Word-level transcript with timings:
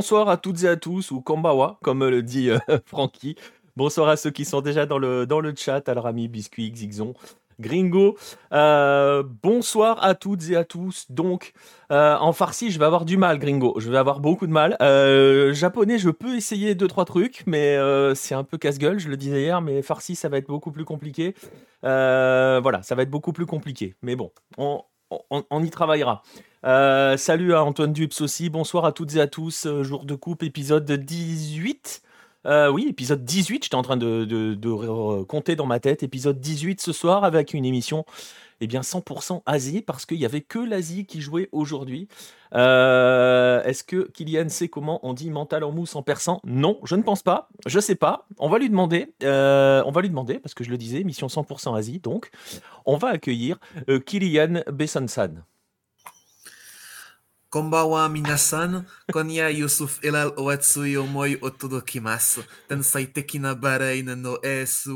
Bonsoir 0.00 0.30
à 0.30 0.38
toutes 0.38 0.64
et 0.64 0.66
à 0.68 0.76
tous, 0.76 1.10
ou 1.10 1.20
Kambawa, 1.20 1.78
comme 1.82 2.08
le 2.08 2.22
dit 2.22 2.48
euh, 2.48 2.58
Francky. 2.86 3.36
Bonsoir 3.76 4.08
à 4.08 4.16
ceux 4.16 4.30
qui 4.30 4.46
sont 4.46 4.62
déjà 4.62 4.86
dans 4.86 4.96
le, 4.96 5.26
dans 5.26 5.40
le 5.40 5.52
chat, 5.54 5.86
Alrami, 5.90 6.26
Biscuit, 6.26 6.72
Zigzon, 6.74 7.12
Gringo. 7.60 8.16
Euh, 8.54 9.22
bonsoir 9.42 10.02
à 10.02 10.14
toutes 10.14 10.48
et 10.48 10.56
à 10.56 10.64
tous. 10.64 11.04
Donc, 11.10 11.52
euh, 11.92 12.16
en 12.16 12.32
farci, 12.32 12.70
je 12.70 12.78
vais 12.78 12.86
avoir 12.86 13.04
du 13.04 13.18
mal, 13.18 13.38
Gringo. 13.38 13.78
Je 13.78 13.90
vais 13.90 13.98
avoir 13.98 14.20
beaucoup 14.20 14.46
de 14.46 14.52
mal. 14.52 14.78
Euh, 14.80 15.52
japonais, 15.52 15.98
je 15.98 16.08
peux 16.08 16.34
essayer 16.34 16.74
deux, 16.74 16.88
trois 16.88 17.04
trucs, 17.04 17.42
mais 17.46 17.76
c'est 18.14 18.34
un 18.34 18.42
peu 18.42 18.56
casse-gueule, 18.56 18.98
je 18.98 19.10
le 19.10 19.18
disais 19.18 19.42
hier, 19.42 19.60
mais 19.60 19.82
farci, 19.82 20.16
ça 20.16 20.30
va 20.30 20.38
être 20.38 20.48
beaucoup 20.48 20.72
plus 20.72 20.86
compliqué. 20.86 21.34
voilà, 21.82 22.80
ça 22.82 22.94
va 22.94 23.02
être 23.02 23.10
beaucoup 23.10 23.34
plus 23.34 23.44
compliqué. 23.44 23.96
Mais 24.00 24.16
bon, 24.16 24.30
on, 24.56 24.82
on, 25.30 25.62
y 25.62 25.70
travaillera. 25.70 26.22
salut 26.62 27.54
à 27.54 27.64
Antoine 27.64 27.92
Dups 27.92 28.20
aussi. 28.20 28.50
Bonsoir 28.50 28.84
à 28.84 28.92
toutes 28.92 29.16
et 29.16 29.20
à 29.20 29.26
tous. 29.26 29.66
Jour 29.82 30.04
de 30.04 30.14
coupe, 30.14 30.42
épisode 30.42 30.90
18. 30.90 32.02
Euh, 32.46 32.70
oui, 32.70 32.86
épisode 32.88 33.24
18, 33.24 33.64
j'étais 33.64 33.74
en 33.74 33.82
train 33.82 33.96
de, 33.96 35.24
compter 35.24 35.56
dans 35.56 35.66
ma 35.66 35.80
tête. 35.80 36.02
Épisode 36.02 36.40
18 36.40 36.80
ce 36.80 36.92
soir 36.92 37.24
avec 37.24 37.54
une 37.54 37.64
émission 37.64 38.04
eh 38.60 38.66
bien 38.66 38.80
100% 38.82 39.42
Asie 39.46 39.82
parce 39.82 40.06
qu'il 40.06 40.18
n'y 40.18 40.24
avait 40.24 40.40
que 40.40 40.58
l'Asie 40.58 41.06
qui 41.06 41.20
jouait 41.20 41.48
aujourd'hui. 41.52 42.08
Euh, 42.54 43.62
est-ce 43.64 43.84
que 43.84 44.10
Kylian 44.10 44.48
sait 44.48 44.68
comment 44.68 45.00
on 45.06 45.14
dit 45.14 45.30
mental 45.30 45.64
en 45.64 45.72
mousse 45.72 45.96
en 45.96 46.02
persan? 46.02 46.40
Non, 46.44 46.78
je 46.84 46.96
ne 46.96 47.02
pense 47.02 47.22
pas. 47.22 47.48
Je 47.66 47.80
sais 47.80 47.94
pas. 47.94 48.26
On 48.38 48.48
va 48.48 48.58
lui 48.58 48.68
demander. 48.68 49.14
Euh, 49.22 49.82
on 49.86 49.90
va 49.90 50.00
lui 50.00 50.10
demander 50.10 50.38
parce 50.38 50.54
que 50.54 50.64
je 50.64 50.70
le 50.70 50.78
disais, 50.78 51.00
émission 51.00 51.26
100% 51.28 51.76
Asie. 51.76 52.00
Donc, 52.00 52.30
on 52.86 52.96
va 52.96 53.08
accueillir 53.08 53.58
Kylian 54.06 54.62
Bessansan. 54.72 55.44
Konbawa 57.50 58.08
minasan, 58.08 58.86
Elal 60.02 60.32
no 64.16 64.38
esu. 64.44 64.94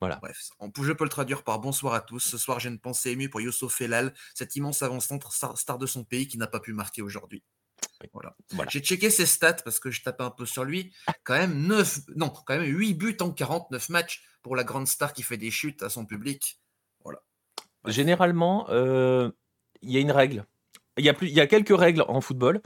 Voilà. 0.00 0.16
Bref, 0.16 0.50
je 0.82 0.92
peux 0.92 1.04
le 1.04 1.10
traduire 1.10 1.42
par 1.42 1.58
bonsoir 1.58 1.94
à 1.94 2.00
tous. 2.00 2.20
Ce 2.20 2.38
soir, 2.38 2.58
j'ai 2.58 2.70
une 2.70 2.78
pensée 2.78 3.10
émue 3.10 3.28
pour 3.28 3.40
Youssouf 3.40 3.80
Elal, 3.80 4.14
cet 4.34 4.56
immense 4.56 4.82
avant-centre 4.82 5.32
star 5.32 5.78
de 5.78 5.86
son 5.86 6.04
pays 6.04 6.26
qui 6.26 6.38
n'a 6.38 6.46
pas 6.46 6.60
pu 6.60 6.72
marquer 6.72 7.02
aujourd'hui. 7.02 7.42
Voilà. 8.12 8.34
J'ai 8.68 8.80
checké 8.80 9.10
ses 9.10 9.26
stats 9.26 9.62
parce 9.64 9.78
que 9.78 9.90
je 9.90 10.02
tapais 10.02 10.24
un 10.24 10.30
peu 10.30 10.46
sur 10.46 10.64
lui. 10.64 10.92
Quand 11.24 11.34
même 11.34 11.66
9, 11.66 12.00
non, 12.16 12.30
quand 12.30 12.58
même 12.58 12.64
8 12.64 12.94
buts 12.94 13.16
en 13.20 13.30
49 13.30 13.88
matchs 13.90 14.22
pour 14.42 14.56
la 14.56 14.64
grande 14.64 14.88
star 14.88 15.12
qui 15.12 15.22
fait 15.22 15.36
des 15.36 15.50
chutes 15.50 15.82
à 15.82 15.90
son 15.90 16.06
public. 16.06 16.58
Généralement, 17.86 18.66
euh, 18.70 19.30
il 19.82 19.90
y 19.90 19.96
a 19.96 20.00
une 20.00 20.12
règle. 20.12 20.44
Il 20.98 21.04
y, 21.04 21.08
a 21.08 21.14
plus, 21.14 21.28
il 21.28 21.34
y 21.34 21.40
a 21.40 21.46
quelques 21.46 21.76
règles 21.76 22.04
en 22.08 22.20
football. 22.20 22.60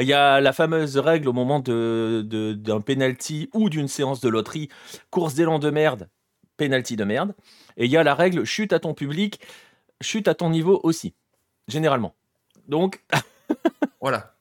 Il 0.00 0.06
y 0.06 0.12
a 0.12 0.40
la 0.40 0.52
fameuse 0.52 0.96
règle 0.96 1.28
au 1.28 1.32
moment 1.32 1.60
de, 1.60 2.26
d'un 2.58 2.80
penalty 2.80 3.48
ou 3.54 3.70
d'une 3.70 3.86
séance 3.86 4.20
de 4.20 4.28
loterie, 4.28 4.68
course 5.10 5.34
d'élan 5.34 5.60
de 5.60 5.70
merde, 5.70 6.08
penalty 6.56 6.96
de 6.96 7.04
merde. 7.04 7.34
Et 7.76 7.84
il 7.86 7.90
y 7.90 7.96
a 7.96 8.02
la 8.02 8.14
règle 8.14 8.44
chute 8.44 8.72
à 8.72 8.78
ton 8.78 8.94
public, 8.94 9.40
chute 10.00 10.28
à 10.28 10.34
ton 10.34 10.50
niveau 10.50 10.80
aussi, 10.82 11.14
généralement. 11.68 12.14
Donc, 12.68 13.02
voilà. 14.00 14.34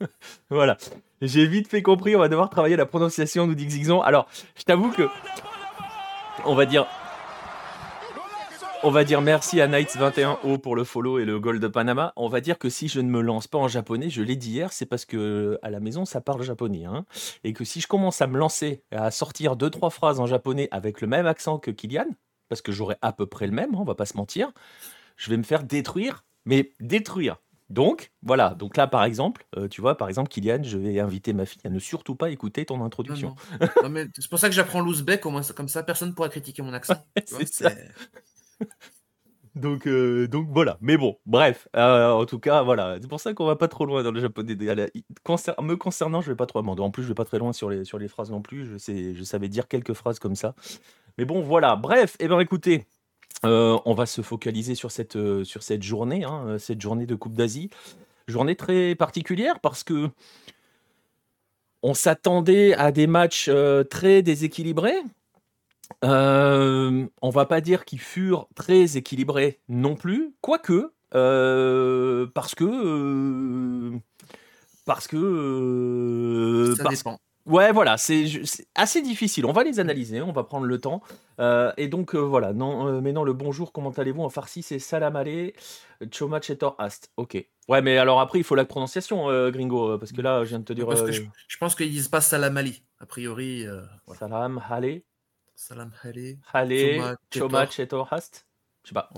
voilà. 0.50 0.76
J'ai 1.20 1.46
vite 1.46 1.68
fait 1.68 1.82
compris, 1.82 2.14
on 2.14 2.20
va 2.20 2.28
devoir 2.28 2.50
travailler 2.50 2.76
la 2.76 2.86
prononciation, 2.86 3.46
nous 3.46 3.54
dit 3.54 3.66
Xixon. 3.66 4.02
Alors, 4.02 4.28
je 4.56 4.62
t'avoue 4.62 4.90
que, 4.90 5.08
on 6.44 6.54
va 6.54 6.66
dire, 6.66 6.86
on 8.82 8.90
va 8.90 9.04
dire 9.04 9.20
merci 9.20 9.60
à 9.60 9.68
Knights21O 9.68 10.58
pour 10.58 10.76
le 10.76 10.84
follow 10.84 11.18
et 11.18 11.24
le 11.24 11.40
gold 11.40 11.60
de 11.60 11.68
Panama. 11.68 12.12
On 12.16 12.28
va 12.28 12.40
dire 12.40 12.58
que 12.58 12.68
si 12.68 12.88
je 12.88 13.00
ne 13.00 13.08
me 13.08 13.20
lance 13.20 13.46
pas 13.46 13.58
en 13.58 13.68
japonais, 13.68 14.10
je 14.10 14.22
l'ai 14.22 14.36
dit 14.36 14.50
hier, 14.50 14.72
c'est 14.72 14.86
parce 14.86 15.04
que 15.04 15.58
à 15.62 15.70
la 15.70 15.80
maison 15.80 16.04
ça 16.04 16.20
parle 16.20 16.42
japonais. 16.42 16.84
Hein. 16.84 17.04
et 17.44 17.52
que 17.52 17.64
si 17.64 17.80
je 17.80 17.86
commence 17.86 18.22
à 18.22 18.26
me 18.26 18.38
lancer, 18.38 18.82
à 18.90 19.10
sortir 19.10 19.56
deux, 19.56 19.70
trois 19.70 19.90
phrases 19.90 20.20
en 20.20 20.26
japonais 20.26 20.68
avec 20.70 21.00
le 21.00 21.08
même 21.08 21.26
accent 21.26 21.58
que 21.58 21.70
Kylian, 21.70 22.06
parce 22.48 22.62
que 22.62 22.72
j'aurai 22.72 22.96
à 23.02 23.12
peu 23.12 23.26
près 23.26 23.46
le 23.46 23.52
même, 23.52 23.74
hein, 23.74 23.78
on 23.80 23.84
va 23.84 23.94
pas 23.94 24.06
se 24.06 24.16
mentir, 24.16 24.52
je 25.16 25.30
vais 25.30 25.36
me 25.36 25.42
faire 25.42 25.64
détruire, 25.64 26.24
mais 26.44 26.72
détruire. 26.80 27.36
Donc, 27.70 28.12
voilà. 28.22 28.54
Donc 28.54 28.78
là, 28.78 28.86
par 28.86 29.04
exemple, 29.04 29.46
euh, 29.56 29.68
tu 29.68 29.82
vois, 29.82 29.98
par 29.98 30.08
exemple, 30.08 30.30
Kylian, 30.30 30.62
je 30.62 30.78
vais 30.78 30.98
inviter 31.00 31.34
ma 31.34 31.44
fille 31.44 31.60
à 31.64 31.68
ne 31.68 31.78
surtout 31.78 32.14
pas 32.14 32.30
écouter 32.30 32.64
ton 32.64 32.82
introduction. 32.82 33.34
c'est 34.14 34.30
pour 34.30 34.38
ça 34.38 34.48
que 34.48 34.54
j'apprends 34.54 34.80
l'ouzbek, 34.80 35.26
au 35.26 35.30
moins, 35.30 35.42
comme 35.54 35.68
ça, 35.68 35.82
personne 35.82 36.08
ne 36.08 36.14
pourra 36.14 36.30
critiquer 36.30 36.62
mon 36.62 36.72
accent. 36.72 36.96
c'est 37.26 37.46
ça. 37.48 37.70
donc, 39.54 39.86
euh, 39.86 40.28
donc 40.28 40.48
voilà. 40.50 40.78
Mais 40.80 40.96
bon, 40.96 41.18
bref. 41.26 41.68
Euh, 41.76 42.10
en 42.10 42.24
tout 42.26 42.38
cas, 42.38 42.62
voilà. 42.62 42.98
C'est 43.00 43.08
pour 43.08 43.20
ça 43.20 43.34
qu'on 43.34 43.46
va 43.46 43.56
pas 43.56 43.68
trop 43.68 43.86
loin 43.86 44.02
dans 44.02 44.12
le 44.12 44.20
japonais. 44.20 44.54
me 44.54 45.74
concernant, 45.74 46.20
je 46.20 46.30
vais 46.30 46.36
pas 46.36 46.46
trop 46.46 46.60
amender. 46.60 46.82
En 46.82 46.90
plus, 46.90 47.02
je 47.02 47.08
vais 47.08 47.14
pas 47.14 47.24
très 47.24 47.38
loin 47.38 47.52
sur 47.52 47.70
les, 47.70 47.84
sur 47.84 47.98
les 47.98 48.08
phrases 48.08 48.30
non 48.30 48.42
plus. 48.42 48.66
Je, 48.66 48.76
sais, 48.76 49.14
je 49.14 49.24
savais 49.24 49.48
dire 49.48 49.68
quelques 49.68 49.94
phrases 49.94 50.18
comme 50.18 50.36
ça. 50.36 50.54
Mais 51.18 51.24
bon, 51.24 51.42
voilà. 51.42 51.76
Bref, 51.76 52.16
et 52.18 52.24
eh 52.24 52.28
ben 52.28 52.40
écoutez. 52.40 52.86
Euh, 53.44 53.78
on 53.84 53.94
va 53.94 54.06
se 54.06 54.20
focaliser 54.20 54.74
sur 54.74 54.90
cette, 54.90 55.16
sur 55.44 55.62
cette 55.62 55.84
journée, 55.84 56.24
hein, 56.24 56.58
cette 56.58 56.80
journée 56.80 57.06
de 57.06 57.14
Coupe 57.14 57.34
d'Asie. 57.34 57.70
Journée 58.26 58.56
très 58.56 58.96
particulière 58.96 59.60
parce 59.60 59.84
que 59.84 60.08
on 61.84 61.94
s'attendait 61.94 62.74
à 62.74 62.90
des 62.90 63.06
matchs 63.06 63.48
très 63.90 64.22
déséquilibrés, 64.22 64.98
euh, 66.04 67.06
on 67.22 67.30
va 67.30 67.46
pas 67.46 67.60
dire 67.60 67.84
qu'ils 67.84 68.00
furent 68.00 68.48
très 68.54 68.96
équilibrés 68.96 69.60
non 69.68 69.96
plus, 69.96 70.34
quoique, 70.40 70.92
euh, 71.14 72.26
parce 72.34 72.54
que. 72.54 72.64
Euh, 72.64 73.98
parce 74.84 75.08
que. 75.08 76.74
Ça 76.76 76.88
dépend. 76.88 77.18
Ouais, 77.46 77.72
voilà, 77.72 77.96
c'est 77.96 78.26
assez 78.74 79.00
difficile. 79.00 79.46
On 79.46 79.52
va 79.52 79.64
les 79.64 79.80
analyser, 79.80 80.20
on 80.20 80.32
va 80.32 80.44
prendre 80.44 80.66
le 80.66 80.78
temps. 80.78 81.00
et 81.78 81.88
donc, 81.88 82.14
voilà, 82.14 82.52
non, 82.52 83.00
mais 83.00 83.12
non, 83.12 83.24
le 83.24 83.32
bonjour, 83.32 83.72
comment 83.72 83.90
allez-vous? 83.90 84.22
En 84.22 84.28
farsi, 84.28 84.62
c'est 84.62 84.78
salam 84.78 85.16
ale, 85.16 85.52
choma 86.12 86.42
chetor 86.42 86.76
ast. 86.78 87.10
Ok. 87.16 87.42
Ouais, 87.68 87.80
mais 87.80 87.96
alors 87.96 88.20
après, 88.20 88.38
il 88.38 88.44
faut 88.44 88.54
la 88.54 88.66
prononciation, 88.66 89.28
gringo, 89.48 89.96
parce 89.96 90.12
que 90.12 90.20
là, 90.20 90.44
je 90.44 90.50
viens 90.50 90.58
de 90.58 90.64
te 90.64 90.74
dire. 90.74 90.86
je, 91.10 91.56
pense 91.58 91.74
qu'ils 91.74 91.90
disent 91.90 92.08
pas 92.08 92.20
salam 92.20 92.54
ali, 92.58 92.82
a 93.00 93.06
priori. 93.06 93.64
Salam 94.18 94.62
ale. 94.68 95.00
Salam 95.58 95.90
Hale. 96.04 96.38
Hale, 96.52 97.16
Choma, 97.34 97.66
Cheto, 97.66 98.06
Hast? 98.08 98.46
Je 98.84 98.90
sais 98.90 98.94
pas. 98.94 99.10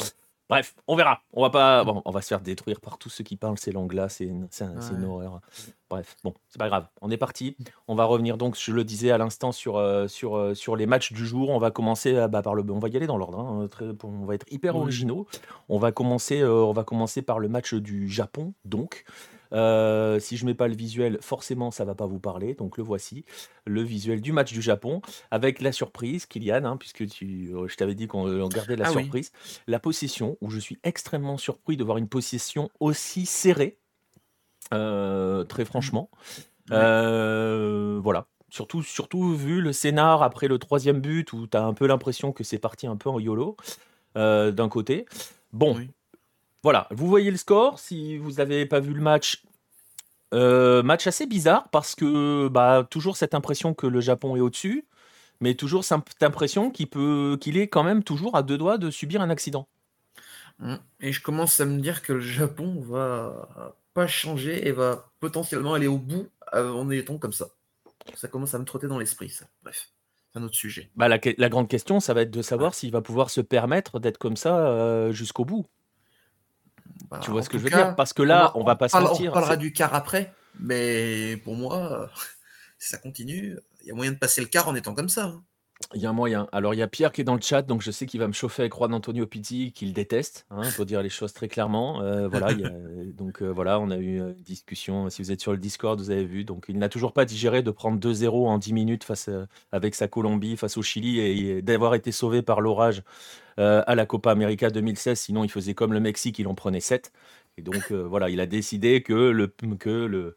Bref, 0.49 0.75
on 0.87 0.97
verra. 0.97 1.23
On 1.35 1.43
va 1.43 1.51
pas, 1.51 1.85
bon, 1.85 2.01
on 2.07 2.11
va 2.11 2.23
se 2.23 2.29
faire 2.29 2.41
détruire 2.41 2.81
par 2.81 2.97
tous 2.97 3.11
ceux 3.11 3.23
qui 3.23 3.37
parlent 3.37 3.59
ces 3.59 3.73
langues-là. 3.73 4.09
C'est 4.09 4.25
une, 4.25 4.49
une, 4.59 5.05
horreur. 5.05 5.43
Bref, 5.91 6.17
bon, 6.23 6.33
c'est 6.49 6.59
pas 6.59 6.69
grave. 6.69 6.87
On 7.03 7.11
est 7.11 7.17
parti. 7.17 7.57
On 7.89 7.97
va 7.97 8.05
revenir 8.05 8.39
donc, 8.39 8.57
je 8.57 8.71
le 8.71 8.85
disais 8.85 9.11
à 9.11 9.19
l'instant 9.19 9.51
sur 9.51 9.77
euh, 9.77 10.07
sur 10.07 10.37
euh, 10.37 10.55
sur 10.55 10.77
les 10.77 10.87
matchs 10.87 11.13
du 11.13 11.27
jour. 11.27 11.51
On 11.51 11.59
va 11.59 11.73
commencer 11.73 12.15
euh, 12.15 12.29
bah, 12.29 12.43
par 12.43 12.55
le, 12.55 12.65
on 12.71 12.79
va 12.79 12.89
y 12.89 12.97
aller 12.97 13.09
dans 13.09 13.19
l'ordre. 13.19 13.41
Hein, 13.41 13.69
on 14.05 14.25
va 14.25 14.37
être 14.37 14.47
hyper 14.53 14.77
originaux. 14.77 15.27
On 15.69 15.79
va 15.79 15.91
commencer, 15.91 16.45
on 16.45 16.73
va 16.73 16.85
commencer 16.85 17.23
par 17.23 17.41
le 17.41 17.49
match 17.49 17.75
du 17.75 18.09
Japon, 18.09 18.55
donc. 18.65 19.05
Euh, 19.53 20.21
si 20.21 20.37
je 20.37 20.47
mets 20.47 20.55
pas 20.55 20.69
le 20.69 20.77
visuel, 20.77 21.19
forcément, 21.21 21.73
ça 21.73 21.85
va 21.85 21.97
pas 21.97 22.07
vous 22.07 22.21
parler. 22.21 22.55
Donc 22.55 22.79
le 22.79 22.85
voici, 22.85 23.25
le 23.67 23.83
visuel 23.83 24.21
du 24.21 24.31
match 24.31 24.53
du 24.53 24.63
Japon, 24.63 25.03
avec 25.33 25.61
la 25.61 25.73
surprise, 25.73 26.27
Kylian, 26.27 26.65
hein, 26.65 26.77
puisque 26.77 27.05
tu, 27.09 27.53
je 27.67 27.75
t'avais 27.75 27.97
dit 27.97 28.07
qu'on 28.07 28.47
gardait 28.47 28.77
la 28.77 28.87
ah 28.87 28.91
surprise. 28.91 29.33
La 29.67 29.81
possession, 29.81 30.39
où 30.41 30.51
je 30.51 30.61
suis 30.61 30.79
extrêmement 30.85 31.37
surpris 31.37 31.77
de 31.77 31.83
voir 31.83 31.97
une 31.97 32.07
possession 32.07 32.71
aussi 32.79 33.27
serrée, 33.27 33.80
très 34.71 35.65
franchement. 35.65 36.11
voilà. 36.69 38.27
Surtout, 38.53 38.83
surtout 38.83 39.37
vu 39.37 39.61
le 39.61 39.73
scénar 39.73 40.25
après 40.25 40.49
le 40.49 40.59
troisième 40.59 41.01
but, 41.01 41.33
où 41.33 41.47
tu 41.47 41.57
as 41.57 41.63
un 41.63 41.73
peu 41.73 41.87
l'impression 41.87 42.33
que 42.33 42.43
c'est 42.43 42.59
parti 42.59 42.89
un 42.89 42.97
peu 42.97 43.09
en 43.09 43.21
YOLO, 43.21 43.57
d'un 44.15 44.69
côté. 44.69 45.07
Bon, 45.53 45.77
voilà, 46.63 46.89
vous 46.91 47.07
voyez 47.07 47.31
le 47.31 47.37
score. 47.37 47.79
Si 47.79 48.19
vous 48.19 48.33
n'avez 48.33 48.67
pas 48.67 48.81
vu 48.81 48.93
le 48.93 49.01
match, 49.01 49.45
euh, 50.35 50.83
match 50.83 51.07
assez 51.07 51.27
bizarre 51.27 51.69
parce 51.71 51.95
que 51.95 52.49
bah, 52.49 52.87
toujours 52.89 53.17
cette 53.17 53.35
impression 53.35 53.75
que 53.75 53.87
le 53.87 54.01
Japon 54.01 54.37
est 54.37 54.41
au-dessus, 54.41 54.87
mais 55.41 55.55
toujours 55.55 55.85
cette 55.85 56.23
impression 56.23 56.71
qu'il 56.71 56.89
peut, 56.89 57.39
qu'il 57.41 57.57
est 57.57 57.69
quand 57.69 57.83
même 57.83 58.05
toujours 58.05 58.37
à 58.37 58.43
deux 58.43 58.59
doigts 58.59 58.79
de 58.79 58.91
subir 58.91 59.23
un 59.23 59.31
accident. 59.31 59.69
Mmh. 60.59 60.75
Et 61.01 61.13
je 61.13 61.23
commence 61.23 61.59
à 61.61 61.65
me 61.65 61.81
dire 61.81 62.03
que 62.03 62.13
le 62.13 62.21
Japon 62.21 62.77
va 62.81 63.75
pas 63.95 64.07
changer 64.07 64.67
et 64.67 64.73
va 64.73 65.11
potentiellement 65.21 65.75
aller 65.75 65.87
au 65.87 65.99
bout 65.99 66.29
euh, 66.55 66.71
en 66.71 66.91
étant 66.91 67.19
comme 67.19 67.33
ça. 67.33 67.49
Ça 68.15 68.29
commence 68.29 68.55
à 68.55 68.59
me 68.59 68.65
trotter 68.65 68.87
dans 68.87 68.99
l'esprit, 68.99 69.29
ça. 69.29 69.47
Bref, 69.63 69.91
c'est 70.33 70.39
un 70.39 70.43
autre 70.43 70.55
sujet. 70.55 70.91
Bah, 70.97 71.09
la, 71.09 71.49
grande 71.49 71.69
question, 71.69 72.01
ça 72.01 72.15
va 72.15 72.23
être 72.23 72.31
de 72.31 72.43
savoir 72.43 72.75
s'il 72.75 72.93
va 72.93 73.03
pouvoir 73.03 73.31
se 73.31 73.41
permettre 73.41 74.01
d'être 74.01 74.19
comme 74.19 74.37
ça 74.37 74.59
euh, 74.59 75.13
jusqu'au 75.13 75.45
bout. 75.45 75.67
Bah, 77.11 77.21
tu 77.23 77.31
vois 77.31 77.43
ce 77.43 77.49
que 77.49 77.59
je 77.59 77.65
veux 77.65 77.71
dire 77.71 77.95
Parce 77.97 78.13
que 78.13 78.23
là, 78.23 78.53
on, 78.55 78.65
va 78.65 78.77
pas 78.77 78.89
se 78.89 78.97
mentir. 78.97 79.31
On 79.31 79.35
parlera 79.35 79.57
du 79.57 79.73
quart 79.73 79.95
après, 79.95 80.33
mais 80.59 81.37
pour 81.39 81.55
moi, 81.55 82.11
si 82.79 82.89
ça 82.89 82.99
continue, 82.99 83.59
il 83.83 83.89
y 83.89 83.91
a 83.91 83.95
moyen 83.95 84.13
de 84.13 84.19
passer 84.19 84.41
le 84.41 84.47
quart 84.47 84.69
en 84.69 84.75
étant 84.75 84.95
comme 84.95 85.09
ça. 85.09 85.25
Hein. 85.25 85.43
Il 85.95 86.01
y 86.01 86.07
a 86.07 86.11
un 86.11 86.13
moyen. 86.13 86.47
Alors, 86.53 86.73
il 86.73 86.77
y 86.77 86.83
a 86.83 86.89
Pierre 86.89 87.11
qui 87.11 87.21
est 87.21 87.25
dans 87.25 87.35
le 87.35 87.41
chat, 87.41 87.63
donc 87.63 87.83
je 87.83 87.91
sais 87.91 88.07
qu'il 88.07 88.21
va 88.21 88.29
me 88.29 88.33
chauffer 88.33 88.63
avec 88.63 88.75
Juan 88.75 88.95
Antonio 88.95 89.27
Pitti, 89.27 89.73
qu'il 89.73 89.93
déteste, 89.93 90.47
hein, 90.51 90.63
pour 90.77 90.87
dire 90.87 91.03
les 91.03 91.09
choses 91.09 91.33
très 91.33 91.49
clairement. 91.49 92.01
Euh, 92.03 92.29
voilà, 92.29 92.49
donc 93.17 93.43
euh, 93.43 93.49
voilà, 93.49 93.81
on 93.81 93.91
a 93.91 93.97
eu 93.97 94.19
une 94.19 94.35
discussion. 94.35 95.11
Si 95.11 95.21
vous 95.21 95.33
êtes 95.33 95.41
sur 95.41 95.51
le 95.51 95.59
Discord, 95.59 95.99
vous 95.99 96.11
avez 96.11 96.25
vu. 96.25 96.45
Donc, 96.45 96.67
il 96.69 96.79
n'a 96.79 96.89
toujours 96.89 97.13
pas 97.13 97.25
digéré 97.25 97.63
de 97.63 97.71
prendre 97.73 97.99
2-0 97.99 98.47
en 98.47 98.59
10 98.59 98.73
minutes 98.73 99.05
face, 99.05 99.31
avec 99.73 99.97
sa 99.97 100.07
Colombie 100.07 100.57
face 100.57 100.77
au 100.77 100.83
Chili 100.83 101.19
et, 101.19 101.63
d'avoir 101.63 101.95
été 101.95 102.13
sauvé 102.13 102.43
par 102.43 102.61
l'orage 102.61 103.03
à 103.57 103.95
la 103.95 104.07
Copa 104.07 104.31
América 104.31 104.71
2016. 104.71 105.19
Sinon, 105.19 105.45
il 105.45 105.51
faisait 105.51 105.75
comme 105.75 105.93
le 105.93 106.01
Mexique, 106.01 106.39
il 106.39 106.47
en 106.47 106.55
prenait 106.55 106.81
7. 106.81 107.13
Et 107.59 107.63
donc, 107.63 107.91
voilà, 107.91 108.31
il 108.31 108.41
a 108.41 108.47
décidé 108.47 109.03
que 109.03 109.13
le, 109.13 109.49
que 109.79 109.91
le, 109.91 110.37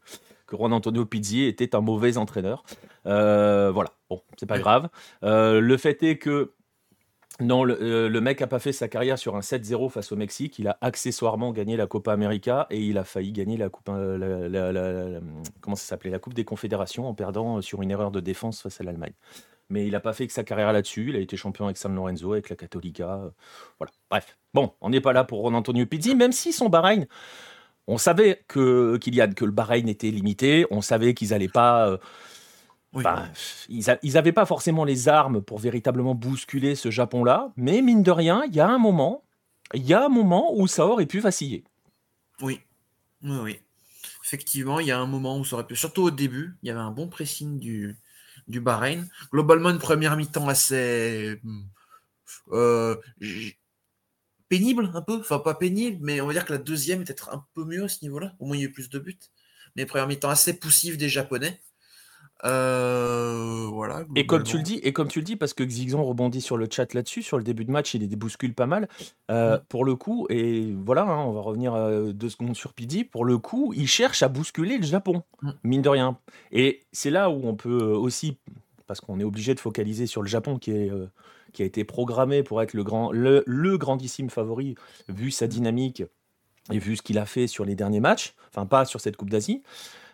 que 0.54 0.58
Juan 0.60 0.72
Antonio 0.74 1.06
Pizzi 1.06 1.44
était 1.44 1.76
un 1.76 1.82
mauvais 1.82 2.18
entraîneur. 2.18 2.64
Euh, 3.06 3.72
voilà, 3.74 3.92
bon, 4.10 4.22
c'est 4.38 4.46
pas 4.46 4.60
grave. 4.60 4.90
Euh, 5.24 5.60
le 5.60 5.78
fait 5.78 6.04
est 6.04 6.18
que 6.18 6.54
non, 7.40 7.64
le, 7.64 7.76
euh, 7.82 8.22
mec 8.22 8.42
a 8.44 8.48
pas 8.48 8.60
fait 8.60 8.72
sa 8.72 8.88
carrière 8.88 9.18
sur 9.18 9.36
un 9.36 9.40
7-0 9.40 9.90
face 9.90 10.12
au 10.12 10.16
Mexique. 10.16 10.60
Il 10.60 10.68
a 10.68 10.78
accessoirement 10.82 11.52
gagné 11.52 11.76
la 11.76 11.88
Copa 11.88 12.14
América 12.14 12.68
et 12.70 12.80
il 12.80 13.00
a 13.00 13.04
failli 13.04 13.32
gagner 13.32 13.58
la 13.58 13.70
Coupe, 13.70 13.88
la, 13.88 15.20
comment 15.62 15.76
ça 15.76 15.86
s'appelait, 15.86 16.12
la 16.12 16.20
Coupe 16.20 16.36
des 16.36 16.46
Confédérations 16.46 17.08
en 17.08 17.16
perdant 17.16 17.62
sur 17.62 17.82
une 17.82 17.90
erreur 17.90 18.12
de 18.12 18.20
défense 18.20 18.62
face 18.62 18.80
à 18.80 18.84
l'Allemagne. 18.84 19.14
Mais 19.70 19.88
il 19.88 19.94
n'a 19.94 20.00
pas 20.00 20.14
fait 20.14 20.28
que 20.28 20.34
sa 20.34 20.44
carrière 20.44 20.72
là-dessus. 20.72 21.10
Il 21.10 21.16
a 21.16 21.20
été 21.20 21.36
champion 21.36 21.66
avec 21.66 21.78
San 21.78 21.96
Lorenzo, 21.96 22.34
avec 22.34 22.50
la 22.50 22.56
Católica. 22.56 23.32
voilà. 23.80 23.92
Bref. 24.12 24.38
Bon, 24.54 24.74
on 24.82 24.92
n'est 24.92 25.02
pas 25.02 25.14
là 25.14 25.24
pour 25.24 25.40
Ron 25.40 25.56
Antonio 25.56 25.88
Pizzi, 25.88 26.14
même 26.14 26.32
si 26.32 26.54
son 26.54 26.70
Bahreïn 26.70 27.08
on 27.88 27.98
savait 27.98 28.44
que, 28.48 28.98
que 28.98 29.46
le 29.46 29.52
Bahreïn 29.52 29.88
était 29.88 30.12
limité, 30.12 30.66
on 30.72 30.82
savait 30.82 31.14
qu'ils 31.14 31.30
n'allaient 31.30 31.48
pas. 31.48 31.90
Euh, 31.90 31.98
ils 33.70 34.14
n'avaient 34.14 34.32
pas 34.32 34.46
forcément 34.46 34.86
les 34.86 35.08
armes 35.08 35.42
pour 35.42 35.58
véritablement 35.58 36.14
bousculer 36.14 36.76
ce 36.76 36.92
Japon-là, 36.92 37.52
mais 37.58 37.82
mine 37.82 38.04
de 38.04 38.12
rien, 38.12 38.44
il 38.48 38.56
y 38.56 38.60
a 38.60 38.70
un 38.70 38.78
moment, 38.78 39.24
il 39.74 39.84
y 39.84 39.94
a 39.94 40.06
un 40.06 40.10
moment 40.10 40.54
où 40.56 40.68
ça 40.68 40.86
aurait 40.86 41.08
pu 41.08 41.20
vaciller. 41.20 41.64
Oui, 42.42 42.60
oui, 43.24 43.38
oui. 43.42 43.60
Effectivement, 44.24 44.80
il 44.80 44.88
y 44.88 44.92
a 44.92 45.00
un 45.00 45.08
moment 45.08 45.40
où 45.40 45.46
ça 45.46 45.56
aurait 45.56 45.68
pu. 45.68 45.76
Surtout 45.76 46.04
au 46.04 46.12
début, 46.12 46.56
il 46.62 46.68
y 46.68 46.72
avait 46.72 46.80
un 46.80 46.92
bon 46.92 47.08
pressing 47.08 47.60
du, 47.60 47.98
du 48.48 48.60
Bahreïn. 48.62 49.08
Globalement, 49.32 49.70
une 49.70 49.80
première 49.80 50.16
mi-temps 50.16 50.48
assez. 50.48 51.42
Euh, 52.52 52.96
pénible 54.54 54.92
un 54.94 55.02
peu, 55.02 55.18
enfin 55.20 55.40
pas 55.40 55.56
pénible, 55.56 55.98
mais 56.02 56.22
on 56.22 56.28
va 56.28 56.34
dire 56.34 56.46
que 56.46 56.54
la 56.54 56.60
deuxième 56.60 57.02
est 57.02 57.06
peut-être 57.06 57.34
un 57.34 57.44
peu 57.56 57.66
mieux 57.66 57.86
à 57.86 57.88
ce 57.88 58.04
niveau-là. 58.04 58.36
Au 58.40 58.46
moins, 58.46 58.56
il 58.56 58.60
y 58.60 58.64
a 58.64 58.68
eu 58.68 58.72
plus 58.72 58.88
de 58.88 59.00
buts. 59.00 59.18
Mais 59.76 59.88
première 59.88 60.06
mi-temps 60.06 60.30
assez 60.30 60.60
poussive 60.60 60.96
des 60.96 61.10
Japonais. 61.10 61.60
Euh, 62.46 63.66
voilà. 63.72 64.04
Et 64.16 64.28
comme 64.28 64.44
tu 64.44 64.58
le 64.58 64.64
dis, 64.64 64.76
et 64.84 64.94
comme 64.94 65.08
tu 65.08 65.20
le 65.20 65.26
dis, 65.26 65.38
parce 65.38 65.56
que 65.56 65.64
Xixon 65.64 66.04
rebondit 66.04 66.42
sur 66.42 66.58
le 66.58 66.68
chat 66.70 66.94
là-dessus, 66.94 67.24
sur 67.24 67.38
le 67.38 67.44
début 67.44 67.66
de 67.66 67.72
match, 67.72 67.96
il 67.96 68.02
les 68.02 68.08
débouscule 68.08 68.54
pas 68.54 68.68
mal. 68.68 68.88
Euh, 69.32 69.58
mm. 69.58 69.62
Pour 69.70 69.86
le 69.86 69.96
coup, 69.96 70.28
et 70.30 70.72
voilà, 70.86 71.02
hein, 71.02 71.24
on 71.26 71.32
va 71.32 71.42
revenir 71.42 71.74
euh, 71.74 72.12
deux 72.12 72.30
secondes 72.30 72.56
sur 72.56 72.74
Pidi. 72.74 73.06
Pour 73.06 73.26
le 73.26 73.40
coup, 73.40 73.74
il 73.76 73.88
cherche 73.88 74.22
à 74.22 74.28
bousculer 74.28 74.78
le 74.78 74.84
Japon, 74.84 75.24
mm. 75.42 75.52
mine 75.64 75.82
de 75.82 75.90
rien. 75.90 76.20
Et 76.52 76.84
c'est 76.92 77.10
là 77.10 77.32
où 77.32 77.42
on 77.48 77.56
peut 77.56 77.82
aussi, 77.82 78.38
parce 78.88 79.02
qu'on 79.02 79.20
est 79.20 79.24
obligé 79.24 79.56
de 79.56 79.60
focaliser 79.60 80.08
sur 80.08 80.22
le 80.22 80.28
Japon, 80.28 80.58
qui 80.58 80.72
est 80.72 80.92
qui 81.54 81.62
a 81.62 81.66
été 81.66 81.86
programmé 81.86 82.44
pour 82.44 82.62
être 82.62 82.74
le, 82.74 82.84
grand, 82.84 83.12
le, 83.12 83.78
grandissime 83.78 84.30
favori, 84.30 84.76
vu 85.08 85.32
sa 85.32 85.48
dynamique 85.48 86.04
et 86.72 86.80
vu 86.80 86.98
ce 86.98 87.02
qu'il 87.02 87.18
a 87.18 87.26
fait 87.26 87.48
sur 87.48 87.64
les 87.64 87.76
derniers 87.76 88.00
matchs, 88.00 88.34
enfin 88.50 88.66
pas 88.66 88.86
sur 88.86 89.00
cette 89.00 89.16
Coupe 89.16 89.30
d'Asie. 89.30 89.62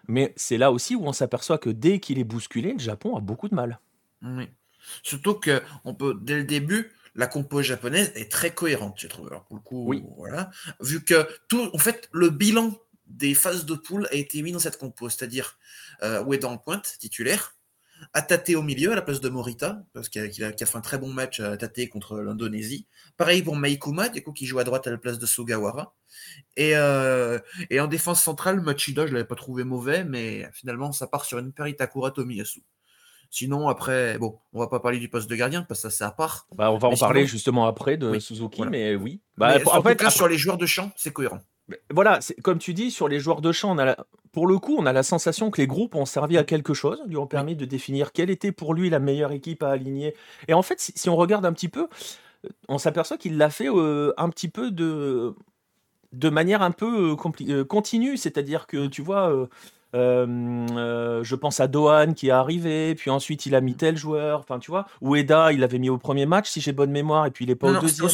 Mais 0.08 0.34
c'est 0.36 0.58
là 0.58 0.72
aussi 0.72 0.96
où 0.96 1.06
on 1.06 1.14
s'aperçoit 1.14 1.58
que 1.58 1.70
dès 1.70 2.00
qu'il 2.00 2.20
est 2.20 2.24
bousculé, 2.24 2.74
le 2.74 2.80
Japon 2.80 3.16
a 3.16 3.22
beaucoup 3.22 3.48
de 3.48 3.56
mal. 3.56 3.80
Oui. 4.22 4.48
Surtout 5.04 5.36
que 5.36 5.62
on 5.86 5.94
peut, 5.94 6.18
dès 6.22 6.36
le 6.36 6.44
début, 6.44 6.92
la 7.16 7.28
compo 7.28 7.62
japonaise 7.62 8.12
est 8.16 8.32
très 8.32 8.54
cohérente, 8.54 8.96
je 8.98 9.08
trouve. 9.08 9.28
Alors 9.28 9.46
pour 9.46 9.56
le 9.56 9.62
coup, 9.62 9.86
oui. 9.88 10.04
voilà. 10.18 10.50
Vu 10.82 11.04
que 11.04 11.28
tout, 11.48 11.70
en 11.74 11.78
fait, 11.78 12.10
le 12.12 12.30
bilan 12.30 12.76
des 13.06 13.34
phases 13.34 13.66
de 13.66 13.76
poule 13.76 14.08
a 14.12 14.16
été 14.16 14.42
mis 14.42 14.52
dans 14.52 14.60
cette 14.60 14.78
compo, 14.78 15.10
c'est-à-dire 15.10 15.58
euh, 16.04 16.24
dans 16.38 16.54
en 16.54 16.58
pointe, 16.58 16.96
titulaire, 17.00 17.56
à 18.14 18.22
Tate 18.22 18.52
au 18.52 18.62
milieu 18.62 18.92
à 18.92 18.96
la 18.96 19.02
place 19.02 19.22
de 19.22 19.30
Morita, 19.30 19.84
parce 19.94 20.10
qu'il 20.10 20.44
a, 20.44 20.52
fait 20.52 20.76
un 20.76 20.82
très 20.82 20.98
bon 20.98 21.12
match 21.12 21.40
à 21.40 21.58
Tate 21.58 21.90
contre 21.90 22.20
l'Indonésie. 22.20 22.88
Pareil 23.18 23.42
pour 23.42 23.56
Maikuma, 23.56 24.10
du 24.10 24.24
coup, 24.24 24.34
qui 24.34 24.46
joue 24.46 24.60
à 24.60 24.64
droite 24.64 24.88
à 24.88 24.92
la 24.92 24.98
place 24.98 25.20
de 25.20 25.26
Sugawara. 25.26 25.94
Et, 26.58 26.76
euh, 26.76 27.40
et 27.70 27.80
en 27.80 27.88
défense 27.88 28.22
centrale, 28.22 28.62
Machida, 28.62 29.06
je 29.06 29.12
ne 29.12 29.16
l'avais 29.16 29.28
pas 29.28 29.36
trouvé 29.36 29.64
mauvais, 29.64 30.04
mais 30.04 30.50
finalement, 30.54 30.92
ça 30.92 31.08
part 31.08 31.26
sur 31.26 31.40
une 31.40 31.54
Peritakura 31.54 32.12
Tomiyasu. 32.12 32.64
Sinon, 33.32 33.70
après, 33.70 34.18
bon, 34.18 34.40
on 34.54 34.60
va 34.60 34.68
pas 34.68 34.80
parler 34.80 34.98
du 34.98 35.08
poste 35.08 35.30
de 35.30 35.36
gardien 35.36 35.62
parce 35.62 35.84
que 35.84 35.90
ça 35.90 35.96
c'est 35.96 36.04
à 36.04 36.12
part. 36.12 36.48
Bah, 36.56 36.72
on 36.72 36.80
va 36.80 36.88
en 36.88 36.96
parler 36.96 37.28
justement 37.28 37.68
après 37.68 37.96
de 37.96 38.18
Suzuki, 38.18 38.64
mais 38.64 38.96
oui. 38.96 39.22
Bah, 39.38 39.58
en, 39.68 39.84
fait, 39.84 40.10
sur 40.10 40.28
les 40.28 40.38
joueurs 40.38 40.58
de 40.58 40.66
champ, 40.66 40.92
c'est 40.96 41.14
cohérent. 41.14 41.40
Voilà, 41.92 42.20
comme 42.44 42.58
tu 42.58 42.74
dis, 42.74 42.92
sur 42.92 43.08
les 43.08 43.20
joueurs 43.20 43.42
de 43.42 43.52
champ, 43.52 43.76
on 43.76 43.80
a 43.80 43.96
pour 44.32 44.48
le 44.48 44.58
coup, 44.60 44.76
on 44.78 44.86
a 44.86 44.94
la 44.94 45.04
sensation 45.04 45.50
que 45.50 45.60
les 45.60 45.68
groupes 45.68 45.96
ont 45.96 46.06
servi 46.06 46.38
à 46.38 46.44
quelque 46.44 46.74
chose, 46.74 47.02
lui 47.08 47.18
ont 47.18 47.28
permis 47.28 47.56
de 47.56 47.66
définir 47.66 48.12
quelle 48.12 48.30
était 48.30 48.52
pour 48.52 48.74
lui 48.74 48.90
la 48.90 49.00
meilleure 49.00 49.32
équipe 49.32 49.64
à 49.64 49.70
aligner. 49.70 50.16
Et 50.48 50.54
en 50.54 50.62
fait, 50.62 50.80
si, 50.80 51.10
on 51.10 51.16
regarde 51.16 51.46
un 51.46 51.54
petit 51.54 51.70
peu, 51.70 51.88
on 52.68 52.78
s'aperçoit 52.78 53.18
qu'il 53.18 53.38
l'a 53.38 53.50
fait 53.50 53.70
euh, 53.70 54.14
un 54.18 54.30
petit 54.30 54.48
peu 54.48 54.72
de, 54.72 55.34
de 56.14 56.30
manière 56.30 56.62
un 56.62 56.72
peu 56.72 57.12
euh, 57.12 57.50
euh, 57.50 57.66
continue, 57.66 58.18
c'est-à-dire 58.18 58.68
que 58.68 58.88
tu 58.88 59.02
vois. 59.02 59.48
je 59.94 61.36
pense 61.36 61.60
à 61.60 61.68
Dohan 61.68 62.14
qui 62.14 62.28
est 62.28 62.32
arrivé, 62.32 62.94
puis 62.96 63.10
ensuite 63.10 63.48
il 63.48 63.56
a 63.56 63.62
mis 63.62 63.76
tel 63.76 63.98
joueur, 63.98 64.40
enfin 64.42 64.60
tu 64.60 64.70
vois, 64.70 64.86
Ueda 65.02 65.52
il 65.54 65.64
avait 65.64 65.80
mis 65.80 65.90
au 65.90 65.98
premier 65.98 66.28
match 66.28 66.50
si 66.50 66.62
j'ai 66.62 66.72
bonne 66.72 66.92
mémoire, 66.92 67.26
et 67.26 67.32
puis 67.32 67.46
il 67.46 67.52
est 67.52 67.56
pas 67.56 67.72
au 67.72 67.82
deuxième. 67.82 68.10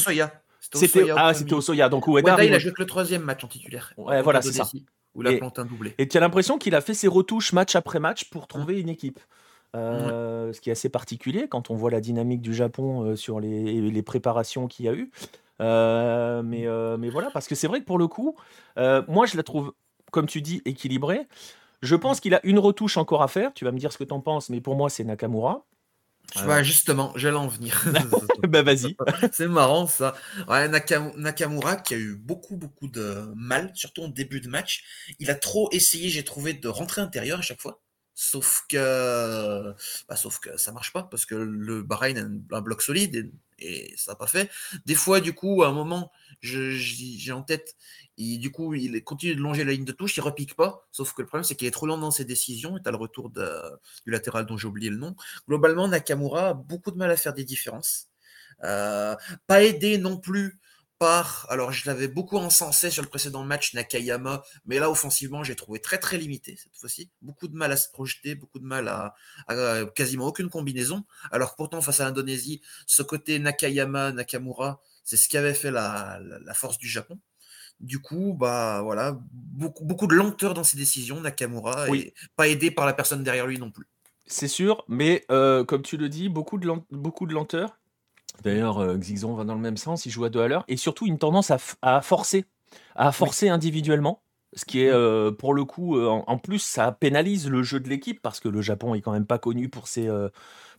C'était 0.74 1.12
ah, 1.15 1.34
c'était 1.34 1.53
au 1.53 1.62
Soya. 1.62 1.89
Donc 1.89 2.07
Ueda, 2.07 2.43
il 2.43 2.53
a 2.53 2.60
joué 2.60 2.72
que 2.72 2.81
le 2.81 2.88
troisième 2.88 3.24
match 3.24 3.43
en 3.43 3.48
titulaire. 3.48 3.93
Ouais, 3.98 4.22
voilà, 4.22 4.41
c'est 4.41 4.53
ça. 4.53 4.67
Où 5.13 5.22
il 5.22 5.27
a 5.27 5.38
planté 5.38 5.62
un 5.62 5.65
doublé. 5.65 5.95
Et 5.98 6.07
tu 6.07 6.17
as 6.17 6.19
l'impression 6.19 6.57
qu'il 6.57 6.75
a 6.75 6.81
fait 6.81 6.93
ses 6.93 7.07
retouches 7.07 7.53
match 7.53 7.75
après 7.75 8.00
match 8.00 8.29
pour 8.29 8.48
trouver 8.48 8.81
une 8.81 8.89
équipe. 8.89 9.19
Euh, 9.75 10.53
ce 10.53 10.62
qui 10.62 10.69
est 10.69 10.72
assez 10.72 10.88
particulier 10.88 11.48
quand 11.50 11.69
on 11.69 11.75
voit 11.75 11.91
la 11.91 12.00
dynamique 12.00 12.41
du 12.41 12.53
Japon 12.53 13.03
euh, 13.03 13.15
sur 13.17 13.41
les, 13.41 13.81
les 13.81 14.01
préparations 14.03 14.67
qu'il 14.67 14.86
y 14.86 14.89
a 14.89 14.93
eu. 14.93 15.12
Euh, 15.62 16.41
mais, 16.43 16.65
mais 16.98 17.10
voilà, 17.10 17.29
parce 17.31 17.48
que 17.48 17.55
c'est 17.55 17.67
vrai 17.67 17.81
que 17.81 17.86
pour 17.86 17.98
le 17.98 18.07
coup, 18.07 18.36
moi 18.77 19.25
je 19.25 19.38
la 19.38 19.43
trouve, 19.43 19.74
comme 20.12 20.27
tu 20.27 20.41
dis, 20.41 20.62
équilibrée. 20.65 21.27
Je 21.81 21.95
pense 21.95 22.19
qu'il 22.19 22.34
a 22.34 22.39
une 22.43 22.57
retouche 22.57 22.98
encore 22.98 23.22
à 23.22 23.27
faire. 23.27 23.53
Tu 23.53 23.65
vas 23.65 23.72
me 23.72 23.77
dire 23.77 23.91
ce 23.91 23.98
que 23.98 24.03
tu 24.03 24.13
en 24.13 24.22
penses, 24.22 24.50
mais 24.50 24.62
pour 24.62 24.75
moi, 24.75 24.89
c'est 24.89 25.03
Nakamura. 25.03 25.65
Bah, 26.46 26.63
justement, 26.63 27.13
j'allais 27.15 27.38
en 27.38 27.48
venir. 27.48 27.84
bah 28.48 28.62
vas-y. 28.62 28.96
c'est 29.32 29.48
marrant 29.48 29.88
ça. 29.88 30.15
Nakamura 30.48 31.77
qui 31.77 31.94
a 31.94 31.98
eu 31.98 32.15
beaucoup 32.15 32.58
beaucoup 32.58 32.88
de 32.88 33.32
mal, 33.36 33.72
surtout 33.74 34.03
en 34.03 34.08
début 34.10 34.41
de 34.41 34.50
match. 34.50 34.84
Il 35.20 35.29
a 35.29 35.36
trop 35.36 35.70
essayé, 35.72 36.10
j'ai 36.10 36.24
trouvé, 36.24 36.53
de 36.53 36.67
rentrer 36.67 37.01
intérieur 37.01 37.39
à 37.39 37.41
chaque 37.41 37.62
fois. 37.62 37.82
Sauf 38.17 38.63
que, 38.69 39.74
bah, 40.07 40.15
sauf 40.15 40.39
que 40.39 40.57
ça 40.57 40.72
marche 40.72 40.93
pas 40.93 41.03
parce 41.03 41.25
que 41.25 41.36
le 41.36 41.84
Bahreïn 41.84 42.17
a 42.51 42.57
un 42.57 42.62
bloc 42.62 42.81
solide 42.81 43.31
et, 43.60 43.93
ça 43.98 44.13
n'a 44.13 44.15
pas 44.15 44.27
fait. 44.27 44.50
Des 44.86 44.95
fois, 44.95 45.19
du 45.19 45.34
coup, 45.34 45.63
à 45.63 45.67
un 45.67 45.74
moment, 45.74 46.12
j'ai 46.41 47.31
en 47.34 47.41
tête, 47.41 47.75
et 48.17 48.38
du 48.38 48.51
coup, 48.51 48.74
il 48.74 49.03
continue 49.03 49.36
de 49.36 49.41
longer 49.41 49.65
la 49.65 49.74
ligne 49.74 49.86
de 49.86 49.91
touche, 49.91 50.15
il 50.17 50.22
repique 50.22 50.55
pas. 50.55 50.88
Sauf 50.91 51.13
que 51.13 51.22
le 51.22 51.27
problème, 51.27 51.43
c'est 51.43 51.55
qu'il 51.55 51.67
est 51.67 51.72
trop 51.72 51.86
lent 51.86 51.98
dans 51.98 52.12
ses 52.12 52.25
décisions. 52.25 52.77
Et 52.77 52.81
tu 52.81 52.88
as 52.88 52.91
le 52.91 52.98
retour 52.98 53.29
du 53.29 54.12
latéral 54.12 54.45
dont 54.45 54.57
j'ai 54.57 54.67
oublié 54.67 54.89
le 54.89 54.98
nom. 54.98 55.15
Globalement, 55.48 55.88
Nakamura 55.88 56.50
a 56.50 56.53
beaucoup 56.53 56.91
de 56.91 56.98
mal 56.98 57.12
à 57.12 57.17
faire 57.17 57.34
des 57.34 57.43
différences. 57.43 58.07
Euh, 58.63 59.15
pas 59.48 59.63
aidé 59.63 59.98
non 59.98 60.17
plus 60.17 60.60
par. 60.97 61.45
Alors, 61.49 61.71
je 61.71 61.85
l'avais 61.87 62.07
beaucoup 62.07 62.37
encensé 62.37 62.89
sur 62.89 63.03
le 63.03 63.09
précédent 63.09 63.43
match, 63.43 63.73
Nakayama, 63.73 64.43
mais 64.65 64.79
là, 64.79 64.89
offensivement, 64.89 65.43
j'ai 65.43 65.55
trouvé 65.55 65.79
très 65.79 65.97
très 65.97 66.17
limité 66.17 66.55
cette 66.57 66.75
fois-ci. 66.77 67.09
Beaucoup 67.21 67.47
de 67.47 67.55
mal 67.55 67.71
à 67.71 67.77
se 67.77 67.89
projeter, 67.89 68.35
beaucoup 68.35 68.59
de 68.59 68.65
mal 68.65 68.87
à, 68.87 69.15
quasiment 69.95 70.27
aucune 70.27 70.49
combinaison. 70.49 71.03
Alors, 71.31 71.55
pourtant, 71.55 71.81
face 71.81 71.99
à 71.99 72.05
l'Indonésie, 72.05 72.61
ce 72.85 73.03
côté 73.03 73.39
Nakayama, 73.39 74.11
Nakamura, 74.11 74.81
c'est 75.03 75.17
ce 75.17 75.29
qui 75.29 75.37
avait 75.37 75.53
fait 75.53 75.71
la, 75.71 76.19
force 76.53 76.77
du 76.77 76.87
Japon. 76.87 77.19
Du 77.81 77.99
coup, 77.99 78.33
bah 78.39 78.81
voilà, 78.83 79.19
beaucoup, 79.31 79.83
beaucoup 79.83 80.07
de 80.07 80.15
lenteur 80.15 80.53
dans 80.53 80.63
ses 80.63 80.77
décisions, 80.77 81.19
Nakamura, 81.19 81.89
et 81.89 82.13
pas 82.37 82.47
aidé 82.47 82.71
par 82.71 82.85
la 82.85 82.93
personne 82.93 83.21
derrière 83.23 83.47
lui 83.47 83.59
non 83.59 83.69
plus. 83.69 83.87
C'est 84.27 84.47
sûr, 84.47 84.83
mais 84.87 85.25
euh, 85.29 85.63
comme 85.63 85.83
tu 85.83 85.97
le 85.97 86.09
dis, 86.09 86.29
beaucoup 86.29 86.57
de, 86.57 86.71
beaucoup 86.89 87.27
de 87.27 87.33
lenteur. 87.33 87.77
D'ailleurs, 88.44 88.80
euh, 88.80 88.98
Xixon 88.98 89.34
va 89.34 89.44
dans 89.44 89.56
le 89.56 89.62
même 89.62 89.77
sens, 89.77 90.06
il 90.06 90.12
joue 90.12 90.25
à 90.25 90.30
deux 90.30 90.42
à 90.42 90.48
l'heure, 90.48 90.63
et 90.68 90.77
surtout 90.77 91.06
une 91.08 91.18
tendance 91.18 91.51
à, 91.51 92.01
forcer, 92.01 92.46
à 92.96 93.12
forcer 93.12 93.50
individuellement, 93.50 94.22
ce 94.54 94.65
qui 94.65 94.82
est 94.82 94.89
euh, 94.89 95.32
pour 95.32 95.54
le 95.54 95.65
coup, 95.65 95.98
euh, 95.98 96.08
en, 96.08 96.38
plus, 96.38 96.60
ça 96.60 96.92
pénalise 96.92 97.50
le 97.50 97.63
jeu 97.63 97.80
de 97.80 97.89
l'équipe 97.89 98.22
parce 98.22 98.39
que 98.39 98.48
le 98.48 98.62
Japon 98.62 98.96
est 98.96 99.01
quand 99.01 99.12
même 99.12 99.25
pas 99.25 99.39
connu 99.39 99.70
pour, 99.70 99.88
ses, 99.88 100.10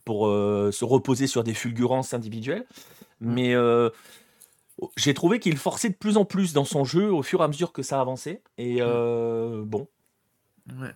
pour 0.03 0.25
se 0.25 0.85
reposer 0.85 1.27
sur 1.27 1.43
des 1.43 1.53
fulgurances 1.53 2.13
individuelles. 2.13 2.65
Mais 3.19 3.55
j'ai 4.95 5.13
trouvé 5.13 5.39
qu'il 5.39 5.57
forçait 5.57 5.89
de 5.89 5.95
plus 5.95 6.17
en 6.17 6.25
plus 6.25 6.53
dans 6.53 6.65
son 6.65 6.85
jeu 6.85 7.11
au 7.11 7.21
fur 7.21 7.41
et 7.41 7.43
à 7.43 7.47
mesure 7.47 7.71
que 7.71 7.83
ça 7.83 8.01
avançait. 8.01 8.41
Et 8.57 8.79
bon. 8.81 9.87
Ouais. 10.79 10.93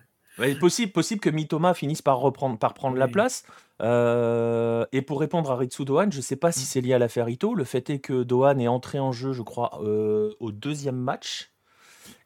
Possible, 0.60 0.92
possible 0.92 1.20
que 1.20 1.30
Mitoma 1.30 1.74
finisse 1.74 2.02
par 2.02 2.18
reprendre, 2.18 2.58
par 2.58 2.74
prendre 2.74 2.96
la 2.96 3.08
place. 3.08 3.44
Euh, 3.82 4.86
et 4.92 5.02
pour 5.02 5.20
répondre 5.20 5.50
à 5.50 5.56
Ritsu 5.56 5.84
Dohan, 5.84 6.10
je 6.10 6.18
ne 6.18 6.22
sais 6.22 6.36
pas 6.36 6.52
si 6.52 6.60
mm. 6.60 6.66
c'est 6.66 6.80
lié 6.80 6.94
à 6.94 6.98
l'affaire 6.98 7.28
Ito. 7.28 7.54
Le 7.54 7.64
fait 7.64 7.90
est 7.90 7.98
que 7.98 8.22
Dohan 8.22 8.58
est 8.58 8.68
entré 8.68 8.98
en 8.98 9.12
jeu, 9.12 9.32
je 9.32 9.42
crois, 9.42 9.80
euh, 9.82 10.32
au 10.40 10.52
deuxième 10.52 10.96
match. 10.96 11.50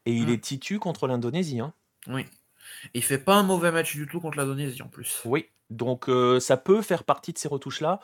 Et 0.05 0.13
il 0.13 0.27
mm. 0.27 0.33
est 0.33 0.39
titu 0.39 0.79
contre 0.79 1.07
l'Indonésie. 1.07 1.61
Hein. 1.61 1.73
Oui. 2.09 2.27
Il 2.95 3.03
fait 3.03 3.19
pas 3.19 3.35
un 3.37 3.43
mauvais 3.43 3.73
match 3.73 3.97
du 3.97 4.07
tout 4.07 4.21
contre 4.21 4.37
l'Indonésie 4.37 4.83
en 4.83 4.89
plus. 4.89 5.23
Oui. 5.25 5.47
Donc 5.71 6.09
euh, 6.09 6.39
ça 6.39 6.57
peut 6.57 6.83
faire 6.83 7.03
partie 7.03 7.33
de 7.33 7.39
ces 7.39 7.49
retouches-là. 7.49 8.01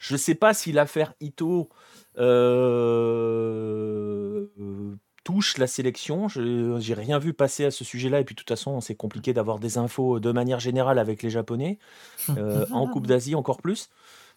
Je 0.00 0.14
ne 0.14 0.18
sais 0.18 0.34
pas 0.34 0.54
si 0.54 0.72
l'affaire 0.72 1.14
Ito 1.20 1.68
touche 5.24 5.58
la 5.58 5.66
sélection. 5.66 6.28
Je 6.28 6.40
n'ai 6.78 6.94
rien 6.94 7.18
vu 7.18 7.32
passer 7.32 7.64
à 7.64 7.70
ce 7.70 7.82
sujet-là. 7.82 8.20
Et 8.20 8.24
puis, 8.24 8.34
de 8.34 8.38
toute 8.38 8.48
façon, 8.48 8.80
c'est 8.80 8.94
compliqué 8.94 9.32
d'avoir 9.32 9.58
des 9.58 9.78
infos 9.78 10.20
de 10.20 10.30
manière 10.30 10.60
générale 10.60 10.98
avec 10.98 11.22
les 11.22 11.30
Japonais. 11.30 11.78
Euh, 12.36 12.66
en 12.72 12.86
Coupe 12.86 13.06
d'Asie, 13.06 13.34
encore 13.34 13.60
plus. 13.60 13.90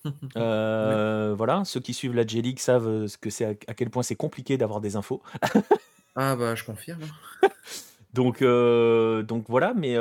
Euh, 0.38 1.34
voilà, 1.36 1.63
ceux 1.65 1.79
qui 1.79 1.94
suivent 1.94 2.13
la 2.13 2.25
J-League 2.25 2.60
savent 2.60 3.08
ce 3.08 3.17
que 3.17 3.29
c'est 3.29 3.46
à, 3.46 3.74
quel 3.74 3.89
point 3.89 4.03
c'est 4.03 4.15
compliqué 4.15 4.58
d'avoir 4.58 4.79
des 4.79 4.96
infos. 4.96 5.22
ah 6.15 6.36
bah 6.36 6.56
je 6.56 6.63
confirme. 6.63 7.01
donc, 8.13 8.41
euh, 8.41 9.24
donc 9.24 9.46
voilà, 9.50 9.74
mais 9.75 9.98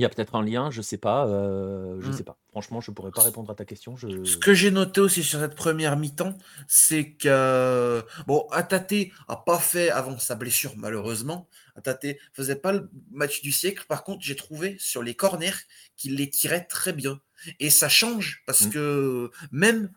il 0.00 0.02
y 0.02 0.06
a 0.06 0.08
peut-être 0.08 0.34
un 0.34 0.42
lien, 0.42 0.70
je 0.70 0.80
sais 0.80 0.96
pas, 0.96 1.26
je 1.28 2.08
mmh. 2.08 2.12
sais 2.14 2.24
pas. 2.24 2.38
Franchement, 2.48 2.80
je 2.80 2.90
pourrais 2.90 3.10
pas 3.10 3.22
répondre 3.22 3.50
à 3.50 3.54
ta 3.54 3.66
question. 3.66 3.96
Je... 3.96 4.24
Ce 4.24 4.38
que 4.38 4.54
j'ai 4.54 4.70
noté 4.70 5.02
aussi 5.02 5.22
sur 5.22 5.38
cette 5.38 5.54
première 5.54 5.98
mi-temps, 5.98 6.38
c'est 6.66 7.12
que 7.12 8.02
bon, 8.26 8.46
Atate 8.50 8.94
a 9.28 9.36
pas 9.36 9.58
fait 9.58 9.90
avant 9.90 10.18
sa 10.18 10.36
blessure 10.36 10.72
malheureusement. 10.78 11.48
Atate 11.76 12.16
faisait 12.32 12.56
pas 12.56 12.72
le 12.72 12.90
match 13.10 13.42
du 13.42 13.52
siècle. 13.52 13.84
Par 13.86 14.02
contre, 14.02 14.22
j'ai 14.22 14.36
trouvé 14.36 14.76
sur 14.78 15.02
les 15.02 15.14
corners 15.14 15.66
qu'il 15.98 16.16
les 16.16 16.30
tirait 16.30 16.64
très 16.64 16.94
bien. 16.94 17.20
Et 17.58 17.68
ça 17.68 17.90
change 17.90 18.42
parce 18.46 18.66
mmh. 18.66 18.70
que 18.70 19.30
même 19.52 19.92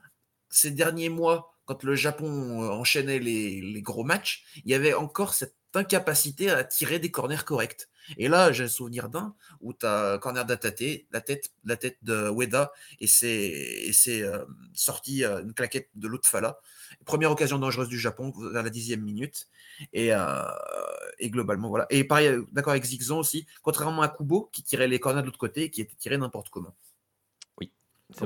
ces 0.49 0.71
derniers 0.71 1.09
mois, 1.09 1.55
quand 1.63 1.83
le 1.83 1.95
Japon 1.95 2.61
enchaînait 2.71 3.19
les, 3.19 3.61
les 3.61 3.81
gros 3.81 4.03
matchs, 4.03 4.43
il 4.65 4.71
y 4.71 4.73
avait 4.73 4.93
encore 4.93 5.33
cette 5.33 5.55
incapacité 5.75 6.49
à 6.49 6.63
tirer 6.63 6.99
des 6.99 7.11
corners 7.11 7.43
corrects. 7.45 7.87
Et 8.17 8.27
là, 8.27 8.51
j'ai 8.51 8.65
un 8.65 8.67
souvenir 8.67 9.09
d'un 9.09 9.33
où 9.61 9.73
tu 9.73 9.85
as 9.85 10.17
corner 10.19 10.45
d'Atate, 10.45 11.05
la 11.11 11.21
tête, 11.21 11.51
la 11.63 11.77
tête 11.77 11.97
de 12.03 12.29
Weda, 12.29 12.71
et 12.99 13.07
c'est 13.07 13.91
euh, 14.07 14.45
sorti 14.73 15.23
euh, 15.23 15.41
une 15.41 15.53
claquette 15.53 15.89
de 15.95 16.07
l'Outfala. 16.07 16.59
Première 17.05 17.31
occasion 17.31 17.59
dangereuse 17.59 17.87
du 17.87 17.99
Japon 17.99 18.33
à 18.55 18.61
la 18.61 18.69
dixième 18.69 19.01
minute. 19.01 19.47
Et, 19.93 20.13
euh, 20.13 20.43
et 21.17 21.29
globalement, 21.29 21.69
voilà. 21.69 21.87
Et 21.89 22.03
pareil, 22.03 22.37
d'accord 22.51 22.71
avec 22.71 22.83
Zigzon 22.83 23.19
aussi, 23.19 23.47
contrairement 23.61 24.01
à 24.01 24.09
Kubo, 24.09 24.49
qui 24.51 24.63
tirait 24.63 24.87
les 24.87 24.99
corners 24.99 25.21
de 25.21 25.27
l'autre 25.27 25.39
côté 25.39 25.63
et 25.63 25.69
qui 25.69 25.81
était 25.81 25.95
tiré 25.95 26.17
n'importe 26.17 26.49
comment. 26.49 26.75
Oui, 27.59 27.71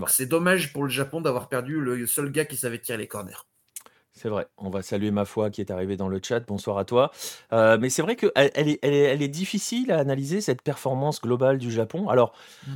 c'est 0.08 0.26
dommage 0.26 0.74
pour 0.74 0.84
le 0.84 0.90
Japon 0.90 1.22
d'avoir 1.22 1.48
perdu 1.48 1.80
le 1.80 2.06
seul 2.08 2.32
gars 2.32 2.46
qui 2.46 2.58
savait 2.58 2.80
tirer 2.80 2.98
les 2.98 3.08
corners. 3.08 3.46
C'est 4.18 4.30
vrai. 4.30 4.48
On 4.58 4.72
va 4.72 4.82
saluer 4.82 5.12
ma 5.12 5.26
foi 5.26 5.52
qui 5.52 5.62
est 5.62 5.70
arrivée 5.70 5.96
dans 5.96 6.08
le 6.08 6.20
chat. 6.22 6.40
Bonsoir 6.40 6.80
à 6.80 6.86
toi. 6.86 7.12
Euh, 7.54 7.78
mais 7.80 7.90
c'est 7.90 8.02
vrai 8.02 8.16
qu'elle 8.16 8.32
elle 8.36 8.68
est, 8.68 8.80
elle 8.82 9.22
est, 9.22 9.28
difficile 9.28 9.92
à 9.92 10.00
analyser, 10.00 10.42
cette 10.42 10.64
performance 10.64 11.22
globale 11.22 11.60
du 11.60 11.72
Japon. 11.72 12.10
Alors, 12.10 12.34
mm. 12.66 12.72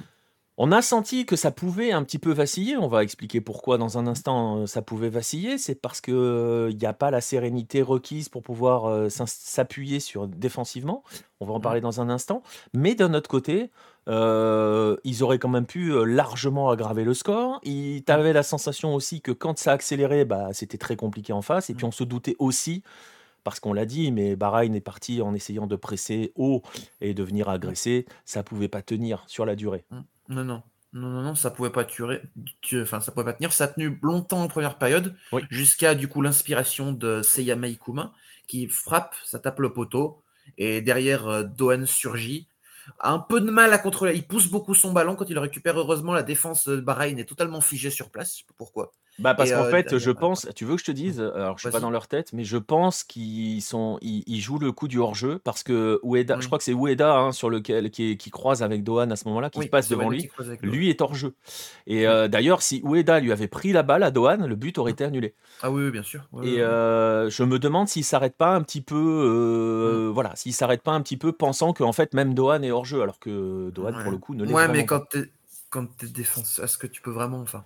on 0.58 0.72
a 0.72 0.84
senti 0.84 1.26
que 1.26 1.36
ça 1.36 1.50
pouvait 1.50 1.92
un 1.92 2.04
petit 2.04 2.20
peu 2.20 2.32
vaciller. 2.32 2.78
On 2.78 2.88
va 2.88 3.02
expliquer 3.02 3.42
pourquoi 3.42 3.80
dans 3.80 3.98
un 3.98 4.06
instant 4.06 4.60
euh, 4.60 4.66
ça 4.68 4.84
pouvait 4.84 5.10
vaciller. 5.10 5.58
C'est 5.58 5.74
parce 5.74 6.00
qu'il 6.00 6.14
euh, 6.14 6.72
n'y 6.74 6.86
a 6.86 6.94
pas 6.94 7.10
la 7.10 7.22
sérénité 7.22 7.82
requise 7.82 8.30
pour 8.30 8.44
pouvoir 8.44 9.10
s'appuyer 9.10 10.00
sur 10.00 10.28
défensivement. 10.28 11.04
On 11.40 11.48
va 11.48 11.54
en 11.54 11.60
mm. 11.60 11.64
parler 11.64 11.82
dans 11.82 12.02
un 12.02 12.10
instant. 12.10 12.44
Mais 12.76 12.94
d'un 12.94 13.16
autre 13.16 13.30
côté, 13.30 13.72
euh, 14.08 14.98
ils 15.04 15.24
auraient 15.24 15.40
quand 15.40 15.50
même 15.50 15.66
pu 15.66 15.92
euh, 15.92 16.04
largement 16.06 16.70
aggraver 16.70 17.04
le 17.04 17.14
score. 17.14 17.62
Tu 17.64 18.04
avais 18.08 18.34
la 18.34 18.44
sensation 18.44 18.96
aussi 18.96 19.22
que 19.22 19.32
quand 19.32 19.58
ça 19.58 19.72
accélérait, 19.72 20.26
bah, 20.26 20.50
c'était 20.54 20.78
très 20.78 20.96
compliqué 20.96 21.34
en 21.34 21.42
face. 21.42 21.70
Et 21.70 21.74
puis 21.74 21.86
on 21.86 21.92
se 21.92 22.04
doutait 22.04 22.36
aussi, 22.40 22.84
parce 23.44 23.60
qu'on 23.60 23.74
l'a 23.74 23.86
dit, 23.86 24.12
mais 24.12 24.36
Bahreïn 24.36 24.74
est 24.76 24.82
parti 24.82 25.22
en 25.22 25.34
essayant 25.34 25.68
de 25.68 25.76
presser 25.76 26.32
haut 26.36 26.62
et 27.00 27.14
de 27.14 27.24
venir 27.24 27.50
agresser. 27.50 28.06
Ça 28.26 28.44
pouvait 28.44 28.68
pas 28.68 28.82
tenir 28.82 29.24
sur 29.28 29.46
la 29.46 29.56
durée. 29.56 29.86
Mmh. 29.92 30.00
Non, 30.30 30.44
non. 30.44 30.64
Non, 30.94 31.08
non, 31.08 31.22
non, 31.22 31.36
ça 31.36 31.52
pouvait 31.52 31.70
pas 31.70 31.86
enfin, 31.86 33.00
ça 33.00 33.12
pouvait 33.14 33.24
pas 33.24 33.34
tenir. 33.34 33.54
Ça 33.54 33.64
a 33.64 33.68
tenu 33.68 33.98
longtemps 34.02 34.42
en 34.42 34.50
première 34.50 34.78
période, 34.78 35.16
jusqu'à 35.50 35.96
du 35.96 36.10
coup 36.10 36.22
l'inspiration 36.22 36.92
de 36.92 37.22
Seiya 37.22 37.56
Meikuma 37.56 38.12
qui 38.46 38.68
frappe, 38.68 39.16
ça 39.24 39.40
tape 39.40 39.60
le 39.60 39.72
poteau, 39.72 40.22
et 40.58 40.82
derrière 40.82 41.28
euh, 41.28 41.44
Dohan 41.44 41.86
surgit 41.86 42.50
un 43.00 43.20
peu 43.20 43.42
de 43.42 43.52
mal 43.52 43.74
à 43.74 43.78
contrôler. 43.78 44.16
Il 44.16 44.28
pousse 44.28 44.48
beaucoup 44.48 44.76
son 44.76 44.92
ballon 44.92 45.16
quand 45.16 45.30
il 45.30 45.34
le 45.34 45.40
récupère. 45.40 45.78
Heureusement, 45.80 46.14
la 46.14 46.24
défense 46.24 46.68
de 46.68 46.78
Bahreïn 46.82 47.18
est 47.20 47.26
totalement 47.26 47.62
figée 47.62 47.90
sur 47.90 48.10
place. 48.12 48.34
Je 48.34 48.40
sais 48.40 48.46
pas 48.48 48.56
pourquoi. 48.58 48.92
Bah 49.20 49.36
parce 49.36 49.52
qu'en 49.52 49.66
euh, 49.66 49.70
fait, 49.70 49.98
je 49.98 50.10
pense, 50.10 50.48
tu 50.56 50.66
veux 50.66 50.76
que 50.76 50.82
je 50.82 50.86
te 50.86 50.92
dise, 50.92 51.20
alors 51.20 51.58
je 51.58 51.68
suis 51.68 51.72
pas 51.72 51.80
dans 51.80 51.90
leur 51.90 52.08
tête, 52.08 52.32
mais 52.34 52.44
je 52.44 52.58
pense 52.58 53.04
qu'ils 53.04 53.62
sont, 53.62 53.98
ils, 54.02 54.42
jouent 54.42 54.58
le 54.58 54.72
coup 54.72 54.88
du 54.88 55.00
hors-jeu 55.00 55.40
parce 55.44 55.64
que 55.64 56.00
Ueda, 56.04 56.40
je 56.40 56.48
crois 56.48 56.58
que 56.58 56.64
c'est 56.64 56.74
Ueda 56.74 57.16
hein, 57.16 57.32
sur 57.32 57.50
lequel 57.50 57.92
qui, 57.92 58.18
qui, 58.18 58.32
croise 58.32 58.64
avec 58.64 58.84
Dohan 58.84 59.12
à 59.12 59.16
ce 59.16 59.28
moment-là, 59.28 59.50
qui 59.50 59.68
passe 59.68 59.90
devant 59.90 60.10
lui, 60.10 60.30
lui 60.62 60.90
est 60.90 61.02
hors-jeu. 61.02 61.36
Et 61.88 62.08
euh, 62.08 62.28
d'ailleurs, 62.28 62.62
si 62.62 62.82
Ueda 62.86 63.20
lui 63.20 63.32
avait 63.32 63.48
pris 63.48 63.74
la 63.74 63.84
balle 63.84 64.04
à 64.04 64.12
Dohan, 64.12 64.48
le 64.48 64.56
but 64.56 64.78
aurait 64.78 64.94
été 64.94 65.04
annulé. 65.04 65.36
Ah 65.62 65.72
oui, 65.72 65.92
bien 65.92 66.04
sûr. 66.04 66.28
et 66.42 66.62
euh, 66.62 67.30
je 67.30 67.44
me 67.44 67.60
demande 67.60 67.90
s'il 67.90 68.06
s'arrête 68.06 68.36
pas 68.36 68.56
un 68.56 68.62
petit 68.62 68.82
peu, 68.82 70.08
mm. 70.10 70.14
voilà, 70.14 70.32
s'il 70.36 70.54
s'arrête 70.54 70.82
pas 70.82 70.94
un 70.94 71.02
petit 71.02 71.18
peu 71.18 71.32
pensant 71.32 71.74
qu'en 71.74 71.92
fait 71.94 72.14
même 72.14 72.34
Dohan 72.34 72.62
est 72.64 72.72
hors-jeu 72.72 73.02
alors 73.02 73.20
que 73.20 73.70
Dohan 73.72 73.94
pour 74.02 74.12
le 74.12 74.18
coup 74.18 74.36
ne 74.36 74.46
l'est 74.46 74.54
ouais, 74.54 74.68
mais 74.68 74.86
quand 74.86 75.02
tu 75.10 75.32
quand 75.72 76.04
es 76.04 76.08
défenseur, 76.08 76.66
est-ce 76.66 76.78
que 76.78 76.86
tu 76.86 77.02
peux 77.02 77.12
vraiment, 77.12 77.40
enfin. 77.40 77.66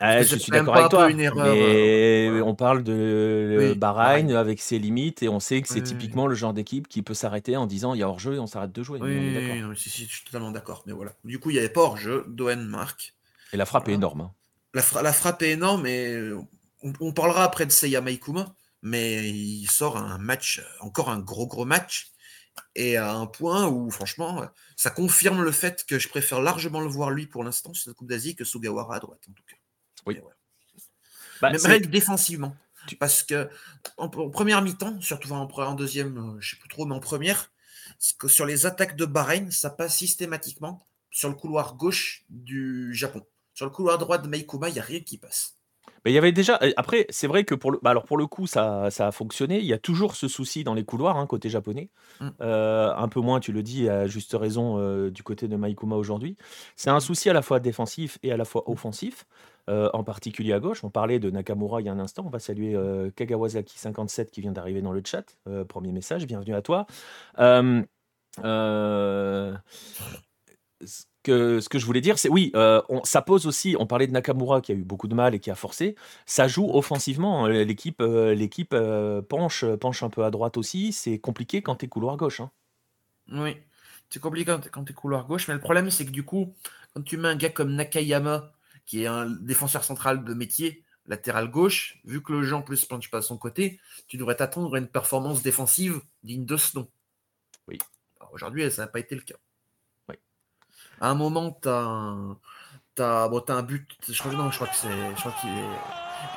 Ah, 0.00 0.22
je 0.22 0.36
suis 0.36 0.50
d'accord 0.50 0.76
avec 0.76 0.90
toi. 0.90 1.08
mais 1.10 1.28
euh, 1.28 2.42
on 2.44 2.54
parle 2.54 2.82
de 2.82 3.74
Bahreïn 3.76 4.30
avec 4.32 4.60
ses 4.60 4.78
limites 4.78 5.22
et 5.22 5.28
on 5.28 5.40
sait 5.40 5.62
que 5.62 5.68
c'est 5.68 5.82
typiquement 5.82 6.26
le 6.26 6.34
genre 6.34 6.52
d'équipe 6.52 6.88
qui 6.88 7.02
peut 7.02 7.14
s'arrêter 7.14 7.56
en 7.56 7.66
disant 7.66 7.94
il 7.94 8.00
y 8.00 8.02
a 8.02 8.08
hors-jeu 8.08 8.34
et 8.34 8.38
on 8.38 8.46
s'arrête 8.46 8.72
de 8.72 8.82
jouer. 8.82 8.98
Oui, 9.00 9.62
je 9.74 9.88
suis 9.88 10.08
totalement 10.24 10.50
d'accord. 10.50 10.82
Mais 10.86 10.92
voilà. 10.92 11.12
Du 11.24 11.38
coup, 11.38 11.50
il 11.50 11.54
n'y 11.54 11.58
avait 11.58 11.68
pas 11.68 11.82
hors-jeu. 11.82 12.24
Doen 12.28 12.56
marque. 12.56 13.14
Et 13.52 13.56
la 13.56 13.66
frappe 13.66 13.88
est 13.88 13.92
énorme. 13.92 14.22
Hein. 14.22 14.32
La, 14.74 14.82
la, 15.02 15.12
frappe 15.12 15.42
est 15.42 15.50
énorme 15.50 15.86
et 15.86 16.32
on, 17.00 17.12
parlera 17.12 17.44
après 17.44 17.66
de 17.66 17.70
Seiya 17.70 18.00
Maikuma, 18.00 18.54
mais 18.82 19.30
il 19.30 19.66
sort 19.66 19.96
un 19.96 20.18
match, 20.18 20.62
encore 20.80 21.10
un 21.10 21.20
gros 21.20 21.46
gros 21.46 21.64
match. 21.64 22.10
Et 22.76 22.96
à 22.96 23.14
un 23.14 23.26
point 23.26 23.66
où, 23.66 23.90
franchement, 23.90 24.46
ça 24.76 24.90
confirme 24.90 25.42
le 25.42 25.52
fait 25.52 25.84
que 25.86 25.98
je 25.98 26.08
préfère 26.08 26.40
largement 26.40 26.80
le 26.80 26.88
voir 26.88 27.10
lui 27.10 27.26
pour 27.26 27.44
l'instant 27.44 27.74
sur 27.74 27.90
la 27.90 27.94
Coupe 27.94 28.08
d'Asie 28.08 28.36
que 28.36 28.44
Sugawara 28.44 28.96
à 28.96 29.00
droite, 29.00 29.20
en 29.28 29.32
tout 29.32 29.42
cas. 29.48 29.56
Oui. 30.06 30.18
Bah, 31.40 31.50
Même 31.50 31.86
défensivement. 31.86 32.56
Parce 33.00 33.22
que 33.22 33.48
en, 33.96 34.08
première 34.08 34.62
mi-temps, 34.62 35.00
surtout 35.00 35.32
en, 35.32 35.48
en 35.48 35.74
deuxième, 35.74 36.18
euh, 36.18 36.40
je 36.40 36.50
sais 36.50 36.56
plus 36.56 36.68
trop, 36.68 36.84
mais 36.84 36.94
en 36.94 37.00
première, 37.00 37.50
que 38.18 38.28
sur 38.28 38.46
les 38.46 38.66
attaques 38.66 38.96
de 38.96 39.06
Bahreïn, 39.06 39.50
ça 39.50 39.70
passe 39.70 39.96
systématiquement 39.96 40.86
sur 41.10 41.28
le 41.28 41.34
couloir 41.34 41.76
gauche 41.76 42.24
du 42.28 42.92
Japon. 42.94 43.22
Sur 43.54 43.66
le 43.66 43.70
couloir 43.70 43.98
droit 43.98 44.18
de 44.18 44.28
Meikuma, 44.28 44.68
il 44.68 44.74
n'y 44.74 44.80
a 44.80 44.82
rien 44.82 45.00
qui 45.00 45.16
passe. 45.16 45.56
Mais 46.04 46.10
il 46.10 46.14
y 46.14 46.18
avait 46.18 46.32
déjà. 46.32 46.58
Après, 46.76 47.06
c'est 47.08 47.26
vrai 47.26 47.44
que 47.44 47.54
pour 47.54 47.72
le, 47.72 47.78
bah, 47.82 47.90
alors 47.90 48.04
pour 48.04 48.18
le 48.18 48.26
coup, 48.26 48.46
ça, 48.46 48.90
ça 48.90 49.06
a 49.06 49.12
fonctionné. 49.12 49.60
Il 49.60 49.64
y 49.64 49.72
a 49.72 49.78
toujours 49.78 50.16
ce 50.16 50.28
souci 50.28 50.62
dans 50.62 50.74
les 50.74 50.84
couloirs, 50.84 51.16
hein, 51.16 51.26
côté 51.26 51.48
japonais. 51.48 51.88
Mm. 52.20 52.28
Euh, 52.42 52.94
un 52.94 53.08
peu 53.08 53.20
moins, 53.20 53.40
tu 53.40 53.52
le 53.52 53.62
dis, 53.62 53.88
à 53.88 54.06
juste 54.06 54.36
raison, 54.38 54.78
euh, 54.78 55.10
du 55.10 55.22
côté 55.22 55.48
de 55.48 55.56
Maikuma 55.56 55.96
aujourd'hui. 55.96 56.36
C'est 56.76 56.90
un 56.90 57.00
souci 57.00 57.30
à 57.30 57.32
la 57.32 57.40
fois 57.40 57.58
défensif 57.58 58.18
et 58.22 58.32
à 58.32 58.36
la 58.36 58.44
fois 58.44 58.68
offensif. 58.68 59.24
Euh, 59.70 59.88
en 59.94 60.04
particulier 60.04 60.52
à 60.52 60.60
gauche. 60.60 60.84
On 60.84 60.90
parlait 60.90 61.18
de 61.18 61.30
Nakamura 61.30 61.80
il 61.80 61.86
y 61.86 61.88
a 61.88 61.92
un 61.92 61.98
instant. 61.98 62.24
On 62.26 62.28
va 62.28 62.38
saluer 62.38 62.74
Kagawazaki57 63.16 64.26
qui 64.26 64.42
vient 64.42 64.52
d'arriver 64.52 64.82
dans 64.82 64.92
le 64.92 65.02
chat. 65.02 65.24
premier 65.68 65.90
message, 65.90 66.26
bienvenue 66.26 66.54
à 66.54 66.60
toi. 66.60 66.86
ce 67.38 67.88
que 71.24 71.78
je 71.78 71.86
voulais 71.86 72.02
dire, 72.02 72.18
c'est 72.18 72.28
oui, 72.28 72.52
ça 73.04 73.22
pose 73.22 73.46
aussi. 73.46 73.74
On 73.78 73.86
parlait 73.86 74.06
de 74.06 74.12
Nakamura 74.12 74.60
qui 74.60 74.72
a 74.72 74.74
eu 74.74 74.84
beaucoup 74.84 75.08
de 75.08 75.14
mal 75.14 75.34
et 75.34 75.40
qui 75.40 75.50
a 75.50 75.54
forcé. 75.54 75.96
Ça 76.26 76.46
joue 76.46 76.68
offensivement. 76.70 77.46
Hein. 77.46 77.48
L'équipe, 77.48 78.02
l'équipe 78.02 78.76
penche, 79.30 79.64
penche 79.80 80.02
un 80.02 80.10
peu 80.10 80.24
à 80.24 80.30
droite 80.30 80.58
aussi. 80.58 80.92
C'est 80.92 81.18
compliqué 81.18 81.62
quand 81.62 81.76
tu 81.76 81.86
es 81.86 81.88
couloir 81.88 82.18
gauche. 82.18 82.40
Hein. 82.40 82.50
Oui, 83.32 83.56
c'est 84.10 84.20
compliqué 84.20 84.52
quand 84.70 84.84
tu 84.84 84.92
es 84.92 84.94
couloir 84.94 85.26
gauche. 85.26 85.48
Mais 85.48 85.54
le 85.54 85.60
problème, 85.60 85.90
c'est 85.90 86.04
que 86.04 86.10
du 86.10 86.22
coup, 86.22 86.52
quand 86.92 87.02
tu 87.02 87.16
mets 87.16 87.28
un 87.28 87.36
gars 87.36 87.48
comme 87.48 87.74
Nakayama 87.74 88.52
qui 88.86 89.02
est 89.02 89.06
un 89.06 89.26
défenseur 89.26 89.84
central 89.84 90.24
de 90.24 90.34
métier, 90.34 90.84
latéral 91.06 91.50
gauche, 91.50 91.98
vu 92.04 92.22
que 92.22 92.32
le 92.32 92.42
jeu 92.42 92.54
en 92.54 92.62
plus 92.62 92.84
planche 92.84 93.10
pas 93.10 93.18
à 93.18 93.22
son 93.22 93.36
côté, 93.36 93.80
tu 94.06 94.16
devrais 94.16 94.36
t'attendre 94.36 94.74
à 94.74 94.78
une 94.78 94.88
performance 94.88 95.42
défensive 95.42 96.00
digne 96.22 96.44
de 96.44 96.56
ce 96.56 96.78
nom. 96.78 96.88
Oui. 97.68 97.78
Aujourd'hui, 98.32 98.70
ça 98.70 98.82
n'a 98.82 98.88
pas 98.88 99.00
été 99.00 99.14
le 99.14 99.20
cas. 99.20 99.36
Oui. 100.08 100.16
À 101.00 101.10
un 101.10 101.14
moment, 101.14 101.58
tu 101.62 101.68
as, 101.68 102.36
as, 102.98 103.28
bon, 103.28 103.44
un 103.48 103.62
but. 103.62 103.86
Je 104.08 104.18
crois, 104.18 104.32
non, 104.32 104.50
je 104.50 104.56
crois 104.56 104.68
que 104.68 104.76
c'est. 104.76 104.88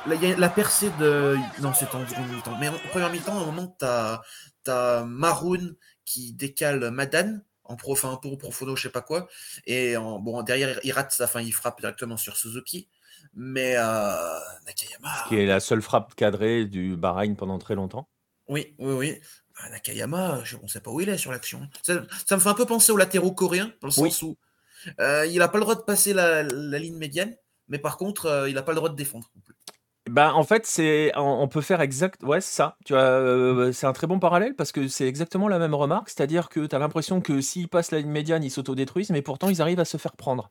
Y 0.06 0.32
a 0.32 0.36
la 0.36 0.48
percée 0.48 0.90
de. 0.98 1.36
Non, 1.60 1.72
c'est 1.72 1.92
en 1.94 2.06
seconde 2.06 2.28
mi-temps. 2.28 2.58
Mais 2.58 2.68
en 2.68 2.78
première 2.90 3.10
mi-temps, 3.10 3.38
à 3.38 3.42
un 3.42 3.46
moment, 3.46 3.76
tu 3.78 3.84
as, 3.84 4.22
as 4.66 5.04
Maroon 5.04 5.74
qui 6.04 6.32
décale 6.32 6.90
Madan 6.90 7.40
en 7.68 7.76
pro, 7.76 7.92
enfin, 7.92 8.18
pour 8.20 8.36
profondo, 8.38 8.74
je 8.74 8.82
sais 8.82 8.90
pas 8.90 9.02
quoi. 9.02 9.28
Et 9.66 9.96
en, 9.96 10.18
bon, 10.18 10.42
derrière, 10.42 10.80
il 10.82 10.92
rate 10.92 11.12
sa 11.12 11.26
fin, 11.26 11.40
il 11.40 11.52
frappe 11.52 11.80
directement 11.80 12.16
sur 12.16 12.36
Suzuki. 12.36 12.88
Mais 13.34 13.74
euh, 13.76 14.38
Nakayama. 14.66 15.24
Ce 15.24 15.28
qui 15.28 15.36
est 15.36 15.46
la 15.46 15.60
seule 15.60 15.82
frappe 15.82 16.14
cadrée 16.14 16.64
du 16.64 16.96
Bahreïn 16.96 17.36
pendant 17.36 17.58
très 17.58 17.74
longtemps. 17.74 18.08
Oui, 18.48 18.74
oui, 18.78 18.94
oui. 18.94 19.20
Ah, 19.56 19.68
Nakayama, 19.70 20.42
je, 20.44 20.56
on 20.56 20.62
ne 20.62 20.68
sait 20.68 20.80
pas 20.80 20.90
où 20.90 21.00
il 21.00 21.08
est 21.08 21.18
sur 21.18 21.30
l'action. 21.30 21.68
Ça, 21.82 22.04
ça 22.26 22.36
me 22.36 22.40
fait 22.40 22.48
un 22.48 22.54
peu 22.54 22.64
penser 22.64 22.90
aux 22.92 22.96
latéraux 22.96 23.32
coréens, 23.32 23.72
dans 23.80 23.88
le 23.88 23.92
sens 23.92 24.22
où 24.22 24.36
euh, 25.00 25.26
il 25.26 25.38
n'a 25.38 25.48
pas 25.48 25.58
le 25.58 25.64
droit 25.64 25.74
de 25.74 25.82
passer 25.82 26.14
la, 26.14 26.44
la 26.44 26.78
ligne 26.78 26.96
médiane, 26.96 27.34
mais 27.66 27.78
par 27.78 27.96
contre, 27.96 28.26
euh, 28.26 28.48
il 28.48 28.54
n'a 28.54 28.62
pas 28.62 28.72
le 28.72 28.76
droit 28.76 28.88
de 28.88 28.96
défendre. 28.96 29.30
non 29.34 29.42
plus. 29.42 29.54
Bah, 30.08 30.34
en 30.34 30.42
fait, 30.44 30.66
c'est 30.66 31.12
on 31.16 31.48
peut 31.48 31.60
faire 31.60 31.80
exact 31.80 32.22
ouais, 32.22 32.40
c'est 32.40 32.54
ça. 32.54 32.76
Tu 32.84 32.94
heu, 32.94 33.72
c'est 33.72 33.86
un 33.86 33.92
très 33.92 34.06
bon 34.06 34.18
parallèle 34.18 34.54
parce 34.54 34.72
que 34.72 34.88
c'est 34.88 35.06
exactement 35.06 35.48
la 35.48 35.58
même 35.58 35.74
remarque. 35.74 36.08
C'est-à-dire 36.10 36.48
que 36.48 36.66
tu 36.66 36.74
as 36.74 36.78
l'impression 36.78 37.20
que 37.20 37.40
s'ils 37.40 37.68
passent 37.68 37.90
la 37.90 37.98
ligne 37.98 38.10
médiane, 38.10 38.42
ils 38.44 38.50
s'autodétruisent, 38.50 39.10
mais 39.10 39.22
pourtant 39.22 39.48
ils 39.48 39.60
arrivent 39.62 39.80
à 39.80 39.84
se 39.84 39.96
faire 39.96 40.16
prendre. 40.16 40.50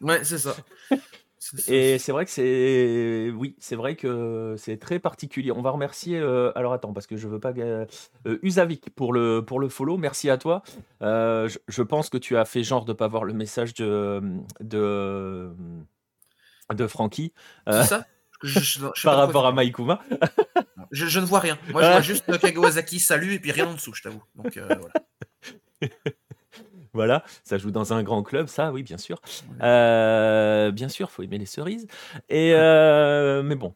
Ouais, 0.00 0.22
c'est 0.24 0.38
ça. 0.38 0.56
Et 1.68 1.98
c'est 1.98 2.12
vrai 2.12 2.24
que 2.24 2.30
c'est 2.30 3.30
oui, 3.36 3.54
c'est 3.58 3.76
vrai 3.76 3.94
que 3.94 4.54
c'est 4.58 4.78
très 4.78 4.98
particulier. 4.98 5.52
On 5.52 5.62
va 5.62 5.70
remercier, 5.70 6.18
heu, 6.18 6.50
alors 6.56 6.72
attends 6.72 6.92
parce 6.92 7.06
que 7.06 7.16
je 7.16 7.28
veux 7.28 7.38
pas 7.38 7.52
ga 7.52 7.86
heu, 8.26 8.40
Usavik 8.42 8.90
pour 8.90 9.12
le 9.12 9.44
pour 9.44 9.60
le 9.60 9.68
follow. 9.68 9.96
Merci 9.98 10.30
à 10.30 10.38
toi. 10.38 10.62
Heu, 11.02 11.46
je 11.48 11.58
je 11.68 11.82
pense 11.82 12.08
que 12.08 12.18
tu 12.18 12.36
as 12.36 12.44
fait 12.46 12.62
genre 12.62 12.84
de 12.84 12.92
pas 12.92 13.06
voir 13.08 13.24
le 13.24 13.32
message 13.34 13.74
de, 13.74 14.20
de, 14.60 15.50
de 16.74 16.86
Francky, 16.86 17.32
C'est 17.70 17.84
ça? 17.84 18.06
Je, 18.42 18.80
par 18.80 18.92
quoi 18.94 19.14
rapport 19.14 19.46
à 19.46 19.54
parles. 19.54 19.98
je, 20.90 21.20
ne 21.20 21.24
vois 21.24 21.40
rien. 21.40 21.58
Moi, 21.70 21.82
je 21.82 21.88
vois 21.88 22.00
juste 22.00 22.28
euh, 22.28 22.38
Kagawasaki 22.38 23.00
salut 23.00 23.34
et 23.34 23.38
puis 23.38 23.52
rien 23.52 23.66
en 23.66 23.74
dessous, 23.74 23.94
je 23.94 24.02
t'avoue. 24.02 24.22
Donc, 24.34 24.56
euh, 24.56 24.76
voilà. 24.78 25.92
Voilà, 26.92 27.24
ça 27.44 27.58
joue 27.58 27.70
dans 27.70 27.92
un 27.92 28.02
grand 28.02 28.22
club, 28.22 28.46
ça, 28.46 28.72
oui, 28.72 28.82
bien 28.82 28.96
sûr. 28.96 29.20
Heu, 29.62 30.70
bien 30.70 30.88
sûr, 30.88 31.10
faut 31.10 31.22
aimer 31.22 31.36
les 31.36 31.44
cerises 31.44 31.86
et 32.30 32.54
heu, 32.54 33.42
mais 33.42 33.54
bon. 33.54 33.74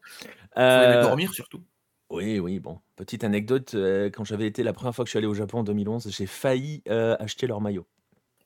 Faut 0.55 0.59
aimer 0.59 1.01
dormir 1.03 1.31
surtout. 1.31 1.61
oui, 2.09 2.39
oui, 2.39 2.59
bon, 2.59 2.79
petite 2.95 3.23
anecdote, 3.23 3.75
quand 4.11 4.23
j'avais 4.23 4.47
été 4.47 4.63
la 4.63 4.73
première 4.73 4.95
fois 4.95 5.05
que 5.05 5.09
je 5.09 5.11
suis 5.11 5.19
allé 5.19 5.27
au 5.27 5.35
Japon 5.35 5.59
en 5.59 5.63
2011, 5.63 6.09
j'ai 6.09 6.25
failli, 6.25 6.81
acheter 6.87 7.45
leur 7.45 7.61
maillot. 7.61 7.85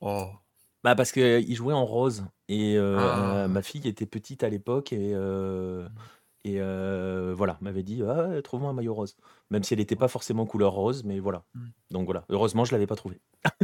Oh. 0.02 0.28
Bah, 0.84 0.94
parce 0.94 1.14
qu'ils 1.14 1.56
jouaient 1.56 1.74
en 1.74 1.86
rose 1.86 2.26
et 2.50 2.76
heu, 2.78 2.98
Ah. 3.00 3.48
ma 3.50 3.62
fille 3.62 3.88
était 3.88 4.06
petite 4.06 4.44
à 4.44 4.50
l'époque 4.50 4.94
et 4.94 5.14
heu 5.16 5.86
et 6.44 6.60
heu, 6.60 7.34
voilà, 7.36 7.58
m'avait 7.62 7.82
dit: 7.82 8.04
«Ah, 8.08 8.40
trouve-moi 8.44 8.70
un 8.70 8.74
maillot 8.74 8.94
rose». 8.94 9.16
Même 9.50 9.64
si 9.64 9.74
elle 9.74 9.80
était 9.80 9.96
pas 9.96 10.08
forcément 10.08 10.46
couleur 10.46 10.74
rose, 10.74 11.04
mais 11.04 11.20
voilà. 11.20 11.44
Mmh. 11.56 11.66
Donc 11.92 12.06
voilà, 12.06 12.24
heureusement, 12.30 12.66
je 12.66 12.72
l'avais 12.72 12.86
pas 12.86 12.96
trouvé. 12.96 13.20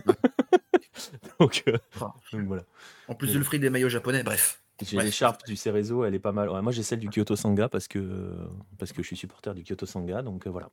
Ouais. 0.08 0.14
Donc 1.40 1.64
heu, 1.68 1.78
Ah. 2.02 2.14
donc 2.32 2.42
voilà. 2.48 2.64
En 3.08 3.14
plus 3.16 3.34
de 3.34 3.38
le 3.40 3.44
prix 3.46 3.60
des 3.60 3.70
maillots 3.70 3.90
japonais, 3.90 4.24
bref. 4.24 4.62
J'ai 4.84 4.98
l'écharpe 4.98 5.46
du 5.46 5.56
Cerezo, 5.56 6.04
elle 6.06 6.16
est 6.16 6.20
pas 6.20 6.32
mal. 6.32 6.50
Ouais, 6.50 6.62
moi, 6.64 6.72
j'ai 6.72 6.82
celle 6.82 7.00
du 7.00 7.10
Kyoto 7.10 7.36
Sanga 7.36 7.70
parce 7.70 7.88
que, 7.88 8.36
parce 8.80 8.92
que 8.94 9.04
je 9.04 9.08
suis 9.08 9.16
supporter 9.16 9.54
du 9.54 9.64
Kyoto 9.64 9.86
Sanga, 9.86 10.24
donc 10.24 10.48
euh, 10.48 10.50
voilà. 10.50 10.70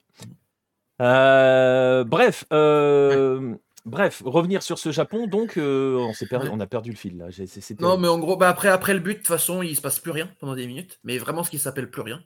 Euh, 1.00 2.04
bref, 2.04 2.44
euh, 2.52 3.54
bref, 3.88 4.22
revenir 4.24 4.62
sur 4.62 4.78
ce 4.78 4.92
Japon, 4.92 5.26
donc 5.26 5.56
euh, 5.56 5.96
on, 5.96 6.12
s'est 6.12 6.26
perdu, 6.26 6.48
on 6.52 6.60
a 6.60 6.66
perdu 6.66 6.90
le 6.90 6.96
fil 6.96 7.16
là. 7.18 7.30
J'ai- 7.30 7.46
c'est- 7.46 7.60
c'était- 7.60 7.82
Non, 7.82 7.98
mais 7.98 8.08
en 8.08 8.18
gros, 8.18 8.36
bah 8.36 8.48
après, 8.48 8.68
après 8.68 8.94
le 8.94 9.00
but, 9.00 9.14
de 9.14 9.18
toute 9.18 9.26
façon, 9.26 9.62
il 9.62 9.74
se 9.74 9.80
passe 9.80 9.98
plus 9.98 10.10
rien 10.12 10.30
pendant 10.38 10.54
des 10.54 10.66
minutes. 10.66 10.98
Mais 11.04 11.18
vraiment, 11.18 11.42
ce 11.44 11.50
qui 11.50 11.58
s'appelle 11.58 11.90
plus 11.90 12.02
rien. 12.02 12.22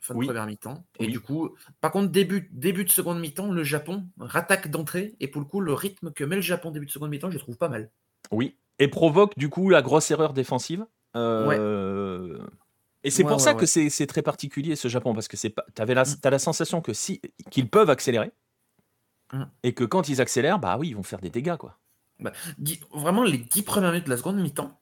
Fin 0.00 0.14
de 0.14 0.18
Oui. 0.20 0.26
première 0.26 0.46
mi-temps. 0.46 0.84
Et 1.00 1.06
Oui. 1.06 1.12
du 1.12 1.20
coup, 1.20 1.50
par 1.80 1.90
contre, 1.90 2.10
début, 2.10 2.48
début 2.52 2.84
de 2.84 2.90
seconde 2.90 3.20
mi-temps, 3.20 3.50
le 3.50 3.62
Japon 3.64 4.06
rattaque 4.18 4.68
d'entrée. 4.70 5.14
Et 5.20 5.28
pour 5.28 5.40
le 5.40 5.46
coup, 5.46 5.60
le 5.60 5.74
rythme 5.74 6.12
que 6.12 6.24
met 6.24 6.36
le 6.36 6.42
Japon 6.42 6.70
début 6.70 6.86
de 6.86 6.90
seconde 6.90 7.10
mi-temps, 7.10 7.28
je 7.30 7.34
le 7.34 7.40
trouve 7.40 7.58
pas 7.58 7.68
mal. 7.68 7.90
Oui, 8.30 8.56
et 8.78 8.88
provoque 8.88 9.36
du 9.36 9.48
coup 9.48 9.68
la 9.70 9.82
grosse 9.82 10.10
erreur 10.10 10.32
défensive. 10.32 10.86
Euh, 11.16 12.38
Et 13.04 13.10
c'est 13.10 13.22
Ouais, 13.22 13.28
pour 13.28 13.38
ouais, 13.38 13.42
ça 13.44 13.52
ouais. 13.52 13.56
que 13.60 13.64
c'est 13.66 13.90
c'est 13.90 14.06
très 14.08 14.22
particulier 14.22 14.74
ce 14.74 14.88
Japon, 14.88 15.14
parce 15.14 15.28
que 15.28 15.36
c'est 15.36 15.50
pas, 15.50 15.64
t'avais 15.74 15.94
la, 15.94 16.02
Mm. 16.02 16.16
t'as 16.20 16.30
la 16.30 16.38
sensation 16.40 16.80
que 16.82 16.92
si 16.92 17.20
qu'ils 17.50 17.68
peuvent 17.70 17.90
accélérer, 17.90 18.32
Mm. 19.32 19.44
et 19.62 19.74
que 19.74 19.84
quand 19.84 20.08
ils 20.08 20.20
accélèrent, 20.20 20.58
bah 20.58 20.76
oui, 20.78 20.88
ils 20.88 20.96
vont 20.96 21.02
faire 21.02 21.20
des 21.20 21.30
dégâts 21.30 21.56
quoi. 21.56 21.78
Dix- 22.58 22.80
Vraiment, 22.92 23.22
les 23.22 23.38
10 23.38 23.62
premières 23.62 23.90
minutes 23.92 24.06
de 24.06 24.10
la 24.10 24.16
seconde 24.16 24.36
mi-temps, 24.40 24.80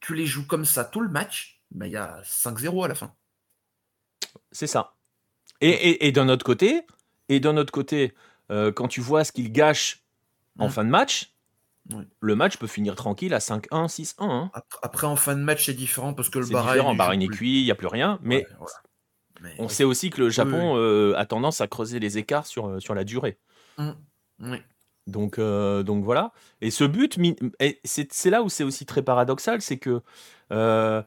tu 0.00 0.14
les 0.14 0.26
joues 0.26 0.46
comme 0.46 0.64
ça 0.64 0.84
tout 0.84 1.00
le 1.00 1.08
match, 1.08 1.60
bah, 1.70 1.86
il 1.86 1.92
y 1.92 1.96
a 1.96 2.20
5-0 2.22 2.84
à 2.84 2.88
la 2.88 2.94
fin. 2.94 3.12
C'est 4.52 4.66
ça. 4.66 4.94
Et, 5.60 5.70
et, 5.70 6.06
et 6.06 6.12
d'un 6.12 6.28
autre 6.28 6.44
côté, 6.44 6.82
et 7.28 7.40
d'un 7.40 7.56
autre 7.56 7.72
côté, 7.72 8.14
euh, 8.50 8.70
quand 8.72 8.88
tu 8.88 9.00
vois 9.00 9.24
ce 9.24 9.32
qu'ils 9.32 9.50
gâchent 9.52 10.02
en 10.58 10.68
Mm. 10.68 10.70
fin 10.70 10.84
de 10.84 10.90
match, 10.90 11.32
Oui. 11.92 12.04
le 12.20 12.34
match 12.36 12.56
peut 12.58 12.66
finir 12.66 12.94
tranquille 12.94 13.32
à 13.34 13.40
5-1, 13.40 13.88
6-1. 13.88 14.14
hein. 14.30 14.50
Après, 14.54 14.78
après, 14.82 15.06
en 15.06 15.16
fin 15.16 15.34
de 15.34 15.40
match, 15.42 15.66
c'est 15.66 15.74
différent 15.74 16.14
parce 16.14 16.28
que 16.28 16.38
le 16.38 16.46
C'est 16.46 16.52
Bahreïn. 16.52 17.20
est 17.22 17.28
cuit, 17.28 17.60
il 17.60 17.64
n'y 17.64 17.70
a 17.70 17.74
plus 17.74 17.86
rien, 17.88 18.18
mais 18.22 18.36
Ouais, 18.44 18.46
voilà. 18.58 18.74
Mais 19.42 19.54
on 19.58 19.66
oui. 19.66 19.70
sait 19.72 19.84
aussi 19.84 20.10
que 20.10 20.20
le 20.20 20.30
Japon 20.30 20.74
oui. 20.74 20.78
euh, 20.80 21.14
a 21.16 21.26
tendance 21.26 21.60
à 21.60 21.66
creuser 21.66 21.98
les 22.00 22.16
écarts 22.18 22.46
sur, 22.46 22.68
euh, 22.68 22.80
sur 22.80 22.94
la 22.94 23.04
durée. 23.04 23.38
Mm. 23.78 23.90
Oui. 24.40 24.58
Donc, 25.06 25.38
euh, 25.38 25.82
donc 25.82 26.04
voilà. 26.04 26.32
Et 26.60 26.70
ce 26.70 26.84
but, 26.84 27.18
c'est 27.84 28.12
c'est 28.12 28.30
là 28.30 28.42
où 28.42 28.48
c'est 28.48 28.64
aussi 28.64 28.86
très 28.86 29.02
paradoxal, 29.02 29.62
c'est 29.62 29.78
que 29.78 30.02
euh, 30.52 31.02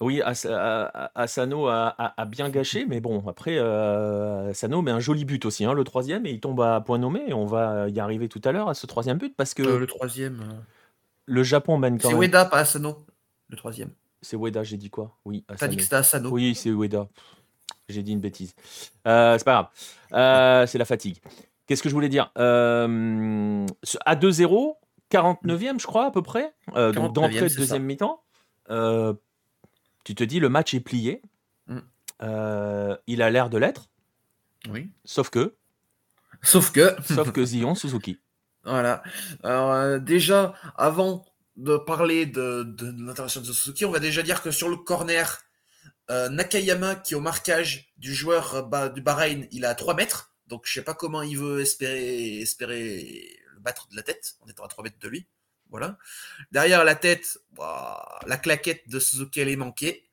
oui, 0.00 0.22
As- 0.22 0.46
A- 0.46 1.10
Asano 1.14 1.66
a, 1.66 1.88
a- 1.98 2.20
a 2.20 2.24
bien 2.26 2.50
gâché, 2.50 2.84
mais 2.86 3.00
bon, 3.00 3.26
après, 3.26 3.56
euh, 3.58 4.50
Asano 4.50 4.80
met 4.82 4.90
un 4.92 5.00
joli 5.00 5.24
but 5.24 5.44
aussi, 5.44 5.64
hein, 5.64 5.72
le 5.72 5.82
troisième, 5.84 6.24
et 6.26 6.30
il 6.30 6.40
tombe 6.40 6.60
à 6.60 6.80
point 6.80 6.98
nommé, 6.98 7.24
et 7.26 7.32
on 7.32 7.46
va 7.46 7.88
y 7.88 7.98
arriver 7.98 8.28
tout 8.28 8.40
à 8.44 8.52
l'heure 8.52 8.68
à 8.68 8.74
ce 8.74 8.86
troisième 8.86 9.18
but, 9.18 9.34
parce 9.36 9.54
que 9.54 9.62
Euh, 9.62 9.78
le 9.78 9.86
troisième. 9.86 10.40
euh, 10.42 10.54
le 11.24 11.42
Japon 11.42 11.78
mène 11.78 11.98
quand 11.98 12.08
C'est 12.08 12.14
même. 12.14 12.22
Ueda, 12.24 12.44
pas 12.44 12.58
Asano. 12.58 13.06
Le 13.48 13.56
troisième. 13.56 13.90
C'est 14.22 14.36
Ueda, 14.36 14.62
j'ai 14.62 14.76
dit 14.76 14.90
quoi? 14.90 15.16
Oui, 15.24 15.44
T'as 15.58 15.66
dit 15.66 15.76
que 15.76 15.82
c'était 15.82 15.96
Asano. 15.96 16.30
Oui, 16.30 16.54
c'est 16.54 16.70
Ueda. 16.70 17.08
J'ai 17.88 18.02
dit 18.02 18.12
une 18.12 18.20
bêtise. 18.20 18.54
Euh, 19.06 19.36
c'est 19.38 19.44
pas 19.44 19.52
grave. 19.52 19.68
Euh, 20.12 20.66
c'est 20.66 20.78
la 20.78 20.84
fatigue. 20.84 21.18
Qu'est-ce 21.66 21.82
que 21.82 21.88
je 21.88 21.94
voulais 21.94 22.08
dire? 22.08 22.30
Euh, 22.38 23.66
À 24.04 24.14
2-0, 24.16 24.74
49e, 25.10 25.80
je 25.80 25.86
crois, 25.86 26.06
à 26.06 26.10
peu 26.10 26.22
près. 26.22 26.54
euh, 26.76 26.92
donc 26.92 27.10
49e, 27.10 27.12
d'entrée 27.14 27.48
de 27.48 27.54
deuxième 27.56 27.82
mi-temps. 27.84 28.22
euh, 28.70 29.14
tu 30.04 30.14
te 30.14 30.22
dis, 30.22 30.38
le 30.38 30.48
match 30.48 30.74
est 30.74 30.80
plié. 30.80 31.22
Mm. 31.66 31.78
Il 33.08 33.22
a 33.22 33.30
l'air 33.30 33.50
de 33.50 33.58
l'être. 33.58 33.90
Oui. 34.70 34.90
Sauf 35.04 35.30
que, 35.30 35.56
Sauf 36.42 36.70
que. 36.70 36.94
sauf 37.04 37.32
que 37.32 37.44
Zion 37.44 37.74
Suzuki. 37.74 38.18
Voilà. 38.64 39.02
Alors, 39.42 39.98
déjà, 40.00 40.54
avant 40.76 41.24
de 41.56 41.76
parler 41.76 42.26
de, 42.26 42.62
de 42.62 43.04
l'intervention 43.04 43.40
de 43.40 43.46
Suzuki, 43.46 43.84
on 43.84 43.90
va 43.90 43.98
déjà 44.00 44.22
dire 44.22 44.42
que 44.42 44.50
sur 44.50 44.68
le 44.68 44.76
corner, 44.76 45.42
Nakayama, 46.08 46.94
qui 46.96 47.14
est 47.14 47.16
au 47.16 47.20
marquage 47.20 47.92
du 47.96 48.14
joueur 48.14 48.66
bah, 48.68 48.88
du 48.88 49.00
Bahreïn, 49.00 49.46
il 49.50 49.64
est 49.64 49.68
à 49.68 49.74
3 49.74 49.94
mètres. 49.94 50.32
Donc, 50.46 50.62
je 50.66 50.72
sais 50.74 50.82
pas 50.84 50.94
comment 50.94 51.22
il 51.22 51.38
veut 51.38 51.60
espérer, 51.60 52.38
espérer 52.40 53.38
le 53.54 53.60
battre 53.60 53.88
de 53.88 53.96
la 53.96 54.02
tête 54.02 54.36
en 54.40 54.48
étant 54.48 54.64
à 54.64 54.68
3 54.68 54.84
mètres 54.84 54.98
de 55.00 55.08
lui. 55.08 55.26
Voilà. 55.70 55.98
Derrière 56.52 56.84
la 56.84 56.94
tête, 56.94 57.38
bah, 57.52 58.20
la 58.26 58.36
claquette 58.36 58.88
de 58.88 59.00
Suzuki, 59.00 59.40
elle 59.40 59.48
est 59.48 59.56
manquée. 59.56 60.08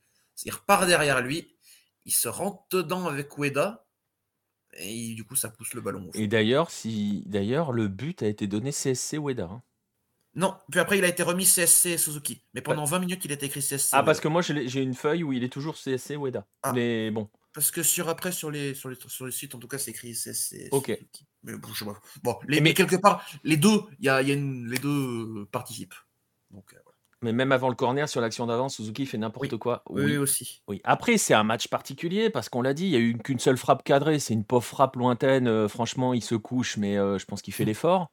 Il 0.45 0.51
repart 0.51 0.87
derrière 0.87 1.21
lui. 1.21 1.55
Il 2.05 2.11
se 2.13 2.27
rentre 2.27 2.63
dedans 2.71 3.07
avec 3.07 3.37
Ueda. 3.37 3.85
Et 4.77 5.13
du 5.13 5.23
coup, 5.23 5.35
ça 5.35 5.49
pousse 5.49 5.75
le 5.75 5.81
ballon. 5.81 6.09
Et 6.15 6.27
d'ailleurs, 6.27 6.71
si, 6.71 7.21
d'ailleurs, 7.27 7.71
le 7.71 7.87
but 7.87 8.23
a 8.23 8.27
été 8.27 8.47
donné 8.47 8.71
CSC 8.71 9.17
Ueda. 9.17 9.43
hein. 9.43 9.61
Non, 10.35 10.55
puis 10.71 10.79
après 10.79 10.97
il 10.97 11.05
a 11.05 11.07
été 11.07 11.21
remis 11.21 11.45
CSC 11.45 11.95
Suzuki. 11.99 12.41
Mais 12.55 12.61
pendant 12.61 12.85
20 12.85 12.97
minutes 12.97 13.23
il 13.23 13.29
a 13.29 13.35
été 13.35 13.45
écrit 13.45 13.61
CSC. 13.61 13.89
Ah, 13.91 14.01
parce 14.01 14.19
que 14.19 14.27
moi, 14.27 14.41
j'ai 14.41 14.67
j'ai 14.67 14.81
une 14.81 14.95
feuille 14.95 15.23
où 15.23 15.31
il 15.31 15.43
est 15.43 15.53
toujours 15.53 15.75
CSC 15.75 16.15
Ueda. 16.15 16.47
Ah. 16.63 16.73
Mais 16.73 17.11
bon. 17.11 17.29
Parce 17.53 17.69
que 17.71 17.83
sur 17.83 18.09
après 18.09 18.31
sur 18.31 18.49
les 18.49 18.73
sur 18.73 18.89
les 18.89 18.95
sur 19.07 19.25
les 19.25 19.31
sites 19.31 19.53
en 19.55 19.59
tout 19.59 19.67
cas 19.67 19.77
c'est 19.77 19.91
écrit 19.91 20.13
CSC 20.15 20.69
Ok. 20.71 20.97
Mais 21.43 21.55
bon, 21.55 21.67
je. 21.73 21.85
Bon, 22.23 22.39
les, 22.47 22.57
Mais- 22.57 22.61
mais 22.69 22.73
quelque 22.73 22.95
part 22.95 23.25
les 23.43 23.57
deux, 23.57 23.81
il 23.99 24.05
y 24.05 24.09
a, 24.09 24.21
y 24.21 24.31
a 24.31 24.33
une- 24.33 24.69
les 24.69 24.77
deux 24.79 24.89
euh, 25.41 25.47
participent. 25.51 25.93
Donc 26.51 26.73
euh, 26.73 26.77
voilà. 26.83 26.97
Mais 27.21 27.31
même 27.31 27.51
avant 27.53 27.69
le 27.69 27.75
corner, 27.75 28.09
sur 28.09 28.19
l'action 28.19 28.45
d'avant, 28.47 28.67
Suzuki 28.69 29.05
fait 29.05 29.17
n'importe 29.17 29.51
Oui. 29.53 29.57
quoi. 29.59 29.83
Oui, 29.89 30.03
oui, 30.03 30.17
aussi. 30.17 30.61
Oui. 30.67 30.81
Après, 30.83 31.17
c'est 31.17 31.33
un 31.33 31.43
match 31.45 31.69
particulier 31.69 32.29
parce 32.29 32.49
qu'on 32.49 32.61
l'a 32.61 32.73
dit, 32.73 32.83
il 32.85 32.91
y 32.91 32.95
a 32.97 32.99
eu 32.99 33.17
qu'une 33.17 33.39
seule 33.39 33.55
frappe 33.57 33.83
cadrée. 33.85 34.19
C'est 34.19 34.33
une 34.33 34.43
pauvre 34.43 34.65
frappe 34.65 34.97
lointaine. 34.97 35.47
euh, 35.47 35.69
franchement, 35.69 36.13
il 36.13 36.21
se 36.23 36.35
couche, 36.35 36.75
mais 36.75 36.97
euh, 36.97 37.17
je 37.17 37.25
pense 37.25 37.41
qu'il 37.41 37.53
fait 37.53 37.63
l'effort 37.63 38.11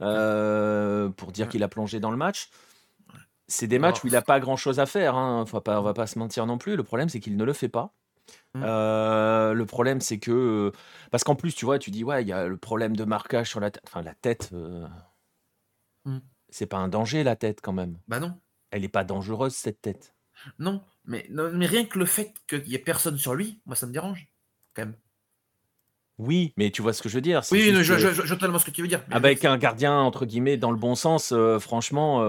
euh, 0.00 1.08
pour 1.10 1.32
dire 1.32 1.48
qu'il 1.48 1.62
a 1.62 1.68
plongé 1.68 2.00
dans 2.00 2.10
le 2.10 2.16
match. 2.16 2.48
C'est 3.48 3.66
des 3.66 3.76
Alors, 3.76 3.90
matchs 3.90 4.04
où 4.04 4.06
il 4.08 4.12
n'a 4.12 4.22
pas 4.22 4.40
grand 4.40 4.56
chose 4.56 4.80
à 4.80 4.86
faire. 4.86 5.14
Hein. 5.16 5.44
Faut 5.46 5.60
pas, 5.60 5.78
on 5.80 5.82
va 5.84 5.94
pas 5.94 6.06
se 6.06 6.18
mentir 6.18 6.46
non 6.46 6.58
plus. 6.58 6.76
Le 6.76 6.82
problème, 6.82 7.08
c'est 7.08 7.20
qu'il 7.20 7.36
ne 7.36 7.44
le 7.44 7.52
fait 7.52 7.68
pas. 7.68 7.92
Mm. 8.58 8.62
Euh, 8.64 9.52
le 9.54 9.66
problème, 9.66 10.00
c'est 10.00 10.18
que. 10.18 10.30
euh, 10.30 10.72
Parce 11.10 11.24
qu'en 11.24 11.34
plus, 11.34 11.54
tu 11.54 11.64
vois, 11.64 11.78
tu 11.78 11.90
dis, 11.90 12.04
ouais, 12.04 12.22
il 12.22 12.28
y 12.28 12.32
a 12.32 12.46
le 12.46 12.56
problème 12.56 12.96
de 12.96 13.04
marquage 13.04 13.48
sur 13.50 13.60
la 13.60 13.70
tête. 13.70 13.82
Enfin, 13.86 14.02
la 14.02 14.14
tête. 14.14 14.50
euh, 14.52 14.86
Mm. 16.04 16.18
C'est 16.48 16.66
pas 16.66 16.76
un 16.78 16.88
danger, 16.88 17.24
la 17.24 17.34
tête, 17.36 17.60
quand 17.60 17.72
même. 17.72 17.98
Bah 18.06 18.20
non. 18.20 18.38
Elle 18.70 18.82
n'est 18.82 18.88
pas 18.88 19.02
dangereuse, 19.04 19.54
cette 19.54 19.82
tête. 19.82 20.14
Non, 20.58 20.82
mais, 21.04 21.26
non, 21.30 21.50
mais 21.52 21.66
rien 21.66 21.84
que 21.84 21.98
le 21.98 22.06
fait 22.06 22.32
qu'il 22.48 22.68
y 22.68 22.74
ait 22.74 22.78
personne 22.78 23.16
sur 23.18 23.34
lui, 23.34 23.60
moi 23.66 23.74
ça 23.74 23.86
me 23.86 23.92
dérange. 23.92 24.28
Quand 24.74 24.82
même. 24.82 24.94
Oui, 26.18 26.52
mais 26.56 26.70
tu 26.70 26.82
vois 26.82 26.92
ce 26.92 27.02
que 27.02 27.08
je 27.08 27.14
veux 27.16 27.20
dire. 27.20 27.42
Oui, 27.50 27.72
je, 27.74 27.82
je, 27.82 27.96
je, 27.98 28.22
totalement 28.34 28.58
ce 28.58 28.64
que 28.64 28.70
tu 28.70 28.82
veux 28.82 28.88
dire. 28.88 29.02
Avec 29.10 29.44
un 29.44 29.58
gardien, 29.58 29.98
entre 29.98 30.24
guillemets, 30.24 30.56
dans 30.56 30.70
le 30.70 30.78
bon 30.78 30.94
sens, 30.94 31.32
euh, 31.32 31.58
franchement, 31.58 32.22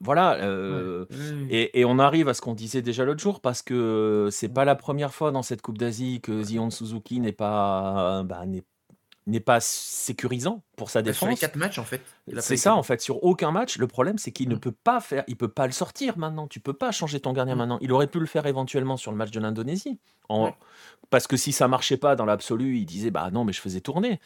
euh, 0.00 0.04
voilà. 0.04 0.34
Euh, 0.36 1.06
et, 1.50 1.84
on 1.84 1.98
arrive 1.98 2.28
à 2.28 2.34
ce 2.34 2.40
qu'on 2.40 2.54
disait 2.54 2.82
déjà 2.82 3.04
l'autre 3.04 3.20
jour, 3.20 3.40
parce 3.40 3.62
que 3.62 4.28
c'est 4.30 4.48
pas 4.48 4.64
la 4.64 4.74
première 4.74 5.12
fois 5.12 5.30
dans 5.30 5.42
cette 5.42 5.62
Coupe 5.62 5.78
d'Asie 5.78 6.20
que 6.20 6.42
Zion 6.42 6.70
Suzuki 6.70 7.20
n'est 7.20 7.32
pas, 7.32 8.22
bah, 8.24 8.44
n'est 9.26 9.40
pas 9.40 9.60
sécurisant 9.60 10.62
pour 10.76 10.90
sa 10.90 11.02
défense. 11.02 11.18
Sur 11.18 11.28
les 11.28 11.36
quatre 11.36 11.56
matchs, 11.56 11.78
en 11.78 11.84
fait. 11.84 12.02
C'est 12.38 12.56
ça, 12.56 12.74
en 12.74 12.82
fait. 12.82 13.00
Sur 13.00 13.22
aucun 13.24 13.50
match, 13.50 13.78
le 13.78 13.86
problème, 13.86 14.18
c'est 14.18 14.32
qu'il 14.32 14.48
ne 14.48 14.56
mm. 14.56 14.60
peut 14.60 14.74
pas 14.84 15.00
faire, 15.00 15.24
il 15.28 15.36
peut 15.36 15.48
pas 15.48 15.66
le 15.66 15.72
sortir 15.72 16.18
maintenant. 16.18 16.46
Tu 16.48 16.60
peux 16.60 16.72
pas 16.72 16.92
changer 16.92 17.20
ton 17.20 17.32
gardien 17.32 17.54
mm. 17.54 17.58
maintenant. 17.58 17.78
Il 17.80 17.92
aurait 17.92 18.06
pu 18.06 18.20
le 18.20 18.26
faire 18.26 18.46
éventuellement 18.46 18.96
sur 18.96 19.10
le 19.10 19.16
match 19.16 19.30
de 19.30 19.40
l'Indonésie. 19.40 19.98
Parce 21.10 21.26
que 21.26 21.36
si 21.36 21.52
ça 21.52 21.68
marchait 21.68 21.96
pas 21.96 22.16
dans 22.16 22.24
l'absolu, 22.24 22.78
il 22.78 22.86
disait, 22.86 23.10
bah 23.10 23.30
non, 23.32 23.44
mais 23.44 23.52
je 23.52 23.60
faisais 23.60 23.80
tourner. 23.80 24.20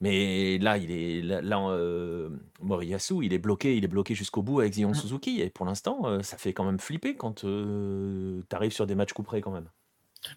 Mais 0.00 0.58
là, 0.58 0.76
il 0.76 0.90
est 0.90 1.22
là, 1.22 1.68
euh, 1.70 2.28
Moriyasu, 2.60 3.24
il 3.24 3.32
est 3.32 3.38
bloqué, 3.38 3.76
il 3.76 3.84
est 3.84 3.88
bloqué 3.88 4.14
jusqu'au 4.14 4.42
bout 4.42 4.60
avec 4.60 4.74
Zion 4.74 4.90
mm. 4.90 4.94
Suzuki. 4.94 5.40
Et 5.40 5.48
pour 5.48 5.64
l'instant, 5.64 6.02
euh, 6.04 6.22
ça 6.22 6.36
fait 6.36 6.52
quand 6.52 6.64
même 6.64 6.78
flipper 6.78 7.16
quand 7.16 7.44
euh, 7.44 8.42
tu 8.48 8.56
arrives 8.56 8.72
sur 8.72 8.86
des 8.86 8.94
matchs 8.94 9.14
couperés 9.14 9.40
quand 9.40 9.52
même. 9.52 9.70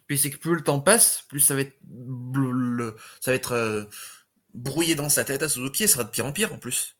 Puis 0.08 0.18
c'est 0.18 0.30
que 0.30 0.38
plus 0.38 0.56
le 0.56 0.62
temps 0.62 0.80
passe, 0.80 1.26
plus 1.28 1.40
ça 1.40 1.56
va 1.56 1.62
être, 1.62 1.78
ça 3.20 3.32
va 3.32 3.36
être 3.36 3.90
brouillé 4.54 4.96
dans 4.96 5.10
sa 5.10 5.26
tête 5.26 5.42
à 5.44 5.50
Suzuki 5.50 5.84
et 5.84 5.88
ça 5.88 5.96
sera 5.96 6.04
de 6.06 6.10
pire 6.10 6.26
en 6.26 6.32
pire 6.32 6.54
en 6.54 6.58
plus. 6.58 6.96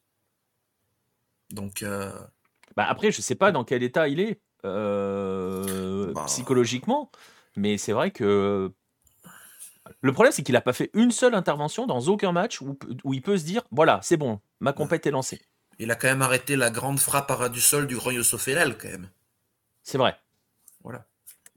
Donc. 1.52 1.86
Bah 2.76 2.86
après, 2.88 3.12
je 3.12 3.22
sais 3.22 3.36
pas 3.36 3.52
dans 3.52 3.64
quel 3.64 3.84
état 3.84 4.08
il 4.08 4.20
est 4.20 4.42
bah. 4.64 6.24
psychologiquement, 6.26 7.12
mais 7.56 7.78
c'est 7.78 7.94
vrai 7.94 8.12
que 8.12 8.74
le 10.02 10.14
problème, 10.14 10.32
c'est 10.32 10.44
qu'il 10.44 10.54
n'a 10.54 10.62
pas 10.62 10.74
fait 10.74 10.90
une 10.94 11.12
seule 11.12 11.36
intervention 11.36 11.86
dans 11.86 12.00
aucun 12.02 12.32
match 12.32 12.62
où, 12.62 12.78
où 13.04 13.14
il 13.14 13.22
peut 13.22 13.38
se 13.38 13.46
dire 13.46 13.64
voilà, 13.72 14.00
c'est 14.04 14.18
bon, 14.18 14.40
ma 14.60 14.74
compète 14.74 15.06
est 15.06 15.12
lancée. 15.12 15.42
Il 15.80 15.92
a 15.92 15.96
quand 15.96 16.08
même 16.08 16.22
arrêté 16.22 16.58
la 16.58 16.70
grande 16.70 17.00
frappe 17.00 17.32
à 17.32 17.36
ras 17.36 17.50
du 17.50 17.62
sol 17.62 17.88
du 17.88 17.96
Royo 17.96 18.22
Sofélal, 18.22 18.78
quand 18.78 18.90
même. 18.90 19.10
C'est 19.82 19.98
vrai. 19.98 20.18
Voilà. 20.84 21.06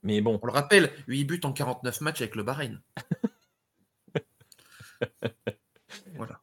Mais 0.04 0.20
bon. 0.20 0.38
On 0.42 0.46
le 0.46 0.52
rappelle, 0.52 0.90
8 1.08 1.24
buts 1.24 1.40
en 1.44 1.52
49 1.52 2.00
matchs 2.00 2.20
avec 2.20 2.36
le 2.36 2.44
Bahreïn. 2.44 2.80
voilà. 6.14 6.40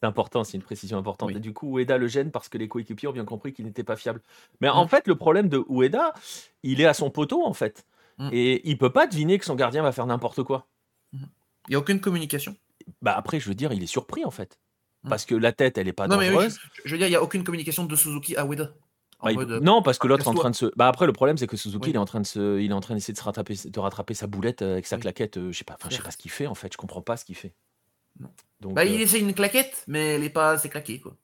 C'est 0.00 0.06
important, 0.06 0.42
c'est 0.42 0.56
une 0.56 0.62
précision 0.62 0.98
importante. 0.98 1.30
Et 1.30 1.40
du 1.40 1.52
coup, 1.52 1.78
Ueda 1.78 1.98
le 1.98 2.08
gêne 2.08 2.30
parce 2.30 2.48
que 2.48 2.58
les 2.58 2.66
coéquipiers 2.66 3.08
ont 3.08 3.12
bien 3.12 3.26
compris 3.26 3.52
qu'il 3.52 3.66
n'était 3.66 3.84
pas 3.84 3.96
fiable. 3.96 4.22
Mais 4.60 4.68
en 4.68 4.86
mm. 4.86 4.88
fait, 4.88 5.06
le 5.06 5.14
problème 5.14 5.48
de 5.48 5.64
Ueda, 5.68 6.14
il 6.62 6.80
est 6.80 6.86
à 6.86 6.94
son 6.94 7.10
poteau, 7.10 7.44
en 7.44 7.52
fait. 7.52 7.86
Mm. 8.18 8.30
Et 8.32 8.68
il 8.68 8.78
peut 8.78 8.92
pas 8.92 9.06
deviner 9.06 9.38
que 9.38 9.44
son 9.44 9.54
gardien 9.54 9.82
va 9.82 9.92
faire 9.92 10.06
n'importe 10.06 10.42
quoi. 10.42 10.66
Mm. 11.12 11.24
Il 11.68 11.70
n'y 11.70 11.76
a 11.76 11.78
aucune 11.78 12.00
communication. 12.00 12.56
Bah 13.00 13.14
après, 13.16 13.38
je 13.38 13.48
veux 13.48 13.54
dire, 13.54 13.72
il 13.72 13.82
est 13.82 13.86
surpris, 13.86 14.24
en 14.24 14.30
fait. 14.30 14.58
Parce 15.08 15.24
que 15.24 15.34
la 15.34 15.52
tête, 15.52 15.78
elle 15.78 15.88
est 15.88 15.92
pas 15.92 16.06
non, 16.06 16.16
dangereuse. 16.16 16.58
Mais 16.62 16.82
je, 16.84 16.92
veux 16.92 16.98
dire, 16.98 17.06
il 17.08 17.10
n'y 17.10 17.16
a 17.16 17.22
aucune 17.22 17.42
communication 17.42 17.84
de 17.84 17.96
Suzuki 17.96 18.36
à 18.36 18.46
Ueda. 18.46 18.72
Bah, 19.22 19.30
euh, 19.36 19.60
non, 19.60 19.82
parce 19.82 19.98
que 19.98 20.08
l'autre 20.08 20.26
est 20.26 20.28
en 20.28 20.34
train 20.34 20.50
de 20.50 20.56
se. 20.56 20.66
Bah 20.76 20.88
après, 20.88 21.06
le 21.06 21.12
problème, 21.12 21.36
c'est 21.36 21.46
que 21.46 21.56
Suzuki, 21.56 21.90
il 21.90 21.94
est 21.94 21.98
en 21.98 22.04
train 22.04 22.20
de 22.20 22.26
se, 22.26 22.60
il 22.60 22.70
est 22.70 22.74
en 22.74 22.80
train 22.80 22.94
d'essayer 22.94 23.12
de 23.12 23.18
se 23.18 23.24
rattraper, 23.24 23.54
de 23.64 23.80
rattraper 23.80 24.14
sa 24.14 24.26
boulette 24.26 24.62
avec 24.62 24.86
sa 24.86 24.98
claquette. 24.98 25.36
Euh, 25.36 25.52
je 25.52 25.58
sais 25.58 25.64
pas, 25.64 25.74
enfin, 25.74 25.88
je 25.90 25.96
sais 25.96 26.02
pas 26.02 26.10
ce 26.10 26.16
qu'il 26.16 26.30
fait 26.30 26.48
en 26.48 26.56
fait. 26.56 26.72
Je 26.72 26.76
comprends 26.76 27.02
pas 27.02 27.16
ce 27.16 27.24
qu'il 27.24 27.36
fait. 27.36 27.54
Donc, 28.60 28.74
bah, 28.74 28.84
il 28.84 29.00
euh, 29.00 29.04
essaie 29.04 29.20
une 29.20 29.32
claquette, 29.32 29.84
mais 29.86 30.14
elle 30.14 30.24
est 30.24 30.30
pas 30.30 30.52
assez 30.52 30.68
claquée 30.68 31.00
quoi. 31.00 31.16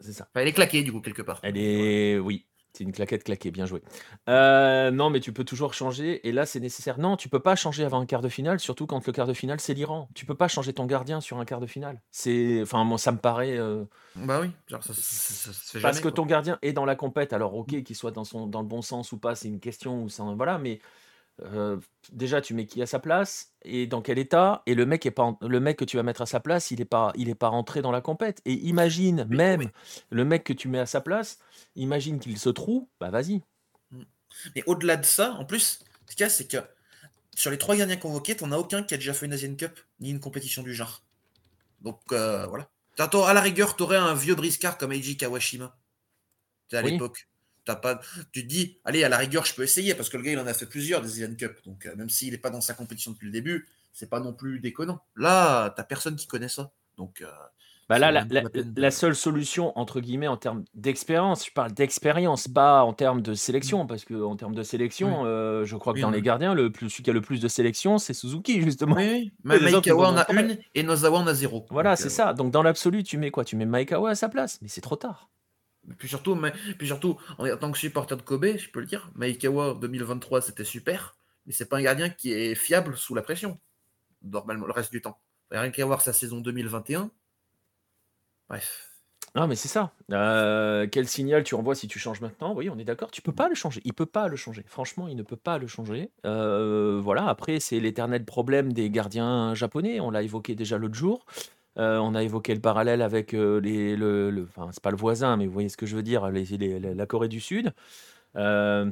C'est 0.00 0.12
ça. 0.12 0.28
elle 0.34 0.48
est 0.48 0.52
claquée 0.52 0.82
du 0.82 0.92
coup 0.92 1.00
quelque 1.00 1.22
part. 1.22 1.40
Elle 1.42 1.58
est, 1.58 2.18
oui, 2.18 2.46
c'est 2.72 2.84
une 2.84 2.92
claquette 2.92 3.24
claquée, 3.24 3.50
bien 3.50 3.66
joué. 3.66 3.82
Euh, 4.28 4.90
non, 4.90 5.10
mais 5.10 5.20
tu 5.20 5.32
peux 5.32 5.44
toujours 5.44 5.74
changer, 5.74 6.26
et 6.26 6.32
là 6.32 6.46
c'est 6.46 6.60
nécessaire. 6.60 6.98
Non, 6.98 7.16
tu 7.16 7.28
peux 7.28 7.40
pas 7.40 7.54
changer 7.54 7.84
avant 7.84 8.00
un 8.00 8.06
quart 8.06 8.22
de 8.22 8.28
finale, 8.28 8.60
surtout 8.60 8.86
quand 8.86 9.06
le 9.06 9.12
quart 9.12 9.26
de 9.26 9.34
finale 9.34 9.60
c'est 9.60 9.74
l'Iran. 9.74 10.08
Tu 10.14 10.24
peux 10.26 10.34
pas 10.34 10.48
changer 10.48 10.72
ton 10.72 10.86
gardien 10.86 11.20
sur 11.20 11.38
un 11.38 11.44
quart 11.44 11.60
de 11.60 11.66
finale. 11.66 12.00
C'est, 12.10 12.60
enfin, 12.62 12.84
moi 12.84 12.98
ça 12.98 13.12
me 13.12 13.18
paraît. 13.18 13.58
Euh, 13.58 13.84
bah 14.16 14.40
oui, 14.40 14.50
genre, 14.68 14.82
ça, 14.82 14.94
se 14.94 15.78
fait 15.78 15.80
Parce 15.80 16.00
que 16.00 16.08
ton 16.08 16.26
gardien 16.26 16.58
est 16.62 16.72
dans 16.72 16.84
la 16.84 16.96
compète, 16.96 17.32
alors 17.32 17.54
ok, 17.54 17.82
qu'il 17.82 17.96
soit 17.96 18.10
dans, 18.10 18.24
son, 18.24 18.46
dans 18.46 18.60
le 18.60 18.68
bon 18.68 18.82
sens 18.82 19.12
ou 19.12 19.18
pas, 19.18 19.34
c'est 19.34 19.48
une 19.48 19.60
question, 19.60 20.04
ou 20.04 20.08
voilà, 20.36 20.58
mais 20.58 20.80
euh, 21.40 21.78
déjà, 22.12 22.40
tu 22.40 22.54
mets 22.54 22.66
qui 22.66 22.82
à 22.82 22.86
sa 22.86 22.98
place 22.98 23.52
et 23.62 23.86
dans 23.86 24.02
quel 24.02 24.18
état 24.18 24.62
Et 24.66 24.74
le 24.74 24.86
mec 24.86 25.06
est 25.06 25.10
pas 25.10 25.36
le 25.40 25.60
mec 25.60 25.78
que 25.78 25.84
tu 25.84 25.96
vas 25.96 26.02
mettre 26.02 26.22
à 26.22 26.26
sa 26.26 26.40
place, 26.40 26.70
il 26.70 26.80
est 26.80 26.86
pas 26.86 27.12
il 27.16 27.28
est 27.28 27.34
pas 27.34 27.48
rentré 27.48 27.82
dans 27.82 27.90
la 27.90 28.00
compète. 28.00 28.40
Et 28.44 28.52
imagine 28.52 29.26
même 29.28 29.70
le 30.10 30.24
mec 30.24 30.44
que 30.44 30.52
tu 30.52 30.68
mets 30.68 30.78
à 30.78 30.86
sa 30.86 31.00
place, 31.00 31.38
imagine 31.74 32.18
qu'il 32.20 32.38
se 32.38 32.50
trouve, 32.50 32.86
bah 33.00 33.10
vas-y. 33.10 33.42
Mm. 33.90 34.02
Mais 34.54 34.62
au-delà 34.66 34.96
de 34.96 35.04
ça, 35.04 35.32
en 35.32 35.44
plus, 35.44 35.84
ce 36.08 36.14
qu'il 36.14 36.24
y 36.24 36.26
a, 36.26 36.28
c'est 36.28 36.46
que 36.46 36.58
sur 37.34 37.50
les 37.50 37.58
trois 37.58 37.76
gardiens 37.76 37.96
convoqués, 37.96 38.36
t'en 38.36 38.52
as 38.52 38.58
aucun 38.58 38.82
qui 38.82 38.94
a 38.94 38.98
déjà 38.98 39.14
fait 39.14 39.26
une 39.26 39.32
Asian 39.32 39.54
Cup 39.54 39.80
ni 40.00 40.10
une 40.10 40.20
compétition 40.20 40.62
du 40.62 40.74
genre. 40.74 41.02
Donc 41.80 42.00
euh, 42.12 42.46
voilà. 42.46 42.68
À 42.98 43.32
la 43.32 43.40
rigueur, 43.40 43.74
t'aurais 43.74 43.96
un 43.96 44.14
vieux 44.14 44.34
briscard 44.34 44.76
comme 44.76 44.92
Eiji 44.92 45.16
Kawashima. 45.16 45.76
À 46.72 46.82
l'époque 46.82 47.26
pas, 47.64 48.00
tu 48.32 48.42
te 48.42 48.48
dis, 48.48 48.78
allez, 48.84 49.04
à 49.04 49.08
la 49.08 49.18
rigueur, 49.18 49.44
je 49.44 49.54
peux 49.54 49.62
essayer, 49.62 49.94
parce 49.94 50.08
que 50.08 50.16
le 50.16 50.22
gars, 50.22 50.32
il 50.32 50.38
en 50.38 50.46
a 50.46 50.54
fait 50.54 50.66
plusieurs 50.66 51.00
des 51.00 51.22
Asian 51.22 51.34
Cup. 51.34 51.58
Donc, 51.64 51.86
euh, 51.86 51.94
même 51.96 52.10
s'il 52.10 52.32
n'est 52.32 52.38
pas 52.38 52.50
dans 52.50 52.60
sa 52.60 52.74
compétition 52.74 53.12
depuis 53.12 53.26
le 53.26 53.32
début, 53.32 53.68
c'est 53.92 54.10
pas 54.10 54.20
non 54.20 54.32
plus 54.32 54.60
déconnant. 54.60 55.02
Là, 55.16 55.70
t'as 55.70 55.84
personne 55.84 56.16
qui 56.16 56.26
connaît 56.26 56.48
ça. 56.48 56.72
Donc, 56.96 57.22
euh, 57.22 57.26
bah 57.88 57.98
là, 57.98 58.24
la, 58.76 58.90
seule 58.90 59.14
solution, 59.14 59.76
entre 59.78 60.00
guillemets, 60.00 60.28
en 60.28 60.36
termes 60.36 60.64
d'expérience, 60.74 61.44
je 61.46 61.52
parle 61.52 61.72
d'expérience, 61.72 62.48
pas 62.48 62.84
en 62.84 62.94
termes 62.94 63.20
de 63.20 63.34
sélection, 63.34 63.84
mm. 63.84 63.86
parce 63.86 64.04
que 64.04 64.14
en 64.14 64.36
termes 64.36 64.54
de 64.54 64.62
sélection, 64.62 65.26
euh, 65.26 65.64
je 65.64 65.76
crois 65.76 65.92
que 65.92 66.00
dans 66.00 66.10
les 66.10 66.22
gardiens, 66.22 66.54
le 66.54 66.70
plus, 66.70 66.88
celui 66.88 67.02
qui 67.02 67.10
a 67.10 67.12
le 67.12 67.20
plus 67.20 67.40
de 67.40 67.48
sélection, 67.48 67.98
c'est 67.98 68.14
Suzuki, 68.14 68.62
justement. 68.62 68.96
Oui, 68.96 69.32
Maikawa 69.44 70.08
en 70.08 70.16
a 70.16 70.32
une 70.32 70.58
et 70.74 70.82
Nozawa 70.82 71.18
en 71.18 71.26
a 71.26 71.34
zéro. 71.34 71.66
Voilà, 71.70 71.96
c'est 71.96 72.08
ça. 72.08 72.32
Donc, 72.32 72.50
dans 72.50 72.62
l'absolu, 72.62 73.02
tu 73.02 73.18
mets 73.18 73.30
quoi? 73.30 73.44
Tu 73.44 73.56
mets 73.56 73.66
Maikawa 73.66 74.10
à 74.10 74.14
sa 74.14 74.28
place, 74.28 74.58
mais 74.62 74.68
c'est 74.68 74.80
trop 74.80 74.96
tard. 74.96 75.28
Puis 75.98 76.08
surtout, 76.08 76.34
mais, 76.34 76.52
puis 76.78 76.86
surtout, 76.86 77.18
en 77.38 77.56
tant 77.56 77.72
que 77.72 77.78
supporter 77.78 78.16
de 78.16 78.22
Kobe, 78.22 78.56
je 78.56 78.70
peux 78.70 78.80
le 78.80 78.86
dire, 78.86 79.10
Maikawa 79.16 79.74
2023 79.80 80.40
c'était 80.42 80.64
super, 80.64 81.16
mais 81.46 81.52
c'est 81.52 81.68
pas 81.68 81.78
un 81.78 81.82
gardien 81.82 82.08
qui 82.08 82.32
est 82.32 82.54
fiable 82.54 82.96
sous 82.96 83.14
la 83.14 83.22
pression, 83.22 83.58
normalement, 84.22 84.66
le 84.66 84.72
reste 84.72 84.92
du 84.92 85.02
temps. 85.02 85.18
Il 85.50 85.58
rien 85.58 85.70
qu'à 85.70 85.84
voir 85.84 86.00
sa 86.00 86.12
saison 86.12 86.40
2021. 86.40 87.10
Bref. 88.48 88.88
Non, 89.34 89.46
mais 89.46 89.56
c'est 89.56 89.68
ça. 89.68 89.92
Euh, 90.10 90.86
quel 90.90 91.08
signal 91.08 91.42
tu 91.42 91.54
envoies 91.54 91.74
si 91.74 91.88
tu 91.88 91.98
changes 91.98 92.20
maintenant? 92.20 92.54
Oui, 92.54 92.68
on 92.68 92.78
est 92.78 92.84
d'accord. 92.84 93.10
Tu 93.10 93.22
peux 93.22 93.32
pas 93.32 93.48
le 93.48 93.54
changer. 93.54 93.80
Il 93.84 93.94
peut 93.94 94.06
pas 94.06 94.28
le 94.28 94.36
changer. 94.36 94.62
Franchement, 94.66 95.08
il 95.08 95.16
ne 95.16 95.22
peut 95.22 95.36
pas 95.36 95.56
le 95.56 95.66
changer. 95.66 96.10
Euh, 96.26 97.00
voilà. 97.02 97.26
Après, 97.26 97.58
c'est 97.58 97.80
l'éternel 97.80 98.24
problème 98.26 98.74
des 98.74 98.90
gardiens 98.90 99.54
japonais. 99.54 100.00
On 100.00 100.10
l'a 100.10 100.22
évoqué 100.22 100.54
déjà 100.54 100.76
l'autre 100.76 100.94
jour. 100.94 101.24
Euh, 101.78 101.98
on 101.98 102.14
a 102.14 102.22
évoqué 102.22 102.54
le 102.54 102.60
parallèle 102.60 103.00
avec 103.00 103.34
euh, 103.34 103.58
les, 103.60 103.96
le, 103.96 104.46
enfin 104.48 104.68
c'est 104.72 104.82
pas 104.82 104.90
le 104.90 104.96
voisin, 104.96 105.36
mais 105.36 105.46
vous 105.46 105.52
voyez 105.52 105.68
ce 105.68 105.76
que 105.76 105.86
je 105.86 105.96
veux 105.96 106.02
dire, 106.02 106.30
la 106.30 107.06
Corée 107.06 107.28
du 107.28 107.40
Sud. 107.40 107.72
Euh, 108.36 108.90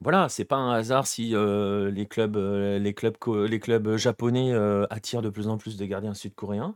voilà, 0.00 0.28
c'est 0.28 0.44
pas 0.44 0.56
un 0.56 0.72
hasard 0.72 1.06
si 1.06 1.34
les 1.34 2.06
clubs, 2.06 2.36
les 2.36 2.94
clubs, 2.94 3.16
les 3.26 3.60
clubs 3.60 3.96
japonais 3.96 4.52
attirent 4.90 5.22
de 5.22 5.30
plus 5.30 5.48
en 5.48 5.58
plus 5.58 5.76
de 5.76 5.84
gardiens 5.86 6.14
sud-coréens. 6.14 6.74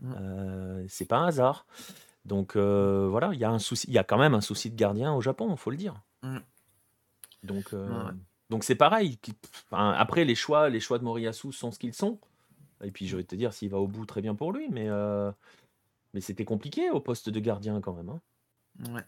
Mmh. 0.00 0.86
c'est 0.88 1.08
pas 1.08 1.18
un 1.18 1.26
hasard. 1.28 1.66
Donc 2.24 2.56
voilà, 2.56 3.30
il 3.32 3.40
y 3.40 3.44
a 3.44 3.50
un 3.50 3.58
souci, 3.58 3.86
il 3.88 3.94
y 3.94 3.98
a 3.98 4.04
quand 4.04 4.18
même 4.18 4.34
un 4.34 4.40
souci 4.40 4.70
de 4.70 4.76
gardien 4.76 5.14
au 5.14 5.20
Japon, 5.20 5.54
faut 5.56 5.70
le 5.70 5.76
dire. 5.76 5.94
Mmh. 6.22 6.38
Donc 7.44 7.74
donc 8.50 8.64
c'est 8.64 8.74
pareil. 8.74 9.18
après 9.72 10.24
les 10.24 10.34
choix, 10.34 10.68
les 10.68 10.80
choix 10.80 10.98
de 10.98 11.04
Moriyasu 11.04 11.52
sont 11.52 11.70
ce 11.70 11.78
qu'ils 11.78 11.94
sont. 11.94 12.18
Et 12.84 12.90
puis 12.90 13.08
je 13.08 13.16
vais 13.16 13.24
te 13.24 13.34
dire, 13.34 13.52
s'il 13.52 13.70
va 13.70 13.78
au 13.78 13.86
bout, 13.86 14.06
très 14.06 14.20
bien 14.20 14.34
pour 14.34 14.52
lui, 14.52 14.68
mais, 14.70 14.88
euh, 14.88 15.30
mais 16.14 16.20
c'était 16.20 16.44
compliqué 16.44 16.90
au 16.90 17.00
poste 17.00 17.28
de 17.28 17.40
gardien 17.40 17.80
quand 17.80 17.94
même. 17.94 18.08
Hein. 18.08 18.20
Ouais. 18.94 19.04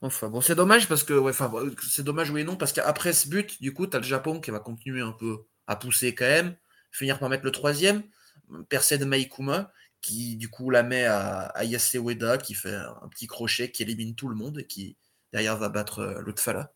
Enfin 0.00 0.28
bon, 0.28 0.40
c'est 0.40 0.54
dommage 0.54 0.88
parce 0.88 1.02
que, 1.02 1.14
ouais, 1.14 1.30
enfin, 1.30 1.52
c'est 1.88 2.04
dommage 2.04 2.30
oui 2.30 2.42
et 2.42 2.44
non, 2.44 2.56
parce 2.56 2.72
qu'après 2.72 3.12
ce 3.12 3.28
but, 3.28 3.60
du 3.60 3.72
coup, 3.72 3.86
tu 3.86 3.96
as 3.96 4.00
le 4.00 4.04
Japon 4.04 4.40
qui 4.40 4.50
va 4.50 4.60
continuer 4.60 5.00
un 5.00 5.12
peu 5.12 5.44
à 5.66 5.76
pousser 5.76 6.14
quand 6.14 6.26
même, 6.26 6.56
finir 6.92 7.18
par 7.18 7.28
mettre 7.28 7.44
le 7.44 7.50
troisième, 7.50 8.02
percée 8.68 8.98
de 8.98 9.04
Maikuma, 9.04 9.72
qui 10.00 10.36
du 10.36 10.48
coup 10.48 10.70
la 10.70 10.82
met 10.82 11.04
à, 11.04 11.46
à 11.46 11.64
Yase 11.64 11.94
Ueda, 11.94 12.38
qui 12.38 12.54
fait 12.54 12.74
un 12.74 13.08
petit 13.08 13.26
crochet, 13.26 13.70
qui 13.70 13.82
élimine 13.82 14.14
tout 14.14 14.28
le 14.28 14.36
monde 14.36 14.60
et 14.60 14.66
qui 14.66 14.96
derrière 15.32 15.56
va 15.56 15.68
battre 15.68 16.00
euh, 16.00 16.20
le 16.20 16.32
Tfala. 16.32 16.72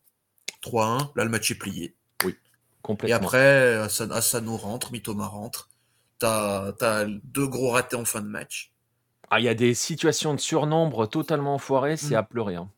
3-1, 0.63 1.13
là 1.17 1.25
le 1.25 1.31
match 1.31 1.51
est 1.51 1.57
plié. 1.57 1.97
Oui, 2.25 2.37
complètement. 2.83 3.15
Et 3.15 3.17
après, 3.17 3.75
Asano 3.77 4.57
rentre, 4.57 4.93
Mitoma 4.93 5.27
rentre, 5.27 5.72
T'as 6.23 7.05
deux 7.25 7.47
gros 7.47 7.71
ratés 7.71 7.97
en 7.97 8.05
fin 8.05 8.21
de 8.21 8.27
match. 8.27 8.73
Ah, 9.31 9.41
il 9.41 9.45
y 9.45 9.49
a 9.49 9.55
des 9.55 9.75
situations 9.75 10.35
de 10.35 10.41
surnombre 10.41 11.09
totalement 11.09 11.59
foirées, 11.59 11.97
c'est 11.97 12.15
mm. 12.15 12.19
à 12.19 12.23
pleurer. 12.23 12.55
Hein. 12.57 12.71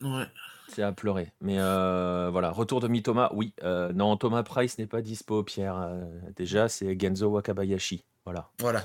Ouais. 0.00 0.26
C'est 0.68 0.82
à 0.82 0.92
pleurer. 0.92 1.32
Mais 1.40 1.58
euh, 1.58 2.28
voilà, 2.30 2.50
retour 2.50 2.80
de 2.80 2.88
Mitoma, 2.88 3.30
oui. 3.34 3.52
Euh, 3.62 3.92
non, 3.92 4.16
Thomas 4.16 4.42
Price 4.42 4.78
n'est 4.78 4.86
pas 4.86 5.02
dispo, 5.02 5.42
Pierre. 5.42 5.76
Euh, 5.76 6.04
déjà, 6.36 6.68
c'est 6.68 6.98
Genzo 6.98 7.28
Wakabayashi. 7.28 8.04
Voilà. 8.24 8.48
Voilà. 8.60 8.84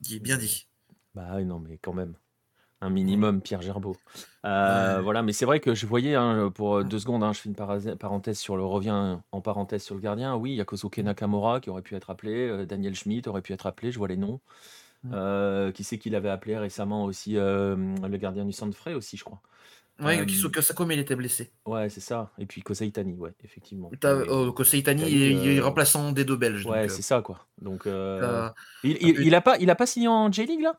Bien 0.00 0.36
dit. 0.36 0.66
Bah 1.14 1.40
non, 1.42 1.60
mais 1.60 1.78
quand 1.78 1.92
même. 1.92 2.14
Un 2.80 2.90
minimum, 2.90 3.40
Pierre 3.42 3.62
Gerbeau. 3.62 3.96
Euh, 4.46 4.96
Ouais. 4.96 5.02
voilà, 5.02 5.22
mais 5.22 5.32
c'est 5.32 5.44
vrai 5.44 5.60
que 5.60 5.74
je 5.74 5.86
voyais, 5.86 6.14
hein, 6.14 6.50
pour 6.54 6.82
deux 6.84 6.98
secondes, 6.98 7.22
hein, 7.22 7.32
je 7.32 7.40
fais 7.40 7.48
une 7.50 7.96
parenthèse 7.96 8.38
sur 8.38 8.56
le 8.56 8.64
revient 8.64 9.18
en 9.32 9.40
parenthèse 9.40 9.82
sur 9.82 9.94
le 9.94 10.00
gardien. 10.00 10.34
Oui, 10.36 10.52
il 10.52 10.56
y 10.56 10.60
a 10.60 10.64
Kosuke 10.64 10.98
Nakamura 10.98 11.60
qui 11.60 11.68
aurait 11.70 11.82
pu 11.82 11.94
être 11.94 12.10
appelé, 12.10 12.48
euh, 12.48 12.66
Daniel 12.66 12.94
Schmidt 12.94 13.28
aurait 13.28 13.42
pu 13.42 13.52
être 13.52 13.66
appelé, 13.66 13.92
je 13.92 13.98
vois 13.98 14.08
les 14.08 14.16
noms. 14.16 14.40
Euh, 15.12 15.72
qui 15.72 15.82
c'est 15.82 15.96
qu'il 15.96 16.14
avait 16.14 16.28
appelé 16.28 16.58
récemment 16.58 17.04
aussi 17.04 17.32
le 17.34 18.16
gardien 18.16 18.44
du 18.44 18.52
centre 18.52 18.76
frais 18.76 18.94
aussi, 18.94 19.16
je 19.16 19.24
crois. 19.24 19.40
Ouais, 19.98 20.24
Kisuke 20.24 20.62
Sako, 20.62 20.86
mais 20.86 20.94
il 20.94 21.00
était 21.00 21.16
blessé. 21.16 21.50
Ouais, 21.66 21.90
c'est 21.90 22.00
ça. 22.00 22.30
Et 22.38 22.46
puis 22.46 22.62
Koseitani, 22.62 23.14
ouais, 23.14 23.32
effectivement. 23.44 23.90
Oh, 23.92 24.24
il, 25.06 25.46
est- 25.46 25.60
remplaçant 25.60 26.12
des 26.12 26.24
deux 26.24 26.36
Belges. 26.36 26.64
Ouais, 26.66 26.88
c'est 26.88 27.02
ça, 27.02 27.20
quoi. 27.20 27.46
Donc, 27.60 27.86
il, 27.86 28.96
il, 29.00 29.20
il 29.20 29.34
a 29.34 29.40
pas, 29.40 29.58
il 29.58 29.68
a 29.70 29.74
pas 29.74 29.86
signé 29.86 30.08
en 30.08 30.30
J-League, 30.32 30.62
là? 30.62 30.78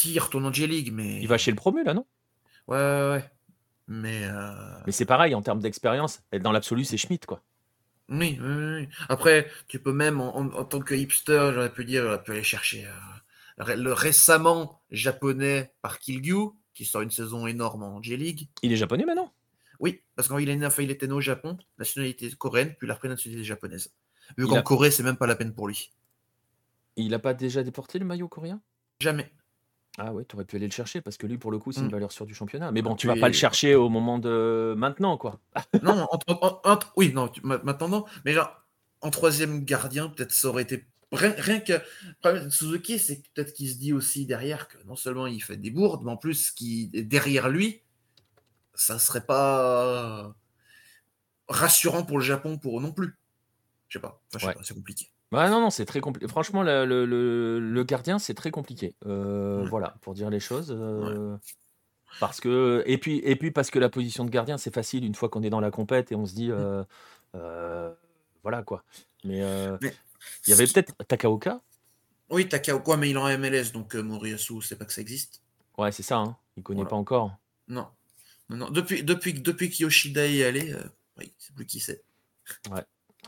Si, 0.00 0.18
retourne 0.18 0.46
en 0.46 0.52
J-League, 0.52 0.92
mais. 0.94 1.20
Il 1.20 1.28
va 1.28 1.36
chez 1.36 1.50
le 1.50 1.56
promu, 1.56 1.84
là, 1.84 1.92
non? 1.92 2.06
Ouais, 2.68 2.78
ouais, 2.78 3.10
ouais. 3.10 3.30
Mais. 3.86 4.24
euh, 4.24 4.80
Mais 4.86 4.92
c'est 4.92 5.04
pareil, 5.04 5.34
en 5.34 5.42
termes 5.42 5.60
d'expérience, 5.60 6.22
et 6.32 6.38
dans 6.38 6.52
l'absolu, 6.52 6.84
c'est 6.84 6.96
Schmidt, 6.96 7.26
quoi. 7.26 7.42
Oui, 8.08 8.38
oui. 8.40 8.88
Après, 9.10 9.50
tu 9.68 9.78
peux 9.78 9.92
même, 9.92 10.22
en, 10.22 10.34
en- 10.38 10.52
en 10.54 10.64
tant 10.64 10.80
que 10.80 10.94
hipster, 10.94 11.50
j'aurais 11.52 11.70
pu 11.72 11.84
dire, 11.84 12.02
j'aurais 12.04 12.22
pu 12.22 12.30
aller 12.32 12.42
chercher 12.42 12.86
euh, 12.86 13.76
le 13.76 13.92
récemment 13.92 14.80
japonais 14.90 15.74
par 15.82 15.98
Kilgyu, 15.98 16.52
qui 16.72 16.86
sort 16.86 17.02
une 17.02 17.10
saison 17.10 17.46
énorme 17.46 17.82
en 17.82 18.02
J-League. 18.02 18.48
Il 18.62 18.72
est 18.72 18.76
japonais 18.76 19.04
maintenant? 19.04 19.34
Oui, 19.80 20.00
parce 20.16 20.28
quand 20.28 20.38
il 20.38 20.48
est 20.48 20.56
né, 20.56 20.64
enfin, 20.64 20.82
il 20.82 20.90
était 20.90 21.08
né 21.08 21.12
au 21.12 21.20
Japon, 21.20 21.58
nationalité 21.78 22.30
coréenne, 22.32 22.74
puis 22.78 22.86
il 22.86 22.90
a 22.90 22.94
repris 22.94 23.08
la 23.08 23.14
nationalité 23.14 23.44
japonaise. 23.44 23.92
Vu 24.38 24.46
qu'en 24.46 24.56
a- 24.56 24.62
Corée, 24.62 24.90
c'est 24.90 25.02
même 25.02 25.16
pas 25.16 25.26
la 25.26 25.36
peine 25.36 25.52
pour 25.54 25.68
lui. 25.68 25.92
Il 26.96 27.12
a 27.12 27.18
pas 27.18 27.34
déjà 27.34 27.62
déporté 27.62 27.98
le 27.98 28.06
maillot 28.06 28.28
coréen? 28.28 28.60
Jamais. 29.00 29.30
Ah 29.98 30.12
ouais, 30.12 30.24
t'aurais 30.24 30.44
pu 30.44 30.56
aller 30.56 30.66
le 30.66 30.72
chercher, 30.72 31.00
parce 31.00 31.16
que 31.16 31.26
lui, 31.26 31.36
pour 31.36 31.50
le 31.50 31.58
coup, 31.58 31.72
c'est 31.72 31.80
une 31.80 31.86
Mm. 31.86 31.90
valeur 31.90 32.12
sûre 32.12 32.24
du 32.26 32.34
championnat. 32.34 32.70
Mais 32.72 32.80
bon, 32.80 32.92
Ah, 32.92 32.96
tu 32.96 33.06
vas 33.06 33.14
puis- 33.14 33.20
pas 33.20 33.28
le 33.28 33.34
chercher 33.34 33.74
au 33.74 33.88
moment 33.88 34.18
de 34.18 34.74
maintenant, 34.76 35.16
quoi. 35.18 35.40
Non, 35.82 36.06
entre, 36.10 36.60
entre- 36.64 36.92
oui, 36.96 37.12
non, 37.12 37.28
tu- 37.28 37.40
ma- 37.44 37.58
maintenant 37.58 37.88
non, 37.88 38.04
mais 38.24 38.32
genre, 38.32 38.50
en 39.02 39.10
troisième 39.10 39.64
gardien, 39.64 40.08
peut-être 40.08 40.32
ça 40.32 40.48
aurait 40.48 40.62
été. 40.62 40.86
Rien, 41.12 41.34
rien 41.36 41.58
que. 41.60 41.72
Le 41.72 42.14
problème 42.20 42.44
de 42.44 42.50
Suzuki, 42.50 42.98
c'est 43.00 43.20
que 43.20 43.26
peut-être 43.34 43.52
qu'il 43.52 43.68
se 43.68 43.76
dit 43.78 43.92
aussi 43.92 44.26
derrière 44.26 44.68
que 44.68 44.78
non 44.84 44.94
seulement 44.94 45.26
il 45.26 45.42
fait 45.42 45.56
des 45.56 45.70
bourdes, 45.70 46.04
mais 46.04 46.12
en 46.12 46.16
plus, 46.16 46.52
qui 46.52 46.86
derrière 46.88 47.48
lui, 47.48 47.82
ça 48.74 48.98
serait 49.00 49.26
pas 49.26 50.32
rassurant 51.48 52.04
pour 52.04 52.18
le 52.18 52.24
Japon 52.24 52.58
pour 52.58 52.78
eux 52.78 52.82
non 52.82 52.92
plus. 52.92 53.18
Je 53.88 53.98
sais 53.98 54.00
pas, 54.02 54.22
Enfin, 54.28 54.38
je 54.38 54.38
sais 54.38 54.46
Ouais. 54.46 54.54
pas, 54.54 54.60
c'est 54.62 54.74
compliqué. 54.74 55.10
Ouais, 55.32 55.48
non, 55.48 55.60
non, 55.60 55.70
c'est 55.70 55.84
très 55.86 56.00
compliqué. 56.00 56.26
Franchement, 56.28 56.62
le, 56.62 56.84
le- 56.84 57.06
le- 57.06 57.60
le 57.60 57.84
gardien, 57.84 58.18
c'est 58.18 58.34
très 58.34 58.50
compliqué. 58.50 58.94
Euh, 59.06 59.62
Ouais. 59.62 59.68
Voilà, 59.68 59.94
pour 60.00 60.14
dire 60.14 60.28
les 60.30 60.40
choses. 60.40 60.74
euh, 60.76 61.36
Parce 62.18 62.40
que 62.40 62.82
et 62.86 62.98
puis 62.98 63.18
et 63.24 63.36
puis 63.36 63.50
parce 63.52 63.70
que 63.70 63.78
la 63.78 63.88
position 63.88 64.24
de 64.24 64.30
gardien, 64.30 64.58
c'est 64.58 64.74
facile 64.74 65.04
une 65.04 65.14
fois 65.14 65.28
qu'on 65.28 65.42
est 65.44 65.50
dans 65.50 65.60
la 65.60 65.70
compète 65.70 66.10
et 66.10 66.16
on 66.16 66.26
se 66.26 66.34
dit 66.34 66.50
euh, 66.50 66.82
euh, 67.36 67.94
voilà 68.42 68.64
quoi. 68.64 68.82
Mais 69.24 69.42
euh, 69.42 69.78
Mais 69.80 69.94
il 70.46 70.50
y 70.50 70.52
avait 70.52 70.66
peut-être 70.66 70.92
Takaoka? 71.06 71.60
Oui, 72.30 72.48
Takaoka, 72.48 72.96
mais 72.96 73.10
il 73.10 73.16
est 73.16 73.18
en 73.20 73.28
MLS, 73.38 73.70
donc 73.72 73.94
euh, 73.94 74.02
Moriyasu, 74.02 74.60
c'est 74.62 74.76
pas 74.76 74.84
que 74.84 74.92
ça 74.92 75.00
existe. 75.00 75.40
Ouais, 75.78 75.92
c'est 75.92 76.02
ça. 76.02 76.16
Hein. 76.18 76.36
Il 76.56 76.62
connaît 76.64 76.78
Voilà. 76.78 76.90
pas 76.90 76.96
encore. 76.96 77.36
Non. 77.68 77.86
Non, 78.48 78.56
non. 78.56 78.70
Depuis, 78.70 79.04
depuis, 79.04 79.32
depuis 79.34 79.70
que 79.70 79.82
Yoshida 79.84 80.26
y 80.26 80.40
est 80.40 80.44
allé, 80.44 80.72
euh, 80.72 80.82
oui, 81.16 81.32
c'est 81.38 81.54
plus 81.54 81.66
qui 81.66 81.78
c'est. 81.78 82.02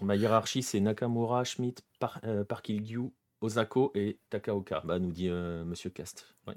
Ma 0.03 0.17
hiérarchie, 0.17 0.63
c'est 0.63 0.81
Nakamura, 0.81 1.45
Schmidt, 1.45 1.83
Par, 1.99 2.21
euh, 2.25 2.45
Osako 3.41 3.91
et 3.95 4.19
Takaoka. 4.31 4.83
Bah, 4.85 4.99
nous 4.99 5.11
dit 5.11 5.29
euh, 5.29 5.65
Monsieur 5.65 5.91
Cast. 5.91 6.35
Ouais. 6.47 6.55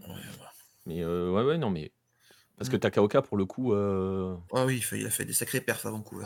Mais 0.86 1.04
euh, 1.04 1.32
ouais, 1.32 1.44
ouais, 1.44 1.58
non, 1.58 1.70
mais 1.72 1.92
parce 2.58 2.70
que 2.70 2.76
Mm. 2.78 2.80
Takaoka, 2.82 3.22
pour 3.24 3.38
le 3.38 3.46
coup, 3.46 3.74
Ah 3.74 4.66
oui, 4.66 4.78
il, 4.78 4.84
fait- 4.84 5.00
il 5.00 5.06
a 5.06 5.10
fait 5.10 5.26
des 5.26 5.34
sacrés 5.34 5.62
perfs 5.62 5.86
à 5.86 5.90
Vancouver. 5.92 6.26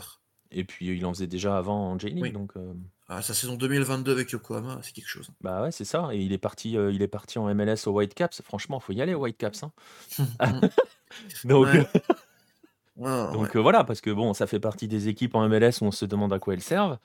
et 0.52 0.64
puis 0.64 0.96
il 0.96 1.06
en 1.06 1.14
faisait 1.14 1.26
déjà 1.26 1.56
avant 1.56 1.92
en 1.92 1.98
J-League, 1.98 2.22
Oui. 2.22 2.32
donc 2.32 2.56
euh, 2.56 2.74
Ah, 3.08 3.22
sa 3.22 3.34
saison 3.34 3.54
2022 3.56 4.12
avec 4.12 4.30
Yokohama, 4.32 4.80
c'est 4.82 4.92
quelque 4.92 5.08
chose. 5.08 5.30
bah 5.40 5.62
ouais, 5.62 5.72
c'est 5.72 5.84
ça. 5.84 6.10
Et 6.12 6.18
il 6.20 6.32
est 6.32 6.38
parti, 6.38 6.72
il 6.72 7.02
est 7.02 7.08
parti 7.08 7.38
en 7.38 7.52
MLS 7.54 7.86
au 7.86 7.92
Whitecaps. 7.92 8.42
Franchement, 8.42 8.78
faut 8.80 8.92
y 8.92 9.00
aller 9.00 9.14
au 9.14 9.20
Whitecaps. 9.22 9.62
Hein. 9.64 9.72
Donc, 11.44 11.68
Ouais, 13.00 13.32
donc 13.32 13.42
ouais. 13.42 13.56
euh, 13.56 13.60
voilà, 13.62 13.82
parce 13.82 14.00
que 14.00 14.10
bon, 14.10 14.34
ça 14.34 14.46
fait 14.46 14.60
partie 14.60 14.86
des 14.86 15.08
équipes 15.08 15.34
en 15.34 15.48
MLS 15.48 15.80
où 15.80 15.86
on 15.86 15.90
se 15.90 16.04
demande 16.04 16.32
à 16.32 16.38
quoi 16.38 16.54
elles 16.54 16.60
servent. 16.60 16.98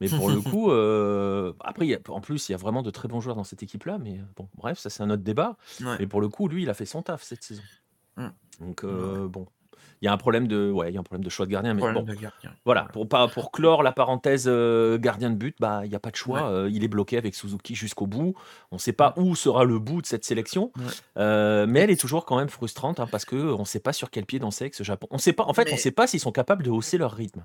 Mais 0.00 0.08
pour 0.08 0.28
le 0.28 0.40
coup, 0.50 0.70
euh, 0.70 1.52
après, 1.60 1.86
il 1.86 1.90
y 1.90 1.94
a- 1.94 2.00
en 2.08 2.20
plus, 2.20 2.48
il 2.48 2.52
y 2.52 2.54
a 2.54 2.58
vraiment 2.58 2.82
de 2.82 2.90
très 2.90 3.08
bons 3.08 3.20
joueurs 3.20 3.36
dans 3.36 3.44
cette 3.44 3.62
équipe-là. 3.62 3.98
Mais 3.98 4.18
euh, 4.18 4.22
bon, 4.36 4.48
bref, 4.56 4.78
ça 4.78 4.90
c'est 4.90 5.02
un 5.02 5.10
autre 5.10 5.22
débat. 5.22 5.56
Ouais. 5.80 5.96
Mais 6.00 6.06
pour 6.06 6.20
le 6.20 6.28
coup, 6.28 6.48
lui, 6.48 6.64
il 6.64 6.68
a 6.70 6.74
fait 6.74 6.84
son 6.84 7.00
taf 7.02 7.22
cette 7.22 7.42
saison. 7.44 7.62
Mm. 8.16 8.28
Donc 8.60 8.84
euh, 8.84 9.28
bon, 9.28 9.46
il 10.02 10.04
y 10.06 10.08
a 10.08 10.12
un 10.12 10.16
problème 10.16 10.46
de, 10.48 10.70
ouais, 10.70 10.90
il 10.90 10.94
y 10.94 10.96
a 10.96 11.00
un 11.00 11.02
problème 11.02 11.24
de 11.24 11.30
choix 11.30 11.46
de 11.46 11.50
gardien. 11.50 11.74
Mais 11.74 11.80
Problème 11.80 12.04
bon, 12.04 12.12
de 12.12 12.16
gardien. 12.18 12.52
voilà, 12.64 12.84
pour 12.92 13.08
pas 13.08 13.28
pour 13.28 13.50
clore 13.52 13.82
la 13.82 13.92
parenthèse 13.92 14.44
euh, 14.46 14.98
gardien 14.98 15.30
de 15.30 15.36
but, 15.36 15.56
bah 15.58 15.82
il 15.84 15.90
y 15.90 15.94
a 15.94 15.98
pas 15.98 16.10
de 16.10 16.16
choix. 16.16 16.48
Ouais. 16.48 16.54
euh, 16.54 16.70
il 16.70 16.84
est 16.84 16.88
bloqué 16.88 17.16
avec 17.16 17.34
Suzuki 17.34 17.74
jusqu'au 17.74 18.06
bout. 18.06 18.34
On 18.70 18.76
ne 18.76 18.80
sait 18.80 18.92
pas 18.92 19.14
où 19.16 19.34
sera 19.34 19.64
le 19.64 19.78
bout 19.78 20.02
de 20.02 20.06
cette 20.06 20.24
sélection, 20.24 20.72
Ouais. 20.76 20.84
Euh, 21.18 21.66
mais 21.68 21.80
elle 21.80 21.90
est 21.90 22.00
toujours 22.00 22.24
quand 22.26 22.36
même 22.38 22.48
frustrante 22.48 23.00
hein, 23.00 23.06
parce 23.10 23.24
que 23.24 23.36
on 23.36 23.60
ne 23.60 23.64
sait 23.64 23.80
pas 23.80 23.92
sur 23.92 24.10
quel 24.10 24.26
pied 24.26 24.38
danser 24.38 24.64
avec 24.64 24.74
ce 24.74 24.82
Japon. 24.82 25.06
On 25.10 25.18
sait 25.18 25.32
pas. 25.32 25.44
En 25.44 25.54
fait, 25.54 25.68
on 25.70 25.74
ne 25.74 25.80
sait 25.80 25.90
pas 25.90 26.06
s'ils 26.06 26.20
sont 26.20 26.32
capables 26.32 26.62
de 26.62 26.70
hausser 26.70 26.98
leur 26.98 27.12
rythme. 27.12 27.44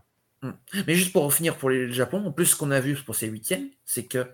Mais 0.87 0.95
juste 0.95 1.13
pour 1.13 1.31
finir 1.33 1.55
pour 1.57 1.69
le 1.69 1.91
Japon, 1.91 2.25
en 2.25 2.31
plus, 2.31 2.47
ce 2.47 2.55
qu'on 2.55 2.71
a 2.71 2.79
vu 2.79 2.95
pour 2.95 3.15
ces 3.15 3.27
huitièmes, 3.27 3.69
c'est 3.85 4.05
que 4.05 4.27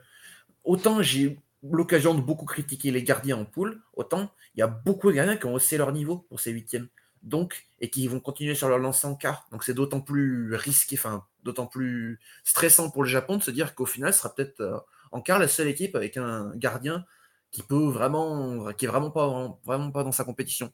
autant 0.64 1.02
j'ai 1.02 1.22
eu 1.22 1.40
l'occasion 1.64 2.14
de 2.14 2.22
beaucoup 2.22 2.46
critiquer 2.46 2.92
les 2.92 3.04
gardiens 3.04 3.38
en 3.38 3.46
poule, 3.46 3.82
autant 3.94 4.32
il 4.56 4.60
y 4.60 4.64
a 4.64 4.68
beaucoup 4.68 5.10
de 5.10 5.16
gardiens 5.16 5.36
qui 5.38 5.46
ont 5.46 5.54
haussé 5.54 5.78
leur 5.78 5.92
niveau 5.92 6.26
pour 6.30 6.40
ces 6.40 6.52
huitièmes. 6.52 6.88
Donc, 7.24 7.68
et 7.80 7.90
qui 7.90 8.08
vont 8.08 8.20
continuer 8.20 8.56
sur 8.56 8.70
leur 8.70 8.80
lancée 8.80 9.08
en 9.08 9.16
quart. 9.16 9.48
Donc, 9.52 9.64
c'est 9.64 9.74
d'autant 9.74 10.02
plus 10.02 10.56
risqué, 10.56 10.96
enfin, 10.98 11.26
d'autant 11.44 11.68
plus 11.68 12.20
stressant 12.44 12.90
pour 12.90 13.04
le 13.04 13.10
Japon 13.10 13.38
de 13.38 13.44
se 13.44 13.52
dire 13.52 13.76
qu'au 13.76 13.86
final, 13.86 14.14
ce 14.14 14.20
sera 14.20 14.34
peut-être 14.34 14.62
euh, 14.62 14.78
en 15.12 15.22
quart 15.22 15.40
la 15.40 15.48
seule 15.48 15.68
équipe 15.68 15.96
avec 15.96 16.18
un 16.18 16.52
gardien 16.56 17.06
qui 17.52 17.64
peut 17.64 17.88
vraiment, 17.90 18.72
qui 18.74 18.86
est 18.86 18.88
vraiment 18.88 19.12
pas, 19.12 19.58
vraiment 19.66 19.92
pas 19.92 20.04
dans 20.04 20.12
sa 20.12 20.24
compétition. 20.24 20.72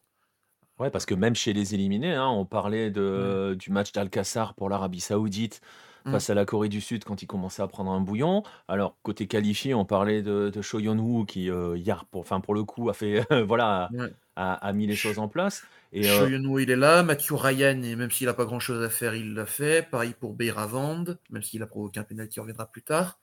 Ouais, 0.80 0.90
parce 0.90 1.06
que 1.06 1.14
même 1.14 1.36
chez 1.36 1.54
les 1.54 1.76
éliminés, 1.76 2.16
hein, 2.16 2.28
on 2.28 2.46
parlait 2.46 2.90
de, 2.90 3.56
du 3.58 3.72
match 3.72 3.92
d'Al-Qassar 3.92 4.56
pour 4.56 4.70
l'Arabie 4.70 5.02
Saoudite. 5.02 5.62
Face 6.12 6.30
à 6.30 6.34
la 6.34 6.46
Corée 6.46 6.70
du 6.70 6.82
Sud 6.82 7.04
quand 7.04 7.22
il 7.22 7.28
commençait 7.28 7.62
à 7.62 7.68
prendre 7.68 7.92
un 7.92 8.02
bouillon. 8.02 8.44
Alors, 8.68 8.98
côté 9.04 9.28
qualifié, 9.28 9.74
on 9.74 9.86
parlait 9.86 10.22
de, 10.22 10.50
de 10.50 10.62
Cho 10.62 10.80
Yeon-woo 10.80 11.26
qui, 11.26 11.50
euh, 11.50 11.78
hier, 11.78 12.06
pour, 12.06 12.22
enfin, 12.22 12.40
pour 12.40 12.54
le 12.54 12.64
coup, 12.64 12.90
a, 12.90 12.94
fait, 12.94 13.26
voilà, 13.48 13.90
Ouais. 13.94 14.12
a, 14.36 14.54
a 14.54 14.74
mis 14.74 14.88
les 14.88 14.96
choses 14.96 15.20
en 15.20 15.28
place. 15.28 15.64
Et, 15.96 16.10
euh, 16.10 16.18
Shoyuno, 16.18 16.58
il 16.58 16.72
est 16.72 16.76
là. 16.76 17.04
Matthew 17.04 17.34
Ryan, 17.34 17.82
et 17.84 17.96
même 17.96 18.10
s'il 18.10 18.26
n'a 18.26 18.34
pas 18.34 18.46
grand-chose 18.46 18.84
à 18.84 18.90
faire, 18.90 19.14
il 19.14 19.36
l'a 19.36 19.46
fait. 19.46 19.88
Pareil 19.90 20.16
pour 20.20 20.34
Beiravand, 20.34 21.04
même 21.30 21.44
s'il 21.44 21.62
a 21.62 21.68
provoqué 21.68 22.00
un 22.00 22.04
pénalty, 22.04 22.40
on 22.40 22.44
reviendra 22.44 22.66
plus 22.66 22.82
tard. 22.82 23.20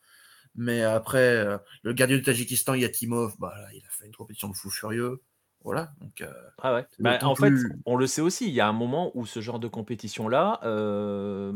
Mais 0.55 0.83
après, 0.83 1.19
euh, 1.37 1.59
le 1.83 1.93
gardien 1.93 2.17
du 2.17 2.23
Tadjikistan, 2.23 2.75
Yatimov, 2.75 3.35
bah, 3.39 3.55
là, 3.61 3.67
il 3.75 3.85
a 3.85 3.89
fait 3.91 4.07
une 4.07 4.15
compétition 4.15 4.49
de 4.49 4.55
fou 4.55 4.71
furieux. 4.71 5.21
Voilà. 5.65 5.93
Donc, 6.01 6.21
euh, 6.21 6.33
Ah 6.63 6.75
ouais. 6.75 6.87
Bah, 7.01 7.19
en 7.23 7.35
fait, 7.35 7.53
on 7.87 7.97
le 7.97 8.07
sait 8.07 8.23
aussi, 8.23 8.47
il 8.47 8.55
y 8.55 8.61
a 8.61 8.69
un 8.69 8.73
moment 8.73 9.11
où 9.15 9.27
ce 9.27 9.41
genre 9.41 9.59
de 9.59 9.69
compétition-là, 9.69 10.61
euh, 10.65 11.53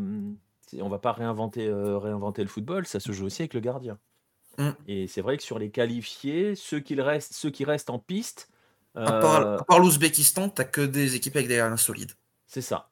on 0.83 0.89
va 0.89 0.99
pas 0.99 1.13
réinventer, 1.13 1.67
euh, 1.67 1.99
réinventer 1.99 2.43
le 2.43 2.49
football, 2.49 2.87
ça 2.87 3.01
se 3.01 3.13
joue 3.13 3.27
aussi 3.27 3.43
avec 3.43 3.55
le 3.55 3.61
gardien. 3.61 3.99
Mm. 4.59 4.71
Et 4.87 5.07
c'est 5.09 5.21
vrai 5.23 5.37
que 5.37 5.43
sur 5.43 5.59
les 5.59 5.71
qualifiés, 5.71 6.55
ceux 6.55 6.81
qui 6.81 7.01
restent, 7.01 7.33
ceux 7.33 7.51
qui 7.51 7.65
restent 7.65 7.91
en 7.91 7.99
piste, 7.99 8.51
à 8.95 9.05
part, 9.21 9.41
euh, 9.47 9.57
à 9.59 9.65
part 9.65 9.81
l'Ouzbékistan, 9.81 10.49
t'as 10.49 10.65
que 10.65 10.81
des 10.81 11.17
équipes 11.17 11.35
avec 11.37 11.49
des 11.49 11.57
gardiens 11.57 11.77
solides. 11.77 12.13
c'est 12.47 12.61
ça. 12.63 12.91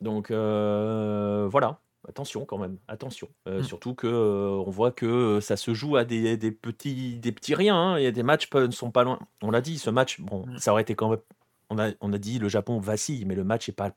Donc 0.00 0.30
euh, 0.30 1.48
voilà, 1.50 1.80
attention 2.08 2.44
quand 2.44 2.58
même, 2.58 2.78
attention. 2.88 3.28
Euh, 3.48 3.60
Mm. 3.60 3.64
Surtout 3.64 3.94
que 3.94 4.06
euh, 4.06 4.62
on 4.66 4.70
voit 4.70 4.92
que 4.92 5.40
ça 5.40 5.56
se 5.56 5.74
joue 5.74 5.96
à 5.96 6.04
des, 6.04 6.36
des 6.36 6.52
petits, 6.52 7.18
des 7.18 7.32
petits 7.32 7.54
riens. 7.54 7.76
hein. 7.76 7.98
Il 7.98 8.04
y 8.04 8.06
a 8.06 8.12
des 8.12 8.22
matchs 8.22 8.48
ne 8.54 8.70
sont 8.70 8.90
pas 8.90 9.02
loin. 9.04 9.18
On 9.42 9.50
l'a 9.50 9.60
dit, 9.60 9.78
ce 9.78 9.90
match, 9.90 10.20
bon, 10.20 10.46
Mm. 10.46 10.58
ça 10.58 10.72
aurait 10.72 10.82
été 10.82 10.94
quand 10.94 11.08
même. 11.10 11.20
On 11.70 11.78
a, 11.78 11.90
on 12.00 12.12
a 12.12 12.18
dit 12.18 12.38
le 12.38 12.48
Japon 12.48 12.78
vacille, 12.78 13.24
mais 13.26 13.34
le 13.34 13.44
match 13.44 13.68
est 13.68 13.72
pas 13.72 13.90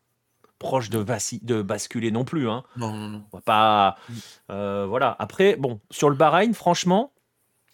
proche 0.62 0.90
de, 0.90 1.62
basculer 1.62 2.12
non 2.12 2.24
plus. 2.24 2.48
Hein. 2.50 2.64
Non, 2.78 2.96
non, 2.96 3.10
non. 3.10 3.26
On 3.32 3.38
va 3.38 3.42
pas. 3.42 3.98
Euh, 4.50 4.86
voilà. 4.88 5.16
Après, 5.20 5.56
bon, 5.58 5.82
sur 5.90 6.10
le 6.10 6.16
Bahreïn, 6.16 6.54
franchement, 6.54 7.12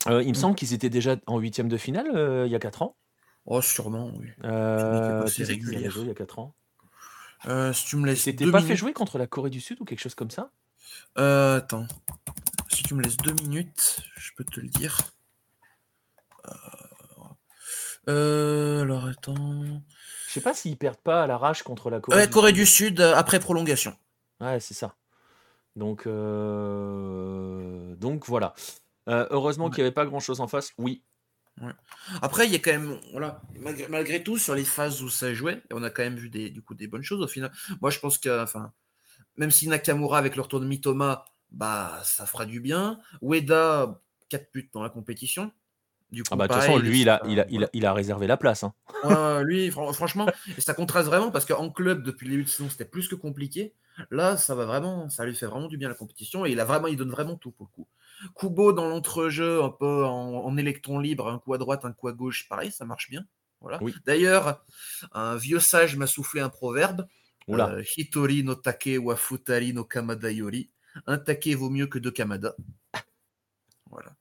euh, 0.08 0.24
il 0.24 0.30
me 0.30 0.32
Mm. 0.32 0.36
semble 0.36 0.56
qu'ils 0.56 0.74
étaient 0.74 0.90
déjà 0.90 1.18
en 1.28 1.38
huitième 1.38 1.68
de 1.68 1.78
finale 1.78 2.08
euh, 2.16 2.46
il 2.48 2.52
y 2.52 2.56
a 2.56 2.60
4 2.60 2.82
ans. 2.82 2.96
Oh, 3.46 3.62
sûrement, 3.62 4.12
oui. 4.18 4.28
C'est 5.28 5.46
joué 5.46 6.04
il 6.04 6.08
y 6.08 6.12
a 6.12 6.14
4 6.16 6.40
ans. 6.40 6.56
Si 7.74 7.86
tu 7.86 7.98
me 7.98 8.06
laisses 8.08 8.22
C'était 8.22 8.50
pas 8.50 8.62
fait 8.62 8.76
jouer 8.76 8.94
contre 8.94 9.18
la 9.18 9.28
Corée 9.28 9.50
du 9.50 9.62
Sud 9.62 9.80
ou 9.82 9.86
quelque 9.86 10.02
chose 10.02 10.16
comme 10.16 10.32
ça? 10.32 10.50
Euh, 11.18 11.58
attends. 11.58 11.88
Si 12.70 12.84
tu 12.84 12.94
me 12.96 13.02
laisses 13.02 13.18
deux 13.18 13.34
minutes, 13.34 14.02
je 14.18 14.32
peux 14.36 14.44
te 14.44 14.60
le 14.60 14.68
dire. 14.70 14.98
Euh, 16.48 16.52
euh, 18.10 18.82
alors, 18.84 19.06
attends. 19.08 19.82
Je 20.28 20.34
sais 20.34 20.42
pas 20.42 20.54
s'ils 20.54 20.78
perdent 20.78 20.98
pas 21.02 21.24
à 21.24 21.28
l'arrache 21.28 21.64
contre 21.64 21.90
la 21.90 22.00
Corée. 22.00 22.18
Ouais, 22.20 22.28
du 22.28 22.34
Corée 22.34 22.50
Sud. 22.52 22.56
du 22.58 22.66
Sud, 22.66 23.02
euh, 23.02 23.16
après 23.16 23.40
prolongation. 23.40 23.96
Ouais, 24.40 24.60
c'est 24.60 24.74
ça. 24.74 24.96
Donc, 25.76 26.06
euh, 26.08 27.96
donc 27.96 28.26
voilà. 28.28 28.54
Euh, 29.10 29.28
heureusement 29.30 29.66
Ouais. 29.66 29.72
qu'il 29.72 29.84
n'y 29.84 29.88
avait 29.88 29.94
pas 29.94 30.06
grand 30.06 30.20
chose 30.20 30.42
en 30.42 30.48
face. 30.48 30.72
Oui. 30.78 31.04
Après, 32.22 32.46
il 32.46 32.52
y 32.52 32.56
a 32.56 32.60
quand 32.60 32.72
même, 32.72 33.00
voilà, 33.14 33.42
malgré, 33.90 34.22
tout, 34.22 34.38
sur 34.38 34.54
les 34.54 34.64
phases 34.64 35.02
où 35.02 35.10
ça 35.10 35.34
jouait, 35.34 35.64
on 35.72 35.82
a 35.82 35.90
quand 35.90 36.04
même 36.04 36.16
vu 36.18 36.30
des, 36.30 36.52
du 36.52 36.62
coup, 36.62 36.76
des 36.76 36.86
bonnes 36.88 37.02
choses 37.02 37.22
au 37.22 37.28
final. 37.28 37.52
Moi, 37.82 37.90
je 37.90 37.98
pense 37.98 38.20
que, 38.20 38.44
enfin, 38.44 38.72
même 39.38 39.50
si 39.50 39.68
Nakamura 39.68 40.20
avec 40.20 40.36
le 40.36 40.44
retour 40.44 40.60
de 40.60 40.68
Mitoma, 40.68 41.26
bah, 41.50 42.00
ça 42.04 42.28
fera 42.28 42.46
du 42.46 42.60
bien. 42.60 43.00
Ueda, 43.24 44.00
4 44.30 44.52
buts 44.54 44.70
dans 44.72 44.84
la 44.84 44.90
compétition. 44.90 45.52
Du 46.12 46.24
coup, 46.24 46.30
ah 46.32 46.36
bah, 46.38 46.48
de 46.48 46.54
toute 46.54 46.62
façon, 46.62 46.78
lui, 46.78 47.02
il 47.02 47.10
a, 47.10 47.22
il, 47.28 47.40
a, 47.40 47.70
il, 47.74 47.86
a, 47.86 47.94
réservé 47.94 48.28
la 48.28 48.38
place. 48.38 48.64
Hein. 48.64 49.44
lui, 49.44 49.70
franchement, 49.72 50.28
et 50.58 50.62
ça 50.62 50.74
contraste 50.74 51.08
vraiment 51.08 51.32
parce 51.32 51.46
qu'en 51.46 51.70
club, 51.70 52.04
depuis 52.04 52.26
le 52.26 52.32
début 52.32 52.44
de 52.46 52.50
saison, 52.50 52.70
c'était 52.70 52.86
plus 52.86 53.08
que 53.08 53.16
compliqué. 53.16 53.74
Là, 54.12 54.38
ça 54.38 54.56
va 54.56 54.66
vraiment, 54.66 55.10
ça 55.10 55.26
lui 55.26 55.36
fait 55.36 55.48
vraiment 55.48 55.68
du 55.68 55.78
bien 55.78 55.90
la 55.90 55.96
compétition 55.96 56.46
et 56.46 56.52
il 56.52 56.60
a 56.60 56.66
vraiment, 56.66 56.88
il 56.88 56.96
donne 56.96 57.10
vraiment 57.10 57.36
tout 57.36 57.52
pour 57.52 57.68
le 57.70 57.76
coup. 57.76 57.88
Kubo 58.36 58.74
dans 58.74 58.88
l'entrejeu, 58.88 59.64
un 59.64 59.70
peu 59.70 60.06
en, 60.06 60.56
électron 60.58 61.00
libre, 61.00 61.28
un 61.28 61.40
coup 61.40 61.54
à 61.54 61.58
droite, 61.58 61.84
un 61.84 61.92
coup 61.92 62.08
à 62.08 62.14
gauche, 62.14 62.48
pareil, 62.48 62.72
ça 62.72 62.86
marche 62.86 63.10
bien. 63.10 63.26
Voilà. 63.60 63.80
D'ailleurs, 64.06 64.64
un 65.14 65.36
vieux 65.36 65.60
sage 65.60 65.96
m'a 65.98 66.08
soufflé 66.08 66.42
un 66.42 66.50
proverbe. 66.50 67.08
Euh, 67.50 67.84
Hitori 67.96 68.44
no 68.44 68.56
take 68.56 68.98
wa 68.98 69.16
futari 69.16 69.74
no 69.74 69.84
kamada 69.86 70.32
yori. 70.32 70.70
Un 71.06 71.18
take 71.18 71.56
vaut 71.56 71.70
mieux 71.70 71.88
que 71.88 71.98
deux 71.98 72.12
kamada. 72.12 72.56
Voilà. 73.90 74.17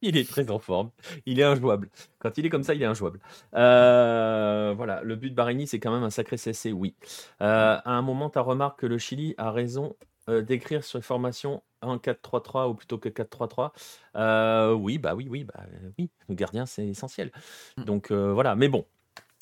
Il 0.00 0.16
est 0.16 0.28
très 0.28 0.50
en 0.50 0.58
forme. 0.58 0.90
Il 1.26 1.40
est 1.40 1.44
injouable. 1.44 1.88
Quand 2.18 2.38
il 2.38 2.46
est 2.46 2.50
comme 2.50 2.62
ça, 2.62 2.74
il 2.74 2.82
est 2.82 2.86
injouable. 2.86 3.20
Euh, 3.54 4.72
voilà, 4.76 5.02
le 5.02 5.16
but 5.16 5.30
de 5.30 5.34
Barini, 5.34 5.66
c'est 5.66 5.80
quand 5.80 5.92
même 5.92 6.04
un 6.04 6.10
sacré 6.10 6.36
CC, 6.36 6.72
oui. 6.72 6.94
Euh, 7.42 7.78
à 7.84 7.90
un 7.90 8.02
moment, 8.02 8.30
tu 8.30 8.38
as 8.38 8.42
remarqué 8.42 8.82
que 8.82 8.86
le 8.86 8.98
Chili 8.98 9.34
a 9.38 9.50
raison 9.50 9.96
euh, 10.28 10.42
d'écrire 10.42 10.84
sur 10.84 10.98
les 10.98 11.02
formations 11.02 11.62
en 11.82 11.96
4-3-3 11.96 12.68
ou 12.68 12.74
plutôt 12.74 12.98
que 12.98 13.08
4-3-3. 13.08 14.74
oui, 14.76 14.98
bah 14.98 15.14
oui, 15.16 15.26
oui, 15.28 15.44
bah 15.44 15.64
oui. 15.98 16.10
Le 16.28 16.34
gardien, 16.34 16.64
c'est 16.64 16.86
essentiel. 16.86 17.32
Mm. 17.76 17.84
Donc 17.84 18.12
voilà, 18.12 18.54
mais 18.54 18.68
bon, 18.68 18.84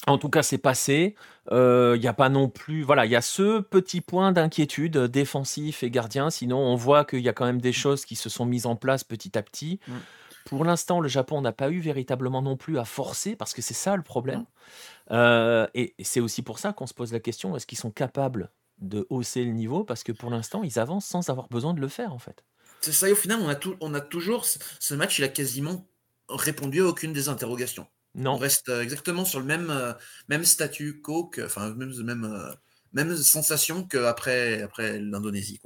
en 0.06 0.16
tout 0.16 0.30
cas, 0.30 0.42
c'est 0.42 0.58
passé. 0.58 1.16
Il 1.50 2.00
n'y 2.00 2.08
a 2.08 2.14
pas 2.14 2.30
non 2.30 2.48
plus. 2.48 2.82
Voilà, 2.82 3.04
il 3.04 3.12
y 3.12 3.16
a 3.16 3.20
ce 3.20 3.60
petit 3.60 4.00
point 4.00 4.32
d'inquiétude 4.32 4.96
défensif 4.96 5.82
et 5.82 5.90
gardien. 5.90 6.30
Sinon, 6.30 6.58
on 6.58 6.76
voit 6.76 7.04
qu'il 7.04 7.20
y 7.20 7.28
a 7.28 7.34
quand 7.34 7.44
même 7.44 7.60
des 7.60 7.72
choses 7.72 8.06
qui 8.06 8.16
se 8.16 8.30
sont 8.30 8.46
mises 8.46 8.64
en 8.64 8.76
place 8.76 9.04
petit 9.04 9.36
à 9.36 9.42
petit. 9.42 9.80
Mm. 9.86 9.92
Pour 10.46 10.64
l'instant, 10.64 11.00
le 11.00 11.08
Japon 11.08 11.40
n'a 11.40 11.50
pas 11.50 11.70
eu 11.70 11.80
véritablement 11.80 12.40
non 12.40 12.56
plus 12.56 12.78
à 12.78 12.84
forcer, 12.84 13.34
parce 13.34 13.52
que 13.52 13.62
c'est 13.62 13.74
ça 13.74 13.96
le 13.96 14.02
problème. 14.02 14.44
Euh, 15.10 15.66
et 15.74 15.96
c'est 16.04 16.20
aussi 16.20 16.40
pour 16.42 16.60
ça 16.60 16.72
qu'on 16.72 16.86
se 16.86 16.94
pose 16.94 17.12
la 17.12 17.18
question, 17.18 17.56
est-ce 17.56 17.66
qu'ils 17.66 17.78
sont 17.78 17.90
capables 17.90 18.52
de 18.78 19.08
hausser 19.10 19.44
le 19.44 19.50
niveau? 19.50 19.82
Parce 19.82 20.04
que 20.04 20.12
pour 20.12 20.30
l'instant, 20.30 20.62
ils 20.62 20.78
avancent 20.78 21.04
sans 21.04 21.28
avoir 21.30 21.48
besoin 21.48 21.74
de 21.74 21.80
le 21.80 21.88
faire, 21.88 22.12
en 22.14 22.20
fait. 22.20 22.44
C'est 22.80 22.92
ça, 22.92 23.08
et 23.08 23.12
au 23.12 23.16
final, 23.16 23.40
on 23.42 23.48
a, 23.48 23.56
tout, 23.56 23.74
on 23.80 23.92
a 23.92 24.00
toujours... 24.00 24.44
Ce 24.44 24.94
match, 24.94 25.18
il 25.18 25.24
a 25.24 25.28
quasiment 25.28 25.84
répondu 26.28 26.80
à 26.80 26.86
aucune 26.86 27.12
des 27.12 27.28
interrogations. 27.28 27.88
Non. 28.14 28.34
On 28.34 28.38
reste 28.38 28.68
euh, 28.68 28.82
exactement 28.82 29.24
sur 29.24 29.40
le 29.40 29.46
même, 29.46 29.70
euh, 29.70 29.94
même 30.28 30.44
statut 30.44 31.00
quo, 31.02 31.28
enfin, 31.42 31.74
même, 31.74 31.92
même, 32.04 32.54
même 32.92 33.16
sensation 33.16 33.82
qu'après 33.82 34.62
après, 34.62 35.00
l'Indonésie. 35.00 35.60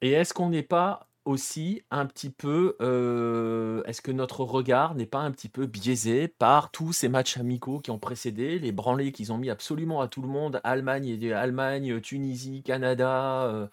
Et 0.00 0.12
est-ce 0.12 0.32
qu'on 0.32 0.48
n'est 0.48 0.62
pas 0.62 1.06
aussi 1.24 1.82
un 1.90 2.06
petit 2.06 2.30
peu, 2.30 2.76
euh, 2.80 3.82
est-ce 3.84 4.02
que 4.02 4.10
notre 4.10 4.44
regard 4.44 4.94
n'est 4.94 5.06
pas 5.06 5.20
un 5.20 5.30
petit 5.30 5.48
peu 5.48 5.66
biaisé 5.66 6.28
par 6.28 6.70
tous 6.70 6.92
ces 6.92 7.08
matchs 7.08 7.38
amicaux 7.38 7.80
qui 7.80 7.90
ont 7.90 7.98
précédé, 7.98 8.58
les 8.58 8.72
branlés 8.72 9.12
qu'ils 9.12 9.32
ont 9.32 9.38
mis 9.38 9.50
absolument 9.50 10.00
à 10.00 10.08
tout 10.08 10.22
le 10.22 10.28
monde, 10.28 10.60
Allemagne, 10.64 11.06
et 11.06 11.32
Allemagne, 11.32 12.00
Tunisie, 12.00 12.62
Canada, 12.62 13.44
euh, 13.44 13.66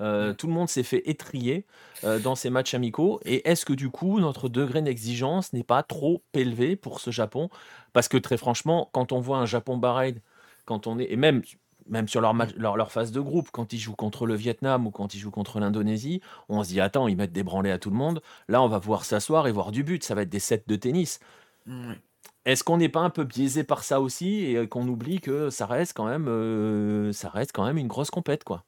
euh, 0.00 0.34
tout 0.34 0.46
le 0.46 0.52
monde 0.52 0.68
s'est 0.68 0.82
fait 0.82 1.08
étrier 1.08 1.64
dans 2.22 2.34
ces 2.34 2.50
matchs 2.50 2.74
amicaux. 2.74 3.20
Et 3.24 3.48
est-ce 3.48 3.64
que 3.64 3.72
du 3.72 3.90
coup 3.90 4.20
notre 4.20 4.48
degré 4.48 4.82
d'exigence 4.82 5.52
n'est 5.52 5.64
pas 5.64 5.82
trop 5.82 6.22
élevé 6.34 6.76
pour 6.76 7.00
ce 7.00 7.10
Japon? 7.10 7.48
Parce 7.92 8.08
que 8.08 8.18
très 8.18 8.36
franchement, 8.36 8.90
quand 8.92 9.12
on 9.12 9.20
voit 9.20 9.38
un 9.38 9.46
Japon-Bahreïn, 9.46 10.20
quand 10.66 10.86
on 10.86 10.98
est, 10.98 11.10
et 11.10 11.16
même 11.16 11.42
même 11.88 12.08
sur 12.08 12.20
leur, 12.20 12.34
leur, 12.56 12.92
phase 12.92 13.12
de 13.12 13.20
groupe, 13.20 13.50
quand 13.52 13.72
ils 13.72 13.78
jouent 13.78 13.94
contre 13.94 14.26
le 14.26 14.34
Vietnam 14.34 14.86
ou 14.86 14.90
quand 14.90 15.14
ils 15.14 15.18
jouent 15.18 15.30
contre 15.30 15.60
l'Indonésie, 15.60 16.20
on 16.48 16.62
se 16.64 16.68
dit 16.68 16.80
attends, 16.80 17.08
ils 17.08 17.16
mettent 17.16 17.32
des 17.32 17.42
branlés 17.42 17.70
à 17.70 17.78
tout 17.78 17.90
le 17.90 17.96
monde. 17.96 18.22
Là, 18.48 18.62
on 18.62 18.68
va 18.68 18.80
pouvoir 18.80 19.04
s'asseoir 19.04 19.46
et 19.46 19.52
voir 19.52 19.72
du 19.72 19.84
but. 19.84 20.04
Ça 20.04 20.14
va 20.14 20.22
être 20.22 20.28
des 20.28 20.40
sets 20.40 20.64
de 20.66 20.76
tennis. 20.76 21.20
Est-ce 22.44 22.62
qu'on 22.62 22.76
n'est 22.76 22.88
pas 22.88 23.00
un 23.00 23.10
peu 23.10 23.24
biaisé 23.24 23.64
par 23.64 23.82
ça 23.82 24.00
aussi 24.00 24.44
et 24.44 24.68
qu'on 24.68 24.86
oublie 24.86 25.20
que 25.20 25.50
ça 25.50 25.66
reste 25.66 25.94
quand 25.94 26.06
même, 26.06 26.28
euh, 26.28 27.12
ça 27.12 27.28
reste 27.28 27.50
quand 27.52 27.66
même 27.66 27.76
une 27.76 27.88
grosse 27.88 28.10
compète 28.10 28.44
quoi? 28.44 28.64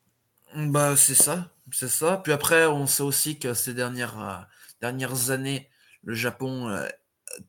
Bah 0.57 0.97
c'est 0.97 1.15
ça, 1.15 1.51
c'est 1.73 1.89
ça. 1.89 2.17
Puis 2.17 2.33
après, 2.33 2.67
on 2.67 2.87
sait 2.87 3.05
aussi 3.05 3.39
que 3.39 3.55
ces 3.55 3.75
dernières 3.75 4.21
euh, 4.21 4.37
dernières 4.81 5.31
années, 5.31 5.69
le 6.03 6.15
Japon 6.15 6.69
euh, 6.69 6.89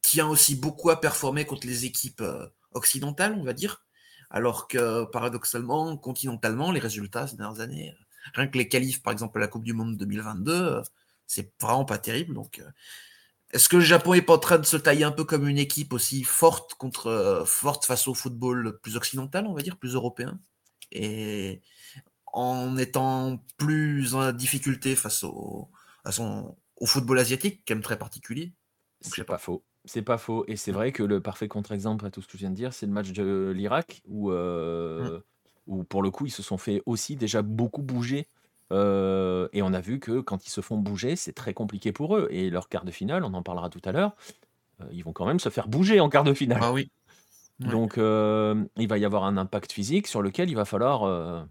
tient 0.04 0.28
aussi 0.28 0.56
beaucoup 0.56 0.92
à 0.92 1.02
performer 1.02 1.46
contre 1.46 1.66
les 1.66 1.86
équipes 1.86 2.24
occidentales, 2.74 3.34
on 3.34 3.44
va 3.44 3.54
dire. 3.54 3.84
Alors 4.30 4.68
que 4.68 5.06
paradoxalement, 5.06 5.98
continentalement, 5.98 6.72
les 6.72 6.80
résultats 6.80 7.28
ces 7.28 7.38
dernières 7.38 7.62
années, 7.62 7.96
rien 8.34 8.48
que 8.48 8.58
les 8.58 8.68
qualifs, 8.68 9.02
par 9.02 9.14
exemple, 9.14 9.38
à 9.40 9.42
la 9.42 9.48
Coupe 9.48 9.64
du 9.64 9.74
Monde 9.74 9.98
2022, 9.98 10.82
c'est 11.28 11.54
vraiment 11.62 11.86
pas 11.86 11.98
terrible. 11.98 12.34
Donc, 12.36 12.60
euh, 12.60 12.70
est-ce 13.52 13.70
que 13.70 13.78
le 13.78 13.84
Japon 13.84 14.14
est 14.14 14.22
pas 14.22 14.34
en 14.36 14.40
train 14.40 14.60
de 14.60 14.66
se 14.66 14.78
tailler 14.78 15.04
un 15.04 15.12
peu 15.12 15.24
comme 15.24 15.48
une 15.48 15.58
équipe 15.58 15.94
aussi 15.94 16.24
forte 16.24 16.76
contre 16.76 17.08
euh, 17.08 17.46
forte 17.46 17.86
face 17.86 18.08
au 18.08 18.14
football 18.14 18.80
plus 18.82 18.96
occidental, 18.98 19.48
on 19.48 19.54
va 19.54 19.62
dire, 19.62 19.78
plus 19.78 19.96
européen, 19.96 20.40
et 20.92 21.62
en 22.28 22.78
étant 22.78 23.44
plus 23.58 24.16
en 24.16 24.32
difficulté 24.32 24.96
face 24.96 25.24
au, 25.24 25.70
à 26.04 26.12
son, 26.12 26.58
au 26.78 26.86
football 26.86 27.20
asiatique, 27.20 27.66
qui 27.66 27.74
est 27.74 27.82
très 27.82 27.98
particulier. 27.98 28.54
C'est 29.02 29.24
pas 29.24 29.38
faux. 29.38 29.64
C'est 29.90 30.04
pas 30.04 30.20
faux. 30.20 30.46
Et 30.48 30.56
c'est 30.56 30.72
vrai 30.72 30.92
que 30.92 31.02
le 31.02 31.20
parfait 31.20 31.48
contre-exemple 31.48 32.06
à 32.06 32.12
tout 32.12 32.22
ce 32.22 32.28
que 32.28 32.34
je 32.34 32.38
viens 32.38 32.52
de 32.52 32.56
dire, 32.56 32.74
c'est 32.74 32.86
le 32.86 32.92
match 32.92 33.12
de 33.12 33.52
l'Irak 33.56 34.04
où, 34.08 34.30
euh, 34.30 35.18
mmh. 35.18 35.22
où, 35.66 35.84
pour 35.84 36.04
le 36.04 36.12
coup, 36.12 36.28
ils 36.28 36.32
se 36.32 36.44
sont 36.44 36.60
fait 36.60 36.84
aussi 36.86 37.16
déjà 37.16 37.42
beaucoup 37.42 37.82
bouger. 37.82 38.28
Euh, 38.72 39.50
et 39.52 39.64
on 39.64 39.74
a 39.74 39.82
vu 39.82 40.00
que 40.00 40.20
quand 40.20 40.46
ils 40.46 40.52
se 40.52 40.62
font 40.62 40.78
bouger, 40.78 41.16
c'est 41.16 41.34
très 41.34 41.56
compliqué 41.56 41.92
pour 41.92 42.16
eux. 42.16 42.28
Et 42.30 42.52
leur 42.52 42.70
quart 42.70 42.86
de 42.86 42.92
finale, 42.92 43.24
on 43.24 43.34
en 43.34 43.42
parlera 43.42 43.72
tout 43.72 43.82
à 43.84 43.92
l'heure, 43.92 44.16
euh, 44.80 44.86
ils 44.92 45.04
vont 45.04 45.12
quand 45.12 45.26
même 45.26 45.40
se 45.40 45.50
faire 45.50 45.68
bouger 45.68 46.00
en 46.00 46.10
quart 46.10 46.24
de 46.24 46.36
finale. 46.36 46.60
Ah 46.62 46.72
oui. 46.72 46.92
Donc, 47.58 47.96
il 47.98 48.88
va 48.88 48.98
y 49.00 49.06
avoir 49.06 49.24
un 49.24 49.38
impact 49.38 49.72
physique 49.72 50.06
sur 50.06 50.22
lequel 50.22 50.52
il 50.52 50.56
va 50.56 50.66
falloir, 50.66 51.48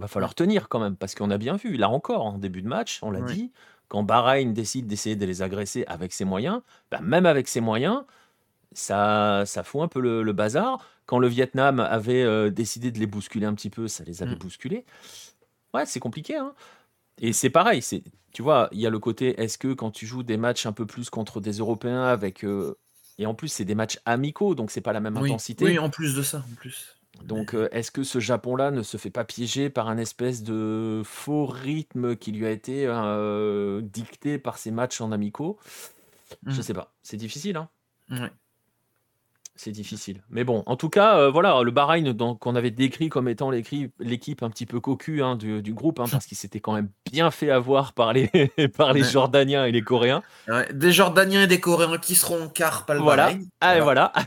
va 0.00 0.08
falloir 0.08 0.34
tenir 0.34 0.68
quand 0.68 0.80
même. 0.80 0.96
Parce 0.96 1.14
qu'on 1.14 1.30
a 1.30 1.38
bien 1.38 1.54
vu, 1.54 1.76
là 1.76 1.88
encore, 1.88 2.26
en 2.26 2.36
début 2.36 2.62
de 2.62 2.68
match, 2.68 2.98
on 3.00 3.12
l'a 3.12 3.20
dit, 3.20 3.52
quand 3.92 4.04
Bahreïn 4.04 4.54
décide 4.54 4.86
d'essayer 4.86 5.16
de 5.16 5.26
les 5.26 5.42
agresser 5.42 5.84
avec 5.86 6.14
ses 6.14 6.24
moyens, 6.24 6.62
bah, 6.90 7.00
même 7.02 7.26
avec 7.26 7.46
ses 7.46 7.60
moyens, 7.60 8.04
ça, 8.72 9.42
ça 9.44 9.62
fout 9.64 9.82
un 9.82 9.88
peu 9.88 10.00
le, 10.00 10.32
bazar. 10.32 10.88
Quand 11.04 11.18
le 11.18 11.28
Vietnam 11.28 11.78
avait 11.78 12.22
euh, 12.22 12.48
décidé 12.48 12.90
de 12.90 12.98
les 12.98 13.06
bousculer 13.06 13.44
un 13.44 13.52
petit 13.52 13.68
peu, 13.68 13.88
ça 13.88 14.02
les 14.04 14.22
avait 14.22 14.34
mm. 14.34 14.38
bousculés. 14.38 14.86
Ouais, 15.74 15.84
c'est 15.84 16.00
compliqué. 16.00 16.36
Hein. 16.36 16.54
Et 17.18 17.34
c'est 17.34 17.50
pareil, 17.50 17.82
c'est, 17.82 18.02
tu 18.32 18.40
vois, 18.40 18.70
il 18.72 18.80
y 18.80 18.86
a 18.86 18.90
le 18.90 18.98
côté, 18.98 19.38
est-ce 19.38 19.58
que 19.58 19.74
quand 19.74 19.90
tu 19.90 20.06
joues 20.06 20.22
des 20.22 20.38
matchs 20.38 20.64
un 20.64 20.72
peu 20.72 20.86
plus 20.86 21.10
contre 21.10 21.42
des 21.42 21.58
Européens 21.58 22.04
avec... 22.04 22.46
Euh, 22.46 22.78
et 23.18 23.26
en 23.26 23.34
plus, 23.34 23.48
c'est 23.48 23.66
des 23.66 23.74
matchs 23.74 23.98
amicaux, 24.06 24.54
donc 24.54 24.70
c'est 24.70 24.80
pas 24.80 24.94
la 24.94 25.00
même 25.00 25.18
intensité. 25.18 25.66
Oui, 25.66 25.78
en 25.78 25.90
plus 25.90 26.14
de 26.14 26.22
ça, 26.22 26.38
en 26.38 26.54
plus. 26.54 26.96
Donc, 27.20 27.54
euh, 27.54 27.68
est-ce 27.72 27.90
que 27.90 28.02
ce 28.02 28.20
Japon-là 28.20 28.70
ne 28.70 28.82
se 28.82 28.96
fait 28.96 29.10
pas 29.10 29.24
piéger 29.24 29.70
par 29.70 29.88
un 29.88 29.98
espèce 29.98 30.42
de 30.42 31.02
faux 31.04 31.46
rythme 31.46 32.16
qui 32.16 32.32
lui 32.32 32.46
a 32.46 32.50
été 32.50 32.86
euh, 32.86 33.80
dicté 33.82 34.38
par 34.38 34.58
ses 34.58 34.70
matchs 34.70 35.00
en 35.00 35.12
amicaux? 35.12 35.58
Je 36.46 36.58
mmh. 36.58 36.62
sais 36.62 36.74
pas. 36.74 36.92
C'est 37.02 37.16
difficile, 37.16 37.56
hein 37.56 37.68
C'est 39.54 39.70
difficile. 39.70 40.22
Mais 40.30 40.42
bon, 40.42 40.64
en 40.66 40.76
tout 40.76 40.88
cas, 40.88 41.18
euh, 41.18 41.30
voilà, 41.30 41.62
le 41.62 41.70
Bahreïn 41.70 42.16
qu'on 42.16 42.56
avait 42.56 42.70
décrit 42.70 43.08
comme 43.08 43.28
étant 43.28 43.50
l'équipe 43.50 44.42
un 44.42 44.50
petit 44.50 44.66
peu 44.66 44.80
cocu 44.80 45.22
hein, 45.22 45.36
du, 45.36 45.74
groupe, 45.74 46.00
hein, 46.00 46.06
parce 46.10 46.26
qu'il 46.26 46.38
s'était 46.38 46.60
quand 46.60 46.72
même 46.72 46.88
bien 47.12 47.30
fait 47.30 47.50
avoir 47.50 47.92
par 47.92 48.12
les, 48.14 48.28
par 48.76 48.94
les 48.94 49.04
Jordaniens 49.04 49.66
et 49.66 49.70
les 49.70 49.82
Coréens. 49.82 50.22
des 50.72 50.90
Jordaniens 50.90 51.42
et 51.42 51.46
des 51.46 51.60
Coréens 51.60 51.98
qui 51.98 52.16
seront 52.16 52.48
car 52.48 52.86
pas 52.86 52.94
le 52.94 53.00
voilà. 53.00 53.34
Ah, 53.60 53.78
voilà. 53.80 54.12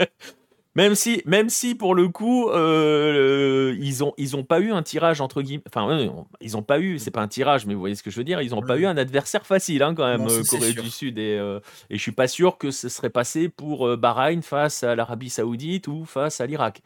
Même 0.76 0.94
si, 0.94 1.20
même 1.26 1.50
si 1.50 1.74
pour 1.74 1.96
le 1.96 2.08
coup, 2.08 2.48
euh, 2.48 3.76
ils 3.80 4.04
ont, 4.04 4.14
ils 4.16 4.36
ont 4.36 4.44
pas 4.44 4.60
eu 4.60 4.70
un 4.70 4.84
tirage 4.84 5.20
entre 5.20 5.42
guillemets. 5.42 5.64
Enfin, 5.66 6.22
ils 6.40 6.56
ont 6.56 6.62
pas 6.62 6.78
eu, 6.78 7.00
c'est 7.00 7.10
pas 7.10 7.22
un 7.22 7.28
tirage, 7.28 7.66
mais 7.66 7.74
vous 7.74 7.80
voyez 7.80 7.96
ce 7.96 8.04
que 8.04 8.10
je 8.10 8.16
veux 8.16 8.24
dire. 8.24 8.40
Ils 8.40 8.54
ont 8.54 8.62
pas 8.62 8.76
eu 8.76 8.86
un 8.86 8.96
adversaire 8.96 9.44
facile 9.44 9.82
hein, 9.82 9.94
quand 9.96 10.06
même, 10.06 10.28
euh, 10.28 10.42
Corée 10.48 10.72
du 10.72 10.90
Sud. 10.90 11.18
Et, 11.18 11.36
euh, 11.38 11.58
et 11.90 11.96
je 11.96 12.02
suis 12.02 12.12
pas 12.12 12.28
sûr 12.28 12.56
que 12.56 12.70
ce 12.70 12.88
serait 12.88 13.10
passé 13.10 13.48
pour 13.48 13.96
Bahreïn 13.96 14.42
face 14.42 14.84
à 14.84 14.94
l'Arabie 14.94 15.30
Saoudite 15.30 15.88
ou 15.88 16.04
face 16.04 16.40
à 16.40 16.46
l'Irak. 16.46 16.82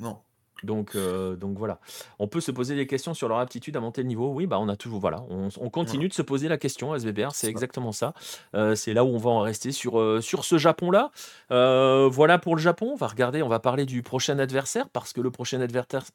Non, 0.00 0.18
Donc, 0.64 0.94
euh, 0.94 1.36
donc 1.36 1.58
voilà. 1.58 1.78
On 2.18 2.28
peut 2.28 2.40
se 2.40 2.50
poser 2.50 2.74
des 2.74 2.86
questions 2.86 3.14
sur 3.14 3.28
leur 3.28 3.38
aptitude 3.38 3.76
à 3.76 3.80
monter 3.80 4.02
le 4.02 4.08
niveau. 4.08 4.32
Oui, 4.32 4.46
bah 4.46 4.58
on 4.58 4.68
a 4.68 4.76
toujours 4.76 5.00
voilà, 5.00 5.22
on, 5.30 5.48
on 5.60 5.70
continue 5.70 6.08
de 6.08 6.14
se 6.14 6.22
poser 6.22 6.48
la 6.48 6.58
question 6.58 6.94
SBBR, 6.94 7.32
c'est 7.32 7.48
exactement 7.48 7.92
ça. 7.92 8.14
Euh, 8.54 8.74
c'est 8.74 8.92
là 8.94 9.04
où 9.04 9.08
on 9.08 9.18
va 9.18 9.30
en 9.30 9.40
rester 9.40 9.72
sur, 9.72 10.00
euh, 10.00 10.20
sur 10.20 10.44
ce 10.44 10.58
Japon-là. 10.58 11.10
Euh, 11.50 12.08
voilà 12.10 12.38
pour 12.38 12.56
le 12.56 12.60
Japon. 12.60 12.90
On 12.92 12.96
va 12.96 13.06
regarder, 13.06 13.42
on 13.42 13.48
va 13.48 13.60
parler 13.60 13.86
du 13.86 14.02
prochain 14.02 14.38
adversaire 14.38 14.88
parce 14.88 15.12
que 15.12 15.20
le 15.20 15.30
prochain 15.30 15.60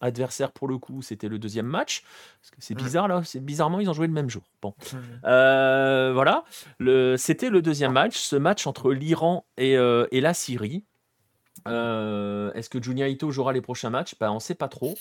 adversaire, 0.02 0.52
pour 0.52 0.68
le 0.68 0.78
coup, 0.78 1.02
c'était 1.02 1.28
le 1.28 1.40
deuxième 1.40 1.66
match. 1.66 2.04
C'est 2.58 2.76
bizarre 2.76 3.08
là, 3.08 3.22
c'est 3.24 3.44
bizarrement 3.44 3.80
ils 3.80 3.90
ont 3.90 3.94
joué 3.94 4.08
le 4.08 4.14
même 4.14 4.30
jour. 4.30 4.44
Bon. 4.62 4.74
Voilà, 5.24 6.44
le, 6.80 7.16
c'était 7.18 7.50
le 7.50 7.62
deuxième 7.62 7.94
match, 7.94 8.18
ce 8.18 8.36
match 8.36 8.68
entre 8.68 8.92
l'Iran 8.92 9.46
et, 9.58 9.74
et 9.74 10.22
la 10.22 10.34
Syrie. 10.34 10.84
Euh, 11.68 12.52
Est-ce 12.54 12.70
que 12.70 12.82
Junya 12.82 13.08
Ito 13.08 13.32
jouera 13.32 13.54
les 13.54 13.62
prochains 13.62 13.90
matchs? 13.90 14.16
Ben, 14.20 14.32
On 14.32 14.36
ne 14.36 14.40
sait 14.40 14.56
pas 14.56 14.68
trop. 14.68 14.96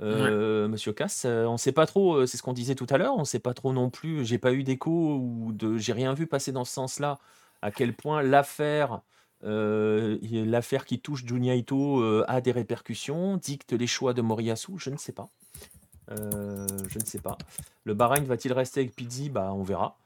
Euh, 0.00 0.66
Monsieur 0.66 0.92
Cass, 0.92 1.22
euh, 1.24 1.44
on 1.44 1.52
ne 1.52 1.56
sait 1.56 1.70
pas 1.70 1.86
trop, 1.86 2.16
euh, 2.16 2.26
c'est 2.26 2.36
ce 2.36 2.42
qu'on 2.42 2.52
disait 2.52 2.74
tout 2.74 2.86
à 2.90 2.98
l'heure, 2.98 3.14
on 3.14 3.20
ne 3.20 3.24
sait 3.24 3.38
pas 3.38 3.54
trop 3.54 3.72
non 3.72 3.90
plus, 3.90 4.24
j'ai 4.24 4.38
pas 4.38 4.52
eu 4.52 4.64
d'écho 4.64 4.90
ou 4.90 5.52
de, 5.52 5.78
j'ai 5.78 5.92
rien 5.92 6.14
vu 6.14 6.26
passer 6.26 6.50
dans 6.50 6.64
ce 6.64 6.72
sens-là, 6.72 7.18
à 7.62 7.70
quel 7.70 7.94
point 7.94 8.20
l'affaire, 8.20 9.02
l'affaire 9.42 10.84
qui 10.84 10.98
touche 10.98 11.24
Junya 11.24 11.54
Ito 11.54 12.24
a 12.26 12.40
des 12.40 12.50
répercussions, 12.50 13.36
dicte 13.36 13.72
les 13.72 13.86
choix 13.86 14.14
de 14.14 14.20
Moriyasu, 14.20 14.72
je 14.78 14.90
ne 14.90 14.96
sais 14.96 15.12
pas. 15.12 15.28
Je 16.08 16.98
ne 16.98 17.04
sais 17.04 17.20
pas. 17.20 17.38
Le 17.84 17.94
Bahreïn 17.94 18.24
va-t-il 18.24 18.52
rester 18.52 18.80
avec 18.80 18.96
Pizzi? 18.96 19.30
Bah, 19.30 19.52
on 19.54 19.62
verra. 19.62 19.96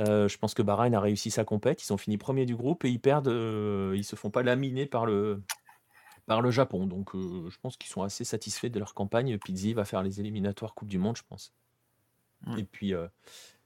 Euh, 0.00 0.28
je 0.28 0.38
pense 0.38 0.54
que 0.54 0.62
Bahreïn 0.62 0.94
a 0.94 1.00
réussi 1.00 1.30
sa 1.30 1.44
compète. 1.44 1.82
Ils 1.84 1.92
ont 1.92 1.96
fini 1.96 2.18
premier 2.18 2.46
du 2.46 2.54
groupe 2.54 2.84
et 2.84 2.88
ils 2.90 3.00
perdent. 3.00 3.28
euh, 3.28 3.94
ils 3.96 4.04
se 4.04 4.14
font 4.16 4.30
pas 4.30 4.42
laminer 4.42 4.86
par 4.86 5.06
le, 5.06 5.42
par 6.26 6.40
le 6.40 6.50
Japon. 6.50 6.86
Donc, 6.86 7.14
euh, 7.14 7.48
je 7.50 7.56
pense 7.60 7.76
qu'ils 7.76 7.90
sont 7.90 8.02
assez 8.02 8.24
satisfaits 8.24 8.68
de 8.68 8.78
leur 8.78 8.94
campagne. 8.94 9.36
Pizzi 9.38 9.72
va 9.74 9.84
faire 9.84 10.02
les 10.02 10.20
éliminatoires 10.20 10.74
Coupe 10.74 10.88
du 10.88 10.98
Monde, 10.98 11.16
je 11.16 11.22
pense. 11.28 11.52
Ouais. 12.46 12.60
Et 12.60 12.64
puis, 12.64 12.94
euh, 12.94 13.08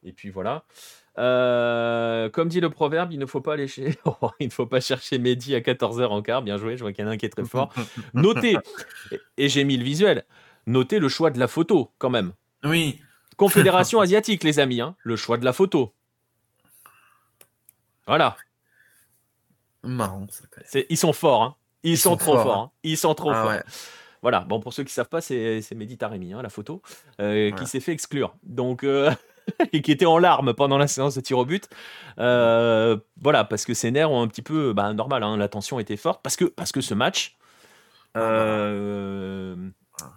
et 0.02 0.12
puis 0.14 0.30
voilà. 0.30 0.64
Comme 2.32 2.48
dit 2.48 2.60
le 2.60 2.70
proverbe, 2.70 3.12
il 3.12 3.18
ne 3.18 3.26
faut 3.26 3.42
pas 3.42 3.52
aller 3.52 3.68
chez... 3.68 3.98
il 4.40 4.46
ne 4.46 4.52
faut 4.52 4.66
pas 4.66 4.80
chercher 4.80 5.18
Mehdi 5.18 5.54
à 5.54 5.60
14h 5.60 6.06
en 6.06 6.22
quart. 6.22 6.42
Bien 6.42 6.56
joué, 6.56 6.76
je 6.78 6.82
vois 6.82 6.92
qu'il 6.92 7.04
y 7.04 7.06
en 7.06 7.10
a 7.10 7.14
un 7.14 7.16
qui 7.18 7.26
est 7.26 7.30
très 7.30 7.44
fort. 7.44 7.72
Notez, 8.14 8.56
et- 9.10 9.20
et 9.36 9.48
j'ai 9.50 9.64
mis 9.64 9.76
le 9.76 9.84
visuel, 9.84 10.24
notez 10.66 10.98
le 10.98 11.08
choix 11.08 11.30
de 11.30 11.38
la 11.38 11.48
photo 11.48 11.90
quand 11.98 12.10
même. 12.10 12.32
Oui. 12.64 13.00
Confédération 13.36 14.00
asiatique, 14.00 14.44
les 14.44 14.58
amis, 14.60 14.80
hein, 14.80 14.96
le 15.02 15.16
choix 15.16 15.36
de 15.36 15.44
la 15.44 15.52
photo. 15.52 15.92
Voilà, 18.06 18.36
Marrant, 19.84 20.26
ça, 20.30 20.44
quand 20.50 20.58
même. 20.60 20.66
c'est- 20.68 20.86
ils 20.90 20.96
sont 20.96 21.12
forts. 21.12 21.42
hein. 21.42 21.56
Ils, 21.82 21.98
sont, 21.98 22.10
sont 22.10 22.16
trop 22.16 22.34
forts, 22.34 22.42
forts. 22.44 22.56
hein. 22.56 22.70
hein. 22.72 22.78
Ils 22.84 22.96
sont 22.96 23.14
trop 23.14 23.30
Ah 23.30 23.42
forts. 23.42 23.50
ouais. 23.50 23.62
Voilà, 24.22 24.40
bon, 24.40 24.60
pour 24.60 24.72
ceux 24.72 24.84
qui 24.84 24.88
ne 24.90 24.92
savent 24.92 25.08
pas, 25.08 25.20
c'est 25.20 25.60
Mehdi 25.74 25.98
Taremi, 25.98 26.32
hein, 26.32 26.42
la 26.42 26.48
photo, 26.48 26.80
euh, 27.20 27.50
qui 27.50 27.66
s'est 27.66 27.80
fait 27.80 27.90
exclure. 27.92 28.34
Donc, 28.44 28.84
euh, 28.84 29.10
et 29.72 29.82
qui 29.82 29.90
était 29.90 30.06
en 30.06 30.18
larmes 30.18 30.54
pendant 30.54 30.78
la 30.78 30.86
séance 30.86 31.16
de 31.16 31.20
tir 31.20 31.38
au 31.38 31.44
but. 31.44 31.68
Euh, 32.18 32.96
voilà, 33.20 33.42
parce 33.42 33.64
que 33.64 33.74
ses 33.74 33.90
nerfs 33.90 34.10
ont 34.12 34.22
un 34.22 34.28
petit 34.28 34.42
peu. 34.42 34.72
Bah, 34.72 34.92
normal, 34.92 35.24
hein, 35.24 35.36
la 35.36 35.48
tension 35.48 35.80
était 35.80 35.96
forte. 35.96 36.22
Parce 36.22 36.36
que, 36.36 36.44
parce 36.44 36.70
que 36.70 36.80
ce 36.80 36.94
match. 36.94 37.36
Ah 38.14 38.20
bah. 38.20 38.24
euh, 38.26 39.56
Ah. 40.00 40.12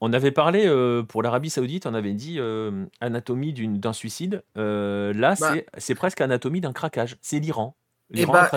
On 0.00 0.12
avait 0.12 0.30
parlé 0.30 0.66
euh, 0.66 1.02
pour 1.02 1.22
l'Arabie 1.22 1.50
Saoudite, 1.50 1.86
on 1.86 1.94
avait 1.94 2.14
dit 2.14 2.36
euh, 2.38 2.84
anatomie 3.00 3.52
d'un 3.52 3.92
suicide. 3.92 4.42
Euh, 4.56 5.12
là, 5.12 5.34
Bah. 5.38 5.54
c'est- 5.78 5.94
presque 5.94 6.20
anatomie 6.20 6.60
d'un 6.60 6.72
craquage. 6.72 7.16
C'est 7.20 7.38
l'Iran. 7.38 7.76
A 8.12 8.26
bah, 8.26 8.50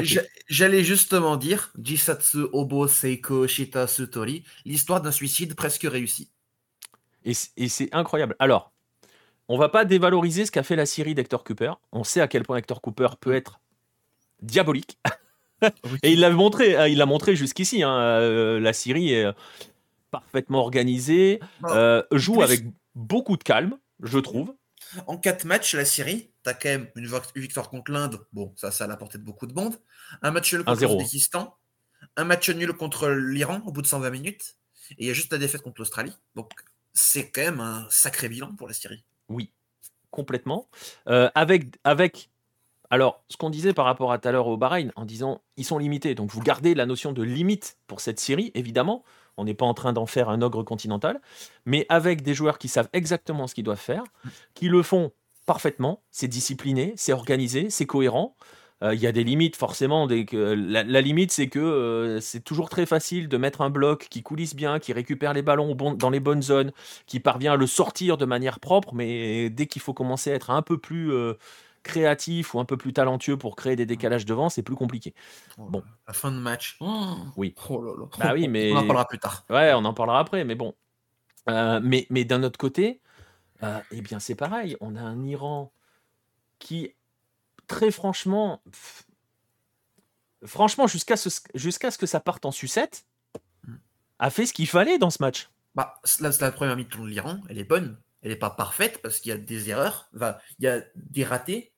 j'allais 0.47 0.83
justement 0.83 1.37
dire, 1.37 1.71
Jisatsu 1.79 2.45
Obo 2.53 2.87
Seiko 2.87 3.45
Shita 3.47 3.85
Sutori, 3.85 4.43
l'histoire 4.65 4.99
d'un 5.01 5.11
suicide 5.11 5.53
presque 5.53 5.83
réussi. 5.83 6.31
Et 7.23 7.33
c'est 7.69 7.93
incroyable. 7.93 8.35
Alors, 8.39 8.71
on 9.47 9.57
va 9.57 9.69
pas 9.69 9.85
dévaloriser 9.85 10.45
ce 10.47 10.51
qu'a 10.51 10.63
fait 10.63 10.75
la 10.75 10.85
Syrie 10.87 11.13
d'Hector 11.13 11.43
Cooper. 11.43 11.73
On 11.91 12.03
sait 12.03 12.19
à 12.19 12.27
quel 12.27 12.43
point 12.43 12.57
Hector 12.57 12.81
Cooper 12.81 13.09
peut 13.19 13.33
être 13.33 13.59
diabolique. 14.41 14.97
Et 16.01 16.11
il 16.13 16.19
l'a 16.19 16.31
montré, 16.31 16.75
hein, 16.75 16.87
il 16.87 16.97
l'a 16.97 17.05
montré 17.05 17.35
jusqu'ici. 17.35 17.83
hein. 17.83 18.59
La 18.59 18.73
Syrie 18.73 19.13
est 19.13 19.27
parfaitement 20.13 20.59
organisée, 20.59 21.39
Bon, 21.61 21.69
euh, 21.71 22.03
joue 22.11 22.35
plus- 22.35 22.43
avec 22.43 22.61
beaucoup 22.95 23.35
de 23.35 23.43
calme, 23.43 23.77
je 24.01 24.19
trouve. 24.19 24.53
En 25.07 25.17
quatre 25.17 25.43
matchs, 25.45 25.73
la 25.75 25.85
Syrie, 25.85 26.29
t'as 26.43 26.53
quand 26.53 26.69
même 26.69 26.87
une 26.95 27.09
victoire 27.35 27.69
contre 27.69 27.91
l'Inde. 27.91 28.19
Bon, 28.31 28.53
ça, 28.55 28.69
ça 28.69 28.83
a 28.83 28.87
la 28.87 28.95
portée 28.95 29.17
de 29.17 29.23
beaucoup 29.23 29.47
de 29.47 29.53
monde. 29.53 29.75
Un 30.21 30.31
match 30.31 30.53
nul 30.53 30.63
contre 30.63 30.77
1-0. 30.83 30.93
l'Ouzbékistan. 30.93 31.55
Un 32.15 32.23
match 32.25 32.49
nul 32.49 32.73
contre 32.73 33.09
l'Iran 33.09 33.61
au 33.65 33.71
bout 33.71 33.81
de 33.81 33.87
120 33.87 34.11
minutes. 34.11 34.55
Et 34.91 34.95
il 34.99 35.07
y 35.07 35.09
a 35.09 35.13
juste 35.13 35.31
la 35.31 35.39
défaite 35.39 35.61
contre 35.63 35.81
l'Australie. 35.81 36.13
Donc, 36.35 36.51
c'est 36.93 37.31
quand 37.31 37.41
même 37.41 37.59
un 37.59 37.87
sacré 37.89 38.29
bilan 38.29 38.53
pour 38.55 38.67
la 38.67 38.73
Syrie. 38.73 39.03
Oui, 39.29 39.51
complètement. 40.11 40.67
Euh, 41.07 41.29
avec, 41.33 41.75
avec, 41.85 42.29
alors, 42.91 43.23
ce 43.29 43.37
qu'on 43.37 43.49
disait 43.49 43.73
par 43.73 43.85
rapport 43.85 44.11
à 44.11 44.19
tout 44.19 44.27
à 44.27 44.31
l'heure 44.31 44.47
au 44.47 44.57
Bahreïn, 44.57 44.91
en 44.95 45.05
disant 45.05 45.41
ils 45.57 45.65
sont 45.65 45.79
limités. 45.79 46.13
Donc, 46.13 46.29
vous 46.29 46.41
gardez 46.41 46.75
la 46.75 46.85
notion 46.85 47.13
de 47.13 47.23
limite 47.23 47.77
pour 47.87 47.99
cette 48.01 48.19
série, 48.19 48.51
évidemment. 48.53 49.03
On 49.37 49.45
n'est 49.45 49.53
pas 49.53 49.65
en 49.65 49.73
train 49.73 49.93
d'en 49.93 50.05
faire 50.05 50.29
un 50.29 50.41
ogre 50.41 50.63
continental, 50.63 51.19
mais 51.65 51.85
avec 51.89 52.21
des 52.21 52.33
joueurs 52.33 52.57
qui 52.57 52.67
savent 52.67 52.89
exactement 52.93 53.47
ce 53.47 53.55
qu'ils 53.55 53.63
doivent 53.63 53.77
faire, 53.79 54.03
qui 54.53 54.69
le 54.69 54.83
font 54.83 55.11
parfaitement. 55.45 56.03
C'est 56.11 56.27
discipliné, 56.27 56.93
c'est 56.95 57.13
organisé, 57.13 57.69
c'est 57.69 57.85
cohérent. 57.85 58.35
Euh, 58.83 58.93
Il 58.93 59.01
y 59.01 59.07
a 59.07 59.11
des 59.11 59.23
limites, 59.23 59.55
forcément. 59.55 60.07
La, 60.07 61.01
limite, 61.01 61.31
c'est 61.31 61.47
que 61.47 61.59
euh, 61.59 62.19
c'est 62.19 62.41
toujours 62.41 62.69
très 62.69 62.85
facile 62.85 63.27
de 63.27 63.37
mettre 63.37 63.61
un 63.61 63.69
bloc 63.69 64.07
qui 64.09 64.23
coulisse 64.23 64.55
bien, 64.55 64.79
qui 64.79 64.93
récupère 64.93 65.33
les 65.33 65.41
ballons 65.41 65.75
dans 65.75 66.09
les 66.09 66.19
bonnes 66.19 66.41
zones, 66.41 66.71
qui 67.07 67.19
parvient 67.19 67.53
à 67.53 67.55
le 67.55 67.67
sortir 67.67 68.17
de 68.17 68.25
manière 68.25 68.59
propre, 68.59 68.93
mais 68.93 69.49
dès 69.49 69.67
qu'il 69.67 69.81
faut 69.81 69.93
commencer 69.93 70.31
à 70.31 70.35
être 70.35 70.49
un 70.51 70.61
peu 70.61 70.77
plus 70.77 71.11
euh, 71.11 71.33
créatif 71.83 72.53
ou 72.55 72.59
un 72.59 72.65
peu 72.65 72.77
plus 72.77 72.93
talentueux 72.93 73.37
pour 73.37 73.55
créer 73.55 73.75
des 73.75 73.85
décalages 73.85 74.25
devant, 74.25 74.49
c'est 74.49 74.63
plus 74.63 74.75
compliqué. 74.75 75.13
Oh, 75.57 75.65
Bon. 75.69 75.83
La 76.07 76.13
fin 76.13 76.31
de 76.31 76.37
match. 76.37 76.77
Oh, 76.79 77.15
Oui. 77.35 77.53
Oh 77.69 77.81
là 77.81 77.93
là. 77.97 78.05
Bah 78.17 78.33
oui, 78.33 78.47
mais- 78.47 78.71
On 78.73 78.77
en 78.77 78.85
parlera 78.87 79.07
plus 79.07 79.19
tard. 79.19 79.45
Ouais, 79.49 79.73
on 79.73 79.83
en 79.85 79.93
parlera 79.93 80.19
après, 80.19 80.43
mais 80.45 80.55
bon. 80.55 80.73
Euh, 81.49 81.79
mais 81.83 82.07
mais 82.09 82.23
d'un 82.25 82.41
autre 82.43 82.57
côté, 82.57 83.01
euh, 83.63 83.79
eh 83.91 84.01
bien 84.01 84.19
c'est 84.19 84.35
pareil. 84.35 84.77
On 84.79 84.95
a 84.95 85.01
un 85.01 85.21
Iran 85.25 85.73
qui, 86.59 86.93
très 87.67 87.91
franchement, 87.91 88.61
pff, 88.71 89.05
franchement, 90.45 90.87
jusqu'à 90.87 91.17
ce, 91.17 91.29
jusqu'à 91.55 91.91
ce 91.91 91.97
que 91.97 92.05
ça 92.05 92.19
parte 92.19 92.45
en 92.45 92.51
sucette, 92.51 93.05
Mm. 93.67 93.75
a 94.19 94.29
fait 94.29 94.45
ce 94.45 94.53
qu'il 94.53 94.67
fallait 94.67 94.97
dans 94.97 95.09
ce 95.09 95.21
match. 95.21 95.49
Bah, 95.75 95.99
c'est 96.03 96.21
la 96.41 96.51
première 96.51 96.75
mi-temps 96.77 97.03
de 97.03 97.07
l'Iran. 97.09 97.39
Elle 97.49 97.57
est 97.57 97.63
bonne. 97.63 97.97
Elle 98.21 98.29
n'est 98.31 98.37
pas 98.37 98.51
parfaite 98.51 99.01
parce 99.01 99.19
qu'il 99.19 99.31
y 99.31 99.33
a 99.33 99.37
des 99.37 99.69
erreurs. 99.69 100.07
Enfin, 100.15 100.37
il 100.59 100.63
y 100.65 100.67
a 100.69 100.81
des 100.95 101.25
ratés. 101.25 101.72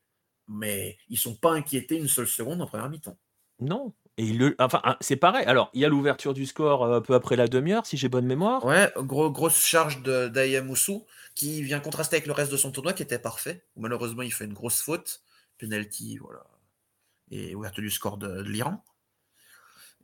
Mais 0.48 0.98
ils 1.10 1.18
sont 1.18 1.36
pas 1.36 1.52
inquiétés 1.52 1.98
une 1.98 2.08
seule 2.08 2.28
seconde 2.28 2.62
en 2.62 2.68
première 2.68 2.90
mi-temps. 2.90 3.18
Non. 3.60 3.94
Et 4.18 4.32
le, 4.32 4.56
enfin, 4.60 4.82
hein, 4.84 4.96
c'est 5.02 5.18
pareil. 5.18 5.46
Alors, 5.46 5.70
il 5.74 5.82
y 5.82 5.86
a 5.86 5.90
l'ouverture 5.90 6.34
du 6.34 6.46
score 6.46 6.84
euh, 6.84 7.02
peu 7.02 7.14
après 7.16 7.36
la 7.36 7.48
demi-heure, 7.48 7.86
si 7.86 7.98
j'ai 7.98 8.08
bonne 8.08 8.26
mémoire. 8.26 8.64
Ouais, 8.64 8.92
gros, 8.98 9.30
grosse 9.30 9.66
charge 9.66 10.02
de 10.04 10.28
d'Ayamoussou 10.30 11.06
qui 11.36 11.62
vient 11.64 11.82
contraster 11.82 12.16
avec 12.18 12.28
le 12.28 12.34
reste 12.34 12.52
de 12.52 12.58
son 12.58 12.72
tournoi 12.72 12.94
qui 12.94 13.04
était 13.04 13.20
parfait. 13.20 13.66
Malheureusement, 13.76 14.22
il 14.22 14.32
fait 14.32 14.46
une 14.46 14.54
grosse 14.54 14.82
faute. 14.82 15.22
Penalty, 15.58 16.18
voilà. 16.18 16.44
Et 17.32 17.56
ouverture 17.56 17.84
du 17.84 17.90
score 17.90 18.18
de, 18.18 18.28
de 18.28 18.50
l'Iran. 18.50 18.84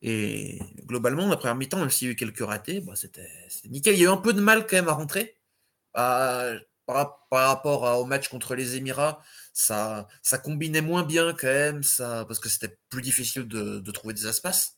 Et 0.01 0.59
globalement, 0.85 1.27
la 1.27 1.37
première 1.37 1.55
mi-temps, 1.55 1.79
même 1.79 1.89
s'il 1.89 2.07
y 2.07 2.11
a 2.11 2.13
eu 2.13 2.15
quelques 2.15 2.39
ratés, 2.39 2.81
bah, 2.81 2.95
c'était 2.95 3.29
c'était 3.47 3.69
nickel. 3.69 3.93
Il 3.95 3.99
y 3.99 4.01
a 4.03 4.09
eu 4.09 4.11
un 4.11 4.17
peu 4.17 4.33
de 4.33 4.41
mal 4.41 4.65
quand 4.65 4.75
même 4.75 4.89
à 4.89 4.93
rentrer. 4.93 5.37
Euh, 5.97 6.59
par, 6.93 7.27
par 7.29 7.47
rapport 7.49 7.85
à- 7.87 7.99
au 7.99 8.05
match 8.05 8.27
contre 8.29 8.55
les 8.55 8.75
Émirats, 8.75 9.21
ça, 9.53 10.07
ça 10.21 10.37
combinait 10.37 10.81
moins 10.81 11.03
bien 11.03 11.33
quand 11.33 11.47
même, 11.47 11.83
ça, 11.83 12.25
parce 12.27 12.39
que 12.39 12.49
c'était 12.49 12.77
plus 12.89 13.01
difficile 13.01 13.47
de, 13.47 13.79
de 13.79 13.91
trouver 13.91 14.13
des 14.13 14.27
espaces. 14.27 14.77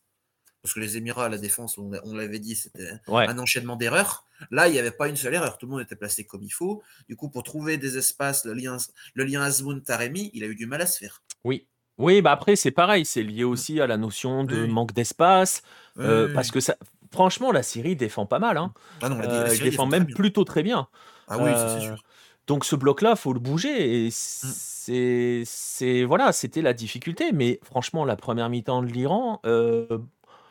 Parce 0.61 0.75
que 0.75 0.79
les 0.79 0.95
Émirats, 0.95 1.25
à 1.25 1.29
la 1.29 1.37
défense, 1.37 1.77
on, 1.77 1.91
on 2.05 2.15
l'avait 2.15 2.39
dit, 2.39 2.55
c'était 2.55 2.91
Ouais. 3.09 3.27
un 3.27 3.37
enchaînement 3.37 3.75
d'erreurs. 3.75 4.25
Là, 4.49 4.69
il 4.69 4.71
n'y 4.71 4.79
avait 4.79 4.91
pas 4.91 5.09
une 5.09 5.17
seule 5.17 5.33
erreur. 5.33 5.57
Tout 5.57 5.65
le 5.65 5.71
monde 5.73 5.81
était 5.81 5.97
placé 5.97 6.23
comme 6.25 6.41
il 6.41 6.51
faut. 6.51 6.81
Du 7.09 7.17
coup, 7.17 7.29
pour 7.29 7.43
trouver 7.43 7.77
des 7.77 7.97
espaces, 7.97 8.45
le 8.45 8.53
lien, 8.53 8.77
le 9.13 9.23
lien 9.25 9.41
Azmoun-Taremi, 9.41 10.31
il 10.33 10.43
a 10.43 10.47
eu 10.47 10.55
du 10.55 10.65
mal 10.65 10.81
à 10.81 10.85
se 10.87 10.97
faire. 10.99 11.21
Oui. 11.43 11.67
Oui, 11.97 12.21
bah 12.21 12.31
après, 12.31 12.55
c'est 12.55 12.71
pareil. 12.71 13.05
C'est 13.05 13.23
lié 13.23 13.43
aussi 13.43 13.81
à 13.81 13.87
la 13.87 13.97
notion 13.97 14.45
de 14.45 14.61
Oui. 14.63 14.67
manque 14.69 14.93
d'espace. 14.93 15.63
euh, 15.99 16.33
parce 16.33 16.49
que 16.49 16.59
ça, 16.59 16.75
franchement, 17.11 17.51
la 17.51 17.61
Syrie 17.61 17.95
défend 17.95 18.25
pas 18.25 18.39
mal. 18.39 18.57
Hein. 18.57 18.73
Ah 19.01 19.09
non, 19.09 19.17
la, 19.19 19.27
la 19.27 19.33
Euh, 19.51 19.57
défend 19.57 19.85
même 19.85 20.07
plutôt 20.07 20.43
très 20.45 20.63
bien. 20.63 20.87
Ah 21.27 21.37
oui, 21.39 21.51
ça 21.51 21.67
Euh, 21.67 21.79
c'est 21.79 21.85
sûr. 21.85 22.03
Donc 22.47 22.65
ce 22.65 22.75
bloc-là, 22.75 23.15
faut 23.15 23.33
le 23.33 23.39
bouger. 23.39 24.05
Et 24.05 24.07
Mm. 24.07 24.11
c'est, 24.11 25.43
c'est 25.45 26.03
voilà, 26.03 26.31
c'était 26.33 26.61
la 26.61 26.73
difficulté. 26.73 27.31
Mais 27.31 27.59
franchement, 27.63 28.05
la 28.05 28.15
première 28.15 28.49
mi-temps 28.49 28.81
de 28.83 28.87
l'Iran, 28.87 29.39
euh, 29.45 29.99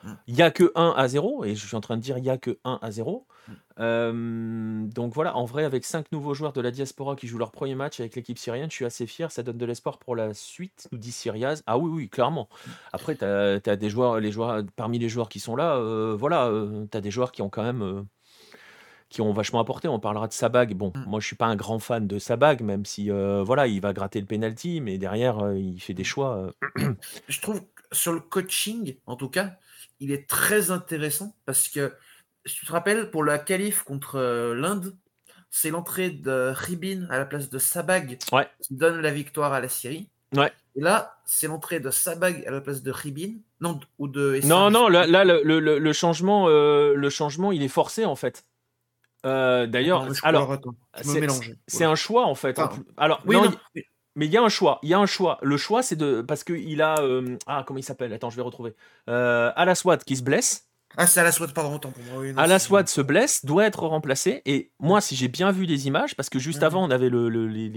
Mm. 0.04 0.12
il 0.26 0.34
y 0.36 0.42
a 0.42 0.50
que 0.50 0.72
1 0.74 0.94
à 0.96 1.06
0. 1.08 1.44
Et 1.44 1.54
je 1.54 1.66
suis 1.66 1.76
en 1.76 1.80
train 1.80 1.96
de 1.96 2.02
dire 2.02 2.18
il 2.18 2.24
y 2.24 2.30
a 2.30 2.38
que 2.38 2.58
1 2.64 2.78
à 2.82 2.90
0. 2.90 3.26
Mm. 3.48 3.52
Euh, 3.80 4.86
donc 4.86 5.14
voilà, 5.14 5.36
en 5.36 5.44
vrai, 5.44 5.64
avec 5.64 5.84
cinq 5.84 6.10
nouveaux 6.12 6.34
joueurs 6.34 6.52
de 6.52 6.60
la 6.60 6.70
diaspora 6.70 7.14
qui 7.16 7.26
jouent 7.26 7.38
leur 7.38 7.52
premier 7.52 7.74
match 7.74 8.00
avec 8.00 8.14
l'équipe 8.16 8.38
syrienne, 8.38 8.70
je 8.70 8.74
suis 8.76 8.84
assez 8.84 9.06
fier. 9.06 9.30
Ça 9.30 9.42
donne 9.42 9.58
de 9.58 9.66
l'espoir 9.66 9.98
pour 9.98 10.16
la 10.16 10.34
suite, 10.34 10.88
nous 10.92 10.98
dit 10.98 11.12
Syriaz. 11.12 11.62
Ah 11.66 11.78
oui, 11.78 11.90
oui, 11.92 12.08
clairement. 12.08 12.48
Après, 12.92 13.16
tu 13.16 13.24
as, 13.24 13.60
des 13.76 13.90
joueurs, 13.90 14.18
les 14.20 14.32
joueurs, 14.32 14.62
parmi 14.76 14.98
les 14.98 15.08
joueurs 15.08 15.28
qui 15.28 15.40
sont 15.40 15.56
là, 15.56 15.76
euh, 15.76 16.16
voilà, 16.18 16.50
tu 16.90 16.96
as 16.96 17.00
des 17.00 17.10
joueurs 17.10 17.30
qui 17.32 17.42
ont 17.42 17.50
quand 17.50 17.62
même. 17.64 18.06
Qui 19.12 19.20
ont 19.20 19.32
vachement 19.32 19.60
apporté. 19.60 19.88
On 19.88 20.00
parlera 20.00 20.26
de 20.26 20.32
Sabag. 20.32 20.74
Bon, 20.74 20.90
Mm. 20.96 21.04
moi, 21.06 21.20
je 21.20 21.26
suis 21.26 21.36
pas 21.36 21.46
un 21.46 21.54
grand 21.56 21.78
fan 21.78 22.06
de 22.06 22.18
Sabag, 22.18 22.62
même 22.62 22.84
si, 22.86 23.10
euh, 23.10 23.42
voilà, 23.44 23.66
il 23.66 23.80
va 23.80 23.92
gratter 23.92 24.20
le 24.20 24.26
penalty, 24.26 24.80
mais 24.80 24.96
derrière, 24.98 25.38
euh, 25.40 25.56
il 25.58 25.80
fait 25.80 25.94
des 25.94 26.02
choix. 26.04 26.50
euh, 26.78 26.94
Je 27.28 27.40
trouve 27.40 27.60
que 27.60 27.82
sur 27.92 28.12
le 28.12 28.20
coaching, 28.20 28.96
en 29.06 29.16
tout 29.16 29.28
cas, 29.28 29.52
il 30.00 30.10
est 30.12 30.26
très 30.28 30.70
intéressant 30.70 31.34
parce 31.44 31.68
que, 31.68 31.92
si 32.46 32.56
tu 32.56 32.66
te 32.66 32.72
rappelles, 32.72 33.10
pour 33.10 33.22
la 33.22 33.38
qualif 33.38 33.82
contre 33.82 34.18
l'Inde, 34.56 34.96
c'est 35.50 35.68
l'entrée 35.70 36.08
de 36.10 36.50
Ribin 36.56 37.06
à 37.10 37.18
la 37.18 37.26
place 37.26 37.50
de 37.50 37.58
Sabag 37.58 38.16
Ouais. 38.32 38.48
qui 38.62 38.74
donne 38.74 39.00
la 39.02 39.10
victoire 39.10 39.52
à 39.52 39.60
la 39.60 39.68
Syrie. 39.68 40.08
Ouais. 40.34 40.50
Et 40.74 40.80
là, 40.80 41.18
c'est 41.26 41.46
l'entrée 41.48 41.78
de 41.80 41.90
Sabag 41.90 42.42
à 42.46 42.50
la 42.50 42.62
place 42.62 42.82
de 42.82 42.90
Ribin. 42.90 43.34
Non, 43.60 43.78
ou 43.98 44.08
de. 44.08 44.40
Non, 44.44 44.70
non, 44.70 44.88
là, 44.88 45.06
là, 45.06 45.22
le, 45.26 45.42
le- 45.44 45.60
le- 45.60 45.78
le 45.78 45.92
changement, 45.92 46.48
le 46.48 47.10
changement, 47.10 47.52
il 47.52 47.62
est 47.62 47.68
forcé, 47.68 48.06
en 48.06 48.16
fait. 48.16 48.44
Euh, 49.24 49.66
D'ailleurs, 49.66 50.02
alors, 50.24 50.58
c'est- 51.68 51.84
un 51.84 51.94
choix, 51.94 52.24
en 52.26 52.34
fait. 52.34 52.58
Enfin, 52.58 52.68
plus. 52.76 52.84
Alors, 52.96 53.20
Oui, 53.26 53.36
non, 53.36 53.44
non, 53.44 53.50
il- 53.50 53.58
oui. 53.76 53.84
Mais 54.14 54.26
il 54.26 54.32
y 54.32 54.36
a 54.36 54.42
un 54.42 54.48
choix, 54.50 54.78
il 54.82 54.90
y 54.90 54.94
a 54.94 54.98
un 54.98 55.06
choix. 55.06 55.38
Le 55.40 55.56
choix, 55.56 55.82
c'est 55.82 55.96
de 55.96 56.20
parce 56.20 56.44
que 56.44 56.52
il 56.52 56.82
a 56.82 56.98
euh, 57.00 57.38
ah 57.46 57.64
comment 57.66 57.78
il 57.78 57.82
s'appelle? 57.82 58.12
Attends, 58.12 58.28
je 58.28 58.36
vais 58.36 58.42
retrouver. 58.42 58.74
Euh, 59.08 59.50
Alaswad 59.56 60.04
qui 60.04 60.16
se 60.16 60.22
blesse. 60.22 60.68
Ah, 60.96 61.06
c'est 61.06 61.20
à 61.20 61.24
la 61.24 61.32
souhaite, 61.32 61.54
pardon, 61.54 61.74
autant 61.76 61.90
pour 61.90 62.02
moi. 62.04 62.20
Oui, 62.20 62.32
non, 62.32 62.38
Alaswad 62.42 62.88
se 62.88 63.00
blesse, 63.00 63.44
doit 63.44 63.64
être 63.64 63.86
remplacé. 63.86 64.42
Et 64.44 64.70
moi, 64.78 65.00
si 65.00 65.16
j'ai 65.16 65.28
bien 65.28 65.50
vu 65.50 65.64
les 65.64 65.86
images, 65.86 66.14
parce 66.14 66.28
que 66.28 66.38
juste 66.38 66.58
Mhm. 66.60 66.64
avant, 66.64 66.84
on 66.86 66.90
avait 66.90 67.08
le, 67.08 67.28
le- 67.28 67.46
les, 67.46 67.70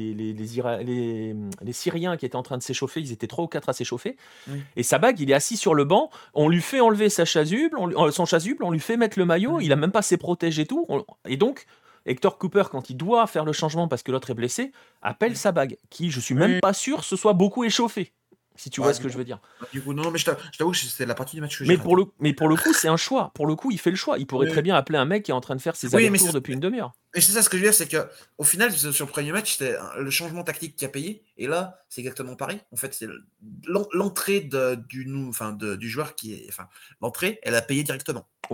Syriens 1.72 2.18
qui 2.18 2.26
étaient 2.26 2.36
en 2.36 2.44
train 2.44 2.58
de 2.58 2.64
s'échauffer. 2.64 3.02
Ils 3.02 3.12
étaient 3.12 3.28
trois 3.28 3.46
ou 3.46 3.48
quatre 3.48 3.70
à 3.70 3.74
s'échauffer. 3.74 4.18
Et 4.76 4.84
Sabag, 4.84 5.20
il 5.20 5.32
est 5.32 5.34
assis 5.34 5.58
sur 5.58 5.76
le 5.76 5.86
banc. 5.86 6.10
On 6.34 6.50
lui 6.50 6.62
fait 6.62 6.80
enlever 6.80 7.10
sa 7.10 7.26
chasuble, 7.26 7.78
on 7.78 7.88
lui- 7.88 7.96
euh, 7.98 8.12
son 8.12 8.26
chasuble, 8.26 8.64
on 8.64 8.72
lui 8.72 8.80
fait 8.80 8.98
mettre 8.98 9.18
le 9.20 9.26
maillot. 9.26 9.60
Il 9.60 9.72
a 9.72 9.76
même 9.76 9.92
pas 9.92 10.02
ses 10.02 10.18
protèges 10.18 10.60
et 10.60 10.66
tout. 10.66 10.86
On- 10.90 11.06
et 11.28 11.38
donc. 11.38 11.66
Hector 12.08 12.38
Cooper, 12.38 12.66
quand 12.70 12.92
il 12.92 12.98
doit 12.98 13.26
faire 13.26 13.46
le 13.46 13.52
changement 13.52 13.88
parce 13.88 14.04
que 14.04 14.12
l'autre 14.12 14.30
est 14.30 14.36
blessé, 14.36 14.72
appelle 15.02 15.36
Sabag, 15.36 15.76
qui, 15.90 16.12
je 16.12 16.20
suis 16.20 16.36
même 16.36 16.60
pas 16.60 16.72
sûr, 16.72 17.04
se 17.04 17.16
soit 17.16 17.34
beaucoup 17.34 17.64
échauffé. 17.64 18.14
Si 18.58 18.70
tu 18.70 18.80
Ouais, 18.80 18.86
vois 18.86 18.94
ce 18.94 19.00
du 19.00 19.06
que 19.08 19.12
je 19.12 19.18
veux 19.18 19.26
dire. 19.26 19.40
Du 19.74 19.82
coup, 19.82 19.94
non, 19.94 20.12
mais 20.12 20.18
je 20.18 20.26
t'a- 20.26 20.38
je 20.52 20.58
t'avoue 20.58 20.72
que 20.72 20.78
c'était 20.78 21.06
la 21.06 21.14
partie 21.16 21.36
du 21.36 21.42
match 21.42 21.58
que 21.60 21.66
j'ai 21.66 21.72
Mais 21.72 21.78
pour, 21.78 21.96
le, 21.98 22.06
mais 22.20 22.34
pour 22.34 22.48
le 22.48 22.56
coup, 22.56 22.74
c'est 22.74 22.88
un 22.88 22.96
choix. 22.98 23.32
Pour 23.36 23.48
le 23.48 23.56
coup, 23.56 23.70
il 23.72 23.80
fait 23.80 23.90
le 23.90 23.96
choix. 23.98 24.18
Il 24.18 24.26
pourrait 24.28 24.46
Oui. 24.48 24.52
très 24.54 24.62
bien 24.62 24.76
appeler 24.76 24.98
un 24.98 25.04
mec 25.06 25.24
qui 25.24 25.32
est 25.32 25.34
en 25.34 25.42
train 25.42 25.56
de 25.56 25.62
faire 25.62 25.76
ses 25.76 25.94
Oui, 25.94 26.10
mais 26.10 26.18
c'est- 26.18 26.32
depuis 26.32 26.54
une 26.54 26.60
demi-heure. 26.62 26.94
Et 27.14 27.22
c'est 27.22 27.32
ça 27.34 27.42
ce 27.42 27.50
que 27.50 27.58
je 27.58 27.64
veux 27.64 27.68
dire, 27.70 27.74
c'est 27.74 27.88
que 27.88 28.08
au 28.38 28.44
final, 28.44 28.72
sur 28.72 29.06
le 29.06 29.12
premier 29.12 29.32
match, 29.32 29.58
c'était 29.58 29.76
le 29.98 30.10
changement 30.10 30.44
tactique 30.44 30.76
qui 30.76 30.86
a 30.86 30.90
payé. 30.90 31.24
Et 31.38 31.48
là, 31.48 31.80
c'est 31.90 32.02
exactement 32.02 32.36
pareil. 32.36 32.60
En 32.72 32.76
fait, 32.78 32.94
c'est 32.94 33.08
l'en- 33.66 33.88
l'entrée 33.94 34.40
du, 34.42 35.06
nou- 35.06 35.30
enfin, 35.30 35.52
de- 35.52 35.76
du 35.76 35.90
joueur 35.90 36.16
qui 36.16 36.34
est. 36.34 36.46
Enfin, 36.50 36.68
l'entrée, 37.02 37.40
elle 37.44 37.56
a 37.56 37.62
payé 37.62 37.84
directement. 37.84 38.28
Ah 38.50 38.54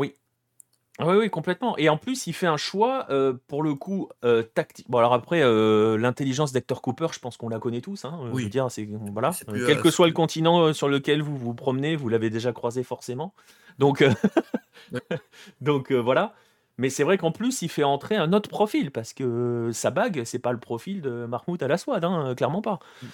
Oui, 1.04 1.16
oui, 1.18 1.30
complètement. 1.30 1.78
Et 1.78 1.89
en 1.89 1.97
plus, 1.97 2.28
il 2.28 2.34
fait 2.34 2.47
un 2.47 2.58
choix, 2.58 3.08
euh, 3.10 3.34
pour 3.47 3.64
le 3.64 3.74
coup, 3.76 4.10
euh, 4.24 4.43
tactique. 4.43 4.86
Bon, 4.89 4.99
alors 4.99 5.14
après, 5.14 5.41
euh, 5.41 5.97
l'intelligence 5.97 6.52
d'Hector 6.52 6.82
Cooper, 6.82 7.08
je 7.14 7.20
pense 7.20 7.38
qu'on 7.38 7.49
la 7.49 7.60
connaît 7.60 7.82
tous. 7.82 8.06
Hein. 8.06 8.20
Euh, 8.22 8.28
Je 8.30 8.36
Oui. 8.36 8.43
veux 8.43 8.49
dire, 8.49 8.70
c'est 8.70 8.88
voilà. 9.12 9.32
Plus, 9.47 9.66
Quel 9.66 9.82
que 9.82 9.89
soit 9.91 10.08
le 10.08 10.14
continent 10.14 10.74
sur 10.74 10.88
lequel 10.89 11.22
vous 11.22 11.38
vous 11.38 11.54
promenez, 11.54 11.95
vous 11.95 12.10
l'avez 12.10 12.30
déjà 12.30 12.52
croisé 12.54 12.84
forcément. 12.84 13.34
Donc, 13.80 14.04
donc 15.62 15.91
voilà. 15.91 16.34
Mais 16.78 16.89
c'est 16.89 17.04
vrai 17.04 17.18
qu'en 17.18 17.32
plus, 17.32 17.62
il 17.62 17.70
fait 17.70 17.84
entrer 17.84 18.16
un 18.16 18.34
autre 18.34 18.49
profil 18.49 18.91
parce 18.91 19.14
que 19.14 19.70
sa 19.74 19.91
bague, 19.91 20.24
c'est 20.26 20.39
pas 20.39 20.52
le 20.52 20.60
profil 20.60 21.02
de 21.02 21.26
Mahmoud 21.26 21.62
Alaswad, 21.62 22.04
hein, 22.04 22.34
clairement 22.36 22.62
pas. 22.62 22.80
Mm. 23.02 23.06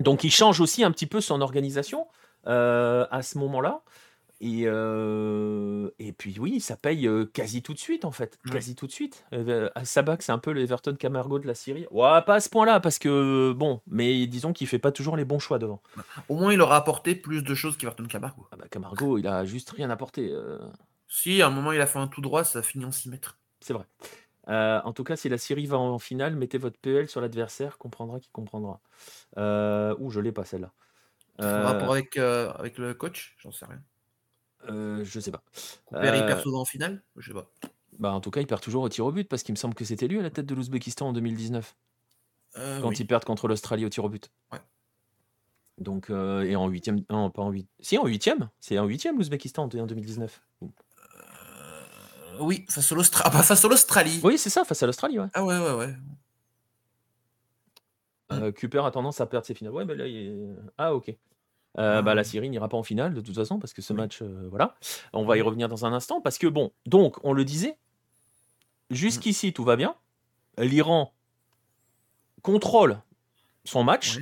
Donc, 0.00 0.24
il 0.24 0.30
change 0.30 0.60
aussi 0.60 0.84
un 0.84 0.90
petit 0.90 1.06
peu 1.06 1.20
son 1.20 1.40
organisation 1.40 2.06
à 2.44 3.20
ce 3.22 3.38
moment-là. 3.38 3.82
Et, 4.42 4.62
euh, 4.64 5.90
et 5.98 6.12
puis 6.12 6.38
oui, 6.40 6.60
ça 6.60 6.74
paye 6.76 7.06
quasi 7.34 7.62
tout 7.62 7.74
de 7.74 7.78
suite 7.78 8.06
en 8.06 8.10
fait, 8.10 8.38
Ouais. 8.46 8.52
quasi 8.52 8.74
tout 8.74 8.86
de 8.86 8.92
suite. 8.92 9.24
Euh, 9.34 9.68
Sabak, 9.84 10.22
c'est 10.22 10.32
un 10.32 10.38
peu 10.38 10.52
le 10.52 10.62
Everton 10.62 10.94
Camargo 10.94 11.38
de 11.38 11.46
la 11.46 11.54
Syrie. 11.54 11.86
Ouais, 11.90 12.22
pas 12.22 12.36
à 12.36 12.40
ce 12.40 12.48
point-là 12.48 12.80
parce 12.80 12.98
que 12.98 13.52
bon, 13.52 13.82
mais 13.86 14.26
disons 14.26 14.54
qu'il 14.54 14.66
fait 14.66 14.78
pas 14.78 14.92
toujours 14.92 15.16
les 15.18 15.26
bons 15.26 15.38
choix 15.40 15.58
devant. 15.58 15.82
Au 16.30 16.36
moins, 16.36 16.54
il 16.54 16.60
aura 16.62 16.76
apporté 16.76 17.14
plus 17.14 17.42
de 17.42 17.54
choses 17.54 17.76
qu'Everton 17.76 18.06
Camargo. 18.06 18.46
Ah 18.50 18.56
bah, 18.56 18.64
Camargo, 18.70 19.18
il 19.18 19.26
a 19.26 19.44
juste 19.44 19.70
rien 19.72 19.90
apporté, 19.90 20.30
euh, 20.32 20.58
Si, 21.06 21.42
à 21.42 21.48
un 21.48 21.50
moment, 21.50 21.72
il 21.72 21.80
a 21.82 21.86
fait 21.86 21.98
un 21.98 22.08
tout 22.08 22.22
droit, 22.22 22.42
ça 22.44 22.60
a 22.60 22.62
fini 22.62 22.86
en 22.86 22.92
6 22.92 23.10
mètres. 23.10 23.38
c'est 23.60 23.74
vrai. 23.74 23.84
Euh, 24.48 24.80
en 24.84 24.94
tout 24.94 25.04
cas, 25.04 25.16
si 25.16 25.28
la 25.28 25.36
Syrie 25.36 25.66
va 25.66 25.76
en 25.78 25.98
finale, 25.98 26.34
mettez 26.34 26.56
votre 26.56 26.78
PL 26.78 27.08
sur 27.10 27.20
l'adversaire, 27.20 27.76
comprendra 27.76 28.18
qui 28.20 28.30
comprendra. 28.32 28.80
Ouh, 29.36 30.10
je 30.10 30.18
l'ai 30.20 30.32
pas 30.32 30.46
celle-là. 30.46 30.72
En 31.40 31.62
rapport 31.64 31.92
avec, 31.92 32.16
avec 32.16 32.78
le 32.78 32.94
coach, 32.94 33.36
j'en 33.38 33.52
sais 33.52 33.66
rien. 33.66 33.82
Euh, 34.68 35.04
je 35.04 35.20
sais 35.20 35.30
pas. 35.30 35.42
Cooper, 35.86 36.16
il 36.16 36.22
Euh, 36.22 36.26
perd 36.26 36.40
souvent 36.42 36.60
en 36.60 36.64
finale? 36.64 37.02
Je 37.16 37.28
sais 37.28 37.34
pas. 37.34 37.50
Bah, 37.98 38.12
en 38.12 38.20
tout 38.20 38.30
cas, 38.30 38.40
il 38.40 38.46
perd 38.46 38.60
toujours 38.60 38.82
au 38.82 38.88
tir 38.88 39.04
au 39.06 39.12
but 39.12 39.28
parce 39.28 39.42
qu'il 39.42 39.52
me 39.52 39.56
semble 39.58 39.74
que 39.74 39.84
c'était 39.84 40.08
lui 40.08 40.18
à 40.18 40.22
la 40.22 40.30
tête 40.30 40.46
de 40.46 40.54
l'Ouzbékistan 40.54 41.08
en 41.08 41.12
2019. 41.12 41.76
Euh, 42.56 42.80
quand 42.80 42.88
oui. 42.88 42.96
ils 42.98 43.06
perdent 43.06 43.24
contre 43.24 43.46
l'Australie 43.46 43.84
au 43.84 43.88
tir 43.88 44.04
au 44.04 44.08
but. 44.08 44.30
Ouais. 44.52 44.58
Donc, 45.78 46.10
euh, 46.10 46.42
et 46.42 46.56
en 46.56 46.68
huitième, 46.68 47.04
non, 47.10 47.30
pas 47.30 47.42
en 47.42 47.50
huit, 47.50 47.66
si 47.80 47.96
en 47.96 48.06
huitième, 48.06 48.50
c'est 48.60 48.78
en 48.78 48.84
huitième 48.84 49.16
l'Ouzbékistan 49.16 49.64
en 49.64 49.68
2019. 49.68 50.42
Euh, 50.62 50.66
oui, 52.40 52.66
face 52.68 52.92
à 52.92 52.94
bah, 53.30 53.42
face 53.42 53.64
à 53.64 53.68
l'Australie. 53.68 54.20
Oui, 54.22 54.36
c'est 54.36 54.50
ça, 54.50 54.64
face 54.64 54.82
à 54.82 54.86
l'Australie, 54.86 55.18
ouais. 55.18 55.28
Ah 55.32 55.44
ouais, 55.44 55.58
ouais, 55.58 55.74
ouais. 55.74 55.94
Euh, 58.32 58.52
Cooper 58.52 58.82
a 58.84 58.90
tendance 58.90 59.20
à 59.20 59.26
perdre 59.26 59.46
ses 59.46 59.54
finales. 59.54 59.72
Ouais, 59.74 59.84
mais 59.84 59.94
là, 59.94 60.06
il 60.06 60.16
est... 60.16 60.46
Ah, 60.78 60.94
ok. 60.94 61.14
Euh, 61.78 62.02
bah, 62.02 62.14
la 62.14 62.24
Syrie 62.24 62.50
n'ira 62.50 62.68
pas 62.68 62.76
en 62.76 62.82
finale 62.82 63.14
de 63.14 63.20
toute 63.20 63.34
façon 63.34 63.58
parce 63.60 63.72
que 63.72 63.80
ce 63.82 63.92
match, 63.92 64.22
euh, 64.22 64.48
voilà. 64.50 64.76
On 65.12 65.24
va 65.24 65.36
y 65.36 65.40
revenir 65.40 65.68
dans 65.68 65.86
un 65.86 65.92
instant 65.92 66.20
parce 66.20 66.36
que 66.38 66.46
bon, 66.48 66.72
donc 66.86 67.16
on 67.24 67.32
le 67.32 67.44
disait, 67.44 67.78
jusqu'ici 68.90 69.52
tout 69.52 69.64
va 69.64 69.76
bien. 69.76 69.94
L'Iran 70.58 71.14
contrôle 72.42 73.00
son 73.64 73.84
match, 73.84 74.18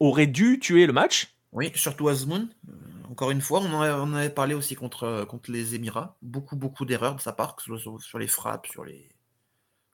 aurait 0.00 0.26
dû 0.26 0.58
tuer 0.58 0.86
le 0.86 0.92
match. 0.92 1.36
Oui, 1.52 1.70
surtout 1.76 2.08
Azmoun. 2.08 2.48
Euh, 2.68 2.72
encore 3.10 3.30
une 3.30 3.40
fois, 3.40 3.60
on 3.60 3.72
en, 3.72 3.82
a- 3.82 3.96
on 3.98 4.02
en 4.04 4.14
avait 4.14 4.30
parlé 4.30 4.54
aussi 4.54 4.74
contre, 4.74 5.24
contre 5.28 5.52
les 5.52 5.74
Émirats. 5.76 6.16
Beaucoup, 6.22 6.56
beaucoup 6.56 6.84
d'erreurs 6.84 7.14
de 7.14 7.20
sa 7.20 7.32
part, 7.32 7.56
sur, 7.60 7.78
sur 8.02 8.18
les 8.18 8.26
frappes, 8.26 8.66
sur 8.66 8.84
les. 8.84 9.08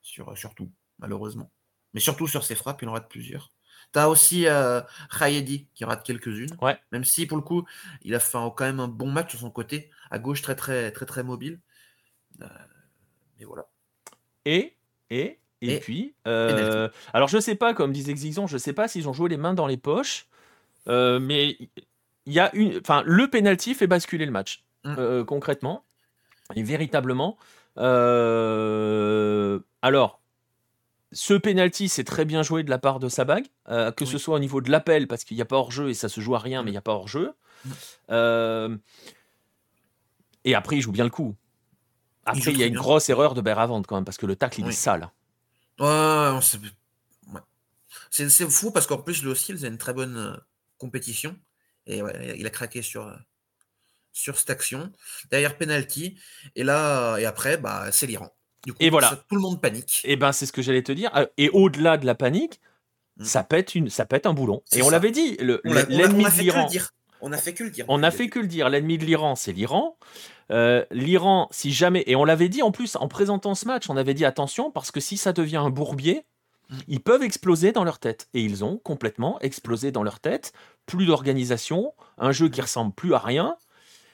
Sur, 0.01 0.35
sur 0.37 0.55
tout, 0.55 0.71
malheureusement. 0.97 1.51
Mais 1.93 1.99
surtout 1.99 2.27
sur 2.27 2.43
ses 2.43 2.55
frappes, 2.55 2.81
il 2.81 2.89
en 2.89 2.93
rate 2.93 3.09
plusieurs. 3.09 3.51
T'as 3.91 4.07
aussi 4.07 4.47
euh, 4.47 4.81
Khayedi 5.17 5.67
qui 5.73 5.83
rate 5.85 6.03
quelques-unes. 6.03 6.55
Ouais. 6.61 6.79
Même 6.91 7.03
si, 7.03 7.25
pour 7.25 7.37
le 7.37 7.43
coup, 7.43 7.65
il 8.03 8.15
a 8.15 8.19
fait 8.19 8.37
un- 8.37 8.49
quand 8.49 8.63
même 8.65 8.79
un 8.79 8.87
bon 8.87 9.11
match 9.11 9.31
sur 9.31 9.39
son 9.39 9.51
côté. 9.51 9.89
À 10.09 10.17
gauche, 10.19 10.41
très, 10.41 10.55
très, 10.55 10.91
très, 10.91 11.05
très 11.05 11.23
mobile. 11.23 11.59
Euh, 12.41 12.45
mais 13.39 13.45
voilà. 13.45 13.67
Et, 14.45 14.75
et, 15.09 15.39
et, 15.61 15.75
Et 15.75 15.79
puis, 15.79 16.15
euh, 16.27 16.89
alors 17.13 17.27
je 17.27 17.37
sais 17.39 17.55
pas, 17.55 17.73
comme 17.73 17.91
disait 17.91 18.13
Xixon, 18.13 18.47
je 18.47 18.57
sais 18.57 18.73
pas 18.73 18.87
s'ils 18.87 19.07
ont 19.09 19.13
joué 19.13 19.29
les 19.29 19.37
mains 19.37 19.53
dans 19.53 19.67
les 19.67 19.77
poches, 19.77 20.27
euh, 20.87 21.19
mais 21.19 21.57
il 22.25 22.33
y 22.33 22.39
a 22.39 22.49
une, 22.55 22.77
enfin, 22.79 23.03
le 23.05 23.29
penalty 23.29 23.75
fait 23.75 23.87
basculer 23.87 24.25
le 24.25 24.31
match, 24.31 24.63
Mm. 24.85 24.95
euh, 24.97 25.23
concrètement, 25.25 25.83
et 26.55 26.63
véritablement. 26.63 27.37
Euh, 27.77 29.59
alors, 29.81 30.20
ce 31.11 31.33
penalty, 31.33 31.89
c'est 31.89 32.03
très 32.03 32.25
bien 32.25 32.43
joué 32.43 32.63
de 32.63 32.69
la 32.69 32.77
part 32.77 32.99
de 32.99 33.09
Sabag, 33.09 33.45
euh, 33.69 33.91
que 33.91 34.05
ce 34.05 34.17
soit 34.17 34.35
au 34.35 34.39
niveau 34.39 34.61
de 34.61 34.71
l'appel, 34.71 35.07
parce 35.07 35.23
qu'il 35.23 35.35
n'y 35.35 35.41
a 35.41 35.45
pas 35.45 35.57
hors-jeu 35.57 35.89
et 35.89 35.93
ça 35.93 36.09
se 36.09 36.21
joue 36.21 36.35
à 36.35 36.39
rien, 36.39 36.63
mais 36.63 36.69
il 36.69 36.73
n'y 36.73 36.77
a 36.77 36.81
pas 36.81 36.93
hors-jeu. 36.93 37.33
Mm. 37.65 37.71
Euh, 38.11 38.77
et 40.43 40.55
après, 40.55 40.77
il 40.77 40.81
joue 40.81 40.91
bien 40.91 41.03
le 41.03 41.09
coup. 41.09 41.35
Après, 42.25 42.39
joue 42.41 42.49
il 42.51 42.59
y 42.59 42.63
a 42.63 42.67
une 42.67 42.73
bien. 42.73 42.81
grosse 42.81 43.09
erreur 43.09 43.33
de 43.33 43.41
Beravant 43.41 43.81
quand 43.83 43.95
même, 43.95 44.05
parce 44.05 44.17
que 44.17 44.25
le 44.25 44.35
tacle, 44.35 44.59
il 44.61 44.65
Oui. 44.65 44.69
est 44.69 44.73
sale. 44.73 45.09
Ouais, 45.79 45.87
ouais. 45.87 46.39
C'est 48.09 48.29
c'est 48.29 48.49
fou 48.49 48.71
parce 48.71 48.87
qu'en 48.87 48.97
plus, 48.97 49.21
lui 49.23 49.29
aussi, 49.29 49.51
il 49.51 49.55
faisait 49.57 49.67
une 49.67 49.77
très 49.77 49.93
bonne 49.93 50.17
euh, 50.17 50.37
compétition. 50.77 51.37
Et 51.87 52.01
ouais, 52.01 52.35
il 52.37 52.45
a 52.45 52.49
craqué 52.49 52.81
sur, 52.81 53.11
sur 54.11 54.37
cette 54.37 54.49
action. 54.49 54.91
Derrière 55.31 55.57
penalty. 55.57 56.19
Et 56.55 56.63
là, 56.63 57.17
et 57.17 57.25
après, 57.25 57.57
bah, 57.57 57.91
c'est 57.91 58.07
l'Iran. 58.07 58.31
Du 58.65 58.73
coup, 58.73 58.77
Et 58.79 58.89
voilà. 58.89 59.09
ça- 59.09 59.23
tout 59.27 59.35
le 59.35 59.41
monde 59.41 59.59
panique. 59.61 60.01
Et 60.03 60.15
ben 60.15 60.31
c'est 60.31 60.45
ce 60.45 60.51
que 60.53 60.61
j'allais 60.61 60.83
te 60.83 60.91
dire. 60.91 61.09
Euh, 61.15 61.25
Et 61.37 61.49
au-delà 61.49 61.97
de 61.97 62.05
la 62.05 62.15
panique, 62.15 62.59
Mm. 63.17 63.23
ça 63.25 63.43
pète 63.43 63.75
une, 63.75 63.89
ça 63.89 64.05
pète 64.05 64.25
un 64.25 64.33
boulon. 64.33 64.61
Et 64.73 64.81
on 64.83 64.89
l'avait 64.89 65.11
dit, 65.11 65.35
l'ennemi 65.37 66.23
de 66.23 66.41
l'Iran. 66.41 66.67
On 67.23 67.31
a 67.33 67.37
fait 67.37 67.53
que 67.53 67.63
le 67.63 67.69
dire. 67.69 67.85
On 67.87 68.01
a 68.03 68.09
fait 68.11 68.29
que 68.29 68.39
le 68.39 68.47
dire. 68.47 68.69
L'ennemi 68.69 68.97
de 68.97 69.05
l'Iran, 69.05 69.35
c'est 69.35 69.51
l'Iran. 69.51 69.97
Euh, 70.51 70.83
L'Iran, 70.91 71.47
si 71.51 71.71
jamais, 71.71 72.03
et 72.07 72.15
on 72.15 72.25
l'avait 72.25 72.49
dit 72.49 72.61
en 72.63 72.71
plus 72.71 72.95
en 72.95 73.07
présentant 73.07 73.53
ce 73.55 73.65
match, 73.67 73.89
on 73.89 73.97
avait 73.97 74.13
dit 74.13 74.25
attention 74.25 74.71
parce 74.71 74.91
que 74.91 74.99
si 74.99 75.17
ça 75.17 75.31
devient 75.33 75.57
un 75.57 75.69
bourbier, 75.69 76.23
Mm. 76.69 76.77
ils 76.87 76.99
peuvent 77.01 77.21
exploser 77.23 77.71
dans 77.73 77.83
leur 77.83 77.99
tête. 77.99 78.27
Et 78.33 78.41
ils 78.41 78.63
ont 78.63 78.77
complètement 78.77 79.39
explosé 79.41 79.91
dans 79.91 80.03
leur 80.03 80.19
tête. 80.19 80.53
Plus 80.85 81.05
d'organisation, 81.05 81.93
un 82.17 82.31
jeu 82.31 82.47
qui 82.49 82.61
ressemble 82.61 82.93
plus 82.93 83.13
à 83.13 83.19
rien. 83.19 83.55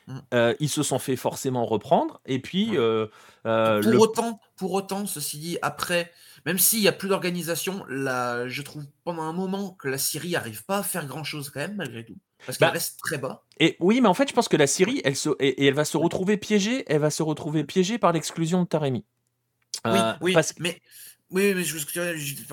Mm. 0.07 0.19
Euh, 0.33 0.53
ils 0.59 0.69
se 0.69 0.83
sont 0.83 0.99
fait 0.99 1.15
forcément 1.17 1.65
reprendre. 1.65 2.21
Et 2.25 2.39
puis, 2.39 2.77
euh, 2.77 3.07
euh, 3.45 3.81
Pour 3.81 3.91
le- 3.91 3.99
autant, 3.99 4.39
pour 4.55 4.71
autant, 4.73 5.05
ceci 5.05 5.37
dit, 5.37 5.57
après, 5.61 6.11
même 6.45 6.57
s'il 6.57 6.79
n'y 6.79 6.87
a 6.87 6.93
plus 6.93 7.09
d'organisation, 7.09 7.83
là, 7.89 8.47
je 8.47 8.61
trouve 8.61 8.85
pendant 9.03 9.23
un 9.23 9.33
moment 9.33 9.71
que 9.71 9.89
la 9.89 9.97
Syrie 9.97 10.31
n'arrive 10.31 10.63
pas 10.65 10.77
à 10.77 10.83
faire 10.83 11.05
grand-chose 11.07 11.49
quand 11.49 11.59
même, 11.59 11.75
malgré 11.75 12.05
tout. 12.05 12.15
Parce 12.45 12.57
qu'elle 12.57 12.67
Bah, 12.69 12.73
reste 12.73 12.99
très 12.99 13.17
bas. 13.17 13.43
Et 13.59 13.75
oui, 13.79 13.99
mais 13.99 14.07
en 14.07 14.13
fait, 14.13 14.29
je 14.29 14.33
pense 14.33 14.47
que 14.47 14.55
la 14.57 14.67
Syrie, 14.67 15.01
elle 15.03 15.15
se, 15.15 15.29
et, 15.39 15.63
et 15.63 15.65
elle 15.65 15.73
va 15.73 15.85
se 15.85 15.97
retrouver 15.97 16.37
piégée, 16.37 16.85
elle 16.87 17.01
va 17.01 17.09
se 17.09 17.23
retrouver 17.23 17.63
piégée 17.63 17.97
par 17.97 18.13
l'exclusion 18.13 18.61
de 18.63 18.67
Taremi. 18.67 19.03
Oui, 19.85 19.99
oui, 20.21 20.33
parce 20.33 20.53
mais 20.59 20.81
oui, 21.29 21.53
mais 21.53 21.63
je, 21.63 21.77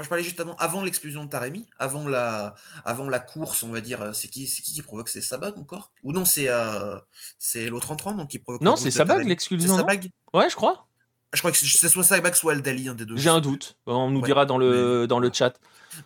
parlais 0.09 0.25
juste 0.25 0.41
avant, 0.41 0.57
avant 0.57 0.83
l'explosion 0.83 1.25
de 1.25 1.31
Taremi, 1.31 1.65
avant 1.79 2.09
la, 2.09 2.57
avant 2.85 3.09
la 3.09 3.21
course, 3.21 3.63
on 3.63 3.69
va 3.69 3.81
dire, 3.81 4.03
euh, 4.03 4.13
c'est 4.13 4.27
qui, 4.27 4.49
c'est 4.49 4.63
qui 4.63 4.73
qui 4.73 4.83
provoque 4.83 5.09
C'est 5.09 5.21
Sabag 5.21 5.57
encore? 5.59 5.93
Ou 6.03 6.13
non, 6.13 6.25
c'est 6.25 6.49
euh, 6.49 6.99
c'est 7.39 7.69
l'autre 7.69 7.93
entrant 7.93 8.13
donc 8.13 8.31
qui 8.31 8.41
provoque 8.41 8.63
non, 8.63 8.75
c'est 8.75 8.91
Sabag 8.91 9.29
l'exclusion, 9.29 9.77
Sabag 9.77 10.11
Ouais, 10.33 10.51
je 10.51 10.57
crois. 10.57 10.89
Je 11.33 11.39
crois 11.39 11.53
que 11.53 11.57
c'est 11.57 11.89
soit 11.89 12.03
Sabag, 12.03 12.35
soit 12.35 12.53
Aldali, 12.53 12.89
un 12.89 12.95
des 12.95 13.05
deux. 13.07 13.17
J'ai 13.17 13.31
un 13.31 13.41
doute. 13.41 13.79
On 13.87 14.11
nous 14.11 14.21
Ouais, 14.21 14.27
dira 14.27 14.45
dans 14.45 14.59
mais 14.59 14.65
le 14.65 15.07
dans 15.07 15.21
le 15.21 15.31
chat. 15.33 15.55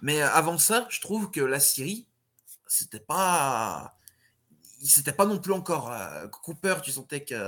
Mais 0.03 0.21
euh, 0.21 0.31
avant 0.31 0.59
ça, 0.59 0.87
je 0.91 1.01
trouve 1.01 1.31
que 1.31 1.41
la 1.41 1.61
Syrie, 1.61 2.07
c'était 2.67 3.01
pas, 3.01 3.97
c'était 4.83 5.13
pas 5.13 5.25
non 5.25 5.39
plus 5.39 5.55
encore. 5.55 5.91
Cooper, 6.43 6.77
tu 6.83 6.93
sentais 6.93 7.25
qu'il 7.25 7.39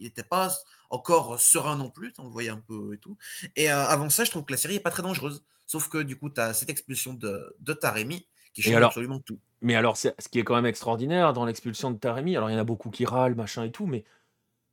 n'était 0.00 0.22
pas 0.22 0.50
encore 0.90 1.40
serein 1.40 1.76
non 1.76 1.88
plus, 1.90 2.12
on 2.18 2.24
le 2.24 2.30
voyait 2.30 2.48
un 2.50 2.58
peu 2.66 2.94
et 2.94 2.98
tout. 2.98 3.16
Et 3.56 3.70
euh, 3.70 3.86
avant 3.86 4.10
ça, 4.10 4.24
je 4.24 4.30
trouve 4.30 4.44
que 4.44 4.52
la 4.52 4.56
Syrie 4.58 4.76
est 4.76 4.80
pas 4.80 4.90
très 4.90 5.02
dangereuse. 5.02 5.44
Sauf 5.66 5.88
que 5.88 5.98
du 5.98 6.16
coup, 6.16 6.30
tu 6.30 6.40
as 6.40 6.52
cette 6.52 6.68
expulsion 6.70 7.14
de, 7.14 7.54
de 7.60 7.72
Taremi 7.72 8.26
qui 8.52 8.62
change 8.62 8.74
alors, 8.74 8.88
absolument 8.88 9.20
tout. 9.20 9.38
mais 9.62 9.76
alors, 9.76 9.96
ce 9.96 10.08
qui 10.30 10.40
est 10.40 10.44
quand 10.44 10.56
même 10.56 10.66
extraordinaire 10.66 11.32
dans 11.32 11.44
l'expulsion 11.44 11.92
de 11.92 11.96
Taremi, 11.98 12.36
alors 12.36 12.50
il 12.50 12.54
y 12.54 12.56
en 12.56 12.60
a 12.60 12.64
beaucoup 12.64 12.90
qui 12.90 13.04
râlent, 13.06 13.36
machin 13.36 13.62
et 13.64 13.70
tout, 13.70 13.86
mais 13.86 14.04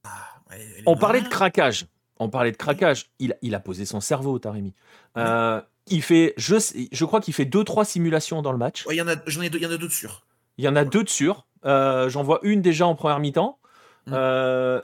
Ah, 0.03 0.41
ouais, 0.49 0.83
on 0.87 0.97
parlait 0.97 1.21
de 1.21 1.27
craquage. 1.27 1.85
On 2.19 2.29
parlait 2.29 2.51
de 2.51 2.57
craquage. 2.57 3.11
Il, 3.19 3.37
il 3.43 3.53
a 3.53 3.59
posé 3.59 3.85
son 3.85 3.99
cerveau, 4.01 4.39
Taremi. 4.39 4.73
Ouais. 5.15 5.23
Il 5.89 6.01
fait, 6.01 6.33
je, 6.37 6.57
sais- 6.59 6.89
je 6.91 7.05
crois 7.05 7.21
qu'il 7.21 7.33
fait 7.35 7.45
deux 7.45 7.63
trois 7.63 7.85
simulations 7.85 8.41
dans 8.41 8.51
le 8.51 8.57
match. 8.57 8.85
Ouais, 8.87 8.95
il 8.95 8.97
y 8.97 9.01
en 9.01 9.07
a, 9.07 9.15
j'en 9.27 9.41
ai 9.43 9.49
deux, 9.51 9.59
il 9.59 9.63
y 9.63 9.67
en 9.67 9.71
a 9.71 9.77
d'autres 9.77 9.93
sûrs. 9.93 10.25
Il 10.57 10.65
y 10.65 10.67
en 10.67 10.75
a 10.75 10.83
deux 10.83 11.03
de 11.03 11.09
sûrs. 11.09 11.45
Euh, 11.65 12.09
J'en 12.09 12.23
vois 12.23 12.39
une 12.41 12.61
déjà 12.63 12.87
en 12.87 12.95
première 12.95 13.19
mi-temps. 13.19 13.59
Euh, 14.09 14.81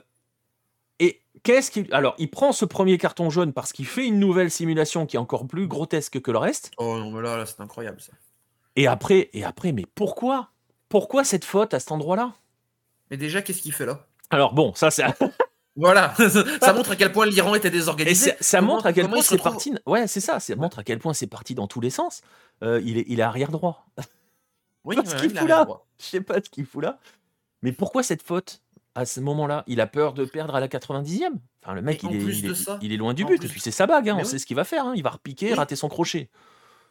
qu'est-ce 1.44 1.70
qu'il. 1.70 1.92
Alors, 1.94 2.16
il 2.18 2.28
prend 2.30 2.50
ce 2.50 2.64
premier 2.64 2.98
carton 2.98 3.30
jaune 3.30 3.52
parce 3.52 3.72
qu'il 3.72 3.86
fait 3.86 4.04
une 4.06 4.18
nouvelle 4.18 4.50
simulation 4.50 5.06
qui 5.06 5.14
est 5.14 5.20
encore 5.20 5.46
plus 5.46 5.68
grotesque 5.68 6.20
que 6.20 6.30
le 6.32 6.38
reste. 6.38 6.72
Oh 6.78 6.98
non, 6.98 7.12
mais 7.12 7.22
là, 7.22 7.36
là 7.36 7.46
c'est 7.46 7.60
incroyable 7.60 8.00
ça. 8.00 8.12
Et 8.74 8.88
après, 8.88 9.30
et 9.32 9.44
après, 9.44 9.70
mais 9.70 9.84
pourquoi? 9.94 10.50
Pourquoi 10.88 11.22
cette 11.22 11.44
faute 11.44 11.72
à 11.74 11.78
cet 11.78 11.92
endroit-là? 11.92 12.32
Mais 13.10 13.16
déjà, 13.16 13.42
qu'est-ce 13.42 13.62
qu'il 13.62 13.72
fait 13.72 13.86
là? 13.86 14.06
Alors 14.30 14.52
bon, 14.54 14.74
ça, 14.74 14.90
c'est. 14.90 15.04
Voilà, 15.76 16.14
ça 16.60 16.72
montre 16.72 16.92
à 16.92 16.96
quel 16.96 17.10
point 17.10 17.26
l'Iran 17.26 17.56
était 17.56 17.66
Et 17.66 17.70
désorganisé. 17.72 18.30
ça, 18.30 18.36
ça 18.38 18.60
montre 18.60 18.86
à 18.86 18.92
quel 18.92 19.08
point 19.08 19.22
c'est 19.22 19.42
parti. 19.42 19.74
Ouais, 19.86 20.06
c'est 20.06 20.20
ça. 20.20 20.38
Ça 20.38 20.54
montre 20.54 20.78
à 20.78 20.84
quel 20.84 21.00
point 21.00 21.14
c'est 21.14 21.26
parti 21.26 21.56
dans 21.56 21.66
tous 21.66 21.80
les 21.80 21.90
sens. 21.90 22.22
Euh, 22.62 22.80
il, 22.84 22.96
est, 22.98 23.04
il 23.08 23.18
est 23.18 23.24
arrière 23.24 23.50
droit. 23.50 23.84
Oui, 24.84 24.96
ouais, 24.96 25.02
qu'il 25.02 25.36
fout 25.36 25.48
là. 25.48 25.66
Je 25.98 26.04
sais 26.04 26.20
pas 26.20 26.36
ce 26.36 26.48
qu'il 26.48 26.64
fout 26.64 26.84
là. 26.84 27.00
Mais 27.62 27.72
pourquoi 27.72 28.04
cette 28.04 28.22
faute? 28.22 28.62
À 28.94 29.04
ce 29.06 29.20
moment-là 29.20 29.64
Il 29.66 29.80
a 29.80 29.86
peur 29.86 30.12
de 30.14 30.24
perdre 30.24 30.54
à 30.54 30.60
la 30.60 30.68
90e. 30.68 31.22
Enfin, 31.62 31.74
le 31.74 31.82
mec, 31.82 32.02
il 32.02 32.14
est, 32.14 32.18
plus 32.18 32.38
il, 32.38 32.48
de 32.48 32.52
est, 32.52 32.54
ça- 32.54 32.78
il 32.82 32.92
est 32.92 32.96
loin 32.96 33.14
du 33.14 33.24
but. 33.24 33.38
plus- 33.38 33.46
Et 33.46 33.50
puis 33.50 33.60
c'est 33.60 33.70
sa 33.70 33.86
bague. 33.86 34.08
hein, 34.08 34.14
on 34.16 34.22
oui. 34.22 34.26
sait 34.26 34.38
ce 34.38 34.46
qu'il 34.46 34.56
va 34.56 34.64
faire. 34.64 34.84
hein, 34.86 34.92
Il 34.96 35.02
va 35.02 35.10
repiquer, 35.10 35.48
Oui. 35.48 35.54
rater 35.54 35.76
son 35.76 35.88
crochet. 35.88 36.30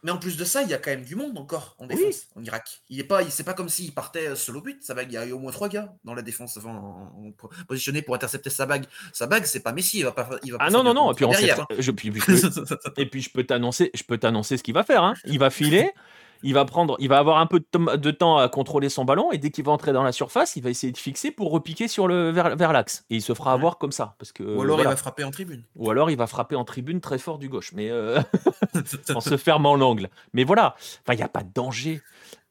Mais 0.02 0.10
en 0.10 0.18
plus 0.18 0.36
de 0.36 0.44
ça, 0.44 0.60
il 0.62 0.68
y 0.68 0.74
a 0.74 0.76
quand 0.76 0.90
même 0.90 1.04
du 1.04 1.16
monde 1.16 1.38
encore 1.38 1.76
en 1.78 1.86
Oui. 1.88 1.96
défense 1.96 2.24
en 2.36 2.42
Irak. 2.44 2.82
Il 2.90 3.00
est 3.00 3.04
pas, 3.04 3.24
c'est 3.30 3.42
pas 3.42 3.54
comme 3.54 3.70
s'il 3.70 3.94
partait 3.94 4.26
euh, 4.28 4.34
seul 4.36 4.54
au 4.58 4.60
but. 4.60 4.82
Sabag, 4.84 5.06
il 5.10 5.14
y 5.14 5.16
a 5.16 5.34
au 5.34 5.38
moins 5.38 5.50
trois 5.50 5.70
gars 5.70 5.94
dans 6.04 6.12
la 6.12 6.20
défense 6.20 6.58
enfin, 6.58 6.68
en- 6.68 6.72
en- 6.74 7.28
en- 7.28 7.64
positionnés 7.66 8.02
pour 8.02 8.14
intercepter 8.14 8.50
Sabag. 8.50 8.84
Sabag, 9.14 9.44
c'est 9.46 9.60
pas 9.60 9.72
Messi, 9.72 10.00
il 10.00 10.04
va 10.04 10.12
pas, 10.12 10.28
il 10.42 10.52
va 10.52 10.58
pas 10.58 10.64
Ah 10.66 10.70
non, 10.70 10.82
non, 10.82 10.92
non. 10.92 11.10
Et 11.10 11.14
puis, 11.14 11.24
sait- 11.34 11.52
hein. 11.52 11.66
je, 11.78 11.90
puis- 11.90 12.10
puis 12.10 12.20
je 12.20 12.48
peux- 12.48 12.92
et 12.98 13.06
puis 13.08 13.22
je 13.22 13.30
peux 13.30 13.44
t'annoncer, 13.44 13.90
je 13.94 14.02
peux 14.02 14.18
t'annoncer 14.18 14.58
ce 14.58 14.62
qu'il 14.62 14.74
va 14.74 14.82
faire. 14.84 15.02
hein. 15.02 15.14
Il 15.24 15.38
va 15.38 15.48
filer. 15.48 15.90
Il 16.44 16.54
va 16.54 16.64
prendre, 16.64 16.96
il 17.00 17.08
va 17.08 17.18
avoir 17.18 17.38
un 17.38 17.46
peu 17.46 17.60
de, 17.60 18.10
temps 18.12 18.38
à 18.38 18.48
contrôler 18.48 18.88
son 18.88 19.04
ballon 19.04 19.32
et 19.32 19.38
dès 19.38 19.50
qu'il 19.50 19.64
va 19.64 19.72
entrer 19.72 19.92
dans 19.92 20.02
la 20.02 20.12
surface, 20.12 20.56
il 20.56 20.62
va 20.62 20.70
essayer 20.70 20.92
de 20.92 20.98
fixer 20.98 21.30
pour 21.32 21.50
repiquer 21.50 21.88
sur 21.88 22.06
le 22.06 22.30
vers, 22.30 22.54
vers 22.54 22.72
l'axe 22.72 23.04
et 23.10 23.16
il 23.16 23.22
se 23.22 23.34
fera 23.34 23.50
Ouais. 23.52 23.58
avoir 23.58 23.78
comme 23.78 23.92
ça 23.92 24.14
parce 24.18 24.30
que 24.32 24.42
Ou 24.42 24.62
alors 24.62 24.76
voilà. 24.76 24.90
il 24.90 24.92
va 24.92 24.96
frapper 24.96 25.24
en 25.24 25.30
tribune. 25.30 25.64
Ou 25.74 25.90
alors 25.90 26.10
il 26.10 26.16
va 26.16 26.26
frapper 26.26 26.54
en 26.54 26.64
tribune 26.64 27.00
très 27.00 27.18
fort 27.18 27.38
du 27.38 27.48
gauche, 27.48 27.72
mais 27.72 27.90
euh, 27.90 28.20
en 29.14 29.20
se 29.20 29.36
fermant 29.36 29.74
l'angle. 29.74 30.10
Mais 30.34 30.44
voilà, 30.44 30.74
enfin 31.02 31.14
il 31.14 31.16
n'y 31.16 31.22
a 31.22 31.28
pas 31.28 31.42
de 31.42 31.52
danger. 31.52 32.02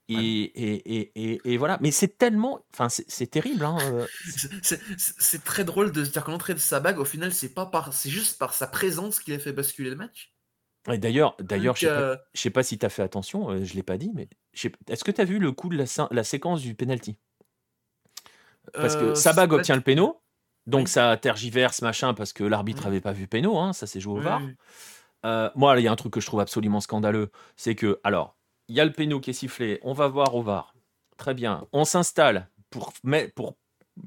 Et, 0.10 0.16
et, 0.16 0.98
et, 0.98 1.12
et, 1.16 1.42
et 1.54 1.58
voilà, 1.58 1.78
mais 1.80 1.90
c'est 1.92 2.18
tellement, 2.18 2.60
enfin 2.74 2.90
c'est 2.90 3.28
terrible. 3.28 3.64
Hein. 3.64 3.78
euh. 3.82 4.06
C'est- 4.98 5.44
très 5.46 5.64
drôle 5.64 5.94
de 5.94 6.04
se 6.04 6.10
dire 6.12 6.26
que 6.26 6.32
l'entrée 6.32 6.54
de 6.54 6.60
Sabag, 6.60 7.00
au 7.00 7.06
final, 7.06 7.34
c'est 7.34 7.54
pas 7.54 7.66
par, 7.66 7.94
c'est 7.94 8.10
juste 8.10 8.38
par 8.38 8.54
sa 8.54 8.68
présence 8.68 9.22
qu'il 9.22 9.34
a 9.34 9.40
fait 9.40 9.54
basculer 9.54 9.90
le 9.90 9.96
match. 9.96 10.33
Et 10.92 10.98
d'ailleurs, 10.98 11.36
d'ailleurs, 11.40 11.76
je 11.76 11.82
sais 11.82 11.88
pas, 11.88 12.00
euh, 12.02 12.18
sais 12.34 12.50
pas 12.50 12.64
si 12.64 12.78
tu 12.78 12.86
as 12.86 12.90
fait 12.90 13.04
attention, 13.04 13.50
euh, 13.50 13.64
je 13.64 13.74
l'ai 13.74 13.84
pas 13.84 13.98
dit, 13.98 14.12
mais 14.14 14.28
est-ce 14.88 15.04
que 15.04 15.12
tu 15.12 15.22
as 15.22 15.24
vu 15.26 15.40
le 15.40 15.52
coup 15.54 15.70
de 15.70 15.78
la, 15.78 15.86
sé- 15.86 16.04
la 16.12 16.24
séquence 16.26 16.62
du 16.62 16.76
penalty? 16.76 17.18
Parce 18.74 18.96
que 18.96 19.04
euh, 19.06 19.16
Sabag 19.16 19.54
obtient 19.54 19.76
le 19.76 19.82
péno, 19.82 20.22
donc 20.68 20.86
Oui. 20.86 20.92
ça 20.92 21.16
tergiverse 21.18 21.82
machin 21.82 22.14
parce 22.14 22.34
que 22.34 22.44
l'arbitre 22.44 22.84
Oui. 22.84 22.88
avait 22.88 23.02
pas 23.02 23.12
vu 23.12 23.28
péno, 23.28 23.58
hein, 23.58 23.74
ça 23.74 23.88
s'est 23.88 24.00
joué 24.00 24.14
au 24.14 24.18
oui, 24.18 24.24
VAR. 24.24 24.42
Euh, 25.26 25.50
moi, 25.56 25.80
il 25.80 25.84
y 25.84 25.88
a 25.88 25.92
un 25.92 25.96
truc 25.96 26.14
que 26.14 26.20
je 26.20 26.26
trouve 26.26 26.40
absolument 26.42 26.82
scandaleux, 26.82 27.32
c'est 27.56 27.76
que, 27.76 28.00
alors, 28.04 28.36
il 28.68 28.76
y 28.76 28.80
a 28.82 28.86
le 28.86 28.92
péno 28.92 29.20
qui 29.20 29.30
est 29.30 29.34
sifflé, 29.34 29.80
on 29.84 29.94
va 29.94 30.08
voir 30.08 30.36
au 30.36 30.42
VAR. 30.42 30.76
Très 31.18 31.34
bien. 31.34 31.66
On 31.72 31.86
s'installe 31.86 32.50
pour, 32.70 32.94
mais 33.04 33.30
pour 33.30 33.56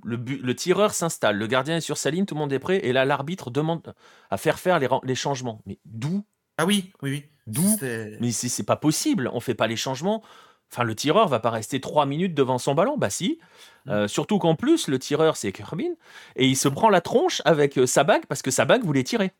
le, 0.04 0.16
but- 0.16 0.42
le 0.42 0.54
tireur 0.54 0.92
s'installe, 0.92 1.38
le 1.38 1.46
gardien 1.46 1.76
est 1.76 1.80
sur 1.80 1.96
sa 1.96 2.10
ligne, 2.10 2.26
tout 2.26 2.34
le 2.34 2.40
monde 2.40 2.52
est 2.52 2.58
prêt, 2.58 2.80
et 2.84 2.92
là, 2.92 3.04
l'arbitre 3.04 3.50
demande 3.50 3.94
à 4.30 4.36
faire 4.36 4.58
faire 4.58 4.78
les, 4.78 4.88
les 5.04 5.14
changements. 5.14 5.62
Mais 5.64 5.78
d'où 5.84 6.24
Ah 6.58 6.64
oui, 6.66 6.92
oui, 7.02 7.10
oui. 7.10 7.24
D'où 7.46 7.76
Mais 8.20 8.32
c'est 8.32 8.48
c'est 8.48 8.64
pas 8.64 8.76
possible, 8.76 9.30
on 9.32 9.40
fait 9.40 9.54
pas 9.54 9.66
les 9.66 9.76
changements. 9.76 10.22
Enfin, 10.72 10.82
le 10.82 10.96
tireur 10.96 11.28
va 11.28 11.38
pas 11.38 11.50
rester 11.50 11.80
trois 11.80 12.06
minutes 12.06 12.34
devant 12.34 12.58
son 12.58 12.74
ballon, 12.74 12.96
bah 12.98 13.08
si. 13.10 13.38
Mm. 13.84 13.90
Euh, 13.90 14.08
surtout 14.08 14.38
qu'en 14.40 14.56
plus, 14.56 14.88
le 14.88 14.98
tireur 14.98 15.36
c'est 15.36 15.52
Kerbin, 15.52 15.92
et 16.34 16.46
il 16.46 16.56
se 16.56 16.66
prend 16.68 16.88
la 16.88 17.00
tronche 17.00 17.40
avec 17.44 17.78
euh, 17.78 17.86
Sabag 17.86 18.26
parce 18.26 18.42
que 18.42 18.50
Sabag 18.50 18.82
voulait 18.82 19.04
tirer. 19.04 19.30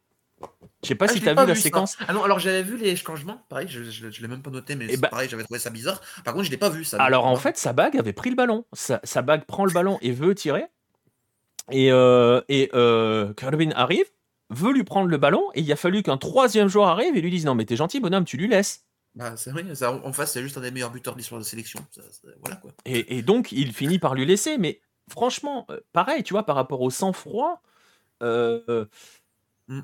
Je 0.85 0.89
sais 0.89 0.95
pas 0.95 1.07
Ah, 1.09 1.13
si 1.13 1.19
je 1.19 1.25
l'ai 1.25 1.35
pas 1.35 1.43
vu 1.45 1.49
la 1.49 1.55
ça. 1.57 1.63
séquence. 1.63 1.97
Ah 2.07 2.13
non, 2.13 2.23
alors 2.23 2.39
j'avais 2.39 2.63
vu 2.63 2.77
les 2.77 2.95
changements, 2.95 3.43
pareil, 3.49 3.67
je, 3.69 3.83
je, 3.83 4.09
je 4.11 4.23
l'ai 4.23 4.29
même 4.29 4.43
pas 4.43 4.51
noté, 4.51 4.77
mais 4.77 4.85
Eh 4.89 4.93
c'est 4.93 5.01
ben- 5.01 5.09
pareil, 5.09 5.29
j'avais 5.29 5.43
trouvé 5.43 5.59
ça 5.59 5.71
bizarre. 5.71 6.01
Par 6.25 6.33
contre, 6.35 6.45
je 6.45 6.51
l'ai 6.53 6.59
pas 6.59 6.69
vu 6.69 6.85
ça. 6.85 7.03
Alors 7.03 7.27
en 7.27 7.31
Non. 7.31 7.37
fait, 7.37 7.57
Sabag 7.57 7.97
avait 7.97 8.13
pris 8.13 8.31
le 8.31 8.37
ballon. 8.37 8.65
Sa- 8.73 9.01
Sabag 9.03 9.47
prend 9.47 9.65
le 9.65 9.73
ballon 9.73 9.99
et 10.03 10.13
veut 10.13 10.35
tirer. 10.37 10.67
Et, 11.73 11.91
euh, 11.91 12.41
et 12.49 12.71
euh, 12.75 13.33
Kerbin 13.35 13.71
arrive, 13.75 14.05
veut 14.51 14.73
lui 14.73 14.85
prendre 14.85 15.09
le 15.09 15.17
ballon, 15.19 15.43
et 15.55 15.61
il 15.61 15.73
a 15.73 15.77
fallu 15.77 16.03
qu'un 16.03 16.17
troisième 16.19 16.69
joueur 16.69 16.89
arrive 16.89 17.17
et 17.17 17.21
lui 17.21 17.31
dise 17.31 17.45
Non, 17.47 17.55
mais 17.55 17.65
t'es 17.65 17.77
gentil, 17.77 18.01
bonhomme, 18.01 18.25
tu 18.25 18.37
lui 18.37 18.49
laisses. 18.49 18.85
Bah, 19.15 19.35
c'est 19.37 19.51
vrai, 19.51 19.65
ça, 19.75 19.93
en 19.93 20.13
face, 20.13 20.33
c'est 20.33 20.43
juste 20.43 20.59
un 20.59 20.61
des 20.61 20.71
meilleurs 20.71 20.91
buteurs 20.91 21.15
de 21.15 21.19
l'histoire 21.19 21.41
de 21.41 21.45
sélection. 21.47 21.81
Ça, 21.91 22.03
ça- 22.11 22.29
voilà 22.41 22.57
quoi. 22.57 22.71
Et, 22.85 23.17
et 23.17 23.23
donc, 23.23 23.51
il 23.53 23.73
finit 23.73 23.99
par 23.99 24.15
lui 24.15 24.27
laisser. 24.27 24.59
Mais 24.59 24.81
franchement, 25.11 25.67
euh, 25.71 25.81
pareil, 25.93 26.23
tu 26.23 26.35
vois, 26.35 26.45
par 26.45 26.55
rapport 26.57 26.81
au 26.83 26.91
sang-froid, 26.91 27.63
euh, 28.23 28.61
euh, 28.69 28.85
Mm. 29.69 29.81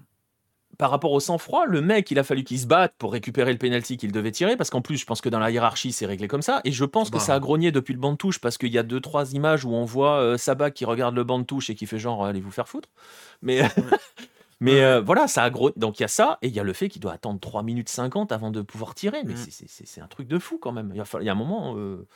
par 0.78 0.90
rapport 0.90 1.12
au 1.12 1.18
sang-froid, 1.20 1.64
le 1.66 1.80
mec, 1.80 2.10
il 2.10 2.18
a 2.18 2.24
fallu 2.24 2.44
qu'il 2.44 2.58
se 2.60 2.66
batte 2.66 2.94
pour 2.98 3.12
récupérer 3.12 3.52
le 3.52 3.58
penalty 3.58 3.96
qu'il 3.96 4.12
devait 4.12 4.30
tirer. 4.32 4.56
Parce 4.56 4.68
qu'en 4.70 4.80
plus, 4.82 4.96
je 4.98 5.06
pense 5.06 5.20
que 5.22 5.28
dans 5.30 5.38
la 5.40 5.50
hiérarchie, 5.50 5.92
c'est 5.92 6.06
réglé 6.06 6.28
comme 6.28 6.42
ça. 6.42 6.60
Et 6.64 6.70
je 6.72 6.84
pense 6.84 7.08
que 7.10 7.16
Bah. 7.16 7.20
ça 7.20 7.34
a 7.34 7.40
grogné 7.40 7.72
depuis 7.72 7.94
le 7.94 7.98
banc 8.00 8.12
de 8.12 8.16
touche 8.18 8.38
parce 8.38 8.58
qu'il 8.58 8.72
y 8.72 8.78
a 8.78 8.82
deux, 8.82 9.00
trois 9.00 9.32
images 9.32 9.64
où 9.64 9.72
on 9.72 9.84
voit 9.86 10.18
euh, 10.20 10.36
Sabah 10.36 10.70
qui 10.70 10.84
regarde 10.84 11.14
le 11.16 11.24
banc 11.24 11.38
de 11.38 11.44
touche 11.44 11.68
et 11.70 11.74
qui 11.74 11.86
fait 11.86 11.98
genre, 11.98 12.24
allez 12.26 12.40
vous 12.42 12.50
faire 12.52 12.68
foutre. 12.68 12.90
Mais. 13.40 13.62
Mais 14.62 14.82
euh, 14.82 15.00
voilà, 15.00 15.26
ça 15.28 15.42
a 15.44 15.50
gros. 15.50 15.70
Donc 15.76 15.98
il 15.98 16.02
y 16.02 16.04
a 16.04 16.08
ça, 16.08 16.38
et 16.42 16.48
il 16.48 16.54
y 16.54 16.60
a 16.60 16.62
le 16.62 16.72
fait 16.72 16.88
qu'il 16.88 17.00
doit 17.02 17.12
attendre 17.12 17.40
3 17.40 17.62
minutes 17.62 17.88
50 17.88 18.32
avant 18.32 18.50
de 18.50 18.62
pouvoir 18.62 18.94
tirer. 18.94 19.24
Mais 19.24 19.34
Mm. 19.34 19.46
c'est- 19.50 20.00
un 20.00 20.06
truc 20.06 20.28
de 20.28 20.38
fou 20.38 20.58
quand 20.58 20.72
même. 20.72 20.90
Il 20.94 20.96
y 20.96 21.00
a, 21.00 21.04
fa- 21.04 21.20
il 21.20 21.24
y 21.26 21.28
a 21.28 21.32
un 21.32 21.36
moment. 21.36 21.76
euh, 21.76 22.06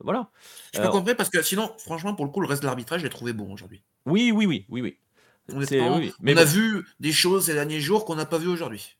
voilà. 0.00 0.30
Je 0.72 0.78
peux 0.80 0.86
Euh, 0.86 0.90
comprendre 0.90 1.16
parce 1.16 1.28
que 1.30 1.42
sinon, 1.42 1.72
franchement, 1.78 2.14
pour 2.14 2.24
le 2.24 2.30
coup, 2.30 2.40
le 2.40 2.46
reste 2.46 2.62
de 2.62 2.66
l'arbitrage, 2.66 3.00
je 3.00 3.04
l'ai 3.06 3.10
trouvé 3.10 3.32
bon 3.32 3.52
aujourd'hui. 3.52 3.82
Oui, 4.06 4.30
oui, 4.32 4.46
oui, 4.46 4.64
oui, 4.68 4.80
oui. 4.80 4.98
Oui. 5.50 5.66
Mais 6.20 6.34
on 6.34 6.36
a 6.36 6.44
vu 6.44 6.86
des 7.00 7.10
choses 7.12 7.46
ces 7.46 7.54
derniers 7.54 7.80
jours 7.80 8.04
qu'on 8.04 8.14
n'a 8.16 8.26
pas 8.26 8.38
vues 8.38 8.48
aujourd'hui. 8.48 8.96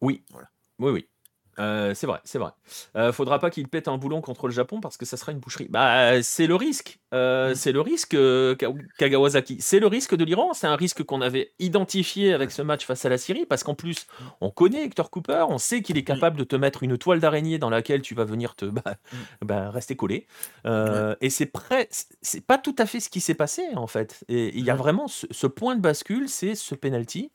oui, 0.00 0.22
Voilà. 0.30 0.48
oui, 0.78 0.90
oui. 0.92 1.08
Euh, 1.58 1.94
c'est 1.94 2.06
vrai, 2.06 2.20
c'est 2.24 2.38
vrai. 2.38 2.50
Euh, 2.96 3.12
faudra 3.12 3.38
pas 3.38 3.50
qu'il 3.50 3.68
pète 3.68 3.88
un 3.88 3.96
boulon 3.98 4.20
contre 4.20 4.46
le 4.48 4.52
Japon 4.52 4.80
parce 4.80 4.96
que 4.96 5.04
ça 5.04 5.16
sera 5.16 5.32
une 5.32 5.38
boucherie. 5.38 5.68
Bah, 5.70 6.22
c'est 6.22 6.46
le 6.46 6.54
risque. 6.54 6.98
Euh, 7.12 7.52
Mm. 7.52 7.54
C'est 7.54 7.72
le 7.72 7.80
risque, 7.80 8.14
euh, 8.14 8.54
Ka- 8.56 8.72
Kagawasaki. 8.98 9.58
C'est 9.60 9.78
le 9.78 9.86
risque 9.86 10.14
de 10.16 10.24
l'Iran. 10.24 10.52
C'est 10.52 10.66
un 10.66 10.74
risque 10.76 11.04
qu'on 11.04 11.20
avait 11.20 11.52
identifié 11.58 12.32
avec 12.34 12.50
ce 12.50 12.62
match 12.62 12.84
face 12.84 13.04
à 13.04 13.08
la 13.08 13.18
Syrie 13.18 13.46
parce 13.46 13.62
qu'en 13.62 13.74
plus, 13.74 14.06
on 14.40 14.50
connaît 14.50 14.84
Hector 14.84 15.10
Cooper. 15.10 15.44
On 15.48 15.58
sait 15.58 15.82
qu'il 15.82 15.96
est 15.96 16.04
capable 16.04 16.36
de 16.36 16.44
te 16.44 16.56
mettre 16.56 16.82
une 16.82 16.98
toile 16.98 17.20
d'araignée 17.20 17.58
dans 17.58 17.70
laquelle 17.70 18.02
tu 18.02 18.14
vas 18.14 18.24
venir 18.24 18.54
te 18.56 18.64
bah, 18.66 18.82
bah, 19.42 19.70
rester 19.70 19.94
collé. 19.96 20.26
Et 21.20 21.30
c'est 21.30 21.46
prêt. 21.46 21.88
C'est 22.22 22.40
pas 22.44 22.58
tout 22.58 22.74
à 22.78 22.86
fait 22.86 23.00
ce 23.00 23.08
qui 23.08 23.20
s'est 23.20 23.34
passé 23.34 23.62
en 23.76 23.86
fait. 23.86 24.24
Et 24.28 24.56
il 24.58 24.64
y 24.64 24.70
a 24.70 24.74
vraiment 24.76 25.08
ce, 25.08 25.26
ce 25.30 25.46
point 25.46 25.76
de 25.76 25.80
bascule, 25.80 26.28
c'est 26.28 26.54
ce 26.54 26.74
penalty 26.74 27.30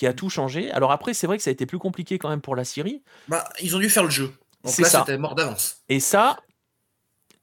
qui 0.00 0.06
a 0.06 0.14
tout 0.14 0.30
changé. 0.30 0.70
Alors 0.70 0.92
après, 0.92 1.12
c'est 1.12 1.26
vrai 1.26 1.36
que 1.36 1.42
ça 1.42 1.50
a 1.50 1.52
été 1.52 1.66
plus 1.66 1.78
compliqué 1.78 2.16
quand 2.18 2.30
même 2.30 2.40
pour 2.40 2.56
la 2.56 2.64
Syrie. 2.64 3.02
Bah, 3.28 3.46
ils 3.60 3.76
ont 3.76 3.78
dû 3.78 3.90
faire 3.90 4.02
le 4.04 4.08
jeu. 4.08 4.32
Donc 4.64 4.78
là, 4.78 4.88
ça. 4.88 5.00
c'était 5.00 5.18
mort 5.18 5.34
d'avance. 5.34 5.82
Et 5.90 6.00
ça, 6.00 6.38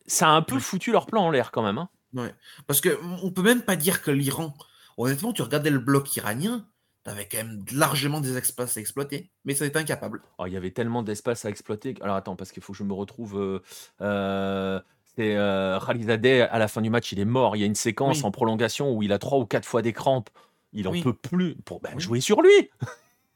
ça 0.07 0.25
a 0.27 0.31
un 0.31 0.41
peu 0.41 0.57
foutu 0.57 0.91
leur 0.91 1.05
plan 1.05 1.21
en 1.27 1.29
l'air 1.29 1.51
quand 1.51 1.61
même. 1.61 1.77
hein. 1.77 1.87
Ouais. 2.15 2.33
Parce 2.65 2.81
que 2.81 2.89
mm, 2.89 3.19
on 3.21 3.29
peut 3.29 3.43
même 3.43 3.61
pas 3.61 3.75
dire 3.75 4.01
que 4.01 4.09
l'Iran, 4.09 4.55
honnêtement, 4.97 5.33
tu 5.33 5.43
regardais 5.43 5.69
le 5.69 5.77
bloc 5.77 6.15
iranien, 6.15 6.65
t'avais 7.03 7.27
quand 7.27 7.37
même 7.37 7.63
largement 7.73 8.21
des 8.21 8.35
espaces 8.37 8.75
à 8.75 8.79
exploiter, 8.79 9.29
mais 9.45 9.53
ça 9.53 9.67
été 9.67 9.77
incapable. 9.77 10.23
Oh, 10.39 10.47
il 10.47 10.53
y 10.53 10.57
avait 10.57 10.71
tellement 10.71 11.03
d'espace 11.03 11.45
à 11.45 11.49
exploiter. 11.49 11.93
Alors 12.01 12.15
attends, 12.15 12.35
parce 12.35 12.51
qu'il 12.51 12.63
faut 12.63 12.73
que 12.73 12.79
je 12.79 12.83
me 12.83 12.93
retrouve. 12.93 13.39
euh, 13.39 13.59
euh, 14.01 14.79
c'est 15.15 15.35
euh, 15.35 15.79
Khalilzadeh, 15.79 16.41
à 16.41 16.57
la 16.57 16.67
fin 16.67 16.81
du 16.81 16.89
match, 16.89 17.11
il 17.11 17.19
est 17.19 17.25
mort. 17.25 17.55
Il 17.55 17.59
y 17.59 17.63
a 17.63 17.67
une 17.67 17.75
séquence 17.75 18.17
Oui. 18.17 18.25
en 18.25 18.31
prolongation 18.31 18.91
où 18.95 19.03
il 19.03 19.13
a 19.13 19.19
trois 19.19 19.37
ou 19.37 19.45
quatre 19.45 19.65
fois 19.67 19.83
des 19.83 19.93
crampes. 19.93 20.31
Il 20.73 20.87
en 20.87 20.91
Oui. 20.91 21.01
peut 21.01 21.13
plus 21.13 21.55
pour 21.65 21.79
ben, 21.81 21.97
jouer 21.99 22.19
sur 22.21 22.41
lui. 22.41 22.69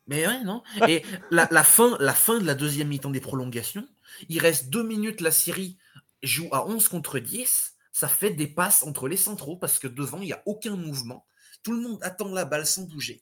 Mais 0.08 0.28
ouais, 0.28 0.44
non. 0.44 0.62
Et 0.88 1.04
la, 1.30 1.48
la 1.52 1.64
fin, 1.64 1.96
la 2.00 2.14
fin 2.14 2.40
de 2.40 2.46
la 2.46 2.56
deuxième 2.56 2.90
mi-temps 2.90 3.10
des 3.12 3.22
prolongations, 3.22 3.88
il 4.30 4.40
reste 4.40 4.70
deux 4.70 4.84
minutes, 4.84 5.22
la 5.22 5.32
Syrie 5.32 5.78
joue 6.24 6.50
à 6.52 6.68
11 6.68 6.88
contre 6.90 7.20
10. 7.20 7.76
Ça 7.94 8.08
fait 8.08 8.32
des 8.32 8.48
passes 8.48 8.84
entre 8.84 9.08
les 9.08 9.18
centraux 9.18 9.56
parce 9.58 9.80
que 9.80 9.88
devant, 9.88 10.20
il 10.20 10.26
n'y 10.26 10.34
a 10.34 10.42
aucun 10.46 10.76
mouvement. 10.76 11.26
Tout 11.64 11.72
le 11.74 11.80
monde 11.82 12.00
attend 12.02 12.30
la 12.34 12.46
balle 12.46 12.66
sans 12.66 12.84
bouger. 12.84 13.22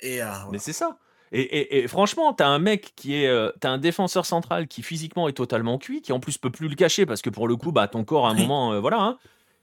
Et 0.00 0.22
euh, 0.22 0.26
voilà. 0.26 0.48
Mais 0.52 0.58
c'est 0.58 0.72
ça. 0.72 0.98
Et, 1.32 1.42
et- 1.42 1.78
et 1.84 1.88
franchement, 1.88 2.32
t'as 2.32 2.48
un 2.48 2.58
mec 2.58 2.92
qui 2.96 3.14
est, 3.14 3.28
euh, 3.28 3.50
t'as 3.60 3.70
un 3.70 3.78
défenseur 3.78 4.26
central 4.26 4.66
qui 4.66 4.82
physiquement 4.82 5.28
est 5.28 5.32
totalement 5.32 5.78
cuit, 5.78 6.02
qui 6.02 6.12
en 6.12 6.18
plus 6.20 6.38
peut 6.38 6.50
plus 6.50 6.68
le 6.68 6.74
cacher 6.74 7.06
parce 7.06 7.22
que 7.22 7.30
pour 7.30 7.46
le 7.46 7.56
coup, 7.56 7.70
bah 7.72 7.86
ton 7.86 8.04
corps 8.04 8.26
à 8.26 8.30
un 8.30 8.34
moment, 8.34 8.72
euh, 8.72 8.80
voilà, 8.80 9.00
hein, 9.00 9.18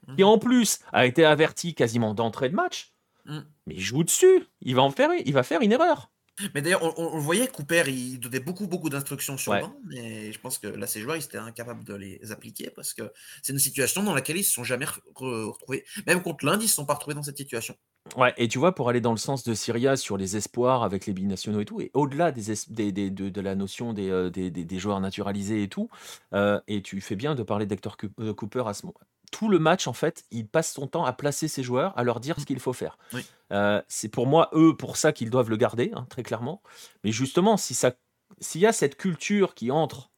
Mhm. 0.06 0.16
qui 0.16 0.24
en 0.24 0.38
plus 0.38 0.78
a 0.92 1.04
été 1.06 1.24
averti 1.24 1.74
quasiment 1.74 2.14
d'entrée 2.14 2.48
de 2.48 2.54
match. 2.54 2.92
Mm. 3.28 3.38
Mais 3.66 3.74
il 3.74 3.80
joue 3.80 4.02
dessus. 4.04 4.44
Il 4.62 4.74
va 4.74 4.82
en 4.82 4.90
faire, 4.90 5.10
il 5.24 5.32
va 5.32 5.42
faire 5.44 5.60
une 5.60 5.72
erreur. 5.72 6.10
Mais 6.54 6.62
d'ailleurs, 6.62 6.84
on, 6.84 6.94
on- 7.16 7.18
voyait, 7.18 7.48
Cooper, 7.48 7.82
il 7.88 8.20
donnait 8.20 8.38
beaucoup, 8.38 8.68
beaucoup 8.68 8.88
d'instructions 8.88 9.36
sur 9.36 9.50
Ouais. 9.50 9.60
le 9.60 9.66
banc, 9.66 9.76
mais 9.88 10.32
je 10.32 10.38
pense 10.38 10.58
que 10.58 10.68
là, 10.68 10.86
ces 10.86 11.00
joueurs, 11.00 11.16
ils 11.16 11.24
étaient 11.24 11.36
incapables 11.36 11.82
de 11.84 11.94
les 11.94 12.30
appliquer 12.30 12.70
parce 12.70 12.94
que 12.94 13.12
c'est 13.42 13.52
une 13.52 13.58
situation 13.58 14.04
dans 14.04 14.14
laquelle 14.14 14.36
ils 14.36 14.40
ne 14.40 14.44
se 14.44 14.52
sont 14.52 14.62
jamais 14.62 14.84
re- 14.84 15.00
re- 15.16 15.50
retrouvés. 15.50 15.84
Même 16.06 16.22
contre 16.22 16.46
l'Inde, 16.46 16.60
ils 16.62 16.66
ne 16.66 16.68
se 16.68 16.76
sont 16.76 16.86
pas 16.86 16.94
retrouvés 16.94 17.16
dans 17.16 17.24
cette 17.24 17.38
situation. 17.38 17.74
Ouais, 18.16 18.32
et 18.36 18.46
tu 18.46 18.58
vois, 18.58 18.72
pour 18.72 18.88
aller 18.88 19.00
dans 19.00 19.10
le 19.10 19.18
sens 19.18 19.42
de 19.42 19.52
Syria 19.52 19.96
sur 19.96 20.16
les 20.16 20.36
espoirs 20.36 20.84
avec 20.84 21.06
les 21.06 21.12
binationaux 21.12 21.60
et 21.60 21.64
tout, 21.64 21.80
et 21.80 21.90
au-delà 21.92 22.30
des, 22.30 22.52
es- 22.52 22.70
des- 22.70 22.92
des- 22.92 23.10
de, 23.10 23.28
de 23.30 23.40
la 23.40 23.56
notion 23.56 23.92
des, 23.92 24.08
euh, 24.08 24.30
des, 24.30 24.50
des- 24.52 24.78
joueurs 24.78 25.00
naturalisés 25.00 25.64
et 25.64 25.68
tout, 25.68 25.90
euh, 26.34 26.60
et 26.68 26.82
tu 26.82 27.00
fais 27.00 27.16
bien 27.16 27.34
de 27.34 27.42
parler 27.42 27.66
d'Hector 27.66 27.96
Cooper 27.96 28.62
à 28.66 28.74
ce 28.74 28.86
moment. 28.86 29.00
Tout 29.30 29.48
le 29.48 29.58
match, 29.58 29.86
en 29.86 29.92
fait, 29.92 30.24
il 30.30 30.46
passe 30.46 30.72
son 30.72 30.86
temps 30.86 31.04
à 31.04 31.12
placer 31.12 31.48
ses 31.48 31.62
joueurs, 31.62 31.96
à 31.98 32.04
leur 32.04 32.20
dire 32.20 32.38
ce 32.40 32.46
qu'il 32.46 32.60
faut 32.60 32.72
faire. 32.72 32.98
Oui. 33.12 33.24
Euh, 33.52 33.82
c'est 33.88 34.08
pour 34.08 34.26
moi, 34.26 34.50
eux, 34.54 34.76
pour 34.76 34.96
ça 34.96 35.12
qu'ils 35.12 35.30
doivent 35.30 35.50
le 35.50 35.56
garder, 35.56 35.90
hein, 35.94 36.06
très 36.10 36.22
clairement. 36.22 36.62
Mais 37.04 37.12
justement, 37.12 37.56
si 37.56 37.74
ça, 37.74 37.92
s'il 38.40 38.60
y 38.60 38.66
a 38.66 38.72
cette 38.72 38.96
culture 38.96 39.54
qui 39.54 39.70
entre 39.70 40.10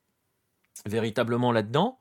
véritablement 0.87 1.53
là-dedans, 1.53 1.99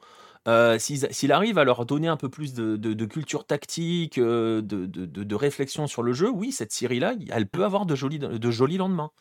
euh, 0.47 0.79
s'il 0.79 1.31
arrive 1.31 1.57
à 1.57 1.63
leur 1.63 1.85
donner 1.85 2.07
un 2.07 2.17
peu 2.17 2.29
plus 2.29 2.53
de, 2.53 2.77
de- 2.77 2.93
de 2.93 3.05
culture 3.05 3.45
tactique, 3.45 4.17
euh, 4.17 4.61
de- 4.61 4.85
de 4.85 5.35
réflexion 5.35 5.85
sur 5.85 6.01
le 6.01 6.13
jeu, 6.13 6.29
oui, 6.29 6.51
cette 6.51 6.71
série-là, 6.71 7.13
elle 7.29 7.47
peut 7.47 7.65
avoir 7.65 7.85
de 7.85 7.93
jolis, 7.95 8.19
de 8.19 8.51
jolis 8.51 8.77
lendemains. 8.77 9.11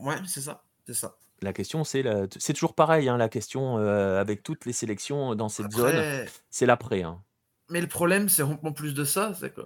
Ouais, 0.00 0.16
c'est 0.26 0.40
ça. 0.40 0.64
C'est 0.86 0.94
ça. 0.94 1.14
La 1.42 1.52
question, 1.52 1.84
c'est 1.84 2.02
la- 2.02 2.26
c'est 2.38 2.52
toujours 2.52 2.74
pareil, 2.74 3.08
hein, 3.08 3.16
la 3.16 3.28
question 3.28 3.76
avec 3.76 4.42
toutes 4.42 4.64
les 4.66 4.72
sélections 4.72 5.34
dans 5.34 5.48
cette 5.48 5.70
zone, 5.72 5.86
Après, 5.88 6.28
c'est 6.50 6.66
l'après. 6.66 7.02
hein. 7.02 7.22
mais 7.68 7.80
le 7.80 7.88
problème, 7.88 8.28
c'est 8.28 8.42
en 8.42 8.72
plus 8.72 8.94
de 8.94 9.04
ça, 9.04 9.34
c'est 9.34 9.52
que 9.54 9.60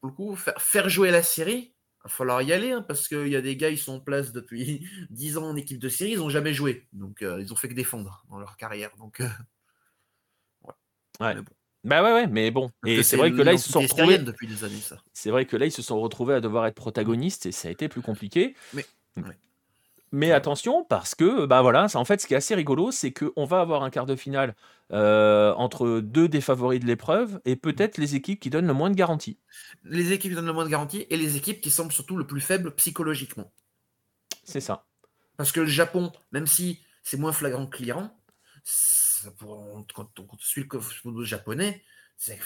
pour 0.00 0.10
le 0.10 0.12
coup, 0.12 0.34
faire, 0.36 0.60
faire 0.60 0.88
jouer 0.88 1.10
la 1.10 1.22
Syrie, 1.22 1.74
il 1.74 2.02
va 2.04 2.10
falloir 2.10 2.42
y 2.42 2.52
aller, 2.52 2.72
hein, 2.72 2.82
parce 2.82 3.06
qu'il 3.06 3.28
y 3.28 3.36
a 3.36 3.40
des 3.40 3.56
gars, 3.56 3.70
ils 3.70 3.78
sont 3.78 3.94
en 3.94 4.00
place 4.00 4.32
depuis 4.32 4.84
10 5.10 5.38
ans 5.38 5.44
en 5.50 5.56
équipe 5.56 5.78
de 5.78 5.88
Syrie, 5.88 6.12
ils 6.12 6.18
n'ont 6.18 6.28
jamais 6.28 6.52
joué. 6.52 6.88
Donc, 6.92 7.18
ils 7.22 7.52
ont 7.52 7.56
fait 7.56 7.68
que 7.68 7.74
défendre 7.74 8.24
dans 8.30 8.38
leur 8.40 8.56
carrière. 8.56 8.90
Donc, 8.98 9.20
euh, 9.20 9.28
Ouais. 11.20 11.34
Mais 11.34 11.42
bon. 11.42 11.52
Bah 11.84 12.02
ouais, 12.02 12.12
ouais, 12.12 12.26
mais 12.28 12.50
bon. 12.52 12.70
Et 12.86 13.02
c'est 13.02 13.16
vrai 13.16 13.30
que 13.32 13.42
là, 13.42 13.52
ils 13.52 13.58
se 13.58 13.70
sont 13.70 13.80
retrouvés. 13.80 14.02
syrienne 14.04 14.24
depuis 14.24 14.46
des 14.46 14.62
années, 14.64 14.76
ça. 14.80 15.02
C'est 15.12 15.30
vrai 15.30 15.46
que 15.46 15.56
là, 15.56 15.66
ils 15.66 15.72
se 15.72 15.82
sont 15.82 16.00
retrouvés 16.00 16.34
à 16.34 16.40
devoir 16.40 16.66
être 16.66 16.74
protagonistes 16.76 17.46
et 17.46 17.52
ça 17.52 17.68
a 17.68 17.70
été 17.72 17.88
plus 17.88 18.02
compliqué. 18.02 18.54
Mais- 18.72 18.86
ouais. 19.16 19.36
Mais 20.12 20.30
attention, 20.30 20.84
parce 20.84 21.14
que, 21.14 21.46
bah 21.46 21.62
voilà, 21.62 21.88
ça, 21.88 21.98
en 21.98 22.04
fait, 22.04 22.20
ce 22.20 22.26
qui 22.26 22.34
est 22.34 22.36
assez 22.36 22.54
rigolo, 22.54 22.90
c'est 22.90 23.12
qu'on 23.12 23.46
va 23.46 23.60
avoir 23.60 23.82
un 23.82 23.88
quart 23.88 24.04
de 24.04 24.14
finale 24.14 24.54
euh, 24.92 25.54
entre 25.54 26.00
deux 26.00 26.28
des 26.28 26.42
favoris 26.42 26.80
de 26.80 26.86
l'épreuve 26.86 27.40
et 27.46 27.56
peut-être 27.56 27.96
les 27.96 28.14
équipes 28.14 28.38
qui 28.38 28.50
donnent 28.50 28.66
le 28.66 28.74
moins 28.74 28.90
de 28.90 28.94
garanties. 28.94 29.38
Les 29.84 30.12
équipes 30.12 30.32
qui 30.32 30.36
donnent 30.36 30.46
le 30.46 30.52
moins 30.52 30.66
de 30.66 30.70
garantie 30.70 31.06
et 31.08 31.16
les 31.16 31.38
équipes 31.38 31.62
qui 31.62 31.70
semblent 31.70 31.92
surtout 31.92 32.18
le 32.18 32.26
plus 32.26 32.42
faibles 32.42 32.74
psychologiquement. 32.74 33.50
C'est 34.44 34.60
ça. 34.60 34.84
Parce 35.38 35.50
que 35.50 35.60
le 35.60 35.66
Japon, 35.66 36.12
même 36.30 36.46
si 36.46 36.80
c'est 37.02 37.16
moins 37.16 37.32
flagrant 37.32 37.66
que 37.66 37.82
l'Iran, 37.82 38.10
quand 39.38 39.48
on 39.48 39.84
quand 39.84 40.08
on 40.18 40.38
suit 40.38 40.66
le 40.70 40.80
football 40.80 41.24
japonais, 41.24 41.82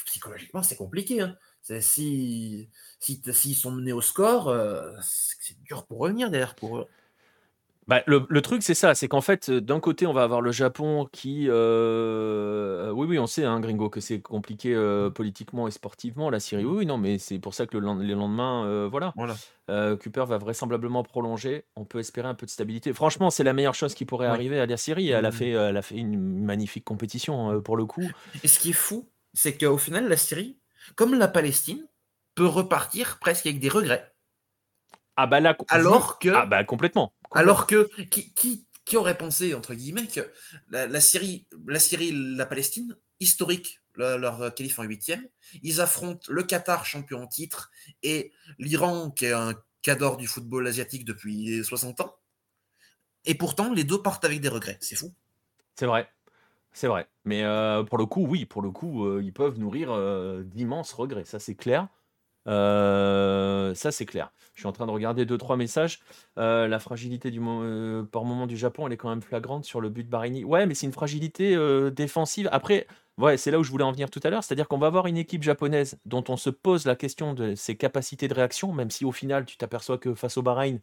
psychologiquement, 0.05 0.63
c'est 0.63 0.77
compliqué. 0.77 1.21
hein. 1.21 1.37
Si, 1.81 2.71
si, 3.01 3.21
s'ils 3.33 3.57
sont 3.57 3.73
menés 3.73 3.93
au 3.93 4.01
score, 4.01 4.49
euh, 4.49 4.93
c'est 5.03 5.61
dur 5.63 5.87
pour 5.87 5.99
revenir 5.99 6.31
derrière 6.31 6.55
pour 6.55 6.79
eux. 6.79 6.87
Bah, 7.89 8.03
le, 8.07 8.27
le 8.29 8.43
truc, 8.43 8.65
c'est 8.65 8.75
ça, 8.75 8.97
c'est 8.97 9.07
qu'en 9.07 9.21
fait, 9.21 9.49
euh, 9.49 9.61
d'un 9.61 9.79
côté, 9.79 10.09
on 10.09 10.13
va 10.13 10.25
avoir 10.25 10.41
le 10.41 10.51
Japon 10.51 11.09
qui... 11.13 11.47
euh, 11.49 12.91
Oui, 12.91 13.07
oui, 13.07 13.19
on 13.21 13.29
sait, 13.29 13.45
hein, 13.45 13.61
Gringo, 13.61 13.89
que 13.91 14.01
c'est 14.01 14.21
compliqué 14.21 14.75
euh, 14.75 15.09
politiquement 15.09 15.69
et 15.69 15.71
sportivement, 15.71 16.29
la 16.29 16.41
Syrie. 16.41 16.65
Oui, 16.65 16.79
oui, 16.79 16.87
non, 16.87 16.99
mais 16.99 17.19
c'est 17.19 17.39
pour 17.39 17.55
ça 17.55 17.65
que 17.67 17.77
le, 17.77 17.85
lend- 17.87 17.99
les 17.99 18.15
lendemains, 18.15 18.65
euh, 18.67 18.89
voilà. 18.91 19.13
Voilà. 19.17 19.37
Euh, 19.71 19.97
Cooper 19.97 20.25
va 20.27 20.37
vraisemblablement 20.39 21.05
prolonger. 21.05 21.65
On 21.77 21.85
peut 21.85 22.01
espérer 22.01 22.27
un 22.27 22.35
peu 22.35 22.47
de 22.47 22.51
stabilité. 22.51 22.93
Franchement, 22.93 23.31
c'est 23.31 23.45
la 23.45 23.53
meilleure 23.53 23.75
chose 23.77 23.95
qui 23.95 24.05
pourrait 24.05 24.27
Ouais. 24.27 24.33
arriver 24.33 24.59
à 24.59 24.67
la 24.67 24.77
Syrie. 24.77 25.11
Elle 25.11 25.25
a 25.25 25.31
Mhm. 25.31 25.37
fait, 25.37 25.51
elle 25.51 25.77
a 25.77 25.83
fait 25.83 25.97
une 25.97 26.45
magnifique 26.45 26.85
compétition 26.85 27.53
euh, 27.53 27.61
pour 27.61 27.77
le 27.77 27.87
coup. 27.87 28.03
Et 28.45 28.49
ce 28.49 28.59
qui 28.59 28.71
est 28.71 28.73
fou, 28.73 29.09
c'est 29.33 29.57
qu'au 29.57 29.79
final, 29.79 30.09
la 30.09 30.17
Syrie, 30.17 30.59
comme 30.97 31.15
la 31.17 31.29
Palestine, 31.29 31.87
peut 32.35 32.47
repartir 32.47 33.19
presque 33.21 33.47
avec 33.47 33.61
des 33.61 33.69
regrets. 33.69 34.13
Ah 35.19 35.27
bah 35.27 35.41
là, 35.41 35.55
co- 35.55 35.65
Alors 35.71 36.19
que, 36.19 36.29
ah 36.29 36.45
bah 36.45 36.63
complètement. 36.65 37.15
Alors 37.37 37.67
que 37.67 37.89
qui, 38.11 38.97
aurait 38.97 39.19
pensé, 39.19 39.55
entre 39.55 39.75
guillemets, 39.75 40.07
que 40.07 40.21
la, 40.71 41.01
Syrie, 41.01 41.47
la 41.67 41.79
la 42.37 42.47
Palestine, 42.47 42.97
historique, 43.21 43.81
le- 43.95 44.17
leur 44.17 44.55
qualif 44.55 44.79
en 44.79 44.85
huitième, 44.85 45.27
ils 45.63 45.81
affrontent 45.81 46.27
le 46.29 46.43
Qatar, 46.43 46.85
champion 46.85 47.23
en 47.23 47.27
titre, 47.27 47.71
et 48.03 48.33
l'Iran, 48.59 49.11
qui 49.11 49.27
est 49.27 49.33
un 49.33 49.55
cadre 49.83 50.17
du 50.17 50.27
football 50.27 50.67
asiatique 50.67 51.05
depuis 51.05 51.65
60 51.65 52.01
ans. 52.01 52.17
Et 53.25 53.35
pourtant, 53.35 53.73
les 53.73 53.85
deux 53.85 54.01
partent 54.03 54.25
avec 54.25 54.41
des 54.41 54.49
regrets. 54.49 54.79
C'est 54.81 54.97
fou. 54.97 55.13
C'est 55.75 55.87
vrai. 55.87 56.09
C'est 56.73 56.89
vrai. 56.89 57.09
Mais 57.25 57.43
euh, 57.43 57.83
pour 57.85 57.99
le 57.99 58.07
coup, 58.07 58.27
oui, 58.27 58.45
pour 58.45 58.63
le 58.63 58.71
coup, 58.71 59.07
euh, 59.07 59.23
ils 59.23 59.33
peuvent 59.33 59.59
nourrir 59.59 59.91
euh, 59.91 60.43
d'immenses 60.45 60.93
regrets. 60.93 61.25
Ça, 61.25 61.39
c'est 61.39 61.55
clair. 61.55 61.89
Euh, 62.47 63.75
ça, 63.75 63.91
c'est 63.93 64.07
clair. 64.07 64.33
Je 64.55 64.61
suis 64.61 64.67
en 64.69 64.73
train 64.73 64.87
de 64.87 64.91
regarder 64.91 65.27
deux, 65.27 65.37
trois 65.39 65.57
messages. 65.57 66.01
Euh, 66.39 66.67
la 66.69 66.79
fragilité 66.79 67.31
du 67.31 67.41
mo- 67.41 67.63
euh, 67.63 68.03
par 68.05 68.25
moment 68.25 68.47
du 68.47 68.57
Japon, 68.57 68.87
elle 68.87 68.93
est 68.95 68.97
quand 68.97 69.11
même 69.11 69.21
flagrante 69.23 69.65
sur 69.65 69.81
le 69.81 69.89
but 69.91 70.05
de 70.05 70.09
Barini. 70.11 70.45
Ouais, 70.45 70.65
mais 70.67 70.75
c'est 70.75 70.87
une 70.87 70.93
fragilité 70.93 71.57
défensive. 71.91 72.49
Après, 72.53 72.87
ouais, 73.19 73.37
c'est 73.37 73.51
là 73.51 73.59
où 73.59 73.65
je 73.65 73.71
voulais 73.71 73.85
en 73.85 73.93
venir 73.93 74.09
tout 74.11 74.21
à 74.25 74.31
l'heure. 74.31 74.43
C'est-à-dire 74.45 74.67
qu'on 74.69 74.79
va 74.79 74.87
avoir 74.87 75.07
une 75.07 75.19
équipe 75.19 75.43
japonaise 75.43 75.99
dont 76.07 76.25
on 76.29 76.37
se 76.39 76.49
pose 76.49 76.87
la 76.87 76.97
question 76.97 77.35
de 77.35 77.55
ses 77.55 77.77
capacités 77.77 78.29
de 78.29 78.35
réaction, 78.35 78.73
même 78.73 78.91
si 78.91 79.05
au 79.05 79.13
final, 79.13 79.45
tu 79.45 79.57
t'aperçois 79.59 79.99
que 79.99 80.15
face 80.15 80.39
au 80.39 80.43
Bahreïn, 80.43 80.79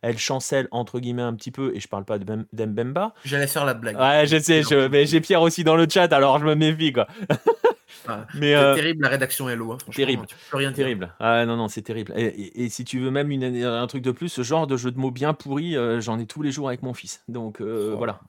elle 0.00 0.16
chancelle 0.18 0.68
entre 0.70 0.98
guillemets 1.00 1.22
un 1.22 1.34
petit 1.34 1.50
peu. 1.50 1.72
Et 1.74 1.80
je 1.80 1.88
parle 1.88 2.04
pas 2.06 2.18
de 2.18 2.24
Bem- 2.24 2.46
d'Mbemba. 2.54 3.12
J'allais 3.24 3.46
faire 3.46 3.64
la 3.66 3.74
blague. 3.74 3.98
Ouais, 3.98 4.26
je 4.26 4.38
sais, 4.38 4.62
je, 4.62 4.88
mais 4.88 5.04
j'ai 5.04 5.20
Pierre 5.20 5.42
aussi 5.42 5.64
dans 5.64 5.76
le 5.76 5.86
chat, 5.88 6.10
alors 6.14 6.38
je 6.38 6.44
me 6.46 6.54
méfie, 6.54 6.92
quoi. 6.94 7.06
Ah, 8.06 8.26
Mais 8.34 8.54
euh, 8.54 8.74
terrible 8.74 9.02
la 9.02 9.08
rédaction 9.08 9.48
Hello. 9.48 9.72
hein, 9.72 9.78
terrible. 9.94 10.26
Tu 10.26 10.36
peux 10.50 10.56
rien 10.56 10.70
dire. 10.70 10.76
terrible. 10.84 11.14
Ah 11.20 11.44
non, 11.46 11.56
non, 11.56 11.68
c'est 11.68 11.82
terrible. 11.82 12.12
Et, 12.16 12.26
et- 12.26 12.64
et 12.64 12.68
si 12.68 12.84
tu 12.84 12.98
veux 13.00 13.10
même 13.10 13.30
une, 13.30 13.44
un 13.64 13.86
truc 13.86 14.02
de 14.02 14.10
plus, 14.10 14.28
ce 14.28 14.42
genre 14.42 14.66
de 14.66 14.76
jeu 14.76 14.90
de 14.90 14.98
mots 14.98 15.10
bien 15.10 15.34
pourri, 15.34 15.76
euh, 15.76 16.00
j'en 16.00 16.18
ai 16.18 16.26
tous 16.26 16.42
les 16.42 16.52
jours 16.52 16.68
avec 16.68 16.82
mon 16.82 16.94
fils. 16.94 17.22
Donc 17.28 17.60
euh, 17.60 17.92
Oh, 17.94 17.96
voilà, 17.96 18.20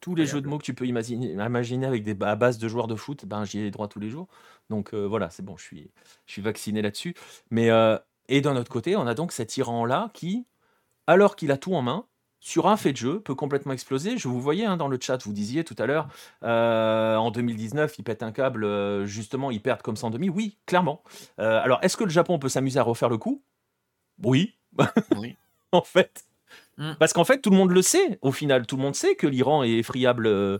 tous 0.00 0.14
les 0.14 0.26
jeux 0.26 0.40
de 0.40 0.46
mots 0.48 0.58
que 0.58 0.64
tu 0.64 0.74
peux 0.74 0.86
imaginer, 0.86 1.32
imaginer 1.32 1.86
avec 1.86 2.02
des 2.04 2.16
à 2.24 2.36
base 2.36 2.58
de 2.58 2.68
joueurs 2.68 2.86
de 2.86 2.94
foot, 2.94 3.24
ben 3.26 3.44
j'y 3.44 3.60
ai 3.60 3.70
droit 3.70 3.88
tous 3.88 4.00
les 4.00 4.10
jours. 4.10 4.28
Donc 4.70 4.94
voilà, 4.94 5.30
c'est 5.30 5.44
bon, 5.44 5.56
je 5.56 5.64
suis, 5.64 5.90
je 6.26 6.32
suis 6.32 6.42
vacciné 6.42 6.82
là-dessus. 6.82 7.14
Mais 7.50 7.70
et 8.28 8.40
d'un 8.40 8.56
autre 8.56 8.70
côté, 8.70 8.94
on 8.96 9.06
a 9.06 9.14
donc 9.14 9.32
cet 9.32 9.56
Iran 9.56 9.84
là 9.84 10.10
qui, 10.14 10.46
alors 11.06 11.34
qu'il 11.36 11.50
a 11.50 11.56
tout 11.56 11.74
en 11.74 11.82
main, 11.82 12.04
sur 12.40 12.68
un 12.68 12.76
fait 12.76 12.92
de 12.92 12.96
jeu, 12.96 13.20
peut 13.20 13.34
complètement 13.34 13.72
exploser. 13.72 14.16
Je 14.16 14.28
vous 14.28 14.40
voyais 14.40 14.64
hein, 14.64 14.76
dans 14.76 14.88
le 14.88 14.98
chat, 15.00 15.22
vous 15.24 15.32
disiez 15.32 15.64
tout 15.64 15.74
à 15.78 15.86
l'heure, 15.86 16.08
euh, 16.44 17.16
en 17.16 17.30
2019, 17.30 17.98
ils 17.98 18.04
pètent 18.04 18.22
un 18.22 18.32
câble, 18.32 18.64
euh, 18.64 19.06
justement, 19.06 19.50
ils 19.50 19.60
perdent 19.60 19.82
comme 19.82 19.96
ça 19.96 20.06
en 20.06 20.10
demi. 20.10 20.28
Oui, 20.28 20.56
clairement. 20.66 21.02
Euh, 21.40 21.60
alors, 21.62 21.78
est-ce 21.82 21.96
que 21.96 22.04
le 22.04 22.10
Japon 22.10 22.38
peut 22.38 22.48
s'amuser 22.48 22.78
à 22.78 22.82
refaire 22.84 23.08
le 23.08 23.18
coup? 23.18 23.42
Oui, 24.22 24.54
Oui. 25.16 25.36
en 25.72 25.82
fait. 25.82 26.24
Mm. 26.78 26.92
Parce 26.98 27.12
qu'en 27.12 27.24
fait, 27.24 27.40
tout 27.40 27.50
le 27.50 27.56
monde 27.56 27.72
le 27.72 27.82
sait, 27.82 28.18
au 28.22 28.30
final. 28.32 28.66
Tout 28.66 28.76
le 28.76 28.82
monde 28.82 28.94
sait 28.94 29.16
que 29.16 29.26
l'Iran 29.26 29.64
est 29.64 29.72
effriable, 29.72 30.26
euh, 30.26 30.58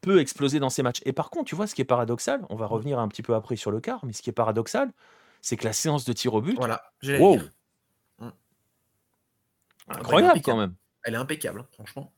peut 0.00 0.20
exploser 0.20 0.60
dans 0.60 0.70
ces 0.70 0.82
matchs. 0.82 1.02
Et 1.04 1.12
par 1.12 1.28
contre, 1.30 1.44
tu 1.44 1.54
vois, 1.54 1.66
ce 1.66 1.74
qui 1.74 1.82
est 1.82 1.86
paradoxal, 1.86 2.44
on 2.48 2.56
va 2.56 2.66
revenir 2.66 2.98
un 2.98 3.08
petit 3.08 3.22
peu 3.22 3.34
après 3.34 3.56
sur 3.56 3.70
le 3.70 3.80
quart, 3.80 4.04
mais 4.04 4.12
ce 4.14 4.22
qui 4.22 4.30
est 4.30 4.32
paradoxal, 4.32 4.90
c'est 5.42 5.56
que 5.56 5.64
la 5.64 5.74
séance 5.74 6.04
de 6.04 6.12
tir 6.14 6.32
au 6.34 6.40
but, 6.40 6.56
Voilà, 6.56 6.82
wow. 7.20 7.38
Mm. 8.18 8.28
incroyable 9.88 10.40
quand 10.42 10.56
même. 10.56 10.74
Elle 11.08 11.14
est 11.14 11.18
impeccable, 11.18 11.60
hein, 11.60 11.66
franchement. 11.72 12.12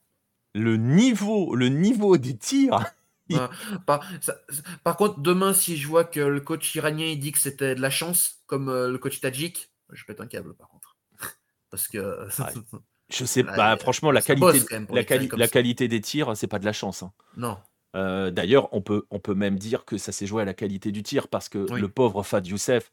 Le 0.54 0.76
niveau, 0.76 1.54
le 1.54 1.68
niveau 1.68 2.18
des 2.18 2.36
tirs. 2.36 2.84
Par, 3.86 4.04
ça- 4.20 4.34
par 4.82 4.96
contre, 4.96 5.20
demain, 5.20 5.52
si 5.52 5.76
je 5.76 5.86
vois 5.86 6.02
que 6.02 6.18
le 6.18 6.40
coach 6.40 6.74
iranien 6.74 7.06
il 7.06 7.20
dit 7.20 7.30
que 7.30 7.38
c'était 7.38 7.76
de 7.76 7.80
la 7.80 7.88
chance, 7.90 8.40
comme 8.46 8.68
euh, 8.68 8.90
le 8.90 8.98
coach 8.98 9.20
tadjik, 9.20 9.70
je 9.92 10.04
pète 10.04 10.20
un 10.20 10.26
câble 10.26 10.54
par 10.54 10.68
contre. 10.68 10.96
Parce 11.70 11.86
que. 11.86 12.26
Je 13.12 13.24
sais 13.24 13.42
pas, 13.44 13.76
franchement, 13.76 14.10
la 14.12 14.22
qualité, 14.22 14.60
la, 14.90 15.04
quali- 15.04 15.28
la 15.36 15.88
des 15.88 16.00
tirs, 16.00 16.36
c'est 16.36 16.46
pas 16.48 16.58
de 16.60 16.64
la 16.64 16.72
chance. 16.72 17.02
hein. 17.04 17.12
non. 17.36 17.56
Euh, 17.96 18.30
D'ailleurs, 18.30 18.68
on 18.72 18.82
peut, 18.82 19.06
on 19.10 19.18
peut 19.18 19.34
même 19.34 19.58
dire 19.58 19.84
que 19.84 19.98
ça 19.98 20.12
s'est 20.12 20.26
joué 20.26 20.42
à 20.42 20.44
la 20.44 20.54
qualité 20.54 20.92
du 20.92 21.02
tir 21.02 21.26
parce 21.26 21.48
que 21.48 21.68
Oui. 21.72 21.80
le 21.80 21.88
pauvre 21.88 22.22
Fad 22.22 22.46
Youssef, 22.46 22.92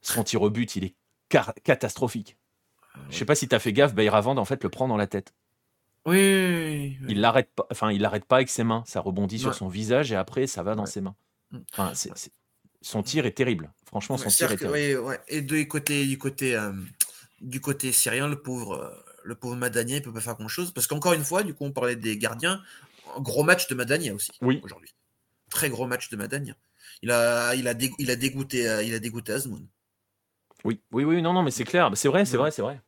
son 0.00 0.22
tir 0.22 0.42
au 0.42 0.50
but, 0.50 0.76
il 0.76 0.84
est 0.84 0.94
catastrophique. 1.64 2.37
Je 3.10 3.16
sais 3.16 3.24
pas 3.24 3.34
si 3.34 3.48
tu 3.48 3.54
as 3.54 3.58
fait 3.58 3.72
gaffe, 3.72 3.94
Bayravand 3.94 4.36
en 4.36 4.44
fait 4.44 4.62
le 4.62 4.70
prend 4.70 4.88
dans 4.88 4.96
la 4.96 5.06
tête. 5.06 5.34
Oui, 6.06 6.96
Il 7.08 7.20
l'arrête 7.20 7.50
pas, 7.54 7.66
enfin 7.70 7.90
il 7.90 8.00
l'arrête 8.00 8.24
pas 8.24 8.36
avec 8.36 8.48
ses 8.48 8.64
mains, 8.64 8.82
ça 8.86 9.00
rebondit 9.00 9.38
sur 9.38 9.54
son 9.54 9.68
visage 9.68 10.10
et 10.12 10.16
après 10.16 10.46
ça 10.46 10.62
va 10.62 10.74
dans 10.74 10.86
ses 10.86 11.00
mains. 11.00 11.16
Mm. 11.50 11.58
Enfin, 11.72 11.92
son 12.80 13.02
tir 13.02 13.26
est 13.26 13.32
terrible. 13.32 13.70
Franchement, 13.86 14.16
son 14.16 14.28
tir 14.28 14.50
est 14.52 14.56
terrible. 14.56 15.20
Et 15.28 15.42
du 15.42 15.66
côté, 15.68 16.06
du 16.06 16.18
côté, 16.18 16.54
euh, 16.54 16.72
du 17.40 17.60
côté 17.60 17.92
syrien, 17.92 18.28
le 18.28 18.40
pauvre, 18.40 18.74
euh, 18.74 18.90
le 19.24 19.34
pauvre 19.34 19.56
Madania, 19.56 19.96
il 19.96 20.02
peut 20.02 20.12
pas 20.12 20.20
faire 20.20 20.36
grand 20.36 20.48
chose 20.48 20.70
parce 20.70 20.86
qu'encore 20.86 21.12
une 21.12 21.24
fois, 21.24 21.42
du 21.42 21.54
coup, 21.54 21.64
on 21.64 21.72
parlait 21.72 21.96
des 21.96 22.16
gardiens. 22.16 22.62
Gros 23.18 23.42
match 23.42 23.68
de 23.68 23.74
Madania 23.74 24.14
aussi. 24.14 24.30
Oui. 24.42 24.60
Aujourd'hui. 24.62 24.94
Très 25.50 25.70
gros 25.70 25.86
match 25.86 26.10
de 26.10 26.16
Madania. 26.16 26.54
Il 27.02 27.10
a, 27.10 27.54
il 27.54 27.66
a, 27.68 27.74
il 27.98 28.10
a 28.10 28.16
dégoûté, 28.16 28.68
euh, 28.68 28.82
il 28.82 28.94
a 28.94 28.98
dégoûté 28.98 29.32
Azmoun. 29.32 29.66
Oui, 30.64 30.80
oui, 30.92 31.04
oui, 31.04 31.22
non, 31.22 31.32
non, 31.32 31.42
mais 31.42 31.50
c'est 31.50 31.64
clair. 31.64 31.90
C'est 31.94 32.08
vrai, 32.08 32.24
c'est 32.24 32.36
vrai, 32.36 32.50
c'est 32.50 32.62
vrai. 32.62 32.80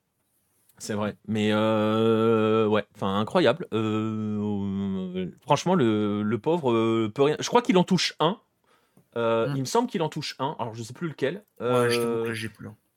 C'est 0.81 0.95
vrai. 0.95 1.15
Mais 1.29 1.51
euh, 1.53 2.67
ouais, 2.67 2.85
enfin 2.97 3.19
incroyable. 3.19 3.67
Euh, 3.73 5.27
franchement, 5.43 5.75
le, 5.75 6.37
pauvre 6.43 6.73
euh, 6.73 7.13
peut 7.15 7.23
rien. 7.23 7.37
Je 7.39 7.47
crois 7.49 7.63
qu'il 7.63 7.77
en 7.77 7.85
touche 7.85 8.15
un. 8.19 8.39
Mm. 9.15 9.55
Il 9.55 9.61
me 9.61 9.67
semble 9.67 9.89
qu'il 9.89 10.03
en 10.03 10.09
touche 10.09 10.37
un. 10.39 10.57
Alors 10.59 10.75
je 10.75 10.83
sais 10.83 10.95
plus 10.95 11.09
lequel. 11.09 11.45
je, 11.61 12.33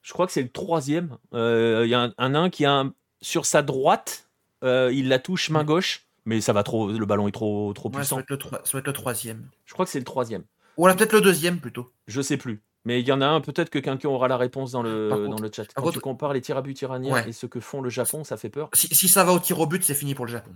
je 0.02 0.14
crois 0.14 0.26
que 0.26 0.32
c'est 0.32 0.42
le 0.42 0.50
troisième. 0.50 1.18
Il 1.34 1.88
y 1.88 1.94
a 1.94 2.12
un, 2.18 2.36
un 2.36 2.50
qui 2.50 2.66
a 2.66 2.86
sur 3.22 3.46
sa 3.46 3.62
droite. 3.62 4.30
il 4.64 5.10
la 5.10 5.20
touche 5.20 5.50
main 5.50 5.64
mm. 5.64 5.68
gauche, 5.68 6.08
mais 6.26 6.40
ça 6.40 6.54
va 6.54 6.64
trop. 6.64 6.90
Le 6.90 7.06
ballon 7.06 7.28
est 7.28 7.34
trop 7.34 7.74
trop 7.74 7.90
puissant. 7.90 8.16
Ça 8.16 8.26
va, 8.74 8.80
être 8.80 8.88
le 8.88 8.94
troisième. 8.94 9.50
Je 9.66 9.74
crois 9.74 9.86
que 9.86 9.92
c'est 9.92 10.00
le 10.00 10.06
troisième. 10.06 10.44
Ou 10.78 10.86
alors 10.86 10.98
peut-être 10.98 11.14
le 11.14 11.22
deuxième 11.22 11.60
plutôt. 11.60 11.92
Je 12.08 12.22
sais 12.22 12.38
plus. 12.38 12.64
Mais 12.86 13.00
il 13.00 13.08
y 13.08 13.12
en 13.12 13.22
a 13.22 13.28
un, 13.28 13.40
peut-être 13.40 13.70
que 13.70 13.80
quelqu'un 13.80 14.10
aura 14.10 14.28
la 14.28 14.38
réponse 14.38 14.72
dans 14.72 14.84
le, 14.84 15.28
dans 15.30 15.42
le 15.42 15.50
chat. 15.52 15.66
Quand 15.74 15.92
tu 15.92 16.00
compares 16.00 16.34
les 16.34 16.42
tirs 16.42 16.58
à 16.58 16.62
but 16.62 16.80
iraniens 16.82 17.26
et 17.26 17.32
ce 17.32 17.46
que 17.46 17.60
font 17.60 17.82
le 17.82 17.90
Japon, 17.90 18.24
ça 18.24 18.36
fait 18.36 18.50
peur. 18.50 18.70
Si, 18.74 19.08
ça 19.08 19.24
va 19.24 19.32
au 19.32 19.40
tir 19.40 19.60
au 19.60 19.68
but, 19.68 19.84
c'est 19.84 19.94
fini 19.94 20.16
pour 20.16 20.26
le 20.26 20.32
Japon. 20.32 20.52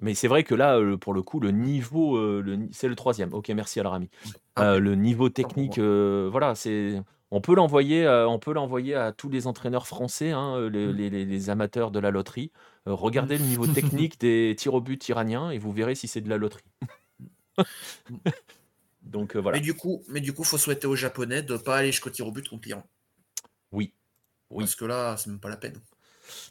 Mais 0.00 0.14
c'est 0.14 0.28
vrai 0.28 0.44
que 0.44 0.54
là, 0.54 0.78
euh, 0.78 0.96
pour 0.96 1.12
le 1.12 1.22
coup, 1.22 1.40
le 1.40 1.50
niveau, 1.50 2.16
euh, 2.16 2.68
c'est 2.70 2.86
le 2.86 2.94
troisième. 2.94 3.32
Ok, 3.32 3.48
merci 3.48 3.80
à 3.80 4.00
ah, 4.54 4.62
euh, 4.62 4.78
le 4.78 4.94
niveau 4.94 5.28
technique, 5.28 5.78
voilà, 5.78 6.54
c'est. 6.54 7.02
On 7.30 7.42
peut 7.42 7.54
l'envoyer, 7.54 8.08
on 8.08 8.38
peut 8.38 8.54
l'envoyer 8.54 8.94
à 8.94 9.12
tous 9.12 9.28
les 9.28 9.46
entraîneurs 9.46 9.86
français, 9.86 10.30
hein, 10.30 10.58
mm. 10.58 10.68
les, 10.68 11.10
les, 11.10 11.50
amateurs 11.50 11.90
de 11.90 11.98
la 11.98 12.10
loterie. 12.10 12.52
regardez 12.86 13.36
le 13.36 13.44
niveau 13.44 13.66
technique 13.74 14.18
des 14.18 14.54
tirs 14.56 14.72
au 14.74 14.80
but 14.80 15.06
iraniens 15.08 15.50
et 15.50 15.58
vous 15.58 15.72
verrez 15.72 15.94
si 15.94 16.08
c'est 16.08 16.22
de 16.22 16.28
la 16.30 16.38
loterie. 16.38 16.64
Donc 19.08 19.34
euh, 19.34 19.40
voilà. 19.40 19.58
Mais 19.58 19.62
du 19.62 19.74
coup, 19.74 20.04
mais 20.08 20.20
du 20.20 20.32
coup, 20.32 20.44
faut 20.44 20.58
souhaiter 20.58 20.86
aux 20.86 20.96
Japonais 20.96 21.42
de 21.42 21.56
pas 21.56 21.78
aller 21.78 21.92
jusqu'au 21.92 22.10
tir 22.10 22.26
au 22.26 22.32
but 22.32 22.48
contre 22.48 22.68
l'Iran. 22.68 22.86
Oui. 23.72 23.92
oui. 24.50 24.64
Parce 24.64 24.74
que 24.74 24.84
là, 24.84 25.16
c'est 25.16 25.30
même 25.30 25.40
pas 25.40 25.48
la 25.48 25.56
peine. 25.56 25.80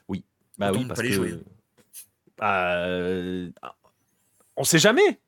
Oui. 0.08 0.26
Bah 0.58 0.72
oui, 0.72 0.86
parce 0.86 1.00
que. 1.02 1.44
Bah, 2.38 2.88
on 4.56 4.64
sait 4.64 4.80
jamais. 4.80 5.20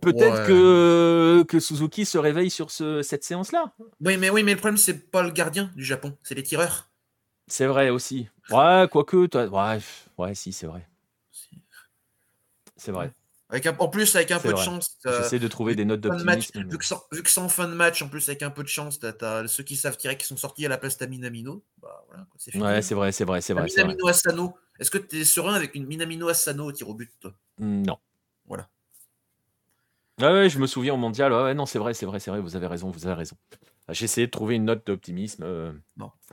Peut-être 0.00 0.46
que, 0.46 1.44
que 1.48 1.58
Suzuki 1.58 2.06
se 2.06 2.16
réveille 2.16 2.50
sur 2.50 2.70
ce, 2.70 3.02
cette 3.02 3.24
séance-là. 3.24 3.74
Oui, 4.00 4.16
mais 4.16 4.30
oui, 4.30 4.44
mais 4.44 4.52
le 4.52 4.58
problème 4.58 4.76
c'est 4.76 5.10
pas 5.10 5.22
le 5.22 5.30
gardien 5.30 5.72
du 5.74 5.84
Japon, 5.84 6.16
c'est 6.22 6.36
les 6.36 6.44
tireurs. 6.44 6.88
C'est 7.48 7.66
vrai 7.66 7.90
aussi. 7.90 8.28
Ouais, 8.50 8.86
quoique, 8.90 9.26
toi, 9.26 9.46
ouais, 9.46 9.80
ouais, 10.16 10.34
si, 10.34 10.52
c'est 10.52 10.66
vrai. 10.66 10.88
C'est 12.76 12.92
vrai 12.92 13.12
en 13.78 13.88
plus, 13.88 14.16
avec 14.16 14.30
un 14.30 14.38
peu 14.38 14.52
de 14.52 14.58
chance. 14.58 14.98
J'essaie 15.04 15.38
de 15.38 15.48
trouver 15.48 15.74
des 15.74 15.84
notes 15.84 16.00
d'optimisme. 16.00 16.64
Vu 16.68 17.22
que 17.22 17.30
c'est 17.30 17.40
en 17.40 17.48
fin 17.48 17.68
de 17.68 17.74
match, 17.74 18.02
en 18.02 18.08
plus, 18.08 18.28
avec 18.28 18.42
un 18.42 18.50
peu 18.50 18.62
de 18.62 18.68
chance, 18.68 18.98
t'as 18.98 19.46
ceux 19.46 19.62
qui 19.62 19.76
savent 19.76 19.96
tirer 19.96 20.16
qui 20.16 20.26
sont 20.26 20.36
sortis 20.36 20.66
à 20.66 20.68
la 20.68 20.78
place 20.78 20.98
de 20.98 21.06
Minamino. 21.06 21.62
Bah, 21.80 22.04
voilà, 22.08 22.26
c'est 22.36 22.56
Ouais, 22.56 22.82
c'est 22.82 22.94
vrai, 22.94 23.12
c'est 23.12 23.24
vrai, 23.24 23.40
c'est 23.40 23.54
vrai. 23.54 23.64
Minamino 23.64 24.06
Asano. 24.08 24.56
Est-ce 24.80 24.90
que 24.90 24.98
tu 24.98 25.20
es 25.20 25.24
serein 25.24 25.54
avec 25.54 25.74
une 25.74 25.86
Minamino 25.86 26.28
Asano 26.28 26.64
au 26.64 26.72
tir 26.72 26.88
au 26.88 26.94
but 26.94 27.26
Non. 27.58 27.98
Voilà. 28.46 28.68
ouais, 30.20 30.48
je 30.48 30.58
me 30.58 30.66
souviens 30.66 30.94
au 30.94 30.98
mondial. 30.98 31.32
Ouais, 31.32 31.54
non, 31.54 31.66
c'est 31.66 31.78
vrai, 31.78 31.94
c'est 31.94 32.06
vrai, 32.06 32.20
c'est 32.20 32.30
vrai. 32.30 32.40
Vous 32.40 32.56
avez 32.56 32.66
raison, 32.66 32.90
vous 32.90 33.06
avez 33.06 33.14
raison. 33.14 33.36
J'ai 33.90 34.04
essayé 34.04 34.26
de 34.26 34.30
trouver 34.30 34.54
une 34.54 34.64
note 34.64 34.86
d'optimisme. 34.86 35.44
Euh, 35.44 35.72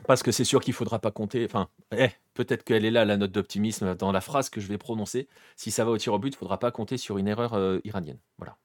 parce 0.08 0.24
que 0.24 0.32
c'est 0.32 0.46
sûr 0.46 0.62
qu'il 0.62 0.72
ne 0.72 0.76
faudra 0.76 1.00
pas 1.00 1.12
compter. 1.12 1.44
Enfin, 1.44 1.68
eh, 1.96 2.10
peut-être 2.34 2.64
qu'elle 2.64 2.86
est 2.86 2.92
là, 2.92 3.04
la 3.04 3.18
note 3.18 3.32
d'optimisme, 3.32 3.96
dans 3.96 4.12
la 4.12 4.22
phrase 4.22 4.50
que 4.50 4.62
je 4.62 4.68
vais 4.68 4.78
prononcer. 4.78 5.28
Si 5.58 5.70
ça 5.70 5.84
va 5.84 5.92
au 5.92 5.98
tir 5.98 6.14
au 6.14 6.20
but, 6.20 6.30
il 6.30 6.36
ne 6.36 6.38
faudra 6.38 6.60
pas 6.60 6.72
compter 6.72 6.98
sur 6.98 7.18
une 7.18 7.28
erreur 7.28 7.54
euh, 7.54 7.80
iranienne. 7.84 8.20
Voilà. 8.38 8.58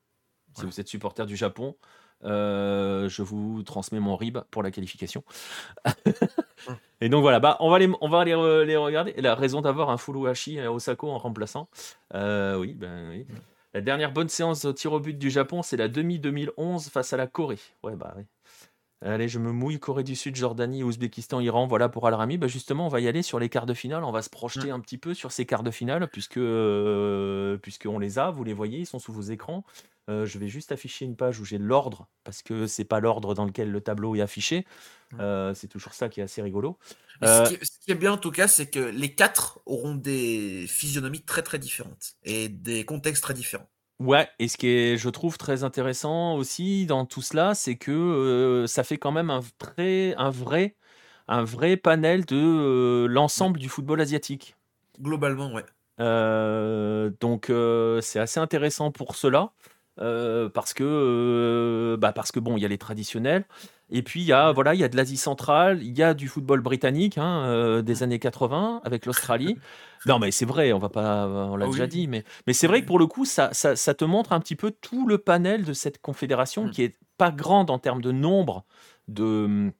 Si 0.54 0.64
vous 0.64 0.80
êtes 0.80 0.88
supporter 0.88 1.26
du 1.26 1.36
Japon, 1.36 1.76
euh, 2.24 3.10
je 3.10 3.22
vous 3.22 3.62
transmets 3.62 4.00
mon 4.00 4.16
RIB 4.16 4.38
pour 4.50 4.62
la 4.62 4.70
qualification. 4.70 5.22
Et 7.02 7.10
donc 7.10 7.20
voilà, 7.20 7.40
bah, 7.40 7.58
on 7.60 7.68
va, 7.68 7.78
les, 7.78 7.90
on 8.00 8.08
va 8.08 8.24
les, 8.24 8.34
regarder. 8.34 9.12
Et 9.16 9.20
la 9.20 9.34
raison 9.34 9.60
d'avoir 9.60 9.90
un 9.90 9.98
Furuhashi 9.98 10.60
à 10.60 10.72
Osako 10.72 11.10
en 11.10 11.18
remplaçant. 11.18 11.68
oui, 12.14 12.72
ben 12.72 13.10
oui. 13.10 13.26
La 13.74 13.82
dernière 13.82 14.12
bonne 14.12 14.30
séance 14.30 14.64
au 14.64 14.72
tir 14.72 14.94
au 14.94 15.00
but 15.00 15.18
du 15.18 15.28
Japon, 15.28 15.60
c'est 15.60 15.76
la 15.76 15.88
demi 15.88 16.18
2011 16.18 16.88
face 16.88 17.12
à 17.12 17.18
la 17.18 17.26
Corée. 17.26 17.58
Ouais, 17.82 17.94
bah 17.94 18.14
oui. 18.16 18.24
Allez, 19.02 19.28
je 19.28 19.38
me 19.38 19.52
mouille. 19.52 19.78
Corée 19.78 20.04
du 20.04 20.16
Sud, 20.16 20.36
Jordanie, 20.36 20.82
Ouzbékistan, 20.82 21.40
Iran. 21.40 21.66
Voilà 21.66 21.88
pour 21.88 22.06
Al-Rami. 22.06 22.38
Bah 22.38 22.48
justement, 22.48 22.86
on 22.86 22.88
va 22.88 23.00
y 23.00 23.08
aller 23.08 23.22
sur 23.22 23.38
les 23.38 23.48
quarts 23.48 23.66
de 23.66 23.74
finale. 23.74 24.04
On 24.04 24.12
va 24.12 24.22
se 24.22 24.30
projeter 24.30 24.70
un 24.70 24.80
petit 24.80 24.98
peu 24.98 25.12
sur 25.12 25.32
ces 25.32 25.44
quarts 25.44 25.62
de 25.62 25.70
finale, 25.70 26.08
puisque 26.08 26.38
euh, 26.38 27.58
puisqu'on 27.58 27.98
les 27.98 28.18
a. 28.18 28.30
Vous 28.30 28.42
les 28.42 28.54
voyez, 28.54 28.78
ils 28.80 28.86
sont 28.86 28.98
sous 28.98 29.12
vos 29.12 29.22
écrans. 29.22 29.64
Euh, 30.08 30.24
je 30.24 30.38
vais 30.38 30.48
juste 30.48 30.70
afficher 30.70 31.04
une 31.04 31.16
page 31.16 31.40
où 31.40 31.44
j'ai 31.44 31.58
l'ordre, 31.58 32.06
parce 32.22 32.42
que 32.42 32.66
c'est 32.68 32.84
pas 32.84 33.00
l'ordre 33.00 33.34
dans 33.34 33.44
lequel 33.44 33.72
le 33.72 33.80
tableau 33.80 34.14
est 34.14 34.20
affiché. 34.20 34.64
Euh, 35.18 35.52
c'est 35.52 35.68
toujours 35.68 35.94
ça 35.94 36.08
qui 36.08 36.20
est 36.20 36.22
assez 36.22 36.42
rigolo. 36.42 36.78
Ce 37.22 37.48
qui, 37.48 37.66
ce, 37.66 37.78
qui, 37.80 37.90
est 37.90 37.96
bien 37.96 38.12
en 38.12 38.16
tout 38.16 38.30
cas, 38.30 38.46
c'est 38.46 38.66
que 38.66 38.78
les 38.78 39.14
quatre 39.14 39.60
auront 39.66 39.94
des 39.94 40.66
physionomies 40.68 41.22
très 41.22 41.42
très 41.42 41.58
différentes 41.58 42.14
et 42.22 42.48
des 42.48 42.84
contextes 42.84 43.22
très 43.22 43.34
différents. 43.34 43.68
Ouais, 43.98 44.28
et 44.38 44.48
ce 44.48 44.58
qui 44.58 44.68
est, 44.68 44.96
je 44.98 45.08
trouve, 45.08 45.38
très 45.38 45.64
intéressant 45.64 46.34
aussi 46.34 46.84
dans 46.86 47.06
tout 47.06 47.22
cela, 47.22 47.54
c'est 47.54 47.76
que 47.76 48.64
ça 48.68 48.84
fait 48.84 48.98
quand 48.98 49.12
même 49.12 49.30
un 49.30 49.40
vrai, 49.60 50.14
un 50.18 50.30
vrai, 50.30 50.76
un 51.28 51.44
vrai 51.44 51.76
panel 51.76 52.24
de 52.26 53.06
l'ensemble 53.08 53.58
du 53.58 53.68
football 53.68 54.00
asiatique. 54.00 54.54
Globalement, 55.00 55.52
ouais. 55.52 55.64
donc 57.20 57.50
c'est 58.02 58.18
assez 58.18 58.40
intéressant 58.40 58.90
pour 58.90 59.16
cela. 59.16 59.52
parce 59.96 60.74
que 60.74 61.96
bah 61.98 62.12
parce 62.12 62.32
que 62.32 62.40
bon 62.40 62.56
il 62.56 62.62
y 62.62 62.64
a 62.66 62.68
les 62.68 62.78
traditionnels 62.78 63.44
et 63.90 64.02
puis 64.02 64.20
il 64.20 64.26
y 64.26 64.32
a 64.32 64.52
voilà 64.52 64.74
il 64.74 64.80
y 64.80 64.84
a 64.84 64.88
de 64.88 64.96
l'Asie 64.96 65.16
centrale 65.16 65.82
il 65.82 65.96
y 65.96 66.02
a 66.02 66.14
du 66.14 66.28
football 66.28 66.60
britannique 66.60 67.18
hein, 67.18 67.82
des 67.82 68.02
années 68.02 68.18
80 68.18 68.80
avec 68.84 69.06
l'Australie 69.06 69.56
non, 70.06 70.18
mais 70.18 70.30
c'est 70.30 70.44
vrai, 70.44 70.72
on 70.72 70.78
va 70.78 70.88
pas, 70.88 71.26
on 71.26 71.56
l'a 71.56 71.66
ah 71.66 71.70
déjà 71.70 71.86
dit, 71.86 72.06
mais, 72.06 72.24
mais 72.46 72.52
c'est 72.52 72.66
vrai 72.66 72.82
que 72.82 72.86
pour 72.86 72.98
le 72.98 73.06
coup, 73.06 73.24
ça, 73.24 73.52
ça, 73.52 73.74
ça, 73.74 73.92
te 73.92 74.04
montre 74.04 74.32
un 74.32 74.40
petit 74.40 74.54
peu 74.54 74.70
tout 74.70 75.06
le 75.06 75.18
panel 75.18 75.64
de 75.64 75.72
cette 75.72 76.00
confédération 76.00 76.66
mmh. 76.66 76.70
qui 76.70 76.82
est 76.82 76.96
pas 77.18 77.32
grande 77.32 77.70
en 77.70 77.78
termes 77.78 78.00
de 78.00 78.12
nombre 78.12 78.64
de, 79.08 79.72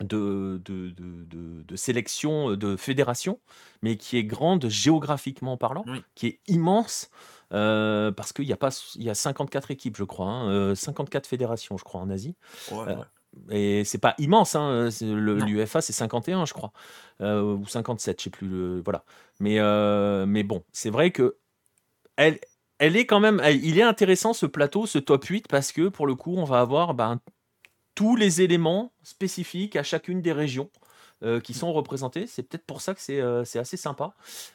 de, 0.00 0.60
de, 0.64 0.90
de, 0.90 1.62
de 1.62 1.76
sélections, 1.76 2.56
de 2.56 2.76
fédérations, 2.76 3.40
mais 3.82 3.96
qui 3.96 4.16
est 4.16 4.24
grande 4.24 4.68
géographiquement 4.68 5.56
parlant, 5.56 5.84
qui 6.14 6.26
est 6.26 6.40
immense. 6.48 7.10
Euh, 7.54 8.12
parce 8.12 8.34
qu'il 8.34 8.44
y 8.44 8.52
a 8.52 8.58
pas, 8.58 8.68
y 8.96 9.08
a 9.08 9.14
54 9.14 9.70
équipes, 9.70 9.96
je 9.96 10.04
crois, 10.04 10.28
hein, 10.28 10.74
54 10.74 11.24
euh, 11.24 11.28
fédérations, 11.28 11.78
je 11.78 11.84
crois, 11.84 12.00
en 12.00 12.10
Asie. 12.10 12.36
Ouais, 12.70 12.88
euh, 12.88 12.96
et 13.50 13.84
c'est 13.84 13.98
pas 13.98 14.14
immense, 14.18 14.54
hein, 14.54 14.88
l'UFA 15.00 15.80
c'est 15.80 15.92
51 15.92 16.44
je 16.44 16.52
crois, 16.52 16.72
euh, 17.20 17.42
ou 17.42 17.66
57, 17.66 18.18
je 18.18 18.24
sais 18.24 18.30
plus, 18.30 18.80
voilà. 18.80 19.04
Mais, 19.40 19.58
euh, 19.58 20.26
mais 20.26 20.42
bon, 20.42 20.64
c'est 20.72 20.90
vrai 20.90 21.10
que 21.10 21.36
elle, 22.16 22.38
elle 22.78 22.96
est 22.96 23.06
quand 23.06 23.20
même, 23.20 23.40
il 23.48 23.78
est 23.78 23.82
intéressant 23.82 24.32
ce 24.32 24.46
plateau, 24.46 24.86
ce 24.86 24.98
top 24.98 25.24
8, 25.24 25.48
parce 25.48 25.72
que 25.72 25.88
pour 25.88 26.06
le 26.06 26.14
coup, 26.14 26.34
on 26.36 26.44
va 26.44 26.60
avoir 26.60 26.94
ben, 26.94 27.20
tous 27.94 28.16
les 28.16 28.42
éléments 28.42 28.92
spécifiques 29.02 29.76
à 29.76 29.82
chacune 29.82 30.22
des 30.22 30.32
régions. 30.32 30.70
Euh, 31.24 31.40
qui 31.40 31.52
sont 31.52 31.72
représentés. 31.72 32.28
C'est 32.28 32.44
peut-être 32.44 32.64
pour 32.64 32.80
ça 32.80 32.94
que 32.94 33.00
c'est 33.00 33.20
euh, 33.20 33.42
assez 33.42 33.76
sympa. 33.76 34.12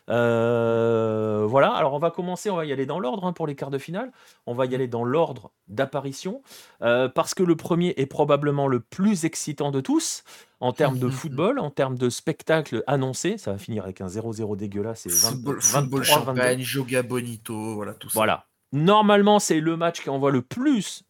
Euh, 0.09 1.45
voilà, 1.45 1.73
alors 1.73 1.93
on 1.93 1.99
va 1.99 2.09
commencer, 2.09 2.49
on 2.49 2.55
va 2.55 2.63
y 2.63 2.71
aller 2.71 2.85
dans 2.85 3.01
l'ordre 3.01 3.25
hein, 3.25 3.33
pour 3.33 3.47
les 3.47 3.55
quarts 3.55 3.69
de 3.69 3.77
finale. 3.77 4.13
On 4.45 4.53
va 4.53 4.65
y 4.65 4.73
aller 4.73 4.87
dans 4.87 5.03
l'ordre 5.03 5.51
d'apparition, 5.67 6.41
parce 6.79 7.33
que 7.33 7.43
le 7.43 7.57
premier 7.57 7.93
est 7.97 8.05
probablement 8.05 8.69
le 8.69 8.79
plus 8.79 9.25
excitant 9.25 9.71
de 9.71 9.81
tous 9.81 10.23
en 10.61 10.71
termes 10.71 10.99
de 10.99 11.09
football, 11.09 11.59
en 11.59 11.69
termes 11.69 11.97
de 11.97 12.09
spectacle 12.09 12.81
annoncé. 12.87 13.37
Ça 13.37 13.51
va 13.51 13.57
finir 13.57 13.83
avec 13.83 13.99
un 13.99 14.07
0-0 14.07 14.55
dégueulasse. 14.55 15.09
football, 15.09 15.59
23, 15.59 16.03
champagne, 16.03 16.61
Joga 16.61 17.03
Bonito, 17.03 17.75
voilà 17.75 17.93
tout 17.93 18.07
ça. 18.07 18.13
Voilà. 18.13 18.45
Normalement, 18.71 19.39
c'est 19.39 19.59
le 19.59 19.75
match 19.75 20.01
qui 20.01 20.09
envoie 20.09 20.31
le 20.31 20.41
plus 20.41 21.03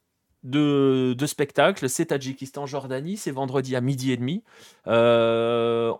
de, 0.43 1.25
spectacles. 1.25 1.89
C'est 1.89 2.07
Tadjikistan-Jordanie, 2.07 3.17
c'est 3.17 3.31
vendredi 3.31 3.75
à 3.75 3.81
midi 3.81 4.11
et 4.11 4.17
demi. 4.17 4.43
Euh, 4.87 5.93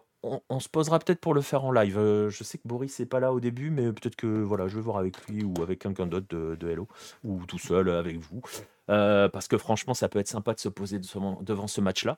on, 0.49 0.59
se 0.59 0.69
posera 0.69 0.99
peut-être 0.99 1.19
pour 1.19 1.33
le 1.33 1.41
faire 1.41 1.65
en 1.65 1.71
live. 1.71 1.97
Euh, 1.97 2.29
je 2.29 2.43
sais 2.43 2.57
que 2.57 2.67
Boris 2.67 2.97
n'est 2.99 3.05
pas 3.05 3.19
là 3.19 3.33
au 3.33 3.39
début, 3.39 3.69
mais 3.69 3.91
peut-être 3.91 4.15
que 4.15 4.27
voilà, 4.27 4.67
je 4.67 4.75
vais 4.75 4.81
voir 4.81 4.97
avec 4.97 5.27
lui 5.27 5.43
ou 5.43 5.53
avec 5.61 5.79
quelqu'un 5.79 6.07
d'autre 6.07 6.27
de, 6.29 6.69
Hello, 6.69 6.87
ou 7.23 7.45
tout 7.45 7.59
seul 7.59 7.89
avec 7.89 8.19
vous. 8.19 8.41
Euh, 8.89 9.29
parce 9.29 9.47
que 9.47 9.57
franchement, 9.57 9.93
ça 9.93 10.09
peut 10.09 10.19
être 10.19 10.27
sympa 10.27 10.53
de 10.53 10.59
se 10.59 10.69
poser 10.69 10.99
devant 10.99 11.67
ce 11.67 11.81
match-là. 11.81 12.17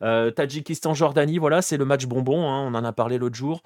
Tadjikistan-Jordanie, 0.00 1.38
voilà, 1.38 1.62
c'est 1.62 1.76
le 1.76 1.84
match 1.84 2.06
bonbon, 2.06 2.48
hein, 2.48 2.66
on 2.66 2.74
en 2.74 2.84
a 2.84 2.92
parlé 2.92 3.18
l'autre 3.18 3.36
jour. 3.36 3.62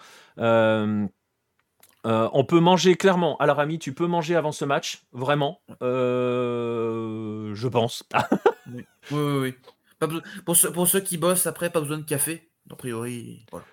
On 2.05 2.44
peut 2.44 2.61
manger 2.61 2.94
clairement. 2.96 3.36
Alors, 3.38 3.61
ami, 3.61 3.78
tu 3.78 3.94
peux 3.94 4.07
manger 4.07 4.36
avant 4.36 4.53
ce 4.53 4.64
match, 4.64 5.03
vraiment. 5.12 5.61
je 5.80 7.68
pense. 7.68 8.05
oui, 8.72 8.84
oui, 9.11 9.55
oui. 10.01 10.09
pour, 10.44 10.57
ceux, 10.57 10.72
pour 10.72 10.88
ceux 10.88 11.01
qui 11.01 11.18
bossent 11.18 11.46
après, 11.46 11.70
pas 11.70 11.80
besoin 11.80 11.98
de 11.98 12.05
café. 12.05 12.51
A 12.70 12.76
priori, 12.76 13.44
voilà. 13.51 13.66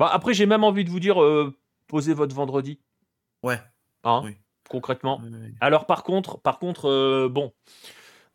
Bah, 0.00 0.08
après, 0.10 0.32
j'ai 0.32 0.46
même 0.46 0.64
envie 0.64 0.84
de 0.84 0.90
vous 0.90 0.98
dire, 0.98 1.22
euh, 1.22 1.54
posez 1.86 2.14
votre 2.14 2.34
vendredi. 2.34 2.80
Ouais. 3.42 3.60
Hein, 4.02 4.32
concrètement. 4.68 5.20
Alors, 5.60 5.84
par 5.84 6.04
contre, 6.04 6.40
par 6.40 6.58
contre 6.58 6.88
euh, 6.88 7.28
bon, 7.28 7.52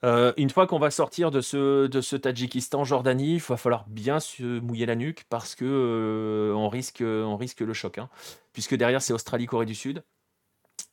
euh, 0.05 0.31
une 0.37 0.49
fois 0.49 0.67
qu'on 0.67 0.79
va 0.79 0.91
sortir 0.91 1.31
de 1.31 1.41
ce, 1.41 1.87
de 1.87 2.01
ce 2.01 2.15
Tadjikistan-Jordanie, 2.15 3.35
il 3.35 3.41
va 3.41 3.57
falloir 3.57 3.85
bien 3.87 4.19
se 4.19 4.59
mouiller 4.59 4.85
la 4.85 4.95
nuque 4.95 5.25
parce 5.29 5.55
que 5.55 6.53
on, 6.55 6.69
risque, 6.69 7.01
on 7.01 7.35
risque 7.35 7.61
le 7.61 7.73
choc. 7.73 7.97
Hein. 7.97 8.09
puisque 8.53 8.75
derrière, 8.75 9.01
c'est 9.01 9.13
Australie-Corée 9.13 9.65
du 9.65 9.75
Sud. 9.75 10.03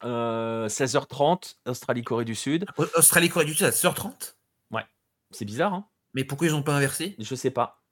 16h30, 0.02 1.56
Australie-Corée 1.66 2.24
du 2.24 2.34
Sud. 2.34 2.66
Australie-Corée 2.76 3.44
du 3.44 3.54
Sud 3.54 3.66
à 3.66 3.70
16h30 3.70 4.34
Ouais. 4.70 4.84
C'est 5.30 5.44
bizarre, 5.44 5.74
hein 5.74 5.86
Mais 6.14 6.24
pourquoi 6.24 6.48
ils 6.48 6.52
n'ont 6.52 6.62
pas 6.62 6.74
inversé? 6.74 7.14
Je 7.18 7.34
sais 7.34 7.50
pas. 7.50 7.82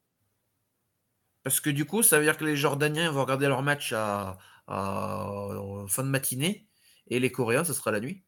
Parce 1.43 1.61
que 1.61 1.71
du 1.71 1.85
coup, 1.85 2.03
ça 2.03 2.19
veut 2.19 2.25
dire 2.25 2.37
que 2.37 2.45
les 2.45 2.57
Jordaniens 2.57 3.11
vont 3.11 3.23
regarder 3.23 3.47
leur 3.47 3.63
match 3.63 3.93
à, 3.93 4.39
fin 4.67 6.05
de 6.05 6.09
matinée 6.09 6.69
et 7.09 7.19
les 7.19 7.33
Coréens, 7.33 7.65
ce 7.65 7.73
sera 7.73 7.91
la 7.91 8.01
nuit. 8.01 8.25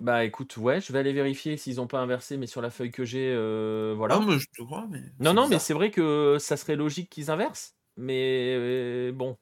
Bah 0.00 0.24
écoute, 0.24 0.56
ouais, 0.58 0.80
je 0.80 0.92
vais 0.92 1.00
aller 1.00 1.12
vérifier 1.12 1.56
s'ils 1.56 1.76
n'ont 1.76 1.88
pas 1.88 1.98
inversé, 1.98 2.36
mais 2.36 2.46
sur 2.46 2.62
la 2.62 2.70
feuille 2.70 2.92
que 2.92 3.04
j'ai, 3.04 3.32
euh, 3.34 3.94
voilà. 3.96 4.20
mais 4.20 4.38
je 4.38 4.46
te 4.46 4.62
crois, 4.62 4.86
mais. 4.88 5.02
Non, 5.18 5.34
non, 5.34 5.48
mais 5.48 5.58
c'est 5.58 5.74
vrai 5.74 5.90
que 5.90 6.36
ça 6.38 6.56
serait 6.56 6.76
logique 6.76 7.10
qu'ils 7.10 7.30
inversent, 7.32 7.76
mais 7.96 8.54
euh, 8.56 9.12
bon. 9.12 9.36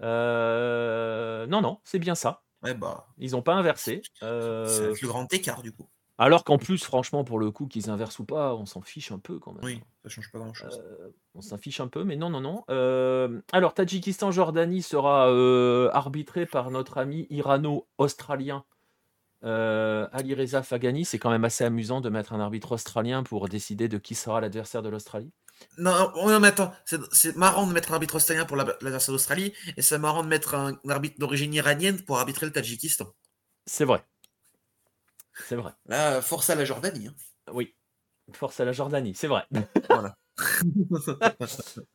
Euh, 0.00 1.46
non, 1.46 1.62
non, 1.62 1.80
c'est 1.82 1.98
bien 1.98 2.14
ça. 2.14 2.44
Ouais, 2.62 2.74
bah. 2.74 3.08
Ils 3.18 3.32
n'ont 3.32 3.42
pas 3.42 3.54
inversé. 3.54 4.02
C'est 4.20 4.24
le 4.24 4.92
plus 4.92 5.08
grand 5.08 5.30
écart 5.32 5.62
du 5.62 5.72
coup. 5.72 5.88
Alors 6.16 6.44
qu'en 6.44 6.58
plus, 6.58 6.84
franchement, 6.84 7.24
pour 7.24 7.40
le 7.40 7.50
coup, 7.50 7.66
qu'ils 7.66 7.90
inversent 7.90 8.20
ou 8.20 8.24
pas, 8.24 8.54
on 8.54 8.66
s'en 8.66 8.82
fiche 8.82 9.10
un 9.10 9.18
peu 9.18 9.40
quand 9.40 9.52
même. 9.52 9.64
Oui, 9.64 9.80
ça 10.04 10.08
change 10.08 10.30
pas 10.30 10.38
grand-chose. 10.38 10.80
Euh, 10.80 11.08
on 11.34 11.40
s'en 11.40 11.58
fiche 11.58 11.80
un 11.80 11.88
peu, 11.88 12.04
mais 12.04 12.14
non, 12.14 12.30
non, 12.30 12.40
non. 12.40 12.64
Alors, 13.50 13.74
Tadjikistan-Jordanie 13.74 14.82
sera 14.82 15.26
arbitré 15.92 16.46
par 16.46 16.70
notre 16.70 16.98
ami 16.98 17.26
irano-australien 17.30 18.64
Ali 19.44 20.34
Reza 20.34 20.62
Fagani. 20.62 21.04
C'est 21.04 21.18
quand 21.18 21.30
même 21.30 21.44
assez 21.44 21.64
amusant 21.64 22.00
de 22.00 22.08
mettre 22.08 22.32
un 22.32 22.40
arbitre 22.40 22.72
australien 22.72 23.22
pour 23.22 23.48
décider 23.48 23.88
de 23.88 23.98
qui 23.98 24.14
sera 24.14 24.40
l'adversaire 24.40 24.82
de 24.82 24.88
l'Australie. 24.88 25.32
Non, 25.78 26.12
non, 26.16 26.40
mais 26.40 26.48
attends, 26.48 26.72
c'est 26.84 27.36
marrant 27.36 27.66
de 27.66 27.72
mettre 27.72 27.92
un 27.92 27.94
arbitre 27.94 28.16
australien 28.16 28.44
pour 28.44 28.56
l'adversaire 28.56 29.12
d'Australie, 29.12 29.52
et 29.76 29.82
c'est 29.82 29.98
marrant 29.98 30.22
de 30.22 30.28
mettre 30.28 30.54
un 30.54 30.78
arbitre 30.88 31.18
d'origine 31.18 31.52
iranienne 31.54 32.02
pour 32.04 32.18
arbitrer 32.18 32.46
le 32.46 32.52
Tadjikistan. 32.52 33.06
C'est 33.66 33.84
vrai. 33.84 34.04
C'est 35.46 35.56
vrai. 35.56 35.72
Là, 35.86 36.22
force 36.22 36.50
à 36.50 36.54
la 36.54 36.64
Jordanie. 36.64 37.08
Hein. 37.08 37.14
Oui, 37.52 37.74
force 38.32 38.60
à 38.60 38.64
la 38.64 38.72
Jordanie, 38.72 39.14
c'est 39.14 39.28
vrai. 39.28 39.44
Voilà. 39.88 40.16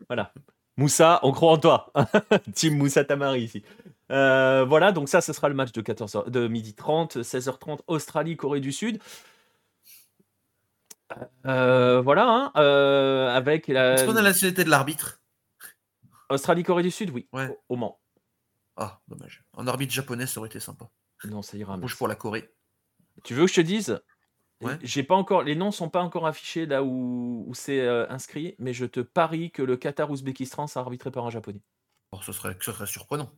voilà. 0.07 0.33
Moussa, 0.77 1.19
on 1.23 1.31
croit 1.33 1.51
en 1.51 1.57
toi. 1.57 1.91
Team 2.55 2.77
Moussa 2.77 3.03
Tamari 3.03 3.43
ici. 3.43 3.63
Euh, 4.11 4.65
voilà, 4.65 4.91
donc 4.91 5.09
ça, 5.09 5.21
ce 5.21 5.33
sera 5.33 5.49
le 5.49 5.55
match 5.55 5.71
de, 5.71 5.81
14h, 5.81 6.29
de 6.29 6.47
midi 6.47 6.73
30, 6.73 7.17
16h30, 7.17 7.81
Australie, 7.87 8.37
Corée 8.37 8.59
du 8.59 8.71
Sud. 8.71 8.99
Euh, 11.45 12.01
voilà, 12.01 12.27
hein, 12.27 12.51
euh, 12.57 13.29
avec 13.29 13.67
la. 13.67 13.93
Est-ce 13.93 14.05
qu'on 14.05 14.15
a 14.15 14.21
la 14.21 14.29
nationalité 14.29 14.63
de 14.63 14.69
l'arbitre? 14.69 15.21
Australie, 16.29 16.63
Corée 16.63 16.83
du 16.83 16.91
Sud, 16.91 17.09
oui. 17.11 17.27
Ouais. 17.33 17.55
Au, 17.69 17.75
Mans. 17.75 17.99
Ah, 18.77 18.99
dommage. 19.07 19.43
En 19.53 19.67
arbitre 19.67 19.93
japonais, 19.93 20.27
ça 20.27 20.39
aurait 20.39 20.49
été 20.49 20.59
sympa. 20.59 20.89
Non, 21.25 21.41
ça 21.41 21.57
ira. 21.57 21.77
Bouge 21.77 21.97
pour 21.97 22.07
la 22.07 22.15
Corée. 22.15 22.53
Tu 23.23 23.33
veux 23.33 23.45
que 23.45 23.51
je 23.51 23.55
te 23.55 23.61
dise? 23.61 24.01
J'ai 24.81 25.03
pas 25.03 25.15
encore, 25.15 25.43
les 25.43 25.55
noms 25.55 25.71
sont 25.71 25.89
pas 25.89 26.01
encore 26.01 26.27
affichés 26.27 26.65
là 26.65 26.83
où, 26.83 27.49
c'est 27.53 27.87
inscrit, 28.09 28.55
mais 28.59 28.73
je 28.73 28.85
te 28.85 28.99
parie 28.99 29.51
que 29.51 29.61
le 29.61 29.77
Qatar-Ouzbékistan 29.77 30.67
sera 30.67 30.81
arbitré 30.81 31.11
par 31.11 31.25
un 31.25 31.29
japonais. 31.29 31.61
Oh, 32.11 32.19
ce, 32.21 32.33
serait, 32.33 32.57
ce 32.59 32.73
serait 32.73 32.85
surprenant. 32.85 33.31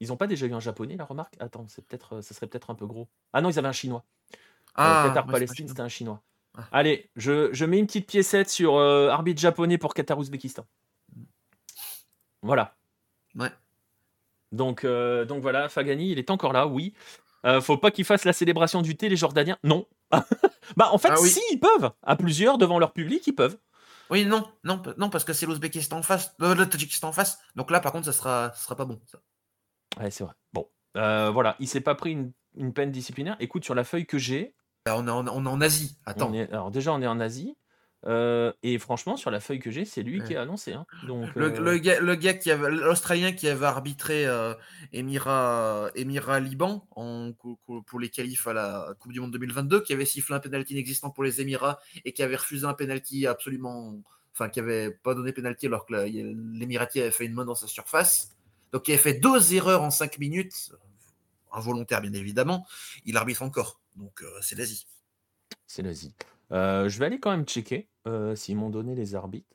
Ils 0.00 0.12
ont 0.12 0.16
pas 0.16 0.26
déjà 0.26 0.46
eu 0.46 0.52
un 0.52 0.60
japonais, 0.60 0.96
la 0.96 1.04
remarque? 1.04 1.34
Attends, 1.40 1.66
c'est 1.68 1.84
peut-être, 1.86 2.16
euh, 2.16 2.22
ça 2.22 2.34
serait 2.34 2.46
peut-être 2.46 2.70
un 2.70 2.74
peu 2.74 2.86
gros. 2.86 3.08
Ah 3.32 3.40
non, 3.40 3.50
ils 3.50 3.58
avaient 3.58 3.68
un 3.68 3.72
chinois. 3.72 4.04
Euh, 4.32 4.36
ah, 4.76 5.04
Qatar-Palestine, 5.08 5.68
c'était 5.68 5.80
un 5.80 5.88
chinois. 5.88 6.22
Ah. 6.56 6.64
Allez, 6.72 7.10
je, 7.16 7.64
mets 7.64 7.78
une 7.78 7.86
petite 7.86 8.06
piécette 8.06 8.50
sur 8.50 8.78
arbitre 8.78 9.40
japonais 9.40 9.78
pour 9.78 9.94
Qatar-Ouzbékistan. 9.94 10.66
Voilà. 12.42 12.76
Ouais. 13.34 13.50
Donc, 14.52 14.84
donc 14.84 15.42
voilà, 15.42 15.68
Fagani, 15.68 16.12
il 16.12 16.18
est 16.18 16.30
encore 16.30 16.52
là, 16.52 16.66
oui. 16.66 16.94
Euh, 17.46 17.60
faut 17.60 17.78
pas 17.78 17.90
qu'ils 17.90 18.04
fassent 18.04 18.24
la 18.24 18.32
célébration 18.32 18.82
du 18.82 18.96
thé, 18.96 19.08
les 19.08 19.16
Jordaniens. 19.16 19.58
Non. 19.62 19.86
bah, 20.76 20.90
en 20.92 20.98
fait, 20.98 21.10
ah 21.12 21.16
si, 21.16 21.40
ils 21.52 21.60
peuvent. 21.60 21.90
À 22.02 22.16
plusieurs, 22.16 22.58
devant 22.58 22.78
leur 22.78 22.92
public, 22.92 23.24
ils 23.26 23.34
peuvent. 23.34 23.56
Oui, 24.10 24.24
non, 24.24 24.48
non, 24.64 24.82
non, 24.98 25.10
parce 25.10 25.24
que 25.24 25.32
c'est 25.32 25.46
l'Ouzbékistan 25.46 25.98
en 25.98 26.02
face, 26.02 26.34
euh, 26.42 26.54
le 26.54 26.68
Tadjikistan 26.68 27.08
en 27.08 27.12
face. 27.12 27.38
Donc 27.54 27.70
là, 27.70 27.80
par 27.80 27.92
contre, 27.92 28.06
ça 28.06 28.12
sera, 28.12 28.52
ça 28.54 28.64
sera 28.64 28.76
pas 28.76 28.84
bon. 28.84 29.00
Ça. 29.06 29.18
Ouais, 29.98 30.10
c'est 30.10 30.24
vrai. 30.24 30.34
Bon, 30.52 30.68
euh, 30.96 31.30
voilà, 31.30 31.56
il 31.58 31.68
s'est 31.68 31.80
pas 31.80 31.94
pris 31.94 32.12
une, 32.12 32.72
peine 32.72 32.90
disciplinaire. 32.90 33.36
Écoute, 33.40 33.64
sur 33.64 33.74
la 33.74 33.84
feuille 33.84 34.06
que 34.06 34.18
j'ai. 34.18 34.54
Bah, 34.86 34.94
on, 34.96 35.06
est 35.06 35.10
en, 35.10 35.26
on 35.28 35.44
est 35.44 35.48
en 35.48 35.60
Asie. 35.60 35.98
Attends. 36.06 36.32
alors 36.32 36.70
déjà, 36.70 36.92
on 36.92 37.02
est 37.02 37.06
en 37.06 37.20
Asie. 37.20 37.56
Euh, 38.06 38.52
et 38.62 38.78
franchement, 38.78 39.16
sur 39.16 39.30
la 39.30 39.40
feuille 39.40 39.58
que 39.58 39.70
j'ai, 39.70 39.84
c'est 39.84 40.02
lui 40.02 40.22
qui 40.22 40.36
a 40.36 40.42
annoncé. 40.42 40.72
Hein. 40.72 40.86
Donc, 41.06 41.34
le, 41.34 41.46
euh, 41.46 41.78
gars, 41.78 42.00
le 42.00 42.14
gars 42.14 42.34
qui 42.34 42.50
avait, 42.50 42.70
l'Australien 42.70 43.32
qui 43.32 43.48
avait 43.48 43.66
arbitré 43.66 44.26
euh, 44.26 44.54
Émirat, 44.92 45.90
Liban 46.40 46.86
en, 46.94 47.32
pour 47.86 47.98
les 47.98 48.08
qualifs 48.08 48.46
à 48.46 48.52
la 48.52 48.94
Coupe 49.00 49.12
du 49.12 49.20
Monde 49.20 49.32
2022, 49.32 49.82
qui 49.82 49.92
avait 49.92 50.04
sifflé 50.04 50.36
un 50.36 50.40
penalty 50.40 50.74
inexistant 50.74 51.10
pour 51.10 51.24
les 51.24 51.40
Émirats 51.40 51.80
et 52.04 52.12
qui 52.12 52.22
avait 52.22 52.36
refusé 52.36 52.64
un 52.66 52.74
penalty 52.74 53.26
absolument, 53.26 53.96
enfin 54.32 54.48
qui 54.50 54.60
avait 54.60 54.90
pas 54.90 55.14
donné 55.14 55.32
penalty 55.32 55.66
alors 55.66 55.84
que 55.84 55.94
l'Émirati 55.94 57.00
avait 57.00 57.10
fait 57.10 57.26
une 57.26 57.34
main 57.34 57.44
dans 57.44 57.56
sa 57.56 57.66
surface. 57.66 58.35
Donc 58.72 58.88
il 58.88 58.92
avait 58.92 59.02
fait 59.02 59.14
deux 59.14 59.54
erreurs 59.54 59.82
en 59.82 59.90
cinq 59.90 60.18
minutes, 60.18 60.72
involontaires 61.52 62.00
bien 62.00 62.12
évidemment. 62.12 62.66
Il 63.04 63.16
arbitre 63.16 63.42
encore. 63.42 63.80
Donc 63.96 64.24
c'est 64.42 64.56
l'Asie. 64.56 64.86
C'est 65.66 65.82
l'Asie. 65.82 66.14
Euh, 66.52 66.88
je 66.88 66.98
vais 66.98 67.06
aller 67.06 67.18
quand 67.18 67.30
même 67.30 67.44
checker 67.44 67.88
euh, 68.06 68.36
s'ils 68.36 68.56
m'ont 68.56 68.70
donné 68.70 68.94
les 68.94 69.14
arbitres. 69.14 69.48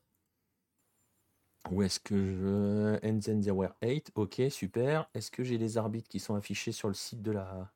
Où 1.69 1.83
est-ce 1.83 1.99
que 1.99 2.25
je. 2.25 2.99
Enzen 3.07 3.43
8, 3.81 4.11
ok, 4.15 4.41
super. 4.49 5.09
Est-ce 5.13 5.31
que 5.31 5.43
j'ai 5.43 5.57
les 5.57 5.77
arbitres 5.77 6.09
qui 6.09 6.19
sont 6.19 6.35
affichés 6.35 6.71
sur 6.71 6.87
le 6.87 6.93
site 6.93 7.21
de 7.21 7.31
la. 7.31 7.71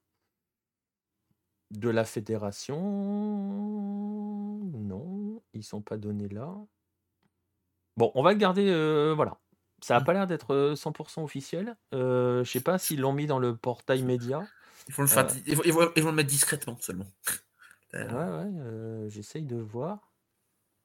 de 1.72 1.90
la 1.90 2.04
fédération? 2.04 2.82
Non, 4.74 5.42
ils 5.54 5.64
sont 5.64 5.82
pas 5.82 5.98
donnés 5.98 6.30
là. 6.30 6.54
Bon, 7.96 8.12
on 8.16 8.24
va 8.24 8.34
le 8.34 8.38
garder. 8.40 8.68
Euh, 8.68 9.14
voilà. 9.16 9.40
Ça 9.86 9.98
a 9.98 10.02
pas 10.02 10.14
l'air 10.14 10.26
d'être 10.26 10.74
100% 10.74 11.24
officiel. 11.24 11.76
je 11.92 12.44
sais 12.44 12.60
pas 12.60 12.80
s'ils 12.80 13.02
l'ont 13.02 13.14
mis 13.14 13.28
dans 13.28 13.38
le 13.38 13.56
portail 13.56 14.02
média. 14.02 14.42
Ils 14.88 14.96
vont 14.96 15.04
le, 15.04 15.92
ils 15.96 16.02
vont 16.02 16.10
le 16.10 16.16
mettre 16.16 16.30
discrètement 16.30 16.76
seulement. 16.80 17.06
Ouais, 17.94 18.02
ouais, 18.04 19.06
j'essaye 19.08 19.46
de 19.46 19.56
voir. 19.56 20.12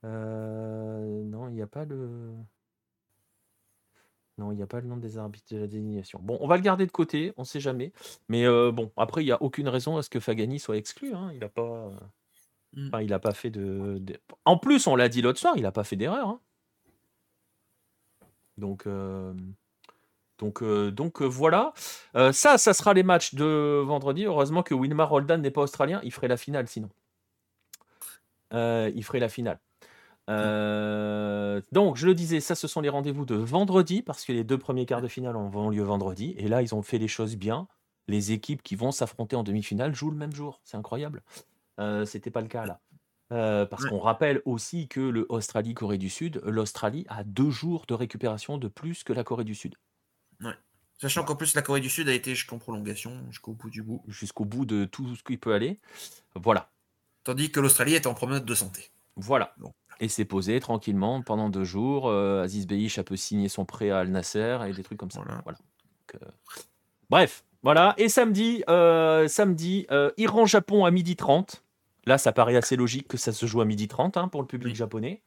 non, 0.05 1.49
il 1.49 1.55
n'y 1.55 1.63
a 1.63 1.67
pas 1.67 1.85
le 1.85 2.31
non, 4.39 4.53
il 4.53 4.57
n'y 4.57 4.63
a 4.63 4.67
pas 4.67 4.81
le 4.81 4.87
nom 4.87 4.97
des 4.97 5.19
arbitres 5.19 5.53
de 5.55 5.59
la 5.59 5.67
désignation. 5.67 6.21
Bon, 6.23 6.39
on 6.41 6.47
va 6.47 6.57
le 6.57 6.63
garder 6.63 6.87
de 6.87 6.93
côté, 6.93 7.33
on 7.37 7.43
sait 7.43 7.59
jamais. 7.59 7.93
Mais 8.29 8.47
bon, 8.47 8.93
après, 8.97 9.23
il 9.23 9.27
n'y 9.27 9.33
a 9.33 9.43
aucune 9.43 9.69
raison 9.69 9.97
à 9.97 10.03
ce 10.03 10.11
que 10.11 10.21
Fagani 10.21 10.61
soit 10.61 10.77
exclu, 10.77 11.15
hein. 11.15 11.33
Il 11.35 11.43
a 11.43 11.49
pas 11.49 11.91
mmh. 12.75 12.91
il 13.03 13.13
a 13.13 13.19
pas 13.19 13.33
fait 13.33 13.51
de 13.51 14.01
en 14.45 14.57
plus, 14.57 14.87
on 14.87 14.95
l'a 14.95 15.09
dit 15.09 15.23
l'autre 15.23 15.41
soir, 15.41 15.55
il 15.57 15.67
a 15.67 15.73
pas 15.73 15.85
fait 15.85 15.97
d'erreur, 15.97 16.29
hein. 16.29 16.41
Donc 18.61 18.87
donc, 20.41 20.63
euh, 20.63 20.91
donc 20.91 21.21
euh, 21.23 21.27
voilà. 21.27 21.75
Euh, 22.17 22.33
ça, 22.33 22.59
ça 22.59 22.73
sera 22.73 22.95
les 22.95 23.03
matchs 23.03 23.35
de 23.35 23.83
vendredi. 23.85 24.25
Heureusement 24.25 24.63
que 24.63 24.75
Wilmar 24.75 25.11
Roldan 25.11 25.41
n'est 25.41 25.51
pas 25.51 25.61
australien. 25.63 26.01
Il 26.03 26.13
ferait 26.13 26.29
la 26.29 26.39
finale 26.39 26.67
sinon. 26.67 26.89
il 28.53 29.05
ferait 29.05 29.21
la 29.21 29.29
finale. 29.29 29.61
donc, 31.73 31.97
je 31.97 32.07
le 32.07 32.15
disais, 32.15 32.41
ça, 32.41 32.55
ce 32.55 32.67
sont 32.67 32.81
les 32.81 32.89
rendez-vous 32.89 33.27
de 33.27 33.35
vendredi, 33.35 34.03
parce 34.03 34.25
que 34.25 34.33
les 34.33 34.45
deux 34.45 34.59
premiers 34.59 34.87
quarts 34.87 35.03
de 35.03 35.09
finale 35.09 35.37
ont 35.37 35.71
lieu 35.71 35.83
vendredi. 35.83 36.35
Et 36.39 36.49
là, 36.49 36.63
ils 36.63 36.75
ont 36.75 36.83
fait 36.83 36.99
les 36.99 37.09
choses 37.09 37.37
bien. 37.37 37.69
Les 38.09 38.33
équipes 38.33 38.63
qui 38.63 38.77
vont 38.77 38.93
s'affronter 38.93 39.37
en 39.37 39.43
demi-finale 39.43 39.95
jouent 39.95 40.11
le 40.11 40.17
même 40.17 40.33
jour. 40.33 40.61
C'est 40.65 40.77
incroyable. 40.77 41.23
C'était 42.07 42.31
pas 42.31 42.41
le 42.41 42.49
cas 42.49 42.67
là. 42.67 42.81
Euh, 43.33 43.65
parce 43.65 43.87
qu'on 43.87 44.01
rappelle 44.01 44.43
aussi 44.45 44.89
que 44.89 45.01
le 45.01 45.27
Australie-Corée 45.29 45.99
du 45.99 46.11
Sud, 46.11 46.41
l'Australie 46.45 47.07
a 47.09 47.23
deux 47.23 47.51
jours 47.51 47.85
de 47.87 47.95
récupération 47.95 48.59
de 48.59 48.67
plus 48.67 49.05
que 49.05 49.13
la 49.13 49.23
Corée 49.23 49.45
du 49.45 49.55
Sud. 49.55 49.77
Ouais. 50.41 50.55
Sachant 50.99 51.25
qu'en 51.25 51.37
plus, 51.37 51.55
la 51.55 51.63
Corée 51.63 51.81
du 51.81 51.89
Sud 51.89 52.09
a 52.09 52.13
été 52.13 52.35
jusqu'en 52.35 52.59
prolongation, 52.59 53.13
jusqu'au 53.29 53.53
bout 53.53 53.71
du 53.71 53.83
bout. 53.83 54.03
Jusqu'au 54.09 54.45
bout 54.45 54.65
de 54.65 54.85
tout 54.85 55.15
ce 55.15 55.23
qui 55.23 55.37
peut 55.37 55.55
aller. 55.55 55.79
Voilà. 56.35 56.71
Tandis 57.23 57.53
que 57.53 57.61
l'Australie 57.61 57.95
est 57.95 58.07
en 58.07 58.15
promenade 58.15 58.45
de 58.45 58.55
santé. 58.55 58.91
Voilà. 59.15 59.55
Et 60.01 60.09
s'est 60.09 60.25
posé 60.25 60.59
tranquillement 60.59 61.23
pendant 61.23 61.51
deux 61.51 61.65
jours. 61.65 62.09
Euh, 62.09 62.43
Aziz 62.43 62.67
Beich 62.67 62.99
a 62.99 63.05
peu 63.05 63.17
signé 63.17 63.49
son 63.49 63.65
prêt 63.65 63.91
à 63.91 64.01
Al 64.01 64.09
Nasser 64.09 64.59
et 64.67 64.73
des 64.73 64.83
trucs 64.83 64.99
comme 64.99 65.11
ça. 65.11 65.23
Voilà. 65.45 65.59
Euh, 66.17 66.29
bref, 67.09 67.45
voilà. 67.63 67.95
Et 67.97 68.09
samedi, 68.09 68.65
samedi 68.67 69.87
Iran-Japon 70.17 70.85
à 70.85 70.91
midi 70.91 71.15
30. 71.15 71.63
Là, 72.11 72.19
ça 72.19 72.33
paraît 72.33 72.57
assez 72.57 72.75
logique 72.75 73.07
que 73.07 73.17
ça 73.17 73.33
se 73.33 73.47
joue 73.47 73.61
à 73.61 73.65
midi 73.65 73.87
30 73.87 74.17
hein, 74.17 74.27
pour 74.27 74.41
le 74.41 74.49
public 74.49 74.75
japonais. 74.75 75.23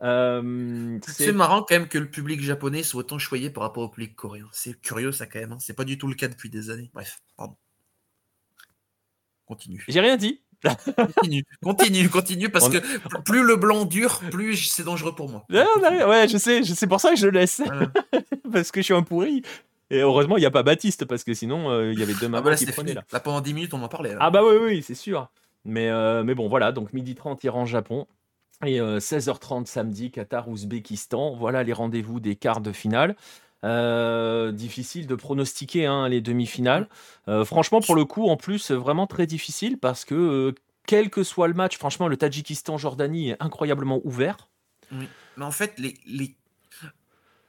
c'est 0.00 1.32
marrant 1.32 1.62
quand 1.62 1.76
même 1.76 1.86
que 1.86 1.98
le 1.98 2.10
public 2.10 2.40
japonais 2.40 2.82
soit 2.82 3.02
autant 3.02 3.20
choyé 3.20 3.50
par 3.50 3.62
rapport 3.62 3.84
au 3.84 3.88
public 3.88 4.16
coréen. 4.16 4.48
C'est 4.50 4.80
curieux 4.80 5.12
ça 5.12 5.26
quand 5.26 5.38
même. 5.38 5.52
Hein. 5.52 5.58
C'est 5.60 5.76
pas 5.76 5.84
du 5.84 5.96
tout 5.96 6.08
le 6.08 6.16
cas 6.16 6.26
depuis 6.26 6.50
des 6.50 6.70
années. 6.70 6.90
Bref, 6.92 7.20
pardon. 7.36 7.54
Continue. 9.46 9.84
J'ai 9.86 10.00
rien 10.00 10.16
dit 10.16 10.42
continue, 10.92 11.44
continue, 11.62 12.08
continue, 12.08 12.48
parce 12.48 12.68
que 12.68 12.78
plus 13.20 13.44
le 13.44 13.54
blanc 13.54 13.84
dure, 13.84 14.18
plus 14.32 14.56
c'est 14.56 14.82
dangereux 14.82 15.14
pour 15.14 15.28
moi. 15.28 15.46
ouais, 15.50 16.26
je 16.26 16.36
sais, 16.36 16.64
c'est 16.64 16.88
pour 16.88 17.00
ça 17.00 17.10
que 17.10 17.16
je 17.16 17.26
le 17.26 17.38
laisse. 17.38 17.62
parce 18.52 18.72
que 18.72 18.80
je 18.80 18.86
suis 18.86 18.94
un 18.94 19.04
pourri. 19.04 19.42
Et 19.90 20.00
heureusement, 20.00 20.36
il 20.36 20.40
n'y 20.40 20.46
a 20.46 20.50
pas 20.50 20.64
Baptiste, 20.64 21.04
parce 21.04 21.22
que 21.22 21.32
sinon, 21.32 21.70
euh, 21.70 21.92
il 21.92 22.00
y 22.00 22.02
avait 22.02 22.14
deux 22.14 22.28
mamans 22.28 22.48
ah 22.48 22.50
bah 22.50 22.56
qui 22.56 22.66
prenaient 22.66 22.94
là. 22.94 23.04
là. 23.12 23.20
Pendant 23.20 23.40
10 23.40 23.54
minutes, 23.54 23.72
on 23.72 23.82
en 23.84 23.88
parlait. 23.88 24.16
Ah 24.18 24.30
bah 24.30 24.42
oui, 24.44 24.56
oui, 24.60 24.82
c'est 24.82 24.96
sûr. 24.96 25.30
Mais, 25.68 25.90
euh, 25.90 26.24
mais 26.24 26.34
bon, 26.34 26.48
voilà, 26.48 26.72
donc 26.72 26.92
midi 26.92 27.14
30, 27.14 27.44
Iran-Japon. 27.44 28.06
Et 28.64 28.80
16h30 28.80 29.62
euh, 29.62 29.64
samedi, 29.66 30.10
Qatar-Ouzbékistan. 30.10 31.36
Voilà 31.36 31.62
les 31.62 31.72
rendez-vous 31.72 32.18
des 32.18 32.34
quarts 32.34 32.60
de 32.60 32.72
finale. 32.72 33.14
difficile 34.54 35.06
de 35.06 35.14
pronostiquer 35.14 35.86
hein, 35.86 36.08
les 36.08 36.20
demi-finales. 36.20 36.88
franchement, 37.44 37.80
pour 37.80 37.94
le 37.94 38.04
coup, 38.04 38.28
en 38.28 38.36
plus, 38.36 38.72
vraiment 38.72 39.06
très 39.06 39.26
difficile 39.26 39.78
parce 39.78 40.04
que 40.04 40.54
quel 40.86 41.10
que 41.10 41.22
soit 41.22 41.48
le 41.48 41.54
match, 41.54 41.76
franchement, 41.76 42.08
le 42.08 42.16
Tadjikistan-Jordanie 42.16 43.30
est 43.30 43.36
incroyablement 43.38 44.00
ouvert. 44.04 44.48
Oui. 44.90 45.06
Mais 45.36 45.44
en 45.44 45.52
fait, 45.52 45.78
les, 45.78 45.94
les... 46.06 46.34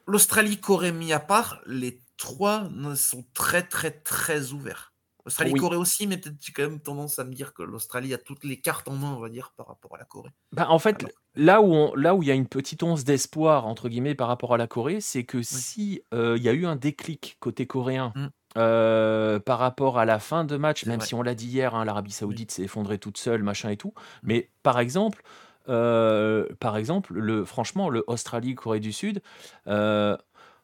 l'Australie-Corée 0.06 0.92
mis 0.92 1.14
à 1.14 1.20
part, 1.20 1.62
les 1.66 2.02
trois 2.18 2.70
sont 2.96 3.26
très, 3.34 3.64
très, 3.64 3.92
très 3.92 4.52
ouverts. 4.52 4.89
L'Australie-Corée 5.30 5.78
aussi, 5.78 6.08
mais 6.08 6.18
peut-être 6.18 6.38
j'ai 6.40 6.52
quand 6.52 6.64
même 6.64 6.80
tendance 6.80 7.20
à 7.20 7.24
me 7.24 7.34
dire 7.34 7.54
que 7.54 7.64
l'Australie 7.64 8.14
a 8.14 8.18
toutes 8.18 8.44
les 8.44 8.60
cartes 8.60 8.88
en 8.88 8.96
main, 8.96 9.14
on 9.14 9.20
va 9.20 9.30
dire, 9.30 9.54
par 9.56 9.68
rapport 9.68 9.96
à 9.96 10.00
la 10.00 10.06
Corée. 10.06 10.32
Bah, 10.52 10.68
en 10.70 10.80
fait, 10.80 11.06
là 11.36 11.62
où 11.62 11.96
là 11.96 12.16
où 12.16 12.24
il 12.24 12.28
y 12.28 12.32
a 12.32 12.36
une 12.36 12.48
petite 12.48 12.84
once 12.84 13.04
d'espoir 13.04 13.68
entre 13.68 13.90
guillemets 13.90 14.16
par 14.16 14.28
rapport 14.28 14.54
à 14.54 14.58
la 14.58 14.68
Corée, 14.68 15.02
c'est 15.02 15.24
que 15.24 15.42
si 15.42 16.02
euh, 16.14 16.36
il 16.38 16.44
y 16.44 16.50
a 16.50 16.54
eu 16.54 16.66
un 16.66 16.76
déclic 16.76 17.38
côté 17.40 17.68
coréen 17.68 18.12
mmh. 18.16 18.28
Euh, 18.58 19.40
par 19.40 19.60
rapport 19.60 20.00
à 20.00 20.06
la 20.06 20.18
fin 20.18 20.44
de 20.44 20.58
match, 20.58 20.86
même 20.88 21.02
si 21.02 21.14
on 21.14 21.22
l'a 21.22 21.36
dit 21.36 21.46
hier, 21.46 21.76
hein, 21.76 21.86
l'Arabie 21.86 22.12
Saoudite 22.12 22.50
s'est 22.50 22.64
effondrée 22.64 22.98
toute 22.98 23.20
seule, 23.20 23.44
machin 23.44 23.70
et 23.70 23.78
tout. 23.78 23.90
Mmh. 23.90 24.18
Mais 24.24 24.50
par 24.64 24.80
exemple, 24.80 25.22
euh, 25.70 26.48
par 26.60 26.76
exemple, 26.76 27.14
le, 27.14 27.46
franchement, 27.46 27.90
le 27.90 28.04
Australie-Corée 28.08 28.80
du 28.80 28.92
Sud, 28.92 29.22
euh, 29.68 30.18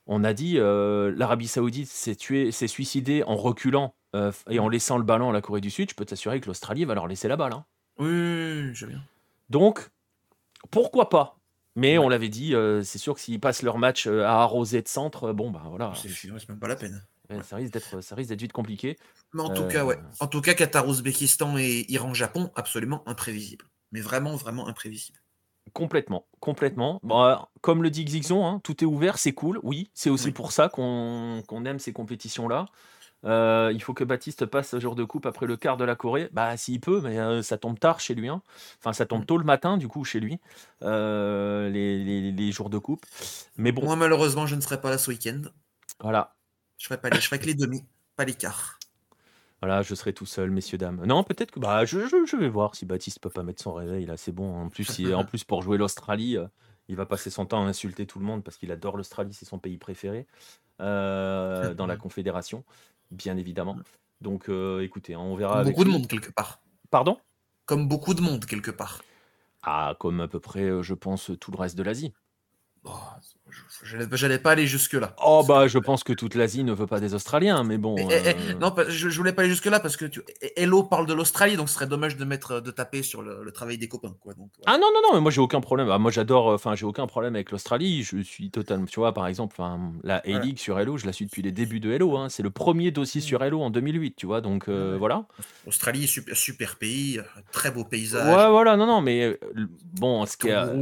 on 0.08 0.24
a 0.24 0.34
dit 0.34 0.58
l'Arabie 0.58 1.48
Saoudite 1.48 1.88
s'est 1.88 2.16
tuée, 2.16 2.52
s'est 2.52 2.68
suicidée 2.68 3.24
en 3.24 3.36
reculant 3.36 3.94
et 4.50 4.60
en 4.60 4.70
laissant 4.70 4.98
le 4.98 5.04
ballon 5.04 5.30
à 5.30 5.34
la 5.34 5.42
Corée 5.42 5.62
du 5.62 5.70
Sud. 5.70 5.90
Je 5.90 5.96
peux 5.96 6.06
t'assurer 6.06 6.40
que 6.42 6.48
l'Australie 6.48 6.86
va 6.86 6.96
leur 6.96 7.08
laisser 7.08 7.28
la 7.28 7.38
balle. 7.38 7.54
Hein. 7.54 7.66
Oui, 7.98 8.74
je 8.74 8.86
viens. 8.86 9.04
Donc, 9.50 9.90
pourquoi 10.72 11.10
pas? 11.10 11.38
Mais 11.76 11.98
on 11.98 12.08
l'avait 12.08 12.30
dit, 12.30 12.54
c'est 12.84 12.98
sûr 12.98 13.16
que 13.16 13.20
s'ils 13.20 13.40
passent 13.40 13.62
leur 13.62 13.78
match 13.78 14.08
à 14.08 14.42
arroser 14.42 14.82
de 14.82 14.88
centre, 14.88 15.34
bon 15.34 15.52
bah 15.52 15.64
voilà. 15.66 15.94
C'est 15.96 16.30
même 16.50 16.60
pas 16.60 16.68
la 16.68 16.76
peine 16.76 17.02
ça 17.44 17.56
risque 17.56 17.74
d'être, 17.74 18.02
ça 18.02 18.16
risque 18.16 18.30
d'être 18.30 18.42
vite 18.42 18.54
compliqué. 18.54 18.98
Mais 19.34 19.42
en 19.42 19.50
tout 19.50 19.68
cas, 19.68 19.86
ouais. 19.86 19.98
Euh, 19.98 20.16
en 20.20 20.28
tout 20.28 20.42
cas, 20.42 20.54
Qatar, 20.54 20.88
Ouzbékistan 20.88 21.58
et 21.58 21.86
Iran-Japon, 21.90 22.52
absolument 22.56 23.04
imprévisible. 23.08 23.66
Mais 23.92 24.02
vraiment, 24.02 24.36
vraiment 24.36 24.68
imprévisible. 24.68 25.20
Complètement, 25.74 26.28
complètement. 26.40 27.02
Comme 27.62 27.82
le 27.82 27.90
dit 27.90 28.06
Xixon, 28.06 28.46
hein, 28.46 28.62
tout 28.64 28.84
est 28.84 28.88
ouvert, 28.88 29.18
c'est 29.18 29.34
cool. 29.34 29.60
Oui, 29.64 29.90
c'est 29.94 30.12
aussi 30.12 30.32
pour 30.32 30.52
ça 30.52 30.70
qu'on 30.70 31.66
aime 31.66 31.80
ces 31.80 31.92
compétitions-là. 31.92 32.68
Euh, 33.26 33.72
il 33.74 33.82
faut 33.82 33.94
que 33.94 34.04
Baptiste 34.04 34.46
passe 34.46 34.70
ce 34.70 34.80
jour 34.80 34.96
de 34.96 35.04
coupe 35.04 35.26
après 35.26 35.46
le 35.46 35.58
quart 35.58 35.78
de 35.78 35.84
la 35.84 35.96
Corée. 35.96 36.30
Bah, 36.32 36.56
s'il 36.58 36.80
peut, 36.80 37.02
mais 37.02 37.20
euh, 37.20 37.42
ça 37.42 37.58
tombe 37.58 37.80
tard 37.80 38.00
chez 38.00 38.14
lui. 38.14 38.30
Hein. 38.30 38.42
Enfin, 38.80 38.94
ça 38.94 39.06
tombe 39.06 39.24
mm. 39.24 39.26
tôt 39.26 39.38
le 39.38 39.44
matin, 39.44 39.78
du 39.78 39.88
coup, 39.88 40.04
chez 40.04 40.20
lui, 40.20 40.40
les, 40.82 41.70
les, 42.04 42.32
les, 42.32 42.52
jours 42.52 42.70
de 42.70 42.78
coupe. 42.78 43.06
Mais 43.58 43.72
bon. 43.72 43.84
Moi, 43.84 43.96
malheureusement, 43.96 44.46
je 44.46 44.56
ne 44.56 44.62
serai 44.62 44.80
pas 44.80 44.90
là 44.90 44.98
ce 44.98 45.10
week-end. 45.10 45.42
Voilà. 46.00 46.36
Je 46.78 46.94
pas 46.94 47.10
les, 47.10 47.20
je 47.20 47.28
ferai 47.28 47.40
que 47.40 47.46
les 47.46 47.56
demi, 47.56 47.84
pas 48.16 48.26
les 48.26 48.34
quarts. 48.34 48.80
Voilà, 49.62 49.82
je 49.82 49.96
serai 49.96 50.14
tout 50.14 50.26
seul, 50.26 50.52
messieurs 50.52 50.78
dames. 50.78 51.04
Non, 51.06 51.24
peut-être 51.24 51.52
que 51.52 51.60
bah 51.60 51.86
je, 51.86 52.08
je, 52.08 52.36
vais 52.36 52.50
voir 52.50 52.76
si 52.76 52.86
Baptiste 52.86 53.20
peut 53.20 53.30
pas 53.30 53.44
mettre 53.44 53.64
son 53.64 53.74
réveil 53.74 54.06
là, 54.06 54.18
c'est 54.18 54.32
bon. 54.34 54.66
En 54.66 54.70
plus, 54.70 55.14
en 55.14 55.24
plus 55.26 55.44
pour 55.44 55.62
jouer 55.62 55.78
l'Australie, 55.78 56.38
euh, 56.38 56.46
il 56.88 56.96
va 56.96 57.06
passer 57.06 57.30
son 57.30 57.46
temps 57.46 57.66
à 57.66 57.68
insulter 57.68 58.06
tout 58.06 58.20
le 58.20 58.26
monde 58.26 58.44
parce 58.44 58.58
qu'il 58.58 58.72
adore 58.72 58.98
l'Australie, 58.98 59.34
c'est 59.34 59.46
son 59.46 59.58
pays 59.58 59.78
préféré 59.78 60.28
euh, 60.82 61.74
dans 61.74 61.88
la 61.88 61.96
Confédération, 61.96 62.64
bien 63.12 63.38
évidemment. 63.38 63.78
Donc, 64.22 64.50
euh, 64.50 64.82
écoutez, 64.82 65.16
on 65.16 65.36
verra. 65.36 65.64
Comme 65.64 65.72
beaucoup 65.72 65.84
de 65.84 65.90
monde 65.90 66.08
quelque 66.08 66.32
part. 66.32 66.62
Pardon? 66.90 67.18
Comme 67.66 67.88
beaucoup 67.88 68.14
de 68.14 68.22
monde 68.22 68.46
quelque 68.46 68.72
part. 68.72 69.04
Ah, 69.64 69.96
comme 70.00 70.22
à 70.22 70.28
peu 70.28 70.40
près, 70.40 70.84
je 70.84 70.94
pense, 70.94 71.32
tout 71.40 71.52
le 71.52 71.58
reste 71.58 71.76
de 71.76 71.84
l'Asie. 71.84 72.14
Oh, 72.84 72.92
je 73.84 73.98
n'allais 73.98 74.40
pas 74.40 74.52
aller 74.52 74.68
jusque-là. 74.68 75.16
Oh, 75.24 75.44
bah, 75.48 75.68
je 75.68 75.78
pense 75.78 76.04
que 76.04 76.14
toute 76.14 76.36
l'Asie 76.36 76.64
ne 76.64 76.74
veut 76.74 76.88
pas 76.88 77.00
des 77.00 77.14
Australiens, 77.14 77.64
mais 77.64 77.78
bon. 77.78 77.96
Eh, 77.98 78.04
eh, 78.04 78.30
euh, 78.30 78.54
non, 78.60 78.74
je, 78.88 79.10
je 79.10 79.18
voulais 79.18 79.34
pas 79.34 79.44
aller 79.44 79.52
jusque-là 79.52 79.80
parce 79.80 79.98
que 79.98 80.06
tu... 80.06 80.22
Hello 80.56 80.84
parle 80.84 81.06
de 81.06 81.14
l'Australie, 81.14 81.56
donc 81.56 81.70
ce 81.70 81.76
serait 81.76 81.88
dommage 81.88 82.18
de 82.18 82.26
mettre 82.26 82.62
de 82.62 82.72
taper 82.72 83.04
sur 83.04 83.22
le, 83.22 83.52
travail 83.52 83.78
des 83.78 83.88
copains. 83.88 84.16
Quoi, 84.22 84.34
donc, 84.34 84.50
Ah 84.66 84.78
non, 84.78 84.88
non, 84.94 85.02
non, 85.08 85.16
mais 85.16 85.22
moi 85.22 85.32
j'ai 85.32 85.42
aucun 85.42 85.62
problème. 85.62 85.90
Ah, 85.92 85.98
moi 85.98 86.12
j'adore, 86.12 86.52
euh, 86.52 86.56
enfin, 86.56 86.76
j'ai 86.76 86.86
aucun 86.86 87.08
problème 87.08 87.36
avec 87.36 87.52
l'Australie. 87.52 88.04
Je 88.04 88.18
suis 88.22 88.50
totalement. 88.50 88.86
Tu 88.86 89.00
vois, 89.00 89.14
par 89.14 89.28
exemple, 89.28 89.56
la 90.04 90.18
A-League 90.18 90.58
sur 90.58 90.80
Hello, 90.80 90.98
je 90.98 91.06
la 91.06 91.14
suis 91.14 91.26
depuis 91.26 91.42
les 91.42 91.52
débuts 91.52 91.80
de 91.80 91.92
Hello. 91.92 92.18
Hein. 92.18 92.30
C'est 92.30 92.44
le 92.44 92.50
premier 92.50 92.92
dossier 92.92 93.22
sur 93.22 93.44
Hello 93.44 93.62
en 93.62 93.70
2008, 93.70 94.16
tu 94.16 94.26
vois, 94.26 94.42
donc 94.42 94.68
euh, 94.68 94.96
voilà. 94.98 95.26
Australie, 95.68 96.08
super, 96.08 96.36
super 96.36 96.76
pays, 96.78 97.20
très 97.52 97.72
beau 97.72 97.84
paysage. 97.84 98.36
Ouais, 98.36 98.50
voilà, 98.50 98.78
non, 98.78 98.86
non, 98.86 99.02
mais 99.02 99.40
bon, 99.94 100.26
ce 100.26 100.36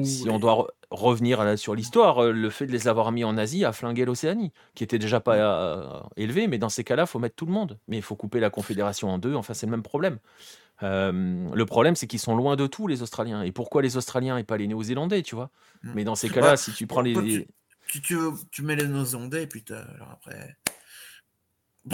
si 0.03 0.29
on 0.29 0.39
doit 0.39 0.67
revenir 0.93 1.57
sur 1.57 1.75
l'histoire, 1.75 2.23
le 2.23 2.49
fait 2.49 2.65
de 2.65 2.71
les 2.71 2.87
avoir 2.87 3.11
mis 3.11 3.23
en 3.23 3.37
Asie 3.37 3.65
a 3.65 3.73
flingué 3.73 4.05
l'Océanie, 4.05 4.51
qui 4.75 4.83
était 4.83 4.99
déjà 4.99 5.19
pas 5.19 5.35
euh, 5.35 5.99
élevé, 6.15 6.47
mais 6.47 6.57
dans 6.57 6.69
ces 6.69 6.83
cas-là, 6.83 7.03
il 7.03 7.07
faut 7.07 7.19
mettre 7.19 7.35
tout 7.35 7.45
le 7.45 7.51
monde. 7.51 7.79
Mais 7.87 7.97
il 7.97 8.03
faut 8.03 8.15
couper 8.15 8.39
la 8.39 8.49
Confédération 8.49 9.09
en 9.09 9.17
deux, 9.17 9.35
enfin 9.35 9.53
c'est 9.53 9.65
le 9.65 9.71
même 9.71 9.83
problème. 9.83 10.19
Euh, 10.81 11.49
le 11.53 11.65
problème, 11.65 11.95
c'est 11.95 12.07
qu'ils 12.07 12.19
sont 12.19 12.35
loin 12.35 12.55
de 12.55 12.67
tout, 12.67 12.87
les 12.87 13.01
Australiens. 13.01 13.41
Et 13.41 13.51
pourquoi 13.51 13.81
les 13.81 13.97
Australiens 13.97 14.37
et 14.37 14.43
pas 14.43 14.57
les 14.57 14.67
Néo-Zélandais, 14.67 15.21
tu 15.21 15.35
vois? 15.35 15.49
Mm. 15.83 15.91
Mais 15.95 16.03
dans 16.03 16.15
ces 16.15 16.29
cas-là, 16.29 16.57
si 16.57 16.73
tu 16.73 16.87
prends 16.87 17.01
les... 17.01 17.47
Tu, 17.87 18.01
tu, 18.01 18.61
mets 18.61 18.75
les 18.75 18.87
Néo-Zélandais, 18.87 19.43
et 19.43 19.47
puis 19.47 19.63
alors 19.69 20.11
après... 20.11 20.57
Le 21.85 21.89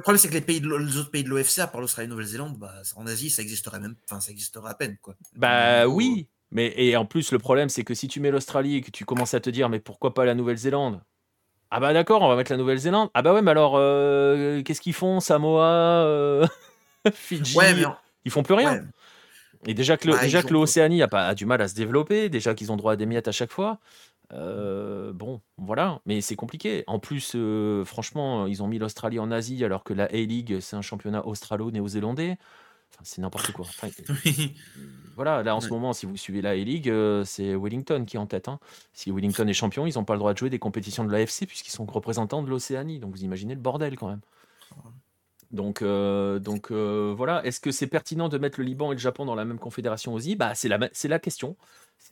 problème, 0.00 0.18
c'est 0.18 0.28
que, 0.28 0.34
les, 0.34 0.40
pays 0.40 0.60
les 0.60 0.96
autres 0.96 1.12
pays 1.12 1.22
de 1.22 1.28
l'OFC, 1.28 1.60
à 1.60 1.68
part 1.68 1.80
l'Australie 1.80 2.06
et 2.06 2.08
la 2.08 2.14
Nouvelle-Zélande, 2.14 2.58
bah, 2.58 2.74
en 2.96 3.06
Asie, 3.06 3.30
ça 3.30 3.42
existerait 3.42 3.78
même, 3.78 3.94
enfin, 4.04 4.18
ça 4.18 4.32
existerait 4.32 4.68
à 4.68 4.74
peine, 4.74 4.96
quoi. 5.00 5.14
Bah 5.36 5.86
oui, 5.86 6.26
mais 6.52 6.72
et 6.76 6.96
en 6.96 7.04
plus, 7.04 7.32
le 7.32 7.38
problème, 7.38 7.68
c'est 7.68 7.84
que 7.84 7.94
si 7.94 8.08
tu 8.08 8.20
mets 8.20 8.30
l'Australie 8.30 8.76
et 8.76 8.80
que 8.80 8.90
tu 8.90 9.04
commences 9.04 9.34
à 9.34 9.40
te 9.40 9.50
dire, 9.50 9.68
mais 9.68 9.78
pourquoi 9.78 10.14
pas 10.14 10.24
la 10.24 10.34
Nouvelle-Zélande? 10.34 11.00
Ah 11.70 11.78
bah 11.78 11.92
d'accord, 11.92 12.22
on 12.22 12.28
va 12.28 12.34
mettre 12.34 12.50
la 12.50 12.58
Nouvelle-Zélande. 12.58 13.10
Ah 13.14 13.22
bah 13.22 13.32
ouais, 13.32 13.42
mais 13.42 13.52
alors, 13.52 13.74
euh, 13.76 14.60
qu'est-ce 14.62 14.80
qu'ils 14.80 14.94
font 14.94 15.20
Samoa, 15.20 16.02
euh, 16.04 16.46
Fidji? 17.12 17.56
Ils 18.24 18.30
font 18.30 18.42
plus 18.42 18.54
rien. 18.54 18.82
Et 19.66 19.74
déjà 19.74 19.96
que, 19.96 20.08
bah, 20.10 20.18
déjà 20.20 20.42
que 20.42 20.52
l'Océanie 20.52 21.02
a, 21.02 21.08
pas, 21.08 21.26
a 21.28 21.34
du 21.34 21.46
mal 21.46 21.60
à 21.62 21.68
se 21.68 21.74
développer, 21.74 22.28
déjà 22.28 22.54
qu'ils 22.54 22.72
ont 22.72 22.76
droit 22.76 22.94
à 22.94 22.96
des 22.96 23.06
miettes 23.06 23.28
à 23.28 23.32
chaque 23.32 23.52
fois. 23.52 23.78
Euh, 24.32 25.12
bon, 25.12 25.40
voilà, 25.58 26.00
mais 26.06 26.20
c'est 26.20 26.36
compliqué. 26.36 26.82
En 26.88 26.98
plus, 26.98 27.36
franchement, 27.84 28.46
ils 28.46 28.62
ont 28.62 28.66
mis 28.66 28.78
l'Australie 28.78 29.20
en 29.20 29.30
Asie 29.30 29.64
alors 29.64 29.84
que 29.84 29.92
la 29.92 30.04
A-League, 30.04 30.58
c'est 30.60 30.76
un 30.76 30.82
championnat 30.82 31.24
australo-néo-zélandais 31.24 32.36
c'est 33.02 33.20
n'importe 33.20 33.52
quoi. 33.52 33.66
voilà, 35.16 35.42
là 35.42 35.56
en 35.56 35.60
ce 35.60 35.68
moment, 35.68 35.92
si 35.92 36.06
vous 36.06 36.16
suivez 36.16 36.42
la 36.42 36.50
A-League, 36.50 36.88
euh, 36.88 37.24
c'est 37.24 37.54
Wellington 37.54 38.04
qui 38.06 38.16
est 38.16 38.20
en 38.20 38.26
tête. 38.26 38.48
Hein. 38.48 38.58
Si 38.92 39.10
Wellington 39.10 39.46
est 39.46 39.52
champion, 39.52 39.86
ils 39.86 39.94
n'ont 39.96 40.04
pas 40.04 40.14
le 40.14 40.18
droit 40.18 40.32
de 40.32 40.38
jouer 40.38 40.50
des 40.50 40.58
compétitions 40.58 41.04
de 41.04 41.12
l'AFC 41.12 41.46
puisqu'ils 41.46 41.72
sont 41.72 41.86
représentants 41.86 42.42
de 42.42 42.50
l'Océanie. 42.50 42.98
Donc 42.98 43.12
vous 43.12 43.24
imaginez 43.24 43.54
le 43.54 43.60
bordel 43.60 43.96
quand 43.96 44.08
même. 44.08 44.20
Donc, 45.50 45.82
euh, 45.82 46.38
donc 46.38 46.70
euh, 46.70 47.12
voilà, 47.16 47.44
est-ce 47.44 47.58
que 47.58 47.72
c'est 47.72 47.88
pertinent 47.88 48.28
de 48.28 48.38
mettre 48.38 48.60
le 48.60 48.64
Liban 48.64 48.92
et 48.92 48.94
le 48.94 49.00
Japon 49.00 49.24
dans 49.24 49.34
la 49.34 49.44
même 49.44 49.58
confédération 49.58 50.14
aussi? 50.14 50.36
Bah, 50.36 50.54
C'est 50.54 50.68
la, 50.68 50.78
la 50.78 51.18
question. 51.18 51.56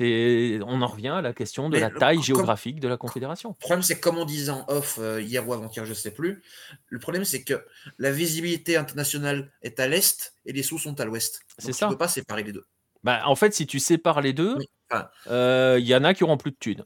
On 0.01 0.83
en 0.83 0.87
revient 0.87 1.09
à 1.09 1.23
la 1.23 1.33
question 1.33 1.69
de 1.71 1.79
la 1.79 1.91
taille 1.91 2.21
géographique 2.23 2.81
de 2.81 2.89
la 2.89 2.97
confédération. 2.97 3.51
Le 3.51 3.55
problème, 3.55 3.83
c'est 3.83 4.01
comme 4.01 4.19
on 4.19 4.25
disait 4.25 4.51
en 4.51 4.65
off 4.69 4.99
euh, 5.01 5.21
hier 5.21 5.49
ou 5.49 5.53
avant-hier, 5.53 5.85
je 5.85 5.91
ne 5.91 5.95
sais 5.95 6.11
plus. 6.11 6.43
Le 6.89 6.99
problème, 6.99 7.25
c'est 7.25 7.43
que 7.45 7.65
la 7.99 8.11
visibilité 8.11 8.77
internationale 8.77 9.51
est 9.63 9.79
à 9.81 9.87
l'est 9.87 10.35
et 10.45 10.53
les 10.53 10.63
sous 10.63 10.79
sont 10.79 10.99
à 11.01 11.05
l'ouest. 11.05 11.41
C'est 11.59 11.73
ça. 11.73 11.87
On 11.87 11.91
ne 11.91 11.95
peut 11.95 11.99
pas 11.99 12.09
séparer 12.09 12.43
les 12.43 12.53
deux. 12.53 12.67
Bah, 13.05 13.23
en 13.27 13.37
fait, 13.37 13.55
si 13.55 13.67
tu 13.67 13.79
sépares 13.79 14.21
les 14.21 14.33
deux, 14.33 14.57
enfin, 14.91 15.09
il 15.79 15.87
y 15.87 15.95
en 15.95 16.03
a 16.05 16.13
qui 16.13 16.25
auront 16.25 16.37
plus 16.37 16.51
de 16.51 16.57
thunes. 16.59 16.85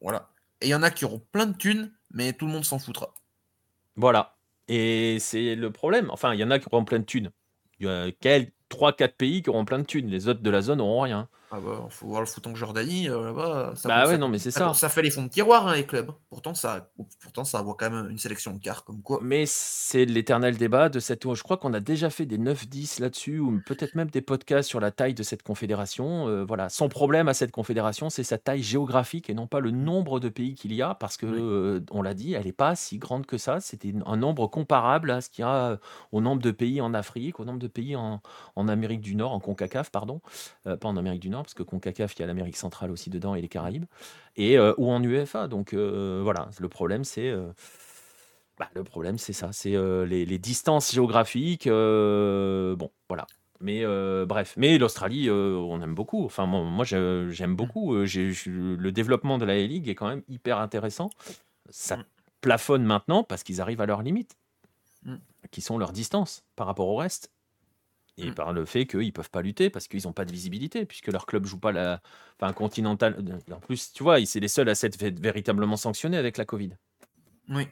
voilà. 0.00 0.30
Et 0.60 0.66
il 0.66 0.70
y 0.70 0.74
en 0.74 0.82
a 0.82 0.90
qui 0.90 1.04
auront 1.04 1.22
plein 1.32 1.46
de 1.46 1.56
thunes, 1.56 1.92
mais 2.10 2.32
tout 2.32 2.46
le 2.46 2.52
monde 2.52 2.64
s'en 2.64 2.78
foutra. 2.78 3.12
Voilà. 3.96 4.33
Et 4.68 5.18
c'est 5.20 5.54
le 5.56 5.70
problème. 5.72 6.10
Enfin, 6.10 6.34
il 6.34 6.40
y 6.40 6.44
en 6.44 6.50
a 6.50 6.58
qui 6.58 6.66
auront 6.70 6.84
plein 6.84 6.98
de 7.00 7.04
thunes. 7.04 7.30
Il 7.80 7.86
y 7.86 7.88
a 7.88 8.10
quel- 8.20 8.52
3-4 8.68 9.16
pays 9.16 9.42
qui 9.42 9.50
auront 9.50 9.64
plein 9.64 9.78
de 9.78 9.84
thunes. 9.84 10.08
Les 10.08 10.28
autres 10.28 10.40
de 10.42 10.50
la 10.50 10.62
zone 10.62 10.80
auront 10.80 11.00
rien. 11.02 11.28
Ah 11.56 11.60
bah, 11.64 11.86
faut 11.88 12.08
voir 12.08 12.20
le 12.20 12.26
foot 12.26 12.44
en 12.48 12.54
Jordanie, 12.56 13.08
euh, 13.08 13.26
là-bas. 13.26 13.74
Ça, 13.76 13.88
Bah 13.88 14.04
ça- 14.04 14.10
ouais, 14.10 14.18
non, 14.18 14.28
mais 14.28 14.38
c'est 14.40 14.50
ça. 14.50 14.74
Ça 14.74 14.88
fait 14.88 15.02
les 15.02 15.10
fonds 15.10 15.22
de 15.22 15.28
tiroir, 15.28 15.68
hein, 15.68 15.76
les 15.76 15.86
clubs. 15.86 16.10
Pourtant, 16.28 16.52
ça, 16.54 16.90
pourtant, 17.20 17.44
ça 17.44 17.62
voit 17.62 17.76
quand 17.78 17.90
même 17.90 18.10
une 18.10 18.18
sélection 18.18 18.52
de 18.52 18.58
quarts, 18.58 18.82
comme 18.84 19.02
quoi. 19.02 19.20
Mais 19.22 19.44
c'est 19.46 20.04
l'éternel 20.04 20.56
débat 20.56 20.88
de 20.88 20.98
cette. 20.98 21.32
Je 21.32 21.42
crois 21.44 21.56
qu'on 21.56 21.72
a 21.72 21.78
déjà 21.80 22.10
fait 22.10 22.26
des 22.26 22.38
9-10 22.38 22.98
là-dessus, 22.98 23.38
ou 23.38 23.60
peut-être 23.64 23.94
même 23.94 24.10
des 24.10 24.20
podcasts 24.20 24.68
sur 24.68 24.80
la 24.80 24.90
taille 24.90 25.14
de 25.14 25.22
cette 25.22 25.44
confédération. 25.44 26.26
Euh, 26.28 26.44
voilà, 26.44 26.68
son 26.68 26.88
problème 26.88 27.28
à 27.28 27.34
cette 27.34 27.52
confédération, 27.52 28.10
c'est 28.10 28.24
sa 28.24 28.36
taille 28.38 28.62
géographique 28.62 29.30
et 29.30 29.34
non 29.34 29.46
pas 29.46 29.60
le 29.60 29.70
nombre 29.70 30.18
de 30.18 30.28
pays 30.28 30.54
qu'il 30.56 30.72
y 30.72 30.82
a, 30.82 30.94
parce 30.94 31.16
que, 31.16 31.26
Oui. 31.26 31.38
euh, 31.40 31.80
on 31.92 32.02
l'a 32.02 32.14
dit, 32.14 32.32
elle 32.34 32.46
n'est 32.46 32.52
pas 32.52 32.74
si 32.74 32.98
grande 32.98 33.26
que 33.26 33.38
ça. 33.38 33.60
C'était 33.60 33.94
un 34.06 34.16
nombre 34.16 34.48
comparable 34.48 35.12
à 35.12 35.20
ce 35.20 35.30
qu'il 35.30 35.42
y 35.42 35.46
a 35.46 35.54
euh, 35.70 35.76
au 36.10 36.20
nombre 36.20 36.42
de 36.42 36.50
pays 36.50 36.80
en 36.80 36.94
Afrique, 36.94 37.38
au 37.38 37.44
nombre 37.44 37.60
de 37.60 37.68
pays 37.68 37.94
en, 37.94 38.20
en 38.56 38.66
Amérique 38.68 39.00
du 39.02 39.14
Nord, 39.14 39.32
en 39.32 39.38
CONCACAF, 39.40 39.90
pardon. 39.90 40.20
Pas 40.64 40.88
en 40.88 40.96
Amérique 40.96 41.20
du 41.20 41.28
Nord, 41.30 41.43
parce 41.44 41.54
que 41.54 41.62
CONCACAF, 41.62 42.14
il 42.16 42.20
y 42.20 42.22
a 42.24 42.26
l'Amérique 42.26 42.56
centrale 42.56 42.90
aussi 42.90 43.10
dedans 43.10 43.34
et 43.36 43.40
les 43.42 43.48
Caraïbes, 43.48 43.84
et, 44.36 44.58
euh, 44.58 44.74
ou 44.78 44.90
en 44.90 45.02
UEFA. 45.02 45.46
Donc 45.48 45.72
euh, 45.74 46.20
voilà, 46.24 46.48
le 46.58 46.68
problème, 46.68 47.04
c'est. 47.04 47.28
euh, 47.30 47.52
bah, 48.58 48.68
le 48.74 48.84
problème, 48.84 49.18
c'est 49.18 49.32
ça, 49.32 49.50
c'est 49.52 49.74
les, 50.06 50.24
les 50.26 50.38
distances 50.38 50.92
géographiques. 50.92 51.68
bon, 51.68 52.90
voilà. 53.08 53.26
Mais 53.60 53.84
euh, 53.84 54.26
bref, 54.26 54.54
mais 54.56 54.76
l'Australie, 54.78 55.28
euh, 55.28 55.56
on 55.56 55.80
aime 55.80 55.94
beaucoup. 55.94 56.24
Enfin, 56.24 56.44
moi, 56.46 56.62
moi, 56.64 56.84
j'aime 56.84 57.56
beaucoup. 57.56 57.94
Le 57.94 58.90
développement 58.90 59.38
de 59.38 59.44
la 59.44 59.54
A-League 59.54 59.88
est 59.88 59.94
quand 59.94 60.08
même 60.08 60.22
hyper 60.28 60.58
intéressant. 60.58 61.10
Ça 61.70 61.96
Mm. 61.96 62.04
plafonne 62.42 62.84
maintenant 62.84 63.24
parce 63.24 63.42
qu'ils 63.42 63.60
arrivent 63.60 63.80
à 63.80 63.86
leurs 63.86 64.02
limites, 64.02 64.36
Mm. 65.04 65.16
qui 65.50 65.60
sont 65.62 65.78
leurs 65.78 65.92
distances 65.92 66.44
par 66.56 66.66
rapport 66.66 66.88
au 66.88 66.96
reste. 66.96 67.30
Et 68.16 68.30
Mm. 68.30 68.34
par 68.34 68.52
le 68.52 68.64
fait 68.64 68.86
qu'ils 68.86 69.00
ne 69.06 69.10
peuvent 69.10 69.30
pas 69.30 69.42
lutter 69.42 69.70
parce 69.70 69.88
qu'ils 69.88 70.02
n'ont 70.04 70.12
pas 70.12 70.24
de 70.24 70.30
visibilité, 70.30 70.84
puisque 70.86 71.08
leur 71.08 71.26
club 71.26 71.46
joue 71.46 71.58
pas 71.58 71.72
la. 71.72 72.00
Enfin, 72.38 72.52
continental. 72.52 73.16
En 73.50 73.58
plus, 73.58 73.92
tu 73.92 74.02
vois, 74.04 74.24
c'est 74.24 74.38
les 74.40 74.46
seuls 74.48 74.68
à 74.68 74.74
s'être 74.76 74.96
véritablement 75.20 75.76
sanctionnés 75.76 76.16
avec 76.16 76.36
la 76.36 76.44
Covid. 76.44 76.70
Oui. 77.48 77.66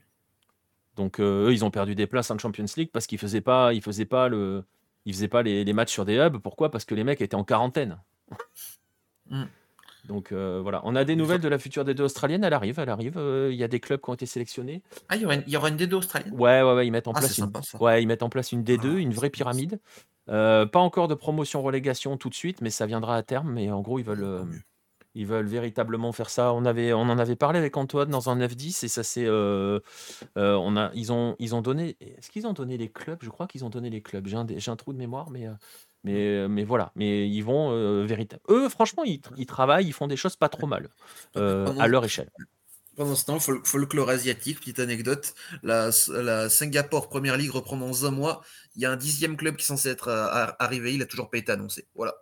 Donc 0.97 1.21
euh, 1.21 1.47
eux, 1.47 1.53
ils 1.53 1.65
ont 1.65 1.71
perdu 1.71 1.95
des 1.95 2.07
places 2.09 2.31
en 2.31 2.39
Champions 2.39 2.67
League 2.77 2.91
parce 2.93 3.07
qu'ils 3.07 3.19
faisaient 3.19 3.41
pas, 3.41 3.73
ils 3.73 3.83
faisaient 3.83 4.05
pas 4.05 4.29
le, 4.29 4.65
ils 5.07 5.15
faisaient 5.15 5.29
pas 5.29 5.43
les, 5.43 5.65
les 5.65 5.73
matchs 5.73 5.93
sur 5.93 6.05
des 6.05 6.17
hubs. 6.17 6.39
Pourquoi? 6.39 6.71
Parce 6.71 6.85
que 6.85 6.95
les 6.95 7.05
mecs 7.05 7.21
étaient 7.23 7.37
en 7.37 7.45
quarantaine. 7.45 7.99
Mm. 9.31 9.45
Donc 10.09 10.33
euh, 10.33 10.59
voilà, 10.61 10.81
on 10.85 10.97
a 10.97 11.05
des 11.05 11.15
nouvelles 11.15 11.41
de 11.41 11.49
la 11.49 11.59
future 11.59 11.85
D2 11.85 12.03
australienne? 12.03 12.43
Elle 12.43 12.53
arrive, 12.53 12.81
elle 12.81 12.89
arrive. 12.91 13.17
Euh, 13.17 13.51
Il 13.53 13.57
y 13.57 13.63
a 13.63 13.69
des 13.69 13.79
clubs 13.79 14.01
qui 14.01 14.11
ont 14.11 14.15
été 14.15 14.27
sélectionnés. 14.27 14.83
Ah, 15.09 15.15
il 15.17 15.23
y 15.23 15.25
aura 15.25 15.35
une, 15.37 15.45
il 15.47 15.53
y 15.53 15.57
aura 15.57 15.69
une 15.69 15.77
D2 15.77 15.95
australienne? 15.95 16.35
Ouais, 16.35 16.61
ouais, 16.63 16.75
ouais, 16.75 16.87
ils 16.87 16.91
mettent 16.91 17.07
en 17.07 17.13
Ah, 17.13 17.21
place 17.21 17.39
une, 17.39 17.45
sympa, 17.45 17.61
ouais, 17.79 18.03
ils 18.03 18.07
mettent 18.07 18.25
en 18.25 18.29
place 18.29 18.51
une 18.51 18.65
D2, 18.65 18.97
Ah, 18.97 18.99
une 18.99 19.13
vraie 19.15 19.31
pyramide. 19.31 19.79
Euh, 20.29 20.67
pas 20.67 20.79
encore 20.79 21.09
de 21.09 21.15
promotion 21.15 21.63
relégation 21.63 22.17
tout 22.17 22.29
de 22.29 22.35
suite, 22.35 22.61
mais 22.61 22.71
ça 22.71 22.87
viendra 22.87 23.17
à 23.17 23.23
terme. 23.23 23.53
Mais 23.53 23.71
en 23.71 23.81
gros, 23.81 23.99
ils 23.99 24.05
veulent, 24.05 24.23
euh, 24.25 24.45
ils 25.15 25.27
veulent 25.27 25.47
véritablement 25.47 26.13
faire 26.13 26.31
ça. 26.31 26.53
On 26.53 26.65
avait, 26.65 26.93
on 26.93 27.01
en 27.03 27.19
avait 27.19 27.37
parlé 27.37 27.59
avec 27.59 27.77
Antoine 27.77 28.09
dans 28.09 28.31
un 28.31 28.37
9-10 28.37 28.85
et 28.85 28.89
ça 28.89 29.03
c'est, 29.03 29.27
euh, 29.27 29.81
on 30.37 30.77
a, 30.77 30.91
ils 30.95 31.13
ont, 31.13 31.35
ils 31.39 31.55
ont 31.55 31.61
donné. 31.63 31.97
Est-ce 32.01 32.31
qu'ils 32.31 32.47
ont 32.47 32.53
donné 32.53 32.79
les 32.79 32.89
clubs? 32.89 33.19
Je 33.23 33.31
crois 33.31 33.47
qu'ils 33.47 33.65
ont 33.65 33.71
donné 33.71 33.91
les 33.91 34.01
clubs. 34.01 34.27
J'ai 34.27 34.37
un, 34.37 34.47
un 34.69 34.77
trou 34.77 34.93
de 34.93 34.99
mémoire, 34.99 35.31
mais, 35.31 35.49
mais, 36.05 36.49
mais 36.49 36.65
voilà. 36.65 36.93
Mais 36.95 37.29
ils 37.29 37.43
vont 37.43 38.05
véritablement. 38.05 38.45
Eux, 38.65 38.69
franchement, 38.69 39.03
ils, 39.05 39.21
ils 39.37 39.47
travaillent, 39.47 39.87
ils 39.87 39.93
font 39.93 40.07
des 40.07 40.17
choses 40.17 40.37
pas 40.37 40.49
trop 40.49 40.67
mal 40.67 40.89
Pendant- 41.33 41.79
à 41.81 41.89
leur 41.89 42.05
échelle. 42.05 42.31
Pendant 42.97 43.15
ce 43.15 43.25
temps, 43.25 43.39
fol- 43.39 43.65
folklore 43.65 44.11
asiatique, 44.11 44.61
petite 44.61 44.79
anecdote, 44.79 45.35
la, 45.63 45.91
la 46.09 46.51
Singapour 46.51 47.09
Première 47.09 47.37
Ligue 47.37 47.53
reprend 47.53 47.77
dans 47.77 48.05
un 48.05 48.11
mois. 48.11 48.43
Il 48.77 48.83
y 48.83 48.87
a 48.87 48.91
un 48.91 48.97
dixième 48.97 49.37
club 49.37 49.57
qui 49.57 49.63
est 49.63 49.67
censé 49.67 49.89
être 49.89 50.09
euh, 50.09 50.27
ar- 50.27 50.57
arrivé, 50.59 50.95
il 50.95 51.03
a 51.03 51.07
toujours 51.07 51.31
pas 51.31 51.39
été 51.39 51.53
annoncé. 51.53 51.87
Voilà. 51.95 52.15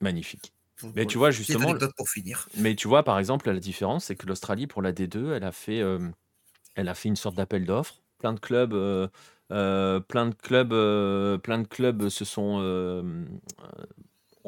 Magnifique. 0.00 0.52
Mais 0.82 0.90
voilà. 0.90 1.06
tu 1.06 1.18
vois 1.18 1.30
justement, 1.30 1.70
anecdote 1.70 1.92
pour 1.96 2.08
finir. 2.08 2.48
Mais 2.56 2.74
tu 2.74 2.88
vois, 2.88 3.02
par 3.02 3.18
exemple, 3.18 3.50
la 3.50 3.58
différence, 3.60 4.06
c'est 4.06 4.16
que 4.16 4.26
l'Australie, 4.26 4.66
pour 4.66 4.82
la 4.82 4.92
D2, 4.92 5.32
elle 5.32 5.44
a 5.44 5.52
fait, 5.52 5.80
euh, 5.80 5.98
elle 6.74 6.88
a 6.88 6.94
fait 6.94 7.08
une 7.08 7.16
sorte 7.16 7.36
d'appel 7.36 7.64
d'offres. 7.64 8.02
Plein 8.18 8.32
de 8.32 8.40
clubs, 8.40 8.74
euh, 8.74 9.08
euh, 9.52 10.00
plein 10.00 10.26
de 10.26 10.34
clubs, 10.34 10.70
plein 11.40 11.58
de 11.58 11.66
clubs 11.66 12.08
se 12.08 12.24
sont 12.24 12.60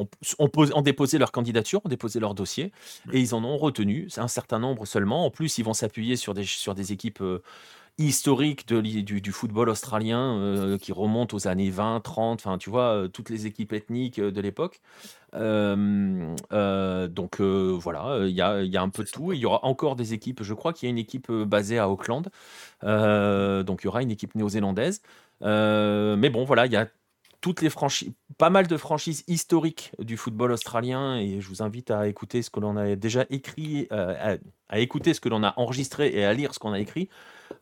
ont, 0.02 0.08
ont 0.38 0.48
posé- 0.48 0.72
ont 0.74 0.82
déposé 0.82 1.18
leur 1.18 1.32
candidature, 1.32 1.80
ont 1.84 1.88
déposé 1.88 2.20
leur 2.20 2.34
dossier, 2.34 2.72
et 3.12 3.20
ils 3.20 3.34
en 3.34 3.44
ont 3.44 3.56
retenu 3.56 4.08
un 4.16 4.28
certain 4.28 4.58
nombre 4.58 4.86
seulement. 4.86 5.24
En 5.26 5.30
plus, 5.30 5.58
ils 5.58 5.64
vont 5.64 5.74
s'appuyer 5.74 6.16
sur 6.16 6.34
des, 6.34 6.44
sur 6.44 6.74
des 6.74 6.92
équipes 6.92 7.20
euh, 7.22 7.42
historiques 7.98 8.66
de, 8.68 8.80
du, 8.80 9.20
du 9.20 9.32
football 9.32 9.68
australien 9.68 10.36
euh, 10.38 10.78
qui 10.78 10.92
remontent 10.92 11.36
aux 11.36 11.48
années 11.48 11.70
20, 11.70 12.00
30, 12.00 12.40
enfin, 12.40 12.58
tu 12.58 12.70
vois, 12.70 12.94
euh, 13.04 13.08
toutes 13.08 13.30
les 13.30 13.46
équipes 13.46 13.72
ethniques 13.74 14.20
de 14.20 14.40
l'époque. 14.40 14.80
Euh, 15.34 17.08
donc 17.08 17.40
voilà, 17.40 18.26
il 18.26 18.34
y 18.34 18.40
a, 18.40 18.62
y 18.62 18.76
a 18.76 18.82
un 18.82 18.88
peu 18.88 19.04
de 19.04 19.10
tout. 19.10 19.32
Il 19.32 19.38
y 19.38 19.46
aura 19.46 19.64
encore 19.64 19.96
des 19.96 20.14
équipes. 20.14 20.42
Je 20.42 20.54
crois 20.54 20.72
qu'il 20.72 20.88
y 20.88 20.90
a 20.90 20.92
une 20.92 20.98
équipe 20.98 21.30
basée 21.30 21.78
à 21.78 21.88
Auckland. 21.90 22.28
Donc 22.82 23.82
il 23.82 23.84
y 23.84 23.88
aura 23.88 24.02
une 24.02 24.10
équipe 24.10 24.34
néo-zélandaise. 24.34 25.02
Mais 25.42 26.30
bon, 26.30 26.44
voilà, 26.44 26.66
il 26.66 26.72
y 26.72 26.76
a 26.76 26.88
toutes 27.40 27.62
les 27.62 27.70
franchises, 27.70 28.12
pas 28.38 28.50
mal 28.50 28.66
de 28.66 28.76
franchises 28.76 29.24
historiques 29.26 29.92
du 29.98 30.16
football 30.16 30.52
australien. 30.52 31.16
Et 31.16 31.40
je 31.40 31.48
vous 31.48 31.62
invite 31.62 31.90
à 31.90 32.08
écouter 32.08 32.42
ce 32.42 32.50
que 32.50 32.60
l'on 32.60 32.76
a 32.76 32.96
déjà 32.96 33.26
écrit, 33.30 33.88
euh, 33.92 34.36
à, 34.68 34.78
écouter 34.78 35.14
ce 35.14 35.20
que 35.20 35.28
l'on 35.28 35.42
a 35.42 35.54
enregistré 35.56 36.10
et 36.14 36.24
à 36.24 36.32
lire 36.32 36.54
ce 36.54 36.58
qu'on 36.58 36.72
a 36.72 36.80
écrit. 36.80 37.08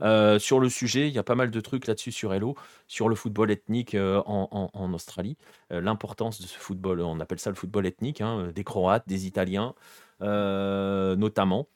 Euh, 0.03 0.39
sur 0.39 0.61
le 0.61 0.69
sujet, 0.69 1.09
il 1.09 1.15
y 1.15 1.19
a 1.19 1.23
pas 1.23 1.35
mal 1.35 1.51
de 1.51 1.61
trucs 1.61 1.87
là-dessus 1.87 2.13
sur 2.13 2.35
Hello, 2.35 2.55
sur 2.87 3.09
le 3.09 3.15
football 3.15 3.51
ethnique 3.51 3.95
euh, 3.95 4.23
en, 4.27 4.93
Australie, 4.93 5.37
l'importance 5.71 6.41
de 6.41 6.47
ce 6.47 6.59
football, 6.59 7.01
on 7.01 7.21
appelle 7.21 7.39
ça 7.39 7.51
le 7.51 7.57
football 7.57 7.87
ethnique, 7.87 8.21
hein, 8.21 8.51
des 8.55 8.65
Croates, 8.65 9.07
des 9.07 9.27
Italiens 9.27 9.75
notamment, 10.21 11.69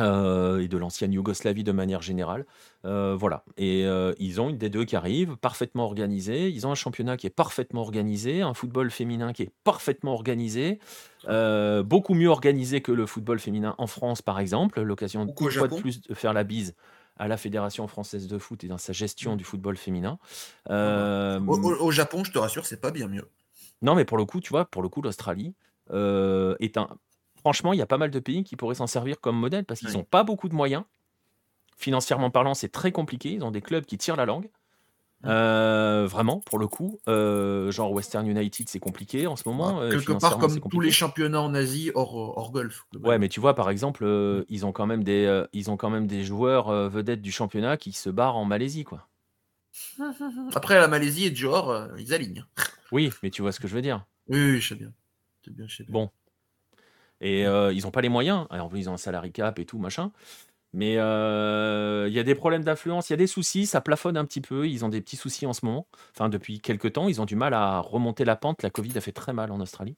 euh, 0.00 0.60
et 0.60 0.68
de 0.68 0.76
l'ancienne 0.76 1.12
Yougoslavie 1.12 1.62
de 1.64 1.72
manière 1.72 2.02
générale. 2.02 2.46
Euh, 2.84 3.16
voilà, 3.18 3.44
et 3.56 3.86
euh, 3.86 4.12
ils 4.18 4.40
ont 4.40 4.50
une 4.50 4.58
des 4.58 4.68
deux 4.68 4.84
qui 4.84 4.96
arrive, 4.96 5.36
parfaitement 5.36 5.84
organisée, 5.84 6.48
ils 6.50 6.66
ont 6.66 6.72
un 6.72 6.74
championnat 6.74 7.16
qui 7.16 7.26
est 7.26 7.30
parfaitement 7.30 7.80
organisé, 7.82 8.42
un 8.42 8.54
football 8.54 8.90
féminin 8.90 9.32
qui 9.32 9.42
est 9.44 9.52
parfaitement 9.62 10.12
organisé, 10.12 10.78
beaucoup 11.84 12.14
mieux 12.14 12.28
organisé 12.28 12.80
que 12.82 12.92
le 12.92 13.06
football 13.06 13.38
féminin 13.38 13.74
en 13.78 13.86
France 13.86 14.20
par 14.20 14.38
exemple, 14.40 14.80
l'occasion 14.82 15.26
une 15.26 15.50
fois 15.50 15.68
de 15.68 15.80
plus 15.80 16.00
de 16.02 16.14
faire 16.14 16.32
la 16.32 16.44
bise 16.44 16.74
à 17.16 17.28
la 17.28 17.36
Fédération 17.36 17.86
française 17.86 18.26
de 18.26 18.38
foot 18.38 18.64
et 18.64 18.68
dans 18.68 18.78
sa 18.78 18.92
gestion 18.92 19.34
Mm. 19.34 19.36
du 19.36 19.44
football 19.44 19.76
féminin. 19.76 20.18
Au, 20.68 20.72
au- 21.56 21.90
Japon, 21.92 22.24
je 22.24 22.32
te 22.32 22.38
rassure, 22.38 22.66
c'est 22.66 22.80
pas 22.80 22.90
bien 22.90 23.06
mieux. 23.06 23.28
non, 23.82 23.94
mais 23.94 24.04
pour 24.04 24.18
le 24.18 24.24
coup, 24.24 24.40
tu 24.40 24.50
vois, 24.50 24.64
pour 24.64 24.82
le 24.82 24.88
coup, 24.88 25.00
l'Australie 25.00 25.54
est 25.90 26.76
un. 26.76 26.88
Franchement, 27.44 27.72
il 27.72 27.78
y 27.78 27.82
a 27.82 27.86
pas 27.86 27.98
mal 27.98 28.10
de 28.10 28.18
pays 28.18 28.42
qui 28.42 28.56
pourraient 28.56 28.74
s'en 28.74 28.86
servir 28.86 29.20
comme 29.20 29.36
modèle 29.36 29.64
parce 29.64 29.80
qu'ils 29.80 29.90
Oui. 29.90 29.96
n'ont 29.98 30.04
pas 30.04 30.24
beaucoup 30.24 30.48
de 30.48 30.54
moyens. 30.54 30.84
Financièrement 31.76 32.30
parlant, 32.30 32.54
c'est 32.54 32.70
très 32.70 32.90
compliqué. 32.90 33.32
Ils 33.32 33.44
ont 33.44 33.50
des 33.50 33.60
clubs 33.60 33.84
qui 33.84 33.98
tirent 33.98 34.16
la 34.16 34.24
langue. 34.24 34.46
Mm. 35.22 35.28
Euh, 35.28 36.06
vraiment, 36.06 36.40
pour 36.40 36.58
le 36.58 36.66
coup. 36.66 36.98
Euh, 37.08 37.70
genre 37.70 37.92
Western 37.92 38.26
United, 38.26 38.68
c'est 38.68 38.80
compliqué 38.80 39.26
en 39.26 39.36
ce 39.36 39.48
moment. 39.48 39.80
Euh, 39.80 39.90
quelque 39.90 40.12
part, 40.12 40.38
comme 40.38 40.58
tous 40.58 40.80
les 40.80 40.90
championnats 40.90 41.42
en 41.42 41.54
Asie 41.54 41.90
hors, 41.94 42.14
hors 42.14 42.50
golf. 42.50 42.86
Ouais, 43.02 43.18
mais 43.18 43.28
tu 43.28 43.40
vois, 43.40 43.54
par 43.54 43.68
exemple, 43.70 44.04
euh, 44.04 44.40
Mm. 44.40 44.44
ils 44.48 44.66
ont 44.66 44.72
quand 44.72 44.86
même 44.86 45.04
des, 45.04 45.44
ils 45.52 45.70
ont 45.70 45.76
quand 45.76 45.90
même 45.90 46.06
des 46.06 46.24
joueurs 46.24 46.72
vedettes 46.88 47.22
du 47.22 47.32
championnat 47.32 47.76
qui 47.76 47.92
se 47.92 48.10
barrent 48.10 48.36
en 48.36 48.44
Malaisie, 48.44 48.84
quoi. 48.84 49.08
Après, 50.54 50.78
la 50.78 50.88
Malaisie 50.88 51.26
et 51.26 51.34
euh, 51.44 51.88
ils 51.98 52.14
alignent. 52.14 52.44
Oui, 52.92 53.10
mais 53.22 53.30
tu 53.30 53.42
vois 53.42 53.52
ce 53.52 53.60
que 53.60 53.68
je 53.68 53.74
veux 53.74 53.82
dire. 53.82 54.04
Oui, 54.28 54.38
oui, 54.38 54.60
je 54.60 54.68
sais 54.68 54.74
bien. 54.74 54.92
Je 55.42 55.50
sais 55.50 55.54
bien, 55.56 55.66
je 55.68 55.76
sais 55.76 55.84
bien. 55.84 55.92
Bon. 55.92 56.10
Et 57.24 57.46
euh, 57.46 57.72
ils 57.72 57.84
n'ont 57.84 57.90
pas 57.90 58.02
les 58.02 58.10
moyens. 58.10 58.46
Alors, 58.50 58.70
ils 58.76 58.88
ont 58.90 58.92
un 58.92 58.98
salary 58.98 59.32
cap 59.32 59.58
et 59.58 59.64
tout, 59.64 59.78
machin. 59.78 60.12
Mais 60.74 60.98
euh, 60.98 62.06
il 62.08 62.12
y 62.12 62.18
a 62.18 62.22
des 62.22 62.34
problèmes 62.34 62.64
d'affluence, 62.64 63.08
il 63.08 63.12
y 63.12 63.14
a 63.14 63.16
des 63.16 63.28
soucis, 63.28 63.64
ça 63.64 63.80
plafonne 63.80 64.16
un 64.16 64.24
petit 64.26 64.42
peu. 64.42 64.68
Ils 64.68 64.84
ont 64.84 64.90
des 64.90 65.00
petits 65.00 65.16
soucis 65.16 65.46
en 65.46 65.54
ce 65.54 65.64
moment. 65.64 65.86
Enfin, 66.14 66.28
depuis 66.28 66.60
quelques 66.60 66.92
temps, 66.92 67.08
ils 67.08 67.22
ont 67.22 67.24
du 67.24 67.36
mal 67.36 67.54
à 67.54 67.80
remonter 67.80 68.26
la 68.26 68.36
pente. 68.36 68.62
La 68.62 68.70
Covid 68.70 68.92
a 68.98 69.00
fait 69.00 69.12
très 69.12 69.32
mal 69.32 69.52
en 69.52 69.60
Australie. 69.60 69.96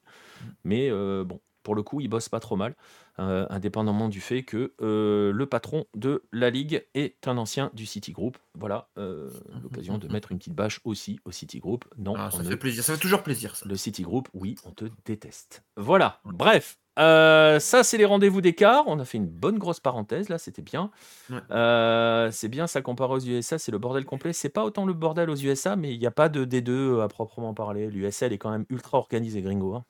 Mais 0.63 0.89
euh, 0.89 1.25
bon, 1.25 1.41
pour 1.67 1.75
le 1.75 1.83
coup, 1.83 1.99
ils 1.99 2.07
bossent 2.07 2.29
pas 2.29 2.39
trop 2.39 2.55
mal, 2.55 2.75
euh, 3.19 3.45
indépendamment 3.49 4.07
du 4.07 4.21
fait 4.21 4.43
que 4.43 4.73
euh, 4.81 5.33
le 5.33 5.45
patron 5.47 5.83
de 5.95 6.23
la 6.31 6.49
ligue 6.49 6.87
est 6.93 7.27
un 7.27 7.37
ancien 7.37 7.71
du 7.73 7.85
Citigroup. 7.85 8.37
Voilà, 8.55 8.87
euh, 8.97 9.29
l'occasion 9.63 9.97
de 9.97 10.07
mettre 10.07 10.31
une 10.31 10.37
petite 10.37 10.55
bâche 10.55 10.79
aussi 10.85 11.19
au 11.25 11.31
Citigroup. 11.31 11.83
Non, 11.97 12.13
Ah, 12.17 12.31
ça 12.31 12.41
ne- 12.41 12.47
fait 12.47 12.55
plaisir, 12.55 12.85
ça 12.85 12.93
fait 12.93 13.01
toujours 13.01 13.21
plaisir 13.21 13.57
ça. 13.57 13.65
le 13.67 13.75
Citigroup, 13.75 14.29
oui, 14.33 14.55
on 14.63 14.71
te 14.71 14.85
déteste. 15.03 15.61
Voilà, 15.75 16.21
bref. 16.23 16.77
euh, 16.99 17.59
ça, 17.59 17.83
c'est 17.83 17.97
les 17.97 18.05
rendez-vous 18.05 18.39
d'écart. 18.39 18.85
On 18.87 18.97
a 18.99 19.03
fait 19.03 19.17
une 19.17 19.27
bonne 19.27 19.57
grosse 19.59 19.81
parenthèse, 19.81 20.29
là, 20.29 20.37
c'était 20.37 20.61
bien. 20.61 20.89
Ouais. 21.29 21.39
Euh, 21.51 22.29
c'est 22.31 22.47
bien, 22.47 22.65
ça 22.65 22.81
comparé 22.81 23.13
aux 23.15 23.19
USA, 23.19 23.57
c'est 23.59 23.73
le 23.73 23.77
bordel 23.77 24.05
complet. 24.05 24.31
C'est 24.31 24.47
pas 24.49 24.63
autant 24.63 24.85
le 24.85 24.93
bordel 24.93 25.29
aux 25.29 25.35
USA, 25.35 25.75
mais 25.75 25.93
il 25.93 25.99
n'y 25.99 26.07
a 26.07 26.11
pas 26.11 26.29
de 26.29 26.45
D2 26.45 27.01
à 27.01 27.09
proprement 27.09 27.53
parler. 27.53 27.89
L'USL 27.89 28.31
est 28.31 28.37
quand 28.37 28.51
même 28.51 28.65
ultra 28.69 28.97
organisé, 28.99 29.41
gringo. 29.41 29.75
hein. 29.75 29.83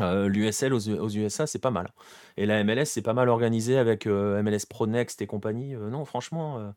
Euh, 0.00 0.28
L'USL 0.28 0.72
aux, 0.72 0.88
aux 0.88 1.08
USA, 1.08 1.46
c'est 1.46 1.58
pas 1.58 1.70
mal. 1.70 1.88
Et 2.36 2.46
la 2.46 2.62
MLS, 2.62 2.84
c'est 2.84 3.02
pas 3.02 3.14
mal 3.14 3.28
organisé 3.28 3.78
avec 3.78 4.06
euh, 4.06 4.42
MLS 4.42 4.66
Pro 4.68 4.86
Next 4.86 5.20
et 5.22 5.26
compagnie. 5.26 5.74
Euh, 5.74 5.90
non, 5.90 6.04
franchement. 6.04 6.72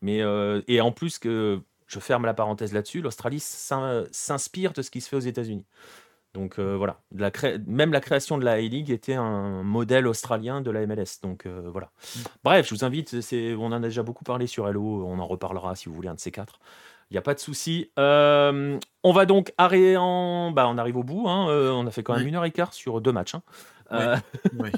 mais, 0.00 0.20
et 0.68 0.80
en 0.80 0.92
plus, 0.92 1.18
que 1.18 1.60
je 1.86 1.98
ferme 2.00 2.24
la 2.24 2.34
parenthèse 2.34 2.72
là-dessus, 2.72 3.02
l'Australie 3.02 3.40
s'in- 3.40 4.04
s'inspire 4.10 4.72
de 4.72 4.82
ce 4.82 4.90
qui 4.90 5.00
se 5.00 5.08
fait 5.08 5.16
aux 5.16 5.20
États-Unis. 5.20 5.66
Donc 6.34 6.58
voilà, 6.58 6.98
la 7.14 7.30
cré- 7.30 7.58
même 7.66 7.92
la 7.92 8.00
création 8.00 8.38
de 8.38 8.44
la 8.44 8.52
A-League 8.52 8.90
était 8.90 9.12
un 9.14 9.62
modèle 9.62 10.06
australien 10.06 10.62
de 10.62 10.70
la 10.70 10.86
MLS. 10.86 11.20
Donc 11.22 11.46
voilà. 11.46 11.90
Bref, 12.42 12.68
je 12.70 12.74
vous 12.74 12.84
invite, 12.84 13.14
on 13.58 13.66
en 13.66 13.72
a 13.72 13.80
déjà 13.80 14.02
beaucoup 14.02 14.24
parlé 14.24 14.46
sur 14.46 14.66
Hello, 14.66 15.04
on 15.06 15.18
en 15.18 15.26
reparlera 15.26 15.74
si 15.76 15.90
vous 15.90 15.94
voulez, 15.94 16.08
un 16.08 16.14
de 16.14 16.20
ces 16.20 16.30
quatre. 16.30 16.58
Il 17.12 17.16
n'y 17.16 17.18
a 17.18 17.22
pas 17.22 17.34
de 17.34 17.40
souci. 17.40 17.90
Euh, 17.98 18.78
on 19.02 19.12
va 19.12 19.26
donc 19.26 19.52
arrêter 19.58 19.98
en... 19.98 20.50
Bah, 20.50 20.66
on 20.66 20.78
arrive 20.78 20.96
au 20.96 21.02
bout, 21.02 21.28
hein, 21.28 21.46
euh, 21.50 21.70
on 21.70 21.86
a 21.86 21.90
fait 21.90 22.02
quand 22.02 22.14
même 22.14 22.22
Oui. 22.22 22.28
une 22.30 22.36
heure 22.36 22.46
et 22.46 22.50
quart 22.50 22.72
sur 22.72 23.02
deux 23.02 23.12
matchs. 23.12 23.34
hein. 23.34 23.42
Euh, 23.92 24.16
Oui. 24.58 24.70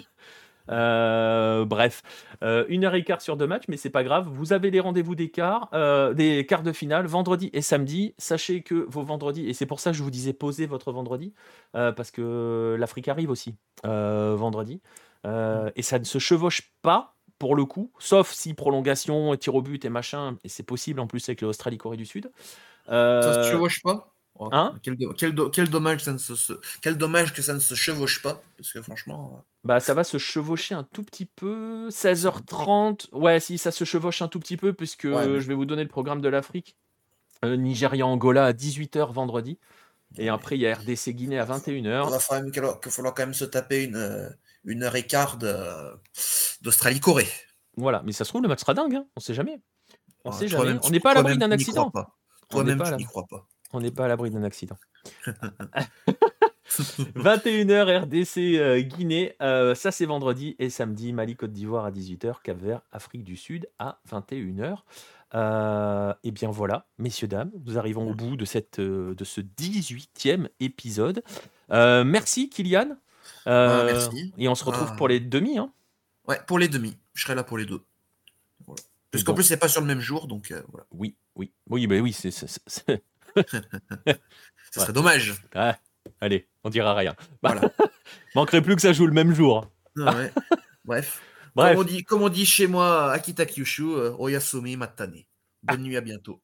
bref, 0.66 2.02
une 2.42 2.84
heure 2.84 2.96
et 2.96 3.04
quart 3.04 3.20
sur 3.20 3.36
deux 3.36 3.46
matchs, 3.46 3.66
mais 3.68 3.76
c'est 3.76 3.88
pas 3.88 4.02
grave. 4.02 4.26
Vous 4.28 4.52
avez 4.52 4.72
les 4.72 4.80
rendez-vous 4.80 5.14
des 5.14 5.30
quarts, 5.30 5.70
des 6.14 6.44
quarts 6.44 6.64
de 6.64 6.72
finale, 6.72 7.06
vendredi 7.06 7.50
et 7.52 7.62
samedi. 7.62 8.14
Sachez 8.18 8.62
que 8.62 8.84
vos 8.88 9.02
vendredis, 9.02 9.48
et 9.48 9.52
c'est 9.54 9.66
pour 9.66 9.78
ça 9.78 9.92
que 9.92 9.96
je 9.96 10.02
vous 10.02 10.10
disais 10.10 10.32
posez 10.32 10.66
votre 10.66 10.90
vendredi, 10.90 11.34
parce 11.72 12.10
que 12.10 12.74
l'Afrique 12.80 13.06
arrive 13.06 13.30
aussi 13.30 13.54
vendredi, 13.84 14.80
et 15.24 15.82
ça 15.82 15.98
ne 16.00 16.04
se 16.04 16.18
chevauche 16.18 16.72
pas 16.82 17.13
pour 17.38 17.56
le 17.56 17.64
coup, 17.64 17.90
sauf 17.98 18.32
si 18.32 18.54
prolongation, 18.54 19.34
et 19.34 19.38
tir 19.38 19.54
au 19.54 19.62
but 19.62 19.84
et 19.84 19.88
machin, 19.88 20.36
et 20.44 20.48
c'est 20.48 20.62
possible 20.62 21.00
en 21.00 21.06
plus 21.06 21.28
avec 21.28 21.40
l'Australie-Corée 21.42 21.96
du 21.96 22.06
Sud. 22.06 22.30
Euh, 22.88 23.22
Ça 23.22 23.42
se 23.44 23.50
chevauche 23.50 23.82
pas? 23.82 24.10
Oh, 24.36 24.48
hein? 24.50 24.74
quel, 24.82 24.96
do- 24.96 25.12
quel 25.16 25.32
do- 25.32 25.48
quel 25.48 25.68
dommage 25.70 26.02
ça 26.02 26.12
ne 26.12 26.18
se, 26.18 26.34
se- 26.34 26.54
quel 26.82 26.98
dommage 26.98 27.32
que 27.32 27.40
ça 27.40 27.54
ne 27.54 27.60
se 27.60 27.74
chevauche 27.76 28.20
pas 28.20 28.42
parce 28.56 28.72
que 28.72 28.82
franchement 28.82 29.44
Bah, 29.62 29.78
ça 29.78 29.94
va 29.94 30.02
se 30.02 30.18
chevaucher 30.18 30.74
un 30.74 30.82
tout 30.82 31.04
petit 31.04 31.24
peu. 31.26 31.88
16h30. 31.90 33.08
Ouais, 33.12 33.38
si, 33.40 33.58
ça 33.58 33.70
se 33.70 33.84
chevauche 33.84 34.22
un 34.22 34.28
tout 34.28 34.40
petit 34.40 34.56
peu, 34.56 34.72
puisque 34.72 35.04
Ouais, 35.04 35.26
mais- 35.28 35.40
je 35.40 35.46
vais 35.48 35.54
vous 35.54 35.66
donner 35.66 35.82
le 35.84 35.88
programme 35.88 36.20
de 36.20 36.28
l'Afrique. 36.28 36.76
Euh, 37.44 37.56
Nigeria-Angola 37.56 38.46
à 38.46 38.52
18h 38.52 39.12
vendredi. 39.12 39.58
Et 40.16 40.28
après, 40.28 40.56
il 40.56 40.60
y 40.62 40.66
a 40.68 40.74
RDC-Guinée 40.74 41.38
à 41.38 41.44
il 41.44 41.48
21h. 41.48 42.04
faudra, 42.04 42.18
quand 42.28 42.34
même, 42.42 42.50
qu'il 42.52 42.62
qu'il 42.82 42.92
faudra 42.92 43.12
quand 43.12 43.22
même 43.22 43.34
se 43.34 43.44
taper 43.44 43.84
une, 43.84 43.96
euh, 43.96 44.28
une 44.64 44.82
heure 44.82 44.96
et 44.96 45.06
quart 45.06 45.36
de- 45.38 45.94
d'Australie-Corée. 46.62 47.28
Voilà, 47.76 48.02
mais 48.04 48.12
ça 48.12 48.24
se 48.24 48.30
trouve, 48.30 48.42
le 48.42 48.48
match 48.48 48.60
sera 48.60 48.74
dingue. 48.74 48.94
hein. 48.94 49.06
On 49.16 49.20
sait 49.20 49.34
jamais. 49.34 49.60
On 50.24 50.30
Ah, 50.30 50.32
sait 50.32 50.48
jamais. 50.48 50.78
On 50.82 50.90
n'est 50.90 51.00
pas 51.00 51.10
à 51.10 51.14
l'abri 51.14 51.36
d'un 51.38 51.50
accident. 51.50 51.92
Toi-même, 52.48 52.82
tu 52.82 52.94
n'y 52.96 53.04
crois 53.04 53.24
pas. 53.28 53.46
On 53.72 53.80
n'est 53.80 53.90
pas 53.90 54.04
à 54.04 54.08
l'abri 54.08 54.30
d'un 54.30 54.44
accident. 54.44 54.76
21h 56.74 58.02
RDC 58.04 58.38
euh, 58.58 58.80
Guinée, 58.80 59.34
euh, 59.42 59.74
ça 59.74 59.90
c'est 59.92 60.06
vendredi 60.06 60.56
et 60.58 60.70
samedi 60.70 61.12
Mali 61.12 61.36
Côte 61.36 61.52
d'Ivoire 61.52 61.84
à 61.84 61.90
18h, 61.90 62.40
Cap 62.42 62.56
Vert 62.58 62.80
Afrique 62.90 63.22
du 63.22 63.36
Sud 63.36 63.68
à 63.78 64.00
21h. 64.10 64.78
Euh, 65.34 66.14
et 66.22 66.30
bien 66.30 66.50
voilà, 66.50 66.86
messieurs 66.98 67.28
dames, 67.28 67.50
nous 67.66 67.76
arrivons 67.78 68.08
au 68.10 68.14
bout 68.14 68.36
de 68.36 68.44
cette 68.44 68.78
euh, 68.78 69.14
de 69.14 69.24
ce 69.24 69.40
18e 69.40 70.48
épisode. 70.60 71.22
Merci 71.70 72.48
Kylian. 72.48 72.96
Euh, 73.46 73.80
Ah, 73.80 73.84
merci. 73.84 74.32
Et 74.38 74.48
on 74.48 74.54
se 74.54 74.64
retrouve 74.64 74.88
Ah. 74.92 74.96
pour 74.96 75.08
les 75.08 75.20
demi. 75.20 75.58
Hein. 75.58 75.72
Ouais, 76.26 76.40
pour 76.46 76.58
les 76.58 76.68
demi. 76.68 76.96
Je 77.14 77.22
serai 77.22 77.34
là 77.34 77.44
pour 77.44 77.58
les 77.58 77.66
deux. 77.66 77.82
Voilà. 78.66 78.82
Parce 79.10 79.22
qu'en 79.24 79.32
bon. 79.32 79.36
plus, 79.36 79.44
c'est 79.44 79.56
pas 79.58 79.68
sur 79.68 79.80
le 79.80 79.86
même 79.86 80.00
jour, 80.00 80.26
donc 80.26 80.50
euh, 80.50 80.62
voilà. 80.70 80.86
Oui, 80.90 81.14
oui, 81.36 81.52
oui, 81.68 81.86
bah 81.86 81.96
oui, 81.98 82.12
c'est, 82.12 82.30
Ce 82.32 82.48
serait 84.80 84.92
dommage. 84.92 85.34
Ah, 85.54 85.78
allez, 86.20 86.48
on 86.64 86.70
dira 86.70 86.94
rien. 86.94 87.14
Bah, 87.42 87.52
Voilà. 87.54 87.70
Manquerait 88.34 88.62
plus 88.62 88.74
que 88.74 88.82
ça 88.82 88.92
joue 88.92 89.06
le 89.06 89.12
même 89.12 89.32
jour. 89.32 89.70
Ah 90.04 90.14
ouais. 90.16 90.32
Bref. 90.84 91.22
Bref. 91.54 91.72
Comme, 91.74 91.80
on 91.80 91.84
dit, 91.84 92.04
comme 92.04 92.22
on 92.22 92.28
dit 92.28 92.46
chez 92.46 92.66
moi, 92.66 93.12
Akita 93.12 93.46
Kyushu, 93.46 93.84
euh, 93.84 94.10
Oyasumi 94.18 94.76
Matane. 94.76 95.22
Bonne 95.62 95.82
nuit, 95.82 95.96
à 95.96 96.00
bientôt. 96.00 96.40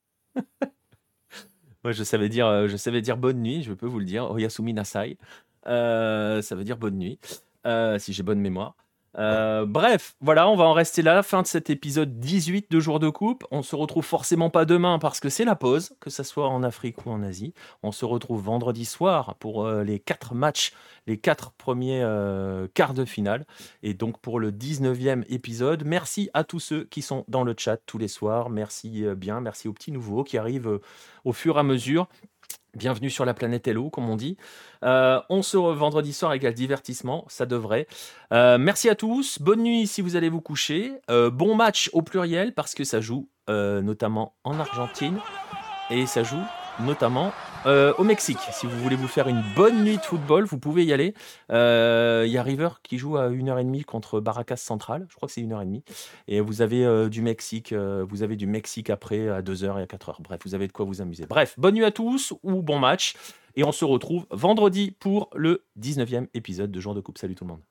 Moi, 1.83 1.93
je 1.93 2.05
savais 2.05 2.29
dire, 2.29 2.69
je 2.69 2.77
savais 2.77 3.01
dire 3.03 3.17
bonne 3.17 3.43
nuit, 3.43 3.63
je 3.65 3.73
peux 3.73 3.87
vous 3.87 3.99
le 3.99 4.05
dire. 4.05 4.31
Oyasumi 4.31 4.73
Nasai. 4.75 5.19
Euh, 5.67 6.43
ça 6.43 6.55
veut 6.55 6.65
dire 6.65 6.77
bonne 6.77 6.99
nuit, 6.99 7.19
euh, 7.67 7.99
si 7.99 8.13
j'ai 8.13 8.23
bonne 8.23 8.41
mémoire. 8.41 8.75
Euh, 9.19 9.67
bref, 9.67 10.15
voilà, 10.21 10.49
on 10.49 10.57
va 10.57 10.65
en 10.65 10.73
rester 10.73 11.03
là. 11.03 11.23
Fin 11.23 11.43
de 11.43 11.47
cet 11.47 11.69
épisode 11.69 12.21
18 12.21 12.71
de 12.71 12.81
Jour 12.81 13.01
de 13.01 13.09
Coupe. 13.09 13.45
On 13.51 13.63
se 13.63 13.75
retrouve 13.75 14.05
forcément 14.05 14.51
pas 14.51 14.65
demain 14.65 14.99
parce 14.99 15.19
que 15.21 15.29
c'est 15.29 15.45
la 15.45 15.57
pause, 15.57 15.93
que 16.01 16.11
ce 16.11 16.23
soit 16.23 16.49
en 16.49 16.63
Afrique 16.63 17.05
ou 17.07 17.11
en 17.11 17.23
Asie. 17.23 17.53
On 17.83 17.93
se 17.93 18.05
retrouve 18.05 18.43
vendredi 18.43 18.85
soir 18.85 19.35
pour 19.37 19.67
euh, 19.67 19.83
les 19.83 19.99
quatre 19.99 20.35
matchs, 20.35 20.73
les 21.07 21.19
quatre 21.19 21.51
premiers 21.53 22.03
euh, 22.03 22.69
quarts 22.73 22.95
de 22.95 23.05
finale. 23.05 23.47
Et 23.83 23.95
donc 23.95 24.21
pour 24.21 24.39
le 24.39 24.53
19e 24.53 25.25
épisode, 25.29 25.85
merci 25.85 26.31
à 26.33 26.45
tous 26.45 26.61
ceux 26.61 26.85
qui 26.85 27.03
sont 27.03 27.25
dans 27.27 27.43
le 27.43 27.55
chat 27.59 27.79
tous 27.79 27.99
les 27.99 28.09
soirs. 28.09 28.49
Merci 28.49 29.05
bien, 29.17 29.41
merci 29.41 29.67
aux 29.67 29.73
petits 29.73 29.93
nouveaux 29.93 30.23
qui 30.23 30.39
arrivent 30.39 30.79
au 31.25 31.33
fur 31.33 31.57
et 31.57 31.61
à 31.61 31.63
mesure. 31.65 32.09
Bienvenue 32.77 33.11
sur 33.11 33.25
la 33.25 33.35
planète 33.35 33.67
Hello, 33.67 33.91
comme 33.91 34.09
on 34.09 34.17
dit. 34.17 34.37
Euh, 34.85 35.21
on 35.29 35.43
se 35.43 35.57
re- 35.57 35.75
vendredi 35.75 36.13
soir 36.13 36.33
égale 36.35 36.55
divertissement, 36.55 37.25
ça 37.29 37.45
devrait. 37.45 37.89
Euh, 38.33 38.59
merci 38.59 38.89
à 38.89 38.95
tous. 38.95 39.41
Bonne 39.41 39.63
nuit 39.63 39.89
si 39.89 40.03
vous 40.03 40.15
allez 40.15 40.29
vous 40.29 40.41
coucher. 40.41 40.93
Euh, 41.11 41.31
bon 41.31 41.57
match 41.57 41.91
au 41.93 42.03
pluriel 42.03 42.55
parce 42.55 42.75
que 42.75 42.85
ça 42.85 43.01
joue 43.01 43.29
notamment 43.49 44.37
en 44.45 44.61
Argentine 44.61 45.19
et 45.91 46.07
ça 46.07 46.23
joue 46.23 46.39
notamment 46.81 47.33
euh, 47.67 47.93
au 47.99 48.05
Mexique. 48.05 48.39
Si 48.53 48.67
vous 48.67 48.79
voulez 48.79 48.97
vous 48.97 49.09
faire 49.09 49.29
une 49.29 49.43
bonne 49.55 49.85
nuit 49.85 49.97
de 49.97 50.03
football, 50.03 50.45
vous 50.45 50.59
pouvez 50.59 50.85
y 50.85 50.93
aller. 50.93 51.15
Euh, 51.51 52.25
Il 52.27 52.33
y 52.33 52.39
a 52.39 52.43
River 52.43 52.69
qui 52.83 52.99
joue 52.99 53.17
à 53.17 53.29
1h30 53.31 53.85
contre 53.85 54.21
Barracas 54.21 54.57
Central. 54.57 55.07
Je 55.09 55.17
crois 55.17 55.27
que 55.27 55.33
c'est 55.33 55.43
1h30. 55.43 55.83
Et 56.29 56.41
vous 56.41 56.63
avez 56.63 56.85
euh, 56.85 57.09
du 57.09 57.23
Mexique, 57.23 57.73
vous 57.73 58.23
avez 58.23 58.37
du 58.37 58.47
Mexique 58.47 58.91
après 58.91 59.29
à 59.29 59.43
2h 59.43 59.79
et 59.79 59.83
à 59.83 59.87
4h. 59.87 60.17
Bref, 60.21 60.41
vous 60.45 60.55
avez 60.55 60.67
de 60.67 60.73
quoi 60.73 60.85
vous 60.85 61.01
amuser. 61.01 61.27
Bref, 61.27 61.55
bonne 61.59 61.75
nuit 61.75 61.85
à 61.85 61.91
tous 61.91 62.33
ou 62.43 62.63
bon 62.63 62.79
match. 62.79 63.15
Et 63.57 63.65
on 63.65 63.73
se 63.73 63.85
retrouve 63.85 64.27
vendredi 64.31 64.93
pour 64.93 65.29
le 65.35 65.65
19e 65.79 66.29
épisode 66.35 66.71
de 66.71 66.81
Jour 66.81 66.95
de 66.95 67.01
Coupe. 67.01 67.19
Salut 67.19 67.35
tout 67.35 67.45
le 67.45 67.51
monde. 67.51 67.70